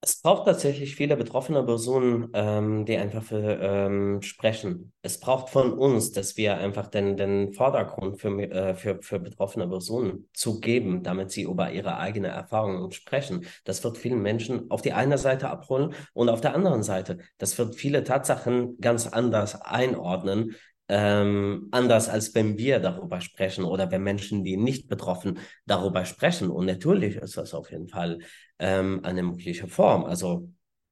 Es 0.00 0.22
braucht 0.22 0.44
tatsächlich 0.46 0.94
viele 0.94 1.16
betroffene 1.16 1.64
Personen, 1.64 2.28
ähm, 2.32 2.84
die 2.86 2.96
einfach 2.96 3.24
für, 3.24 3.58
ähm, 3.60 4.22
sprechen. 4.22 4.92
Es 5.02 5.18
braucht 5.18 5.50
von 5.50 5.72
uns, 5.72 6.12
dass 6.12 6.36
wir 6.36 6.56
einfach 6.56 6.86
den, 6.86 7.16
den 7.16 7.52
Vordergrund 7.52 8.20
für, 8.20 8.28
äh, 8.40 8.74
für, 8.76 9.02
für 9.02 9.18
betroffene 9.18 9.66
Personen 9.66 10.28
zu 10.32 10.60
geben, 10.60 11.02
damit 11.02 11.32
sie 11.32 11.42
über 11.42 11.72
ihre 11.72 11.96
eigene 11.98 12.28
Erfahrungen 12.28 12.92
sprechen. 12.92 13.44
Das 13.64 13.82
wird 13.82 13.98
vielen 13.98 14.22
Menschen 14.22 14.70
auf 14.70 14.82
die 14.82 14.92
eine 14.92 15.18
Seite 15.18 15.50
abholen 15.50 15.94
und 16.14 16.28
auf 16.28 16.40
der 16.40 16.54
anderen 16.54 16.84
Seite, 16.84 17.18
das 17.38 17.58
wird 17.58 17.74
viele 17.74 18.04
Tatsachen 18.04 18.78
ganz 18.78 19.08
anders 19.08 19.60
einordnen, 19.60 20.54
ähm, 20.88 21.68
anders 21.70 22.08
als 22.08 22.34
wenn 22.34 22.56
wir 22.56 22.80
darüber 22.80 23.20
sprechen 23.20 23.64
oder 23.64 23.90
wenn 23.90 24.02
Menschen, 24.02 24.44
die 24.44 24.56
nicht 24.56 24.88
betroffen 24.88 25.38
darüber 25.66 26.04
sprechen. 26.04 26.50
Und 26.50 26.66
natürlich 26.66 27.16
ist 27.16 27.36
das 27.36 27.54
auf 27.54 27.70
jeden 27.70 27.88
Fall 27.88 28.20
ähm, 28.58 29.00
eine 29.02 29.22
mögliche 29.22 29.68
Form. 29.68 30.04
Also 30.04 30.50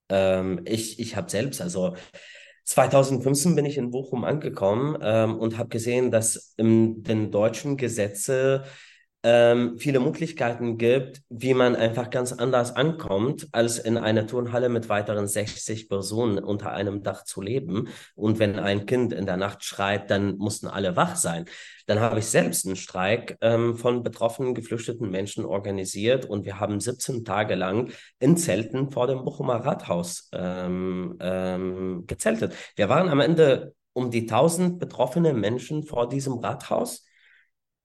ähm, 0.09 0.61
ich, 0.66 0.99
ich 0.99 1.16
habe 1.16 1.30
selbst, 1.30 1.61
also 1.61 1.97
2015 2.64 3.55
bin 3.55 3.64
ich 3.64 3.78
in 3.78 3.90
Bochum 3.90 4.24
angekommen 4.24 4.99
ähm, 5.01 5.38
und 5.38 5.57
habe 5.57 5.68
gesehen, 5.68 6.11
dass 6.11 6.55
in 6.57 7.03
den 7.03 7.30
deutschen 7.30 7.76
Gesetze 7.76 8.64
ähm, 9.29 9.77
viele 9.77 9.99
Möglichkeiten 9.99 10.79
gibt, 10.79 11.20
wie 11.29 11.53
man 11.53 11.74
einfach 11.74 12.11
ganz 12.11 12.33
anders 12.33 12.77
ankommt, 12.77 13.49
als 13.51 13.81
in 13.81 13.99
einer 13.99 14.29
Turnhalle 14.29 14.68
mit 14.68 14.89
weiteren 14.89 15.27
60 15.27 15.89
Personen 15.89 16.39
unter 16.39 16.70
einem 16.70 17.03
Dach 17.03 17.24
zu 17.24 17.43
leben. 17.43 17.89
Und 18.14 18.39
wenn 18.39 18.57
ein 18.61 18.87
Kind 18.87 19.12
in 19.12 19.27
der 19.27 19.37
Nacht 19.37 19.64
schreit, 19.64 20.12
dann 20.12 20.37
mussten 20.37 20.68
alle 20.68 20.95
wach 20.95 21.16
sein. 21.16 21.47
Dann 21.87 21.99
habe 21.99 22.20
ich 22.20 22.27
selbst 22.27 22.66
einen 22.66 22.77
Streik 22.77 23.37
ähm, 23.41 23.77
von 23.77 24.05
betroffenen, 24.05 24.55
geflüchteten 24.55 25.11
Menschen 25.11 25.45
organisiert 25.45 26.24
und 26.24 26.45
wir 26.45 26.61
haben 26.61 26.79
17 26.79 27.24
Tage 27.24 27.57
lang 27.57 27.91
in 28.20 28.37
Zelten 28.37 28.93
vor 28.93 29.09
dem 29.09 29.24
Bochumer 29.24 29.57
Rathaus 29.57 30.29
ähm, 30.35 31.16
ähm, 31.18 32.05
gezeltet. 32.07 32.55
Wir 32.77 32.89
waren 32.89 33.09
am 33.09 33.18
Ende 33.18 33.74
um 33.93 34.12
die 34.12 34.20
1000 34.20 34.79
betroffene 34.79 35.33
Menschen 35.33 35.83
vor 35.83 36.09
diesem 36.09 36.35
Rathaus 36.35 37.07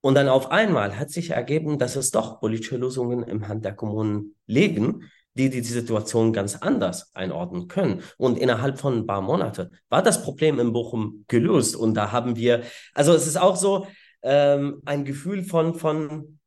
und 0.02 0.16
dann 0.16 0.28
auf 0.28 0.52
einmal 0.52 0.98
hat 0.98 1.12
sich 1.12 1.30
ergeben, 1.30 1.78
dass 1.78 1.96
es 1.96 2.12
doch 2.12 2.40
politische 2.40 2.78
Lösungen 2.78 3.24
im 3.24 3.48
Hand 3.48 3.66
der 3.66 3.74
Kommunen 3.74 4.36
liegen, 4.48 5.10
die 5.36 5.50
die 5.50 5.62
Situation 5.62 6.34
ganz 6.34 6.56
anders 6.56 7.16
einordnen 7.16 7.68
können. 7.68 8.02
Und 8.18 8.38
innerhalb 8.38 8.80
von 8.80 8.98
ein 8.98 9.06
paar 9.06 9.22
Monaten 9.22 9.70
war 9.90 10.02
das 10.02 10.24
Problem 10.24 10.60
in 10.60 10.74
Bochum 10.74 11.24
gelöst. 11.28 11.76
Und 11.76 11.94
da 11.94 12.12
haben 12.12 12.36
wir, 12.36 12.64
also 12.94 13.14
es 13.14 13.28
ist 13.28 13.40
auch 13.40 13.56
so 13.56 13.88
ähm, 14.24 14.82
ein 14.86 15.06
Gefühl 15.06 15.44
von, 15.44 15.76
von 15.76 16.40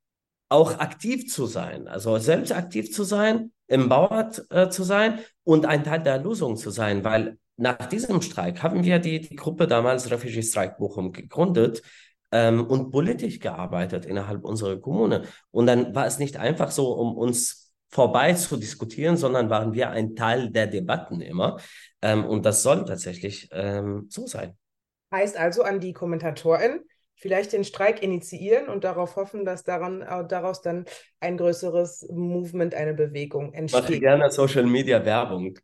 auch 0.49 0.79
aktiv 0.79 1.33
zu 1.33 1.47
sein, 1.47 1.89
also 1.89 2.19
selbst 2.19 2.53
aktiv 2.53 2.93
zu 2.93 3.03
sein, 3.05 3.53
im 3.67 3.89
Bauart 3.89 4.45
äh, 4.51 4.69
zu 4.69 4.85
sein 4.85 5.19
und 5.43 5.65
ein 5.65 5.85
Teil 5.85 6.03
der 6.03 6.19
Lösung 6.19 6.57
zu 6.57 6.71
sein, 6.71 7.03
weil 7.03 7.39
nach 7.57 7.87
diesem 7.87 8.21
Streik 8.21 8.63
haben 8.63 8.85
wir 8.85 8.99
die, 8.99 9.21
die 9.21 9.37
Gruppe 9.37 9.67
damals 9.67 10.11
Refugee 10.11 10.43
Strike 10.43 10.77
Bochum 10.79 11.13
gegründet, 11.13 11.83
ähm, 12.35 12.67
und 12.67 12.91
politisch 12.91 13.39
gearbeitet 13.39 14.05
innerhalb 14.05 14.45
unserer 14.45 14.77
Kommune. 14.81 15.23
Und 15.53 15.67
dann 15.67 15.95
war 15.95 16.05
es 16.05 16.19
nicht 16.19 16.37
einfach 16.37 16.73
so, 16.73 16.93
um 16.93 17.17
uns 17.17 17.73
vorbei 17.89 18.33
zu 18.33 18.57
diskutieren, 18.57 19.17
sondern 19.17 19.51
waren 19.51 19.73
wir 19.73 19.91
ein 19.91 20.17
Teil 20.17 20.51
der 20.51 20.67
Debatten 20.67 21.21
immer. 21.21 21.61
Ähm, 22.03 22.25
und 22.25 22.45
das 22.45 22.65
soll 22.65 22.85
tatsächlich 22.85 23.49
ähm, 23.53 24.09
so 24.11 24.27
sein. 24.27 24.59
Heißt 25.13 25.37
also 25.37 25.63
an 25.63 25.79
die 25.79 25.93
Kommentatorin, 25.93 26.81
vielleicht 27.15 27.53
den 27.53 27.63
Streik 27.63 28.03
initiieren 28.03 28.69
und 28.69 28.83
darauf 28.83 29.15
hoffen, 29.15 29.45
dass 29.45 29.63
daran, 29.63 30.03
äh, 30.03 30.27
daraus 30.27 30.61
dann 30.61 30.87
ein 31.21 31.37
größeres 31.37 32.09
Movement, 32.11 32.75
eine 32.75 32.95
Bewegung 32.95 33.53
entsteht. 33.53 33.85
Ich 33.85 33.91
mache 33.91 34.01
gerne 34.01 34.31
Social 34.33 34.65
Media 34.65 35.05
Werbung. 35.05 35.57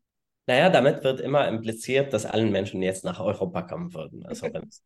Naja, 0.48 0.69
damit 0.69 1.03
wird 1.03 1.22
immer 1.22 1.48
impliziert, 1.48 2.14
dass 2.14 2.26
allen 2.26 2.52
Menschen 2.52 2.81
jetzt 2.81 3.06
nach 3.06 3.19
Europa 3.19 3.61
kommen 3.61 3.93
würden. 3.93 4.26
Also 4.26 4.52
wenn 4.52 4.68
es. 4.68 4.84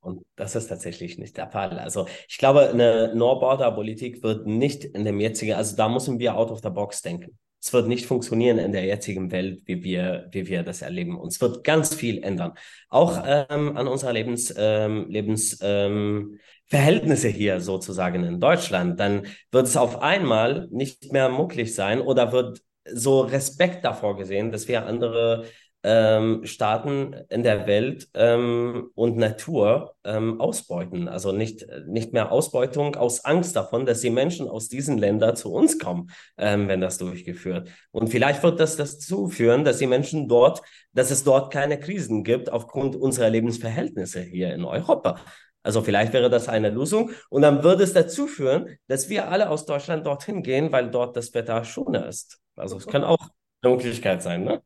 Und 0.00 0.24
das 0.36 0.56
ist 0.56 0.68
tatsächlich 0.68 1.18
nicht 1.18 1.36
der 1.36 1.50
Fall. 1.50 1.78
Also 1.78 2.06
ich 2.28 2.38
glaube, 2.38 2.68
eine 2.68 3.14
No-Border-Politik 3.14 4.22
wird 4.22 4.46
nicht 4.46 4.84
in 4.84 5.04
dem 5.04 5.20
jetzigen, 5.20 5.54
also 5.54 5.76
da 5.76 5.88
müssen 5.88 6.18
wir 6.18 6.36
out 6.36 6.50
of 6.50 6.60
the 6.62 6.70
box 6.70 7.00
denken 7.02 7.38
es 7.68 7.72
wird 7.74 7.86
nicht 7.86 8.06
funktionieren 8.06 8.58
in 8.58 8.72
der 8.72 8.86
jetzigen 8.86 9.30
Welt, 9.30 9.60
wie 9.66 9.82
wir, 9.84 10.28
wie 10.32 10.48
wir 10.48 10.62
das 10.62 10.80
erleben. 10.80 11.18
Und 11.18 11.28
es 11.28 11.40
wird 11.42 11.64
ganz 11.64 11.94
viel 11.94 12.22
ändern. 12.22 12.54
Auch 12.88 13.22
ähm, 13.26 13.76
an 13.76 13.86
unserer 13.86 14.14
Lebens, 14.14 14.54
ähm, 14.56 15.06
Lebens 15.10 15.58
ähm, 15.60 16.38
Verhältnisse 16.64 17.28
hier 17.28 17.60
sozusagen 17.60 18.24
in 18.24 18.40
Deutschland. 18.40 18.98
Dann 18.98 19.26
wird 19.52 19.66
es 19.66 19.76
auf 19.76 20.00
einmal 20.00 20.66
nicht 20.70 21.12
mehr 21.12 21.28
möglich 21.28 21.74
sein 21.74 22.00
oder 22.00 22.32
wird 22.32 22.62
so 22.90 23.20
Respekt 23.20 23.84
davor 23.84 24.16
gesehen, 24.16 24.50
dass 24.50 24.66
wir 24.66 24.86
andere 24.86 25.44
ähm, 25.88 26.44
Staaten 26.44 27.16
in 27.30 27.42
der 27.42 27.66
Welt 27.66 28.08
ähm, 28.12 28.90
und 28.94 29.16
Natur 29.16 29.94
ähm, 30.04 30.38
ausbeuten. 30.38 31.08
Also 31.08 31.32
nicht, 31.32 31.66
nicht 31.86 32.12
mehr 32.12 32.30
Ausbeutung 32.30 32.94
aus 32.96 33.24
Angst 33.24 33.56
davon, 33.56 33.86
dass 33.86 34.02
die 34.02 34.10
Menschen 34.10 34.48
aus 34.48 34.68
diesen 34.68 34.98
Ländern 34.98 35.34
zu 35.34 35.50
uns 35.50 35.78
kommen, 35.78 36.10
ähm, 36.36 36.68
wenn 36.68 36.82
das 36.82 36.98
durchgeführt. 36.98 37.70
Und 37.90 38.08
vielleicht 38.08 38.42
wird 38.42 38.60
das 38.60 38.76
dazu 38.76 39.28
führen, 39.28 39.64
dass 39.64 39.78
die 39.78 39.86
Menschen 39.86 40.28
dort, 40.28 40.60
dass 40.92 41.10
es 41.10 41.24
dort 41.24 41.50
keine 41.50 41.80
Krisen 41.80 42.22
gibt 42.22 42.52
aufgrund 42.52 42.94
unserer 42.94 43.30
Lebensverhältnisse 43.30 44.20
hier 44.20 44.52
in 44.52 44.66
Europa. 44.66 45.18
Also 45.62 45.80
vielleicht 45.80 46.12
wäre 46.12 46.28
das 46.28 46.50
eine 46.50 46.68
Lösung. 46.68 47.12
Und 47.30 47.40
dann 47.40 47.64
würde 47.64 47.84
es 47.84 47.94
dazu 47.94 48.26
führen, 48.26 48.76
dass 48.88 49.08
wir 49.08 49.30
alle 49.30 49.48
aus 49.48 49.64
Deutschland 49.64 50.06
dorthin 50.06 50.42
gehen, 50.42 50.70
weil 50.70 50.90
dort 50.90 51.16
das 51.16 51.32
Wetter 51.32 51.64
schöner 51.64 52.06
ist. 52.06 52.40
Also 52.56 52.76
es 52.76 52.86
kann 52.86 53.04
auch 53.04 53.30
eine 53.62 53.72
Möglichkeit 53.74 54.22
sein, 54.22 54.44
ne? 54.44 54.62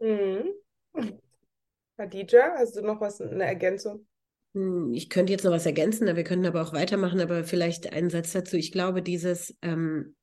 Mhm. 0.00 0.50
Khadija, 1.96 2.54
hast 2.58 2.76
du 2.76 2.82
noch 2.82 3.00
was, 3.00 3.20
eine 3.20 3.44
Ergänzung? 3.44 4.06
Hm, 4.54 4.92
ich 4.92 5.08
könnte 5.10 5.32
jetzt 5.32 5.44
noch 5.44 5.52
was 5.52 5.66
ergänzen, 5.66 6.14
wir 6.14 6.24
können 6.24 6.46
aber 6.46 6.62
auch 6.62 6.72
weitermachen, 6.72 7.20
aber 7.20 7.44
vielleicht 7.44 7.92
einen 7.92 8.10
Satz 8.10 8.32
dazu. 8.32 8.56
Ich 8.56 8.72
glaube, 8.72 9.02
dieses 9.02 9.56
ähm, 9.62 10.14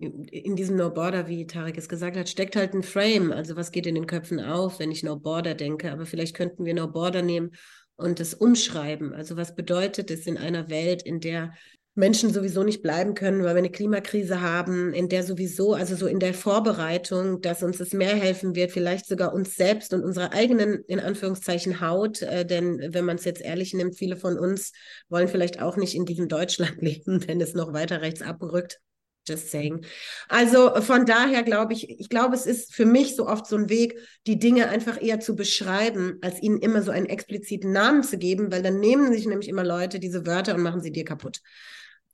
in 0.00 0.56
diesem 0.56 0.76
No 0.76 0.90
Border, 0.90 1.28
wie 1.28 1.46
Tarek 1.46 1.76
es 1.76 1.88
gesagt 1.88 2.16
hat, 2.16 2.28
steckt 2.28 2.56
halt 2.56 2.72
ein 2.72 2.82
Frame. 2.82 3.32
Also 3.32 3.54
was 3.56 3.70
geht 3.70 3.86
in 3.86 3.94
den 3.94 4.06
Köpfen 4.06 4.40
auf, 4.40 4.78
wenn 4.78 4.90
ich 4.90 5.02
No 5.02 5.16
Border 5.16 5.54
denke? 5.54 5.92
Aber 5.92 6.06
vielleicht 6.06 6.34
könnten 6.34 6.64
wir 6.64 6.72
No 6.72 6.88
Border 6.88 7.20
nehmen 7.20 7.50
und 7.96 8.18
das 8.18 8.32
umschreiben. 8.32 9.12
Also 9.12 9.36
was 9.36 9.54
bedeutet 9.54 10.10
es 10.10 10.26
in 10.26 10.38
einer 10.38 10.70
Welt, 10.70 11.02
in 11.02 11.20
der 11.20 11.52
Menschen 12.00 12.32
sowieso 12.32 12.64
nicht 12.64 12.82
bleiben 12.82 13.14
können, 13.14 13.44
weil 13.44 13.54
wir 13.54 13.58
eine 13.58 13.70
Klimakrise 13.70 14.40
haben, 14.40 14.92
in 14.94 15.10
der 15.10 15.22
sowieso, 15.22 15.74
also 15.74 15.94
so 15.94 16.06
in 16.06 16.18
der 16.18 16.32
Vorbereitung, 16.34 17.42
dass 17.42 17.62
uns 17.62 17.78
es 17.78 17.92
mehr 17.92 18.16
helfen 18.16 18.54
wird, 18.56 18.72
vielleicht 18.72 19.06
sogar 19.06 19.34
uns 19.34 19.54
selbst 19.54 19.92
und 19.92 20.02
unserer 20.02 20.32
eigenen, 20.32 20.82
in 20.88 20.98
Anführungszeichen, 20.98 21.80
Haut. 21.80 22.22
Äh, 22.22 22.46
denn 22.46 22.94
wenn 22.94 23.04
man 23.04 23.16
es 23.16 23.24
jetzt 23.24 23.42
ehrlich 23.42 23.74
nimmt, 23.74 23.96
viele 23.96 24.16
von 24.16 24.38
uns 24.38 24.72
wollen 25.10 25.28
vielleicht 25.28 25.60
auch 25.60 25.76
nicht 25.76 25.94
in 25.94 26.06
diesem 26.06 26.26
Deutschland 26.26 26.76
leben, 26.80 27.28
wenn 27.28 27.40
es 27.40 27.54
noch 27.54 27.72
weiter 27.74 28.00
rechts 28.00 28.22
abrückt. 28.22 28.80
Just 29.28 29.50
saying. 29.50 29.84
Also 30.28 30.80
von 30.80 31.04
daher 31.04 31.42
glaube 31.42 31.74
ich, 31.74 32.00
ich 32.00 32.08
glaube, 32.08 32.34
es 32.34 32.46
ist 32.46 32.74
für 32.74 32.86
mich 32.86 33.14
so 33.14 33.26
oft 33.26 33.46
so 33.46 33.56
ein 33.56 33.68
Weg, 33.68 33.98
die 34.26 34.38
Dinge 34.38 34.70
einfach 34.70 35.00
eher 35.00 35.20
zu 35.20 35.36
beschreiben, 35.36 36.16
als 36.22 36.42
ihnen 36.42 36.58
immer 36.58 36.82
so 36.82 36.90
einen 36.90 37.06
expliziten 37.06 37.70
Namen 37.70 38.02
zu 38.02 38.16
geben, 38.16 38.50
weil 38.50 38.62
dann 38.62 38.80
nehmen 38.80 39.12
sich 39.12 39.26
nämlich 39.26 39.50
immer 39.50 39.64
Leute 39.64 40.00
diese 40.00 40.26
Wörter 40.26 40.54
und 40.54 40.62
machen 40.62 40.80
sie 40.80 40.92
dir 40.92 41.04
kaputt. 41.04 41.42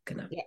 Genau. 0.06 0.24
Ja. 0.30 0.42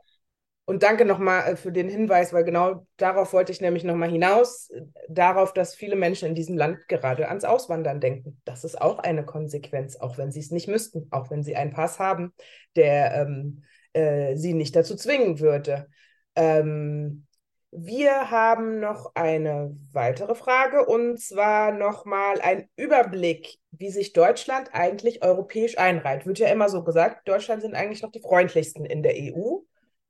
Und 0.65 0.84
danke 0.84 1.03
nochmal 1.03 1.53
äh, 1.53 1.56
für 1.56 1.72
den 1.72 1.90
Hinweis, 1.90 2.31
weil 2.31 2.44
genau 2.44 2.86
darauf 2.98 3.34
wollte 3.34 3.52
ich 3.52 3.60
nämlich 3.60 3.84
nochmal 3.84 4.10
hinaus, 4.10 4.72
darauf, 5.07 5.52
dass 5.53 5.73
viele 5.73 5.95
Menschen 5.95 6.27
in 6.30 6.36
diesem 6.36 6.57
Land 6.57 6.88
gerade 6.88 7.27
ans 7.27 7.44
Auswandern 7.44 7.99
denken. 7.99 8.40
Das 8.45 8.64
ist 8.64 8.80
auch 8.80 8.99
eine 8.99 9.26
Konsequenz, 9.26 9.95
auch 9.95 10.18
wenn 10.18 10.31
sie 10.31 10.41
es 10.41 10.52
nicht 10.52 10.68
müssten, 10.68 11.07
auch 11.11 11.31
wenn 11.31 11.41
sie 11.44 11.56
einen 11.56 11.72
Pass 11.72 11.98
haben, 11.98 12.34
der 12.76 13.15
ähm, 13.15 13.64
äh, 13.94 14.36
sie 14.36 14.53
nicht 14.53 14.76
dazu 14.76 14.95
zwingen 14.95 15.40
würde. 15.40 15.88
Ähm, 16.36 17.26
wir 17.72 18.32
haben 18.32 18.80
noch 18.80 19.12
eine 19.14 19.78
weitere 19.91 20.34
Frage 20.34 20.86
und 20.86 21.20
zwar 21.20 21.72
nochmal 21.72 22.41
ein 22.41 22.68
Überblick, 22.76 23.60
wie 23.72 23.91
sich 23.91 24.14
Deutschland 24.14 24.70
eigentlich 24.74 25.24
europäisch 25.24 25.78
einreiht. 25.78 26.26
Wird 26.26 26.40
ja 26.40 26.48
immer 26.50 26.70
so 26.70 26.84
gesagt, 26.84 27.28
Deutschland 27.28 27.62
sind 27.62 27.76
eigentlich 27.76 28.02
noch 28.02 28.12
die 28.12 28.22
freundlichsten 28.22 28.86
in 28.86 29.04
der 29.04 29.16
EU, 29.18 29.60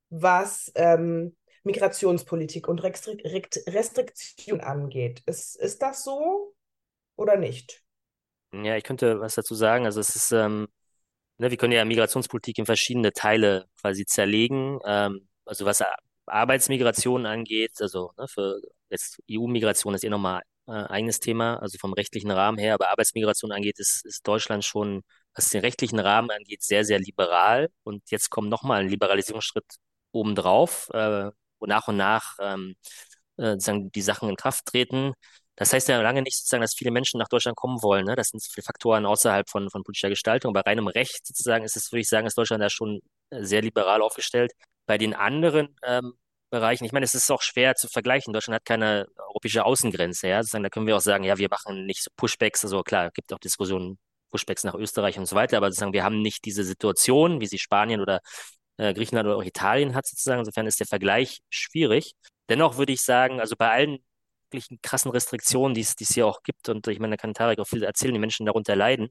was 0.09 0.71
ähm, 0.75 1.35
Migrationspolitik 1.63 2.67
und 2.69 2.81
Restriktion 2.81 4.61
angeht. 4.61 5.21
Ist, 5.25 5.57
ist 5.57 5.81
das 5.81 6.05
so 6.05 6.53
oder 7.17 7.35
nicht? 7.35 7.83
Ja, 8.53 8.77
ich 8.77 8.83
könnte 8.83 9.19
was 9.19 9.35
dazu 9.35 9.53
sagen. 9.53 9.85
Also 9.85 9.99
es 9.99 10.15
ist, 10.15 10.31
ähm, 10.31 10.69
ne, 11.37 11.51
wir 11.51 11.57
können 11.57 11.73
ja 11.73 11.83
Migrationspolitik 11.83 12.57
in 12.57 12.65
verschiedene 12.65 13.11
Teile 13.11 13.65
quasi 13.81 14.05
zerlegen. 14.05 14.79
Ähm, 14.85 15.27
also 15.45 15.65
was 15.65 15.83
Arbeitsmigration 16.29 17.25
angeht, 17.25 17.73
also 17.79 18.11
ne, 18.17 18.27
für 18.27 18.59
jetzt 18.89 19.19
EU-Migration 19.29 19.93
ist 19.93 20.03
eh 20.03 20.09
nochmal 20.09 20.41
äh, 20.67 20.71
eigenes 20.71 21.19
Thema, 21.19 21.57
also 21.61 21.77
vom 21.79 21.93
rechtlichen 21.93 22.31
Rahmen 22.31 22.57
her, 22.57 22.75
aber 22.75 22.89
Arbeitsmigration 22.89 23.51
angeht, 23.51 23.79
ist, 23.79 24.05
ist 24.05 24.27
Deutschland 24.27 24.65
schon, 24.65 25.01
was 25.35 25.49
den 25.49 25.61
rechtlichen 25.61 25.99
Rahmen 25.99 26.29
angeht, 26.31 26.63
sehr, 26.63 26.85
sehr 26.85 26.99
liberal. 26.99 27.69
Und 27.83 28.03
jetzt 28.11 28.29
kommt 28.29 28.49
nochmal 28.49 28.81
ein 28.81 28.89
Liberalisierungsschritt 28.89 29.65
obendrauf, 30.11 30.89
äh, 30.93 31.31
wo 31.59 31.65
nach 31.65 31.87
und 31.87 31.97
nach 31.97 32.37
ähm, 32.41 32.75
äh, 33.37 33.57
die 33.59 34.01
Sachen 34.01 34.29
in 34.29 34.35
Kraft 34.35 34.65
treten. 34.65 35.13
Das 35.55 35.73
heißt 35.73 35.89
ja 35.89 36.01
lange 36.01 36.21
nicht 36.21 36.37
sozusagen, 36.37 36.61
dass 36.61 36.73
viele 36.75 36.91
Menschen 36.91 37.19
nach 37.19 37.27
Deutschland 37.27 37.57
kommen 37.57 37.81
wollen. 37.81 38.05
Ne? 38.05 38.15
Das 38.15 38.29
sind 38.29 38.41
viele 38.41 38.63
Faktoren 38.63 39.05
außerhalb 39.05 39.49
von, 39.49 39.69
von 39.69 39.83
politischer 39.83 40.09
Gestaltung. 40.09 40.53
Bei 40.53 40.61
reinem 40.61 40.87
Recht 40.87 41.25
sozusagen 41.27 41.65
ist 41.65 41.75
es, 41.75 41.91
würde 41.91 42.01
ich 42.01 42.07
sagen, 42.07 42.27
ist 42.27 42.37
Deutschland 42.37 42.63
da 42.63 42.69
schon 42.69 43.01
sehr 43.31 43.61
liberal 43.61 44.01
aufgestellt. 44.01 44.53
Bei 44.89 44.97
den 44.97 45.13
anderen 45.13 45.75
ähm, 45.83 46.13
Bereichen, 46.49 46.83
ich 46.83 46.91
meine, 46.91 47.03
es 47.03 47.13
ist 47.13 47.29
auch 47.29 47.43
schwer 47.43 47.75
zu 47.75 47.87
vergleichen. 47.87 48.33
Deutschland 48.33 48.55
hat 48.55 48.65
keine 48.65 49.05
europäische 49.27 49.63
Außengrenze, 49.63 50.29
ja. 50.29 50.41
Sozusagen, 50.41 50.63
da 50.63 50.69
können 50.69 50.87
wir 50.87 50.97
auch 50.97 51.01
sagen, 51.01 51.23
ja, 51.23 51.37
wir 51.37 51.47
machen 51.47 51.85
nicht 51.85 52.01
so 52.01 52.09
Pushbacks, 52.15 52.63
also 52.63 52.81
klar, 52.81 53.11
gibt 53.11 53.31
auch 53.31 53.37
Diskussionen, 53.37 53.99
Pushbacks 54.31 54.63
nach 54.63 54.73
Österreich 54.73 55.19
und 55.19 55.27
so 55.27 55.35
weiter, 55.35 55.57
aber 55.57 55.67
sozusagen, 55.67 55.93
wir 55.93 56.03
haben 56.03 56.23
nicht 56.23 56.43
diese 56.43 56.63
Situation, 56.63 57.39
wie 57.39 57.45
sie 57.45 57.59
Spanien 57.59 58.01
oder 58.01 58.19
äh, 58.77 58.95
Griechenland 58.95 59.27
oder 59.27 59.37
auch 59.37 59.43
Italien 59.43 59.93
hat 59.93 60.07
sozusagen. 60.07 60.39
Insofern 60.39 60.65
ist 60.65 60.79
der 60.79 60.87
Vergleich 60.87 61.41
schwierig. 61.51 62.13
Dennoch 62.49 62.77
würde 62.79 62.93
ich 62.93 63.03
sagen, 63.03 63.39
also 63.39 63.55
bei 63.55 63.69
allen 63.69 63.99
wirklichen 64.49 64.81
krassen 64.81 65.11
Restriktionen, 65.11 65.75
die 65.75 65.81
es, 65.81 65.95
die 65.95 66.05
es 66.05 66.15
hier 66.15 66.25
auch 66.25 66.41
gibt, 66.41 66.67
und 66.67 66.87
ich 66.87 66.97
meine, 66.97 67.15
da 67.15 67.21
kann 67.21 67.35
Tarek 67.35 67.59
auch 67.59 67.67
viel 67.67 67.83
erzählen, 67.83 68.15
die 68.15 68.19
Menschen 68.19 68.47
darunter 68.47 68.75
leiden, 68.75 69.09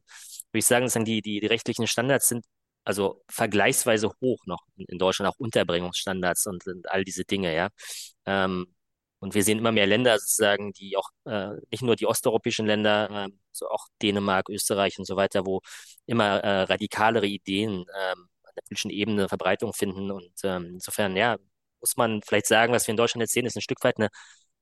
würde 0.50 0.58
ich 0.58 0.66
sagen, 0.66 0.86
dass 0.86 0.94
die, 0.94 1.22
die, 1.22 1.38
die 1.38 1.46
rechtlichen 1.46 1.86
Standards 1.86 2.26
sind 2.26 2.44
also 2.88 3.22
vergleichsweise 3.28 4.10
hoch 4.22 4.46
noch 4.46 4.62
in, 4.78 4.98
Deutschland, 4.98 5.30
auch 5.30 5.38
Unterbringungsstandards 5.38 6.46
und, 6.46 6.66
und 6.66 6.90
all 6.90 7.04
diese 7.04 7.24
Dinge, 7.26 7.54
ja. 7.54 7.68
Ähm, 8.24 8.74
und 9.18 9.34
wir 9.34 9.42
sehen 9.44 9.58
immer 9.58 9.72
mehr 9.72 9.86
Länder 9.86 10.18
sozusagen, 10.18 10.72
die 10.72 10.96
auch 10.96 11.10
äh, 11.26 11.50
nicht 11.70 11.82
nur 11.82 11.96
die 11.96 12.06
osteuropäischen 12.06 12.64
Länder, 12.66 13.26
äh, 13.26 13.28
so 13.52 13.68
auch 13.68 13.88
Dänemark, 14.00 14.48
Österreich 14.48 14.98
und 14.98 15.04
so 15.04 15.16
weiter, 15.16 15.44
wo 15.44 15.60
immer 16.06 16.38
äh, 16.42 16.62
radikalere 16.62 17.26
Ideen 17.26 17.84
ähm, 18.00 18.28
an 18.44 18.54
der 18.56 18.62
politischen 18.62 18.90
Ebene 18.90 19.28
Verbreitung 19.28 19.74
finden. 19.74 20.10
Und 20.10 20.32
ähm, 20.44 20.66
insofern, 20.74 21.14
ja, 21.14 21.36
muss 21.80 21.98
man 21.98 22.22
vielleicht 22.22 22.46
sagen, 22.46 22.72
was 22.72 22.86
wir 22.86 22.92
in 22.92 22.96
Deutschland 22.96 23.20
jetzt 23.20 23.34
sehen, 23.34 23.44
ist 23.44 23.56
ein 23.56 23.60
Stück 23.60 23.84
weit 23.84 23.98
eine 23.98 24.08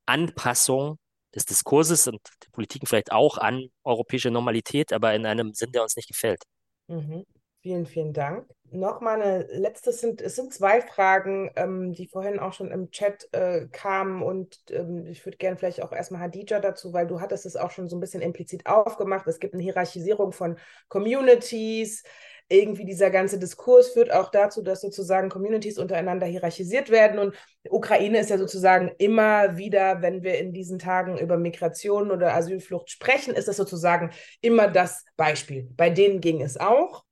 Anpassung 0.07 0.99
des 1.33 1.45
Diskurses 1.45 2.09
und 2.09 2.21
der 2.43 2.51
Politiken 2.51 2.89
vielleicht 2.89 3.13
auch 3.13 3.39
an 3.39 3.69
europäische 3.85 4.33
Normalität, 4.33 4.93
aber 4.93 5.15
in 5.15 5.27
einem 5.27 5.55
Sinn, 5.55 5.71
der 5.71 5.85
uns 5.85 5.95
nicht 5.95 6.09
gefällt. 6.09 6.43
Mhm. 6.89 7.25
Vielen, 7.67 7.87
vielen 7.87 8.13
Dank. 8.13 8.47
Noch 8.71 9.01
mal 9.01 9.21
eine 9.21 9.43
letzte, 9.51 9.91
sind, 9.91 10.21
es 10.21 10.37
sind 10.37 10.55
zwei 10.55 10.81
Fragen, 10.81 11.51
ähm, 11.57 11.95
die 11.95 12.07
vorhin 12.07 12.39
auch 12.39 12.53
schon 12.53 12.71
im 12.71 12.93
Chat 12.93 13.29
äh, 13.33 13.67
kamen 13.73 14.23
und 14.23 14.61
ähm, 14.71 15.05
ich 15.07 15.27
würde 15.27 15.37
gerne 15.37 15.57
vielleicht 15.57 15.83
auch 15.83 15.91
erstmal 15.91 16.21
Hadija 16.21 16.61
dazu, 16.61 16.93
weil 16.93 17.09
du 17.09 17.21
hattest 17.21 17.45
es 17.45 17.57
auch 17.57 17.73
schon 17.73 17.89
so 17.89 17.97
ein 17.97 18.01
bisschen 18.01 18.23
implizit 18.23 18.67
aufgemacht. 18.67 19.27
Es 19.27 19.41
gibt 19.41 19.55
eine 19.55 19.65
Hierarchisierung 19.65 20.31
von 20.31 20.61
Communities 20.87 22.05
irgendwie 22.49 22.85
dieser 22.85 23.11
ganze 23.11 23.39
Diskurs 23.39 23.89
führt 23.89 24.13
auch 24.13 24.31
dazu, 24.31 24.63
dass 24.63 24.81
sozusagen 24.81 25.29
Communities 25.29 25.79
untereinander 25.79 26.27
hierarchisiert 26.27 26.91
werden. 26.91 27.19
Und 27.19 27.35
Ukraine 27.69 28.21
ist 28.21 28.31
ja 28.31 28.39
sozusagen 28.39 28.93
immer 28.99 29.57
wieder, 29.57 30.01
wenn 30.01 30.23
wir 30.23 30.39
in 30.39 30.53
diesen 30.53 30.79
Tagen 30.79 31.19
über 31.19 31.37
Migration 31.37 32.11
oder 32.11 32.35
Asylflucht 32.35 32.91
sprechen, 32.91 33.35
ist 33.35 33.49
das 33.49 33.57
sozusagen 33.57 34.11
immer 34.41 34.69
das 34.69 35.05
Beispiel. 35.17 35.69
Bei 35.77 35.91
denen 35.91 36.21
ging 36.21 36.41
es 36.41 36.57
auch. 36.57 37.06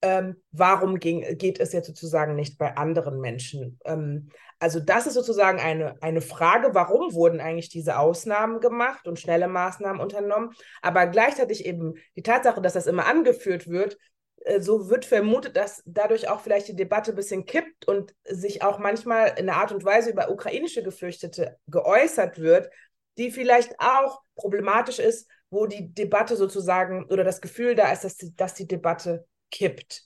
Ähm, 0.00 0.36
warum 0.52 1.00
ging, 1.00 1.38
geht 1.38 1.58
es 1.58 1.72
jetzt 1.72 1.88
sozusagen 1.88 2.36
nicht 2.36 2.56
bei 2.56 2.76
anderen 2.76 3.20
Menschen? 3.20 3.80
Ähm, 3.84 4.30
also 4.60 4.80
das 4.80 5.06
ist 5.06 5.14
sozusagen 5.14 5.60
eine, 5.60 6.00
eine 6.02 6.20
Frage, 6.20 6.74
warum 6.74 7.14
wurden 7.14 7.40
eigentlich 7.40 7.68
diese 7.68 7.98
Ausnahmen 7.98 8.60
gemacht 8.60 9.06
und 9.08 9.18
schnelle 9.18 9.48
Maßnahmen 9.48 10.00
unternommen? 10.00 10.52
Aber 10.82 11.06
gleichzeitig 11.06 11.64
eben 11.66 11.94
die 12.16 12.22
Tatsache, 12.22 12.60
dass 12.60 12.74
das 12.74 12.86
immer 12.86 13.06
angeführt 13.06 13.68
wird, 13.68 13.98
äh, 14.44 14.60
so 14.60 14.88
wird 14.88 15.04
vermutet, 15.04 15.56
dass 15.56 15.82
dadurch 15.84 16.28
auch 16.28 16.40
vielleicht 16.40 16.68
die 16.68 16.76
Debatte 16.76 17.12
ein 17.12 17.16
bisschen 17.16 17.44
kippt 17.44 17.86
und 17.86 18.14
sich 18.24 18.62
auch 18.62 18.78
manchmal 18.78 19.34
in 19.36 19.48
einer 19.48 19.58
Art 19.58 19.72
und 19.72 19.84
Weise 19.84 20.10
über 20.10 20.30
ukrainische 20.30 20.82
Geflüchtete 20.82 21.56
geäußert 21.66 22.38
wird, 22.38 22.70
die 23.16 23.30
vielleicht 23.30 23.74
auch 23.78 24.22
problematisch 24.36 24.98
ist, 24.98 25.28
wo 25.50 25.66
die 25.66 25.92
Debatte 25.92 26.36
sozusagen 26.36 27.04
oder 27.06 27.24
das 27.24 27.40
Gefühl 27.40 27.74
da 27.74 27.90
ist, 27.92 28.04
dass 28.04 28.16
die, 28.16 28.34
dass 28.36 28.54
die 28.54 28.66
Debatte 28.66 29.26
kippt. 29.50 30.04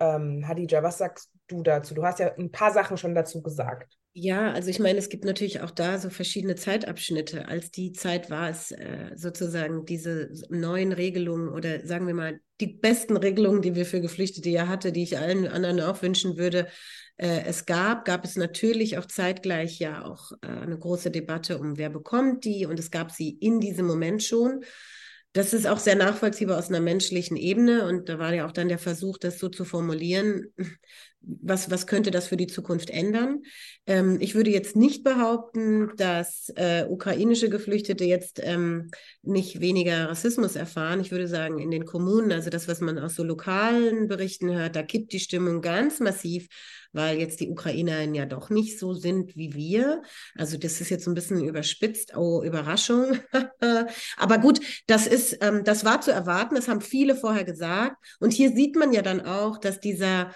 Ähm, 0.00 0.46
Hadija, 0.46 0.82
was 0.82 0.98
sagst 0.98 1.30
du 1.48 1.62
dazu? 1.62 1.94
Du 1.94 2.04
hast 2.04 2.18
ja 2.18 2.34
ein 2.34 2.50
paar 2.50 2.72
Sachen 2.72 2.96
schon 2.96 3.14
dazu 3.14 3.42
gesagt. 3.42 3.96
Ja, 4.18 4.50
also 4.52 4.70
ich 4.70 4.78
meine, 4.78 4.98
es 4.98 5.10
gibt 5.10 5.26
natürlich 5.26 5.60
auch 5.60 5.70
da 5.70 5.98
so 5.98 6.08
verschiedene 6.08 6.54
Zeitabschnitte. 6.54 7.48
Als 7.48 7.70
die 7.70 7.92
Zeit 7.92 8.30
war 8.30 8.48
es 8.48 8.70
äh, 8.70 9.10
sozusagen 9.14 9.84
diese 9.84 10.30
neuen 10.48 10.92
Regelungen 10.92 11.50
oder 11.50 11.86
sagen 11.86 12.06
wir 12.06 12.14
mal 12.14 12.40
die 12.60 12.68
besten 12.68 13.18
Regelungen, 13.18 13.60
die 13.60 13.74
wir 13.74 13.84
für 13.84 14.00
Geflüchtete 14.00 14.48
ja 14.48 14.68
hatte, 14.68 14.90
die 14.90 15.02
ich 15.02 15.18
allen 15.18 15.46
anderen 15.46 15.80
auch 15.80 16.00
wünschen 16.00 16.38
würde, 16.38 16.68
äh, 17.18 17.44
es 17.44 17.66
gab, 17.66 18.06
gab 18.06 18.24
es 18.24 18.36
natürlich 18.36 18.96
auch 18.96 19.04
zeitgleich 19.06 19.78
ja 19.78 20.04
auch 20.04 20.32
äh, 20.42 20.46
eine 20.46 20.78
große 20.78 21.10
Debatte 21.10 21.58
um, 21.58 21.76
wer 21.76 21.90
bekommt 21.90 22.44
die 22.44 22.64
und 22.64 22.78
es 22.78 22.90
gab 22.90 23.10
sie 23.10 23.30
in 23.30 23.60
diesem 23.60 23.86
Moment 23.86 24.22
schon. 24.22 24.64
Das 25.36 25.52
ist 25.52 25.66
auch 25.66 25.78
sehr 25.78 25.96
nachvollziehbar 25.96 26.58
aus 26.58 26.70
einer 26.70 26.80
menschlichen 26.80 27.36
Ebene 27.36 27.86
und 27.86 28.08
da 28.08 28.18
war 28.18 28.32
ja 28.32 28.46
auch 28.46 28.52
dann 28.52 28.68
der 28.68 28.78
Versuch, 28.78 29.18
das 29.18 29.38
so 29.38 29.50
zu 29.50 29.66
formulieren, 29.66 30.46
was, 31.20 31.70
was 31.70 31.86
könnte 31.86 32.10
das 32.10 32.28
für 32.28 32.38
die 32.38 32.46
Zukunft 32.46 32.88
ändern? 32.88 33.42
Ähm, 33.86 34.16
ich 34.20 34.34
würde 34.34 34.48
jetzt 34.48 34.76
nicht 34.76 35.04
behaupten, 35.04 35.90
dass 35.98 36.50
äh, 36.56 36.86
ukrainische 36.88 37.50
Geflüchtete 37.50 38.04
jetzt 38.04 38.40
ähm, 38.42 38.90
nicht 39.20 39.60
weniger 39.60 40.08
Rassismus 40.08 40.56
erfahren. 40.56 41.00
Ich 41.00 41.10
würde 41.10 41.28
sagen, 41.28 41.58
in 41.58 41.70
den 41.70 41.84
Kommunen, 41.84 42.32
also 42.32 42.48
das, 42.48 42.66
was 42.66 42.80
man 42.80 42.98
aus 42.98 43.14
so 43.14 43.22
lokalen 43.22 44.08
Berichten 44.08 44.50
hört, 44.50 44.74
da 44.74 44.82
kippt 44.82 45.12
die 45.12 45.20
Stimmung 45.20 45.60
ganz 45.60 46.00
massiv 46.00 46.48
weil 46.96 47.18
jetzt 47.18 47.40
die 47.40 47.50
Ukrainerinnen 47.50 48.14
ja 48.14 48.26
doch 48.26 48.50
nicht 48.50 48.78
so 48.78 48.94
sind 48.94 49.36
wie 49.36 49.54
wir. 49.54 50.02
Also 50.34 50.56
das 50.56 50.80
ist 50.80 50.90
jetzt 50.90 51.06
ein 51.06 51.14
bisschen 51.14 51.44
überspitzt, 51.44 52.16
oh, 52.16 52.42
Überraschung. 52.42 53.18
Aber 54.16 54.38
gut, 54.38 54.60
das 54.86 55.06
ist, 55.06 55.38
ähm, 55.42 55.62
das 55.62 55.84
war 55.84 56.00
zu 56.00 56.10
erwarten, 56.10 56.56
das 56.56 56.68
haben 56.68 56.80
viele 56.80 57.14
vorher 57.14 57.44
gesagt. 57.44 57.96
Und 58.18 58.32
hier 58.32 58.52
sieht 58.52 58.74
man 58.74 58.92
ja 58.92 59.02
dann 59.02 59.20
auch, 59.20 59.58
dass 59.58 59.78
dieser 59.78 60.32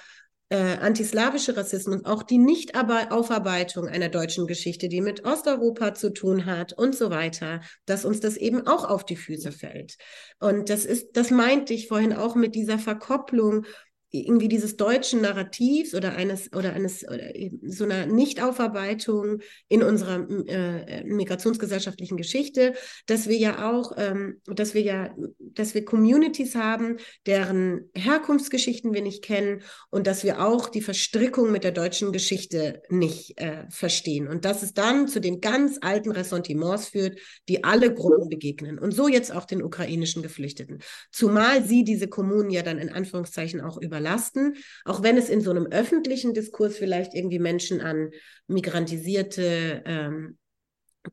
äh, 0.50 0.78
antislawische 0.78 1.56
Rassismus, 1.56 2.04
auch 2.04 2.24
die 2.24 2.38
Nicht-Aufarbeitung 2.38 3.86
einer 3.86 4.08
deutschen 4.08 4.48
Geschichte, 4.48 4.88
die 4.88 5.00
mit 5.00 5.24
Osteuropa 5.24 5.94
zu 5.94 6.12
tun 6.12 6.44
hat 6.44 6.72
und 6.72 6.96
so 6.96 7.10
weiter, 7.10 7.60
dass 7.86 8.04
uns 8.04 8.18
das 8.18 8.36
eben 8.36 8.66
auch 8.66 8.84
auf 8.84 9.04
die 9.04 9.16
Füße 9.16 9.52
fällt. 9.52 9.96
Und 10.40 10.68
das 10.68 10.84
ist, 10.84 11.16
das 11.16 11.30
meinte 11.30 11.72
ich 11.72 11.86
vorhin 11.86 12.12
auch 12.12 12.34
mit 12.34 12.56
dieser 12.56 12.80
Verkopplung 12.80 13.64
irgendwie 14.10 14.48
dieses 14.48 14.76
deutschen 14.76 15.22
Narrativs 15.22 15.94
oder 15.94 16.16
eines 16.16 16.52
oder 16.52 16.72
eines 16.72 17.06
oder 17.06 17.32
so 17.62 17.84
einer 17.84 18.06
Nichtaufarbeitung 18.06 19.38
in 19.68 19.82
unserer 19.82 20.28
äh, 20.48 21.04
migrationsgesellschaftlichen 21.04 22.16
Geschichte, 22.16 22.74
dass 23.06 23.28
wir 23.28 23.36
ja 23.36 23.70
auch, 23.70 23.92
ähm, 23.96 24.40
dass 24.46 24.74
wir 24.74 24.82
ja, 24.82 25.14
dass 25.38 25.74
wir 25.74 25.84
Communities 25.84 26.56
haben, 26.56 26.96
deren 27.26 27.90
Herkunftsgeschichten 27.94 28.92
wir 28.92 29.02
nicht 29.02 29.22
kennen 29.22 29.62
und 29.90 30.06
dass 30.06 30.24
wir 30.24 30.44
auch 30.44 30.68
die 30.68 30.82
Verstrickung 30.82 31.52
mit 31.52 31.62
der 31.62 31.72
deutschen 31.72 32.12
Geschichte 32.12 32.82
nicht 32.88 33.40
äh, 33.40 33.64
verstehen. 33.70 34.26
Und 34.26 34.44
dass 34.44 34.62
es 34.62 34.74
dann 34.74 35.06
zu 35.06 35.20
den 35.20 35.40
ganz 35.40 35.78
alten 35.80 36.10
Ressentiments 36.10 36.88
führt, 36.88 37.18
die 37.48 37.62
alle 37.62 37.94
Gruppen 37.94 38.28
begegnen. 38.28 38.78
Und 38.78 38.92
so 38.92 39.06
jetzt 39.06 39.32
auch 39.32 39.44
den 39.44 39.62
ukrainischen 39.62 40.22
Geflüchteten, 40.22 40.80
zumal 41.12 41.64
sie 41.64 41.84
diese 41.84 42.08
Kommunen 42.08 42.50
ja 42.50 42.62
dann 42.62 42.78
in 42.78 42.88
Anführungszeichen 42.88 43.60
auch 43.60 43.80
über 43.80 43.99
überlasten, 44.00 44.56
auch 44.84 45.02
wenn 45.02 45.16
es 45.16 45.28
in 45.28 45.40
so 45.40 45.50
einem 45.50 45.66
öffentlichen 45.66 46.34
Diskurs 46.34 46.76
vielleicht 46.76 47.14
irgendwie 47.14 47.38
Menschen 47.38 47.80
an 47.80 48.10
migrantisierte 48.46 49.82
ähm, 49.84 50.38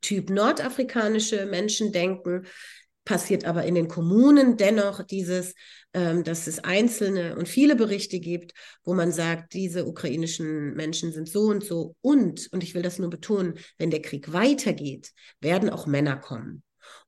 Typ 0.02 0.30
nordafrikanische 0.30 1.46
Menschen 1.46 1.92
denken, 1.92 2.46
passiert 3.06 3.46
aber 3.46 3.64
in 3.64 3.76
den 3.76 3.88
Kommunen 3.88 4.58
dennoch 4.58 5.02
dieses, 5.02 5.54
ähm, 5.94 6.26
dass 6.26 6.46
es 6.48 6.60
einzelne 6.60 7.38
und 7.38 7.48
viele 7.48 7.78
Berichte 7.78 8.20
gibt, 8.20 8.52
wo 8.84 8.94
man 8.94 9.14
sagt, 9.14 9.54
diese 9.54 9.86
ukrainischen 9.86 10.74
Menschen 10.74 11.14
sind 11.14 11.30
so 11.30 11.44
und 11.44 11.64
so. 11.64 11.96
Und, 12.02 12.50
und 12.52 12.64
ich 12.64 12.76
will 12.76 12.82
das 12.82 13.00
nur 13.00 13.10
betonen, 13.10 13.54
wenn 13.78 13.92
der 13.92 14.02
Krieg 14.02 14.34
weitergeht, 14.34 15.12
werden 15.40 15.70
auch 15.70 15.88
Männer 15.88 16.18
kommen. 16.18 16.64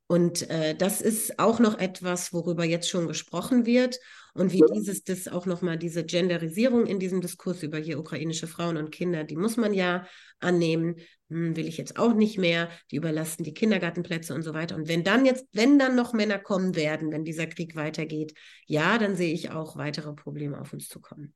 Und 0.08 0.50
äh, 0.50 0.74
das 0.74 1.02
ist 1.02 1.38
auch 1.38 1.60
noch 1.60 1.78
etwas, 1.78 2.32
worüber 2.32 2.64
jetzt 2.64 2.90
schon 2.90 3.08
gesprochen 3.08 3.66
wird 3.66 4.00
und 4.34 4.54
wie 4.54 4.64
dieses, 4.74 5.04
das 5.04 5.28
auch 5.28 5.46
nochmal 5.46 5.78
diese 5.78 6.04
Genderisierung 6.04 6.86
in 6.86 7.00
diesem 7.00 7.22
Diskurs 7.22 7.64
über 7.64 7.78
hier 7.78 8.00
ukrainische 8.00 8.48
Frauen 8.48 8.78
und 8.78 8.92
Kinder, 8.92 9.24
die 9.24 9.36
muss 9.36 9.58
man 9.58 9.74
ja 9.74 10.06
annehmen, 10.40 10.96
hm, 11.30 11.56
will 11.56 11.68
ich 11.68 11.78
jetzt 11.78 11.98
auch 11.98 12.14
nicht 12.14 12.38
mehr, 12.38 12.70
die 12.92 12.98
überlasten 12.98 13.44
die 13.44 13.54
Kindergartenplätze 13.54 14.34
und 14.34 14.44
so 14.44 14.54
weiter. 14.54 14.76
Und 14.76 14.88
wenn 14.88 15.04
dann 15.04 15.26
jetzt, 15.26 15.48
wenn 15.52 15.80
dann 15.80 15.96
noch 15.96 16.14
Männer 16.14 16.40
kommen 16.40 16.76
werden, 16.76 17.12
wenn 17.12 17.24
dieser 17.24 17.48
Krieg 17.48 17.76
weitergeht, 17.76 18.34
ja, 18.66 18.98
dann 18.98 19.16
sehe 19.16 19.34
ich 19.34 19.52
auch 19.52 19.78
weitere 19.78 20.14
Probleme 20.14 20.60
auf 20.60 20.74
uns 20.74 20.88
zukommen. 20.88 21.34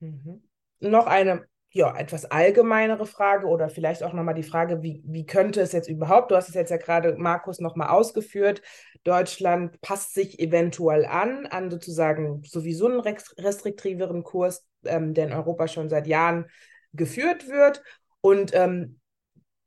Mhm. 0.00 0.42
Noch 0.80 1.06
eine 1.06 1.46
ja, 1.76 1.94
etwas 1.94 2.24
allgemeinere 2.24 3.04
Frage 3.04 3.46
oder 3.46 3.68
vielleicht 3.68 4.02
auch 4.02 4.14
nochmal 4.14 4.34
die 4.34 4.42
Frage, 4.42 4.82
wie, 4.82 5.02
wie 5.04 5.26
könnte 5.26 5.60
es 5.60 5.72
jetzt 5.72 5.90
überhaupt, 5.90 6.30
du 6.30 6.36
hast 6.36 6.48
es 6.48 6.54
jetzt 6.54 6.70
ja 6.70 6.78
gerade, 6.78 7.16
Markus, 7.18 7.60
nochmal 7.60 7.88
ausgeführt, 7.88 8.62
Deutschland 9.06 9.80
passt 9.80 10.14
sich 10.14 10.40
eventuell 10.40 11.04
an, 11.04 11.46
an 11.46 11.70
sozusagen 11.70 12.42
sowieso 12.44 12.88
einen 12.88 13.00
restriktiveren 13.00 14.24
Kurs, 14.24 14.66
ähm, 14.84 15.14
der 15.14 15.26
in 15.28 15.32
Europa 15.32 15.68
schon 15.68 15.88
seit 15.88 16.06
Jahren 16.06 16.50
geführt 16.92 17.48
wird. 17.48 17.82
Und 18.20 18.52
ähm, 18.54 19.00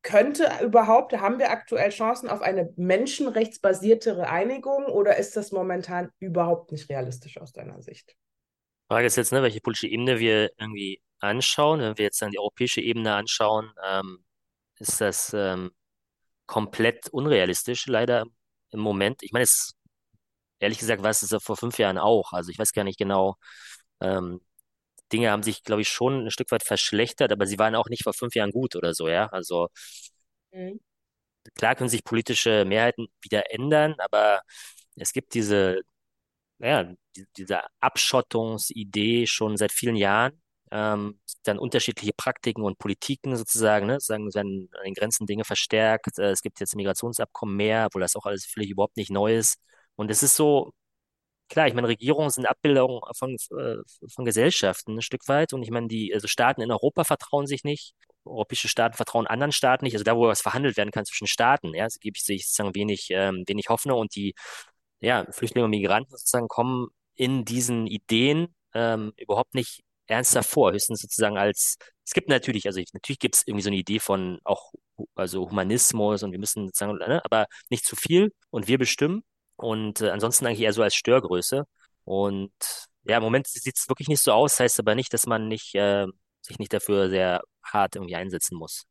könnte 0.01 0.49
überhaupt, 0.63 1.13
haben 1.13 1.39
wir 1.39 1.51
aktuell 1.51 1.89
Chancen 1.89 2.29
auf 2.29 2.41
eine 2.41 2.73
menschenrechtsbasiertere 2.75 4.29
Einigung 4.29 4.85
oder 4.85 5.17
ist 5.17 5.37
das 5.37 5.51
momentan 5.51 6.09
überhaupt 6.19 6.71
nicht 6.71 6.89
realistisch 6.89 7.39
aus 7.39 7.53
deiner 7.53 7.81
Sicht? 7.81 8.15
Frage 8.89 9.07
ist 9.07 9.17
jetzt, 9.17 9.31
ne, 9.31 9.41
welche 9.41 9.61
politische 9.61 9.87
Ebene 9.87 10.19
wir 10.19 10.51
irgendwie 10.57 11.01
anschauen, 11.19 11.79
wenn 11.79 11.97
wir 11.97 12.05
jetzt 12.05 12.21
dann 12.21 12.31
die 12.31 12.39
europäische 12.39 12.81
Ebene 12.81 13.13
anschauen, 13.13 13.71
ähm, 13.87 14.23
ist 14.79 14.99
das 14.99 15.33
ähm, 15.33 15.71
komplett 16.45 17.07
unrealistisch, 17.09 17.87
leider 17.87 18.21
im 18.21 18.31
Moment. 18.73 19.23
Ich 19.23 19.31
meine, 19.31 19.43
es, 19.43 19.73
ehrlich 20.59 20.79
gesagt, 20.79 21.03
war 21.03 21.09
es 21.11 21.21
das 21.21 21.43
vor 21.43 21.57
fünf 21.57 21.77
Jahren 21.79 21.97
auch. 21.97 22.33
Also 22.33 22.51
ich 22.51 22.59
weiß 22.59 22.73
gar 22.73 22.83
nicht 22.83 22.99
genau. 22.99 23.35
Ähm, 24.01 24.41
Dinge 25.11 25.31
haben 25.31 25.43
sich, 25.43 25.63
glaube 25.63 25.81
ich, 25.81 25.89
schon 25.89 26.25
ein 26.27 26.31
Stück 26.31 26.51
weit 26.51 26.63
verschlechtert, 26.63 27.31
aber 27.31 27.47
sie 27.47 27.59
waren 27.59 27.75
auch 27.75 27.89
nicht 27.89 28.03
vor 28.03 28.13
fünf 28.13 28.35
Jahren 28.35 28.51
gut 28.51 28.75
oder 28.75 28.93
so, 28.93 29.07
ja. 29.09 29.27
Also 29.27 29.69
mhm. 30.51 30.79
klar 31.55 31.75
können 31.75 31.89
sich 31.89 32.03
politische 32.03 32.65
Mehrheiten 32.65 33.07
wieder 33.21 33.51
ändern, 33.51 33.95
aber 33.99 34.41
es 34.95 35.13
gibt 35.13 35.33
diese, 35.33 35.81
ja, 36.59 36.85
die, 37.15 37.25
diese 37.37 37.61
Abschottungsidee 37.81 39.27
schon 39.27 39.57
seit 39.57 39.71
vielen 39.71 39.95
Jahren. 39.95 40.38
Ähm, 40.71 41.19
dann 41.43 41.59
unterschiedliche 41.59 42.13
Praktiken 42.13 42.63
und 42.63 42.77
Politiken 42.77 43.35
sozusagen, 43.35 43.87
ne, 43.87 43.99
sagen, 43.99 44.33
werden 44.33 44.69
an 44.77 44.83
den 44.85 44.93
Grenzen 44.93 45.25
Dinge 45.25 45.45
verstärkt. 45.45 46.17
Äh, 46.19 46.31
es 46.31 46.41
gibt 46.41 46.59
jetzt 46.59 46.75
Migrationsabkommen 46.75 47.55
mehr, 47.55 47.87
obwohl 47.87 48.01
das 48.01 48.15
auch 48.15 48.25
alles 48.25 48.45
völlig 48.45 48.69
überhaupt 48.71 48.97
nicht 48.97 49.11
neu 49.11 49.35
ist. 49.37 49.57
Und 49.95 50.11
es 50.11 50.23
ist 50.23 50.35
so, 50.35 50.71
klar, 51.49 51.67
ich 51.67 51.73
meine, 51.73 51.87
Regierungen 51.87 52.29
sind 52.29 52.45
Abbildungen 52.45 53.01
von, 53.17 53.35
äh, 53.57 53.77
von 54.13 54.25
Gesellschaften 54.25 54.97
ein 54.97 55.01
Stück 55.01 55.27
weit. 55.27 55.53
Und 55.53 55.63
ich 55.63 55.71
meine, 55.71 55.87
die 55.87 56.13
also 56.13 56.27
Staaten 56.27 56.61
in 56.61 56.71
Europa 56.71 57.03
vertrauen 57.03 57.47
sich 57.47 57.63
nicht. 57.63 57.93
Europäische 58.25 58.69
Staaten 58.69 58.95
vertrauen 58.95 59.27
anderen 59.27 59.51
Staaten 59.51 59.85
nicht. 59.85 59.95
Also 59.95 60.03
da, 60.03 60.15
wo 60.15 60.27
was 60.27 60.41
verhandelt 60.41 60.77
werden 60.77 60.91
kann 60.91 61.05
zwischen 61.05 61.27
Staaten, 61.27 61.73
ja, 61.73 61.87
gebe 61.99 62.17
ich 62.17 62.45
sozusagen 62.45 62.75
wenig, 62.75 63.07
ähm, 63.11 63.43
wenig 63.47 63.69
Hoffnung. 63.69 63.99
Und 63.99 64.15
die 64.15 64.35
ja, 65.01 65.25
Flüchtlinge 65.31 65.65
und 65.65 65.71
Migranten 65.71 66.11
sozusagen 66.11 66.47
kommen 66.47 66.89
in 67.15 67.45
diesen 67.45 67.87
Ideen 67.87 68.55
ähm, 68.73 69.13
überhaupt 69.17 69.55
nicht 69.55 69.81
ernster 70.09 70.43
vor. 70.43 70.71
Höchstens 70.73 71.01
sozusagen 71.01 71.37
als, 71.37 71.77
es 72.05 72.13
gibt 72.13 72.29
natürlich, 72.29 72.65
also 72.65 72.79
ich, 72.79 72.93
natürlich 72.93 73.19
gibt 73.19 73.35
es 73.35 73.43
irgendwie 73.45 73.63
so 73.63 73.69
eine 73.69 73.77
Idee 73.77 73.99
von 73.99 74.39
auch 74.43 74.73
also 75.15 75.49
Humanismus 75.49 76.23
und 76.23 76.31
wir 76.31 76.39
müssen 76.39 76.65
sozusagen, 76.67 76.97
ne, 76.97 77.23
aber 77.23 77.47
nicht 77.69 77.85
zu 77.85 77.95
viel 77.95 78.31
und 78.49 78.67
wir 78.67 78.77
bestimmen. 78.77 79.23
Und 79.55 80.01
äh, 80.01 80.09
ansonsten 80.09 80.45
eigentlich 80.45 80.61
eher 80.61 80.73
so 80.73 80.83
als 80.83 80.95
Störgröße. 80.95 81.65
Und 82.05 82.51
ja, 83.03 83.17
im 83.17 83.23
Moment 83.23 83.47
sieht 83.47 83.77
es 83.77 83.89
wirklich 83.89 84.07
nicht 84.07 84.21
so 84.21 84.31
aus, 84.31 84.59
heißt 84.59 84.79
aber 84.79 84.95
nicht, 84.95 85.13
dass 85.13 85.25
man 85.25 85.47
nicht, 85.47 85.75
äh, 85.75 86.05
sich 86.41 86.59
nicht 86.59 86.73
dafür 86.73 87.09
sehr 87.09 87.41
hart 87.63 87.95
irgendwie 87.95 88.15
einsetzen 88.15 88.57
muss. 88.57 88.85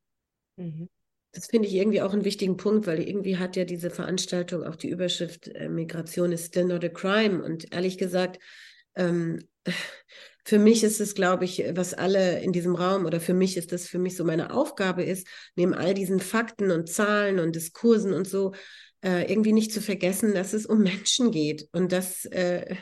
Mhm. 0.57 0.89
Das 1.33 1.47
finde 1.47 1.69
ich 1.69 1.75
irgendwie 1.75 2.01
auch 2.01 2.13
einen 2.13 2.25
wichtigen 2.25 2.57
Punkt, 2.57 2.87
weil 2.87 3.01
irgendwie 3.01 3.37
hat 3.37 3.57
ja 3.57 3.65
diese 3.65 3.91
Veranstaltung 3.91 4.65
auch 4.65 4.77
die 4.77 4.89
Überschrift 4.89 5.49
äh, 5.49 5.69
Migration 5.69 6.33
is 6.33 6.47
still 6.47 6.65
not 6.65 6.85
a 6.85 6.89
crime. 6.89 7.43
Und 7.43 7.73
ehrlich 7.73 7.99
gesagt, 7.99 8.39
ähm, 8.95 9.39
für 10.49 10.59
mich 10.59 10.83
ist 10.83 10.99
es, 10.99 11.15
glaube 11.15 11.45
ich, 11.45 11.63
was 11.75 11.93
alle 11.93 12.41
in 12.41 12.53
diesem 12.53 12.75
Raum 12.75 13.05
oder 13.05 13.21
für 13.21 13.35
mich 13.35 13.59
ist 13.59 13.71
das 13.71 13.87
für 13.87 13.99
mich 13.99 14.17
so 14.17 14.25
meine 14.25 14.51
Aufgabe 14.51 15.03
ist, 15.03 15.27
neben 15.57 15.75
all 15.75 15.93
diesen 15.93 16.21
Fakten 16.21 16.71
und 16.71 16.89
Zahlen 16.89 17.39
und 17.39 17.55
Diskursen 17.55 18.15
und 18.15 18.27
so, 18.27 18.55
äh, 19.05 19.31
irgendwie 19.31 19.53
nicht 19.53 19.75
zu 19.75 19.83
vergessen, 19.83 20.33
dass 20.33 20.55
es 20.55 20.65
um 20.65 20.79
Menschen 20.83 21.33
geht 21.33 21.69
und 21.73 21.93
dass, 21.93 22.25
äh, 22.25 22.77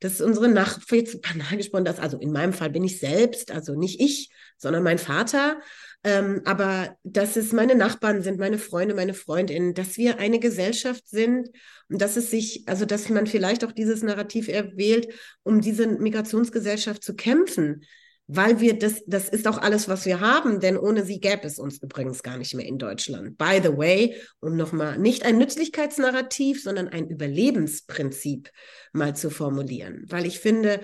dass 0.00 0.20
unsere 0.20 0.48
Nachbarn, 0.48 0.98
jetzt 0.98 1.22
banal 1.38 1.56
gesprochen, 1.56 1.84
dass, 1.84 2.00
also 2.00 2.18
in 2.18 2.32
meinem 2.32 2.52
Fall 2.52 2.70
bin 2.70 2.82
ich 2.82 2.98
selbst, 2.98 3.52
also 3.52 3.76
nicht 3.76 4.00
ich, 4.00 4.30
sondern 4.56 4.82
mein 4.82 4.98
Vater, 4.98 5.60
ähm, 6.04 6.42
aber 6.44 6.96
dass 7.02 7.36
es 7.36 7.52
meine 7.52 7.74
Nachbarn 7.74 8.22
sind, 8.22 8.38
meine 8.38 8.58
Freunde, 8.58 8.94
meine 8.94 9.14
Freundinnen, 9.14 9.74
dass 9.74 9.96
wir 9.96 10.18
eine 10.18 10.38
Gesellschaft 10.38 11.08
sind 11.08 11.50
und 11.88 12.00
dass 12.00 12.16
es 12.16 12.30
sich, 12.30 12.64
also 12.66 12.84
dass 12.84 13.08
man 13.08 13.26
vielleicht 13.26 13.64
auch 13.64 13.72
dieses 13.72 14.02
Narrativ 14.02 14.48
erwählt, 14.48 15.08
um 15.42 15.60
diese 15.60 15.86
Migrationsgesellschaft 15.86 17.02
zu 17.02 17.14
kämpfen 17.14 17.84
weil 18.26 18.60
wir 18.60 18.78
das, 18.78 19.02
das 19.06 19.28
ist 19.28 19.46
auch 19.46 19.58
alles, 19.58 19.88
was 19.88 20.06
wir 20.06 20.20
haben, 20.20 20.58
denn 20.60 20.78
ohne 20.78 21.04
sie 21.04 21.20
gäbe 21.20 21.46
es 21.46 21.58
uns 21.58 21.82
übrigens 21.82 22.22
gar 22.22 22.38
nicht 22.38 22.54
mehr 22.54 22.66
in 22.66 22.78
Deutschland. 22.78 23.36
By 23.36 23.60
the 23.62 23.76
way, 23.76 24.16
um 24.40 24.56
nochmal 24.56 24.98
nicht 24.98 25.26
ein 25.26 25.36
Nützlichkeitsnarrativ, 25.36 26.62
sondern 26.62 26.88
ein 26.88 27.08
Überlebensprinzip 27.08 28.50
mal 28.92 29.14
zu 29.14 29.28
formulieren, 29.30 30.06
weil 30.08 30.24
ich 30.24 30.40
finde, 30.40 30.80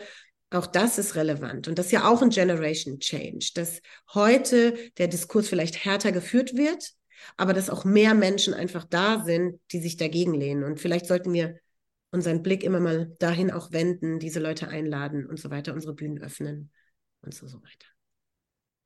auch 0.50 0.66
das 0.66 0.98
ist 0.98 1.14
relevant 1.14 1.68
und 1.68 1.78
das 1.78 1.86
ist 1.86 1.92
ja 1.92 2.08
auch 2.08 2.22
ein 2.22 2.30
Generation 2.30 2.98
Change, 2.98 3.50
dass 3.54 3.80
heute 4.14 4.74
der 4.98 5.08
Diskurs 5.08 5.48
vielleicht 5.48 5.84
härter 5.84 6.12
geführt 6.12 6.56
wird, 6.56 6.90
aber 7.36 7.52
dass 7.52 7.70
auch 7.70 7.84
mehr 7.84 8.14
Menschen 8.14 8.54
einfach 8.54 8.84
da 8.84 9.22
sind, 9.24 9.60
die 9.72 9.80
sich 9.80 9.96
dagegen 9.96 10.34
lehnen. 10.34 10.64
Und 10.64 10.80
vielleicht 10.80 11.06
sollten 11.06 11.32
wir 11.32 11.56
unseren 12.10 12.42
Blick 12.42 12.64
immer 12.64 12.80
mal 12.80 13.14
dahin 13.18 13.50
auch 13.50 13.72
wenden, 13.72 14.18
diese 14.18 14.40
Leute 14.40 14.68
einladen 14.68 15.26
und 15.26 15.38
so 15.38 15.50
weiter, 15.50 15.72
unsere 15.72 15.94
Bühnen 15.94 16.20
öffnen 16.20 16.70
und 17.22 17.34
so, 17.34 17.46
so 17.46 17.58
weiter. 17.58 17.86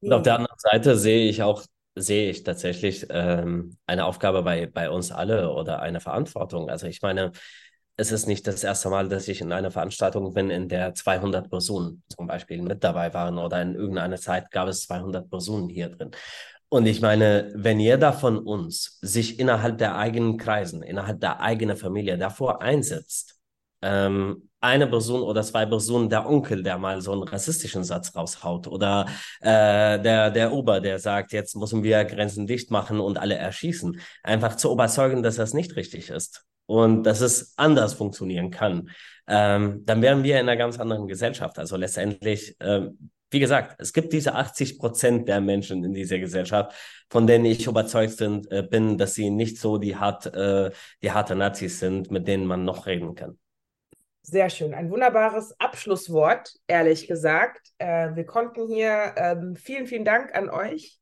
Und 0.00 0.12
auf 0.12 0.22
der 0.22 0.36
anderen 0.36 0.58
Seite 0.58 0.98
sehe 0.98 1.28
ich 1.28 1.42
auch, 1.42 1.64
sehe 1.94 2.30
ich 2.30 2.42
tatsächlich 2.42 3.06
ähm, 3.08 3.78
eine 3.86 4.04
Aufgabe 4.04 4.42
bei, 4.42 4.66
bei 4.66 4.90
uns 4.90 5.10
alle 5.10 5.50
oder 5.50 5.80
eine 5.80 6.00
Verantwortung. 6.00 6.68
Also 6.68 6.86
ich 6.86 7.00
meine, 7.00 7.32
es 7.96 8.10
ist 8.12 8.26
nicht 8.26 8.46
das 8.46 8.64
erste 8.64 8.90
Mal, 8.90 9.08
dass 9.08 9.28
ich 9.28 9.40
in 9.40 9.52
einer 9.52 9.70
Veranstaltung 9.70 10.32
bin, 10.34 10.50
in 10.50 10.68
der 10.68 10.94
200 10.94 11.48
Personen 11.48 12.02
zum 12.08 12.26
Beispiel 12.26 12.60
mit 12.62 12.82
dabei 12.82 13.14
waren 13.14 13.38
oder 13.38 13.62
in 13.62 13.74
irgendeiner 13.74 14.16
Zeit 14.16 14.50
gab 14.50 14.68
es 14.68 14.82
200 14.82 15.30
Personen 15.30 15.68
hier 15.68 15.90
drin. 15.90 16.10
Und 16.68 16.86
ich 16.86 17.00
meine, 17.00 17.52
wenn 17.54 17.78
jeder 17.78 18.12
von 18.12 18.38
uns 18.38 18.98
sich 19.00 19.38
innerhalb 19.38 19.78
der 19.78 19.96
eigenen 19.96 20.38
Kreisen, 20.38 20.82
innerhalb 20.82 21.20
der 21.20 21.40
eigenen 21.40 21.76
Familie 21.76 22.18
davor 22.18 22.62
einsetzt, 22.62 23.36
ähm, 23.80 24.48
eine 24.60 24.88
Person 24.88 25.22
oder 25.22 25.42
zwei 25.42 25.66
Personen, 25.66 26.08
der 26.08 26.26
Onkel, 26.28 26.62
der 26.64 26.78
mal 26.78 27.00
so 27.00 27.12
einen 27.12 27.22
rassistischen 27.22 27.84
Satz 27.84 28.16
raushaut 28.16 28.66
oder 28.66 29.06
äh, 29.40 30.00
der, 30.00 30.30
der 30.30 30.52
Ober, 30.52 30.80
der 30.80 30.98
sagt, 30.98 31.32
jetzt 31.32 31.54
müssen 31.54 31.82
wir 31.84 32.04
Grenzen 32.06 32.46
dicht 32.46 32.70
machen 32.72 32.98
und 32.98 33.18
alle 33.18 33.36
erschießen, 33.36 34.00
einfach 34.24 34.56
zu 34.56 34.72
überzeugen, 34.72 35.22
dass 35.22 35.36
das 35.36 35.54
nicht 35.54 35.76
richtig 35.76 36.08
ist 36.10 36.44
und 36.66 37.04
dass 37.04 37.20
es 37.20 37.54
anders 37.56 37.94
funktionieren 37.94 38.50
kann, 38.50 38.90
ähm, 39.26 39.82
dann 39.84 40.02
wären 40.02 40.22
wir 40.22 40.40
in 40.40 40.48
einer 40.48 40.56
ganz 40.56 40.78
anderen 40.78 41.06
Gesellschaft. 41.08 41.58
Also 41.58 41.76
letztendlich, 41.76 42.56
ähm, 42.60 43.10
wie 43.30 43.40
gesagt, 43.40 43.76
es 43.78 43.92
gibt 43.92 44.12
diese 44.12 44.34
80 44.34 44.78
Prozent 44.78 45.28
der 45.28 45.40
Menschen 45.40 45.82
in 45.82 45.92
dieser 45.92 46.18
Gesellschaft, 46.18 46.74
von 47.10 47.26
denen 47.26 47.44
ich 47.44 47.66
überzeugt 47.66 48.16
sind, 48.16 48.50
äh, 48.50 48.62
bin, 48.62 48.98
dass 48.98 49.14
sie 49.14 49.30
nicht 49.30 49.58
so 49.58 49.78
die, 49.78 49.96
hart, 49.96 50.26
äh, 50.26 50.70
die 51.02 51.10
harte 51.10 51.34
Nazis 51.34 51.80
sind, 51.80 52.10
mit 52.10 52.28
denen 52.28 52.46
man 52.46 52.64
noch 52.64 52.86
reden 52.86 53.14
kann. 53.14 53.38
Sehr 54.22 54.48
schön. 54.48 54.72
Ein 54.72 54.90
wunderbares 54.90 55.58
Abschlusswort, 55.60 56.54
ehrlich 56.66 57.06
gesagt. 57.06 57.72
Äh, 57.76 58.14
wir 58.14 58.24
konnten 58.24 58.66
hier, 58.68 59.14
ähm, 59.16 59.54
vielen, 59.54 59.86
vielen 59.86 60.04
Dank 60.06 60.34
an 60.34 60.48
euch. 60.48 60.98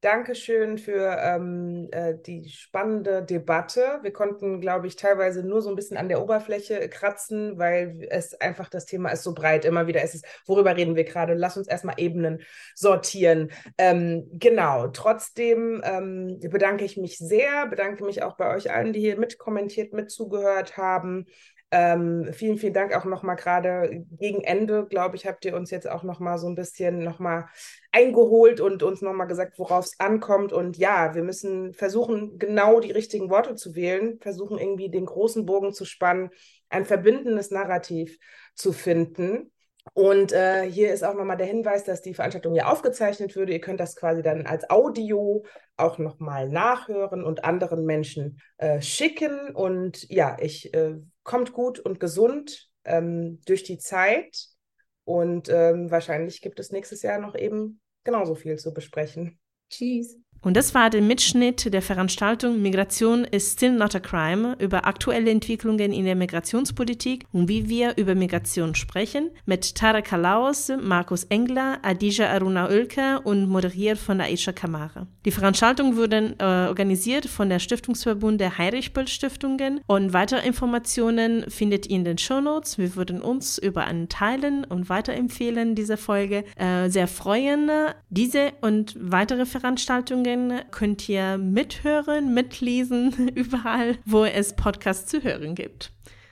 Dankeschön 0.00 0.78
für 0.78 1.18
ähm, 1.20 1.88
äh, 1.92 2.14
die 2.16 2.48
spannende 2.48 3.22
Debatte. 3.22 3.98
Wir 4.00 4.14
konnten, 4.14 4.62
glaube 4.62 4.86
ich, 4.86 4.96
teilweise 4.96 5.42
nur 5.42 5.60
so 5.60 5.68
ein 5.68 5.76
bisschen 5.76 5.98
an 5.98 6.08
der 6.08 6.22
Oberfläche 6.22 6.88
kratzen, 6.88 7.58
weil 7.58 8.06
es 8.08 8.32
einfach 8.40 8.70
das 8.70 8.86
Thema 8.86 9.10
ist 9.10 9.22
so 9.22 9.34
breit. 9.34 9.66
Immer 9.66 9.86
wieder 9.88 10.02
ist 10.02 10.14
es, 10.14 10.22
worüber 10.46 10.74
reden 10.74 10.96
wir 10.96 11.04
gerade? 11.04 11.34
Lass 11.34 11.58
uns 11.58 11.68
erstmal 11.68 11.96
Ebenen 11.98 12.40
sortieren. 12.74 13.50
Ähm, 13.76 14.26
genau. 14.32 14.88
Trotzdem 14.88 15.82
ähm, 15.84 16.38
bedanke 16.40 16.86
ich 16.86 16.96
mich 16.96 17.18
sehr, 17.18 17.66
bedanke 17.66 18.02
mich 18.04 18.22
auch 18.22 18.38
bei 18.38 18.54
euch 18.54 18.72
allen, 18.72 18.94
die 18.94 19.00
hier 19.00 19.18
mitkommentiert, 19.18 19.92
mitzugehört 19.92 20.78
haben. 20.78 21.26
Ähm, 21.72 22.30
vielen, 22.32 22.58
vielen 22.58 22.72
Dank 22.72 22.96
auch 22.96 23.04
nochmal 23.04 23.36
gerade 23.36 24.04
gegen 24.18 24.42
Ende, 24.42 24.86
glaube 24.86 25.14
ich, 25.14 25.26
habt 25.26 25.44
ihr 25.44 25.54
uns 25.54 25.70
jetzt 25.70 25.88
auch 25.88 26.02
nochmal 26.02 26.36
so 26.36 26.48
ein 26.48 26.56
bisschen 26.56 27.04
nochmal 27.04 27.46
eingeholt 27.92 28.60
und 28.60 28.82
uns 28.82 29.02
nochmal 29.02 29.28
gesagt, 29.28 29.56
worauf 29.58 29.84
es 29.84 30.00
ankommt. 30.00 30.52
Und 30.52 30.78
ja, 30.78 31.14
wir 31.14 31.22
müssen 31.22 31.72
versuchen, 31.72 32.38
genau 32.38 32.80
die 32.80 32.90
richtigen 32.90 33.30
Worte 33.30 33.54
zu 33.54 33.76
wählen, 33.76 34.18
versuchen 34.20 34.58
irgendwie 34.58 34.90
den 34.90 35.06
großen 35.06 35.46
Bogen 35.46 35.72
zu 35.72 35.84
spannen, 35.84 36.30
ein 36.70 36.84
verbindendes 36.84 37.52
Narrativ 37.52 38.18
zu 38.56 38.72
finden. 38.72 39.52
Und 39.94 40.32
äh, 40.32 40.70
hier 40.70 40.92
ist 40.92 41.02
auch 41.04 41.14
nochmal 41.14 41.36
der 41.36 41.46
Hinweis, 41.46 41.84
dass 41.84 42.02
die 42.02 42.14
Veranstaltung 42.14 42.54
ja 42.54 42.66
aufgezeichnet 42.66 43.34
würde. 43.34 43.52
Ihr 43.52 43.60
könnt 43.60 43.80
das 43.80 43.96
quasi 43.96 44.22
dann 44.22 44.46
als 44.46 44.68
Audio 44.70 45.44
auch 45.76 45.98
nochmal 45.98 46.48
nachhören 46.48 47.24
und 47.24 47.44
anderen 47.44 47.84
Menschen 47.86 48.40
äh, 48.58 48.82
schicken. 48.82 49.54
Und 49.54 50.08
ja, 50.10 50.36
ich 50.40 50.74
äh, 50.74 50.96
kommt 51.30 51.52
gut 51.52 51.78
und 51.78 52.00
gesund 52.00 52.68
ähm, 52.84 53.40
durch 53.46 53.62
die 53.62 53.78
Zeit. 53.78 54.48
Und 55.04 55.48
ähm, 55.48 55.88
wahrscheinlich 55.88 56.40
gibt 56.40 56.58
es 56.58 56.72
nächstes 56.72 57.02
Jahr 57.02 57.20
noch 57.20 57.36
eben 57.36 57.80
genauso 58.02 58.34
viel 58.34 58.56
zu 58.56 58.74
besprechen. 58.74 59.38
Tschüss. 59.70 60.18
Und 60.42 60.56
das 60.56 60.74
war 60.74 60.88
der 60.88 61.02
Mitschnitt 61.02 61.72
der 61.72 61.82
Veranstaltung 61.82 62.62
Migration 62.62 63.24
is 63.24 63.52
still 63.52 63.72
not 63.72 63.94
a 63.94 64.00
crime 64.00 64.56
über 64.58 64.86
aktuelle 64.86 65.30
Entwicklungen 65.30 65.92
in 65.92 66.06
der 66.06 66.14
Migrationspolitik 66.14 67.26
und 67.32 67.48
wie 67.48 67.68
wir 67.68 67.98
über 67.98 68.14
Migration 68.14 68.74
sprechen 68.74 69.30
mit 69.44 69.74
Tarek 69.74 70.06
Kalaus, 70.06 70.72
Markus 70.80 71.24
Engler, 71.24 71.78
Adija 71.82 72.30
Aruna 72.30 72.68
Oelke 72.68 73.20
und 73.22 73.48
moderiert 73.48 73.98
von 73.98 74.20
Aisha 74.20 74.52
Kamara. 74.52 75.06
Die 75.26 75.30
Veranstaltung 75.30 75.96
wurde 75.96 76.34
äh, 76.38 76.44
organisiert 76.68 77.26
von 77.26 77.50
der 77.50 77.58
Stiftungsverbund 77.58 78.40
der 78.40 78.56
Heinrich-Böll-Stiftungen 78.56 79.80
und 79.86 80.14
weitere 80.14 80.46
Informationen 80.46 81.44
findet 81.50 81.86
ihr 81.86 81.96
in 81.96 82.04
den 82.04 82.16
Shownotes. 82.16 82.78
Wir 82.78 82.96
würden 82.96 83.20
uns 83.20 83.58
über 83.58 83.84
einen 83.84 84.08
Teilen 84.08 84.64
und 84.64 84.88
weiterempfehlen 84.88 85.74
diese 85.74 85.98
Folge 85.98 86.44
äh, 86.56 86.88
sehr 86.88 87.08
freuen. 87.08 87.70
Diese 88.08 88.52
und 88.62 88.96
weitere 88.98 89.44
Veranstaltungen 89.44 90.29
könnt 90.70 91.08
ihr 91.08 91.38
mithören, 91.38 92.34
mitlesen, 92.34 93.28
überall, 93.34 93.98
wo 94.04 94.24
es 94.24 94.54
Podcasts 94.54 95.10
zu 95.10 95.22
hören 95.22 95.54
gibt. 95.54 95.92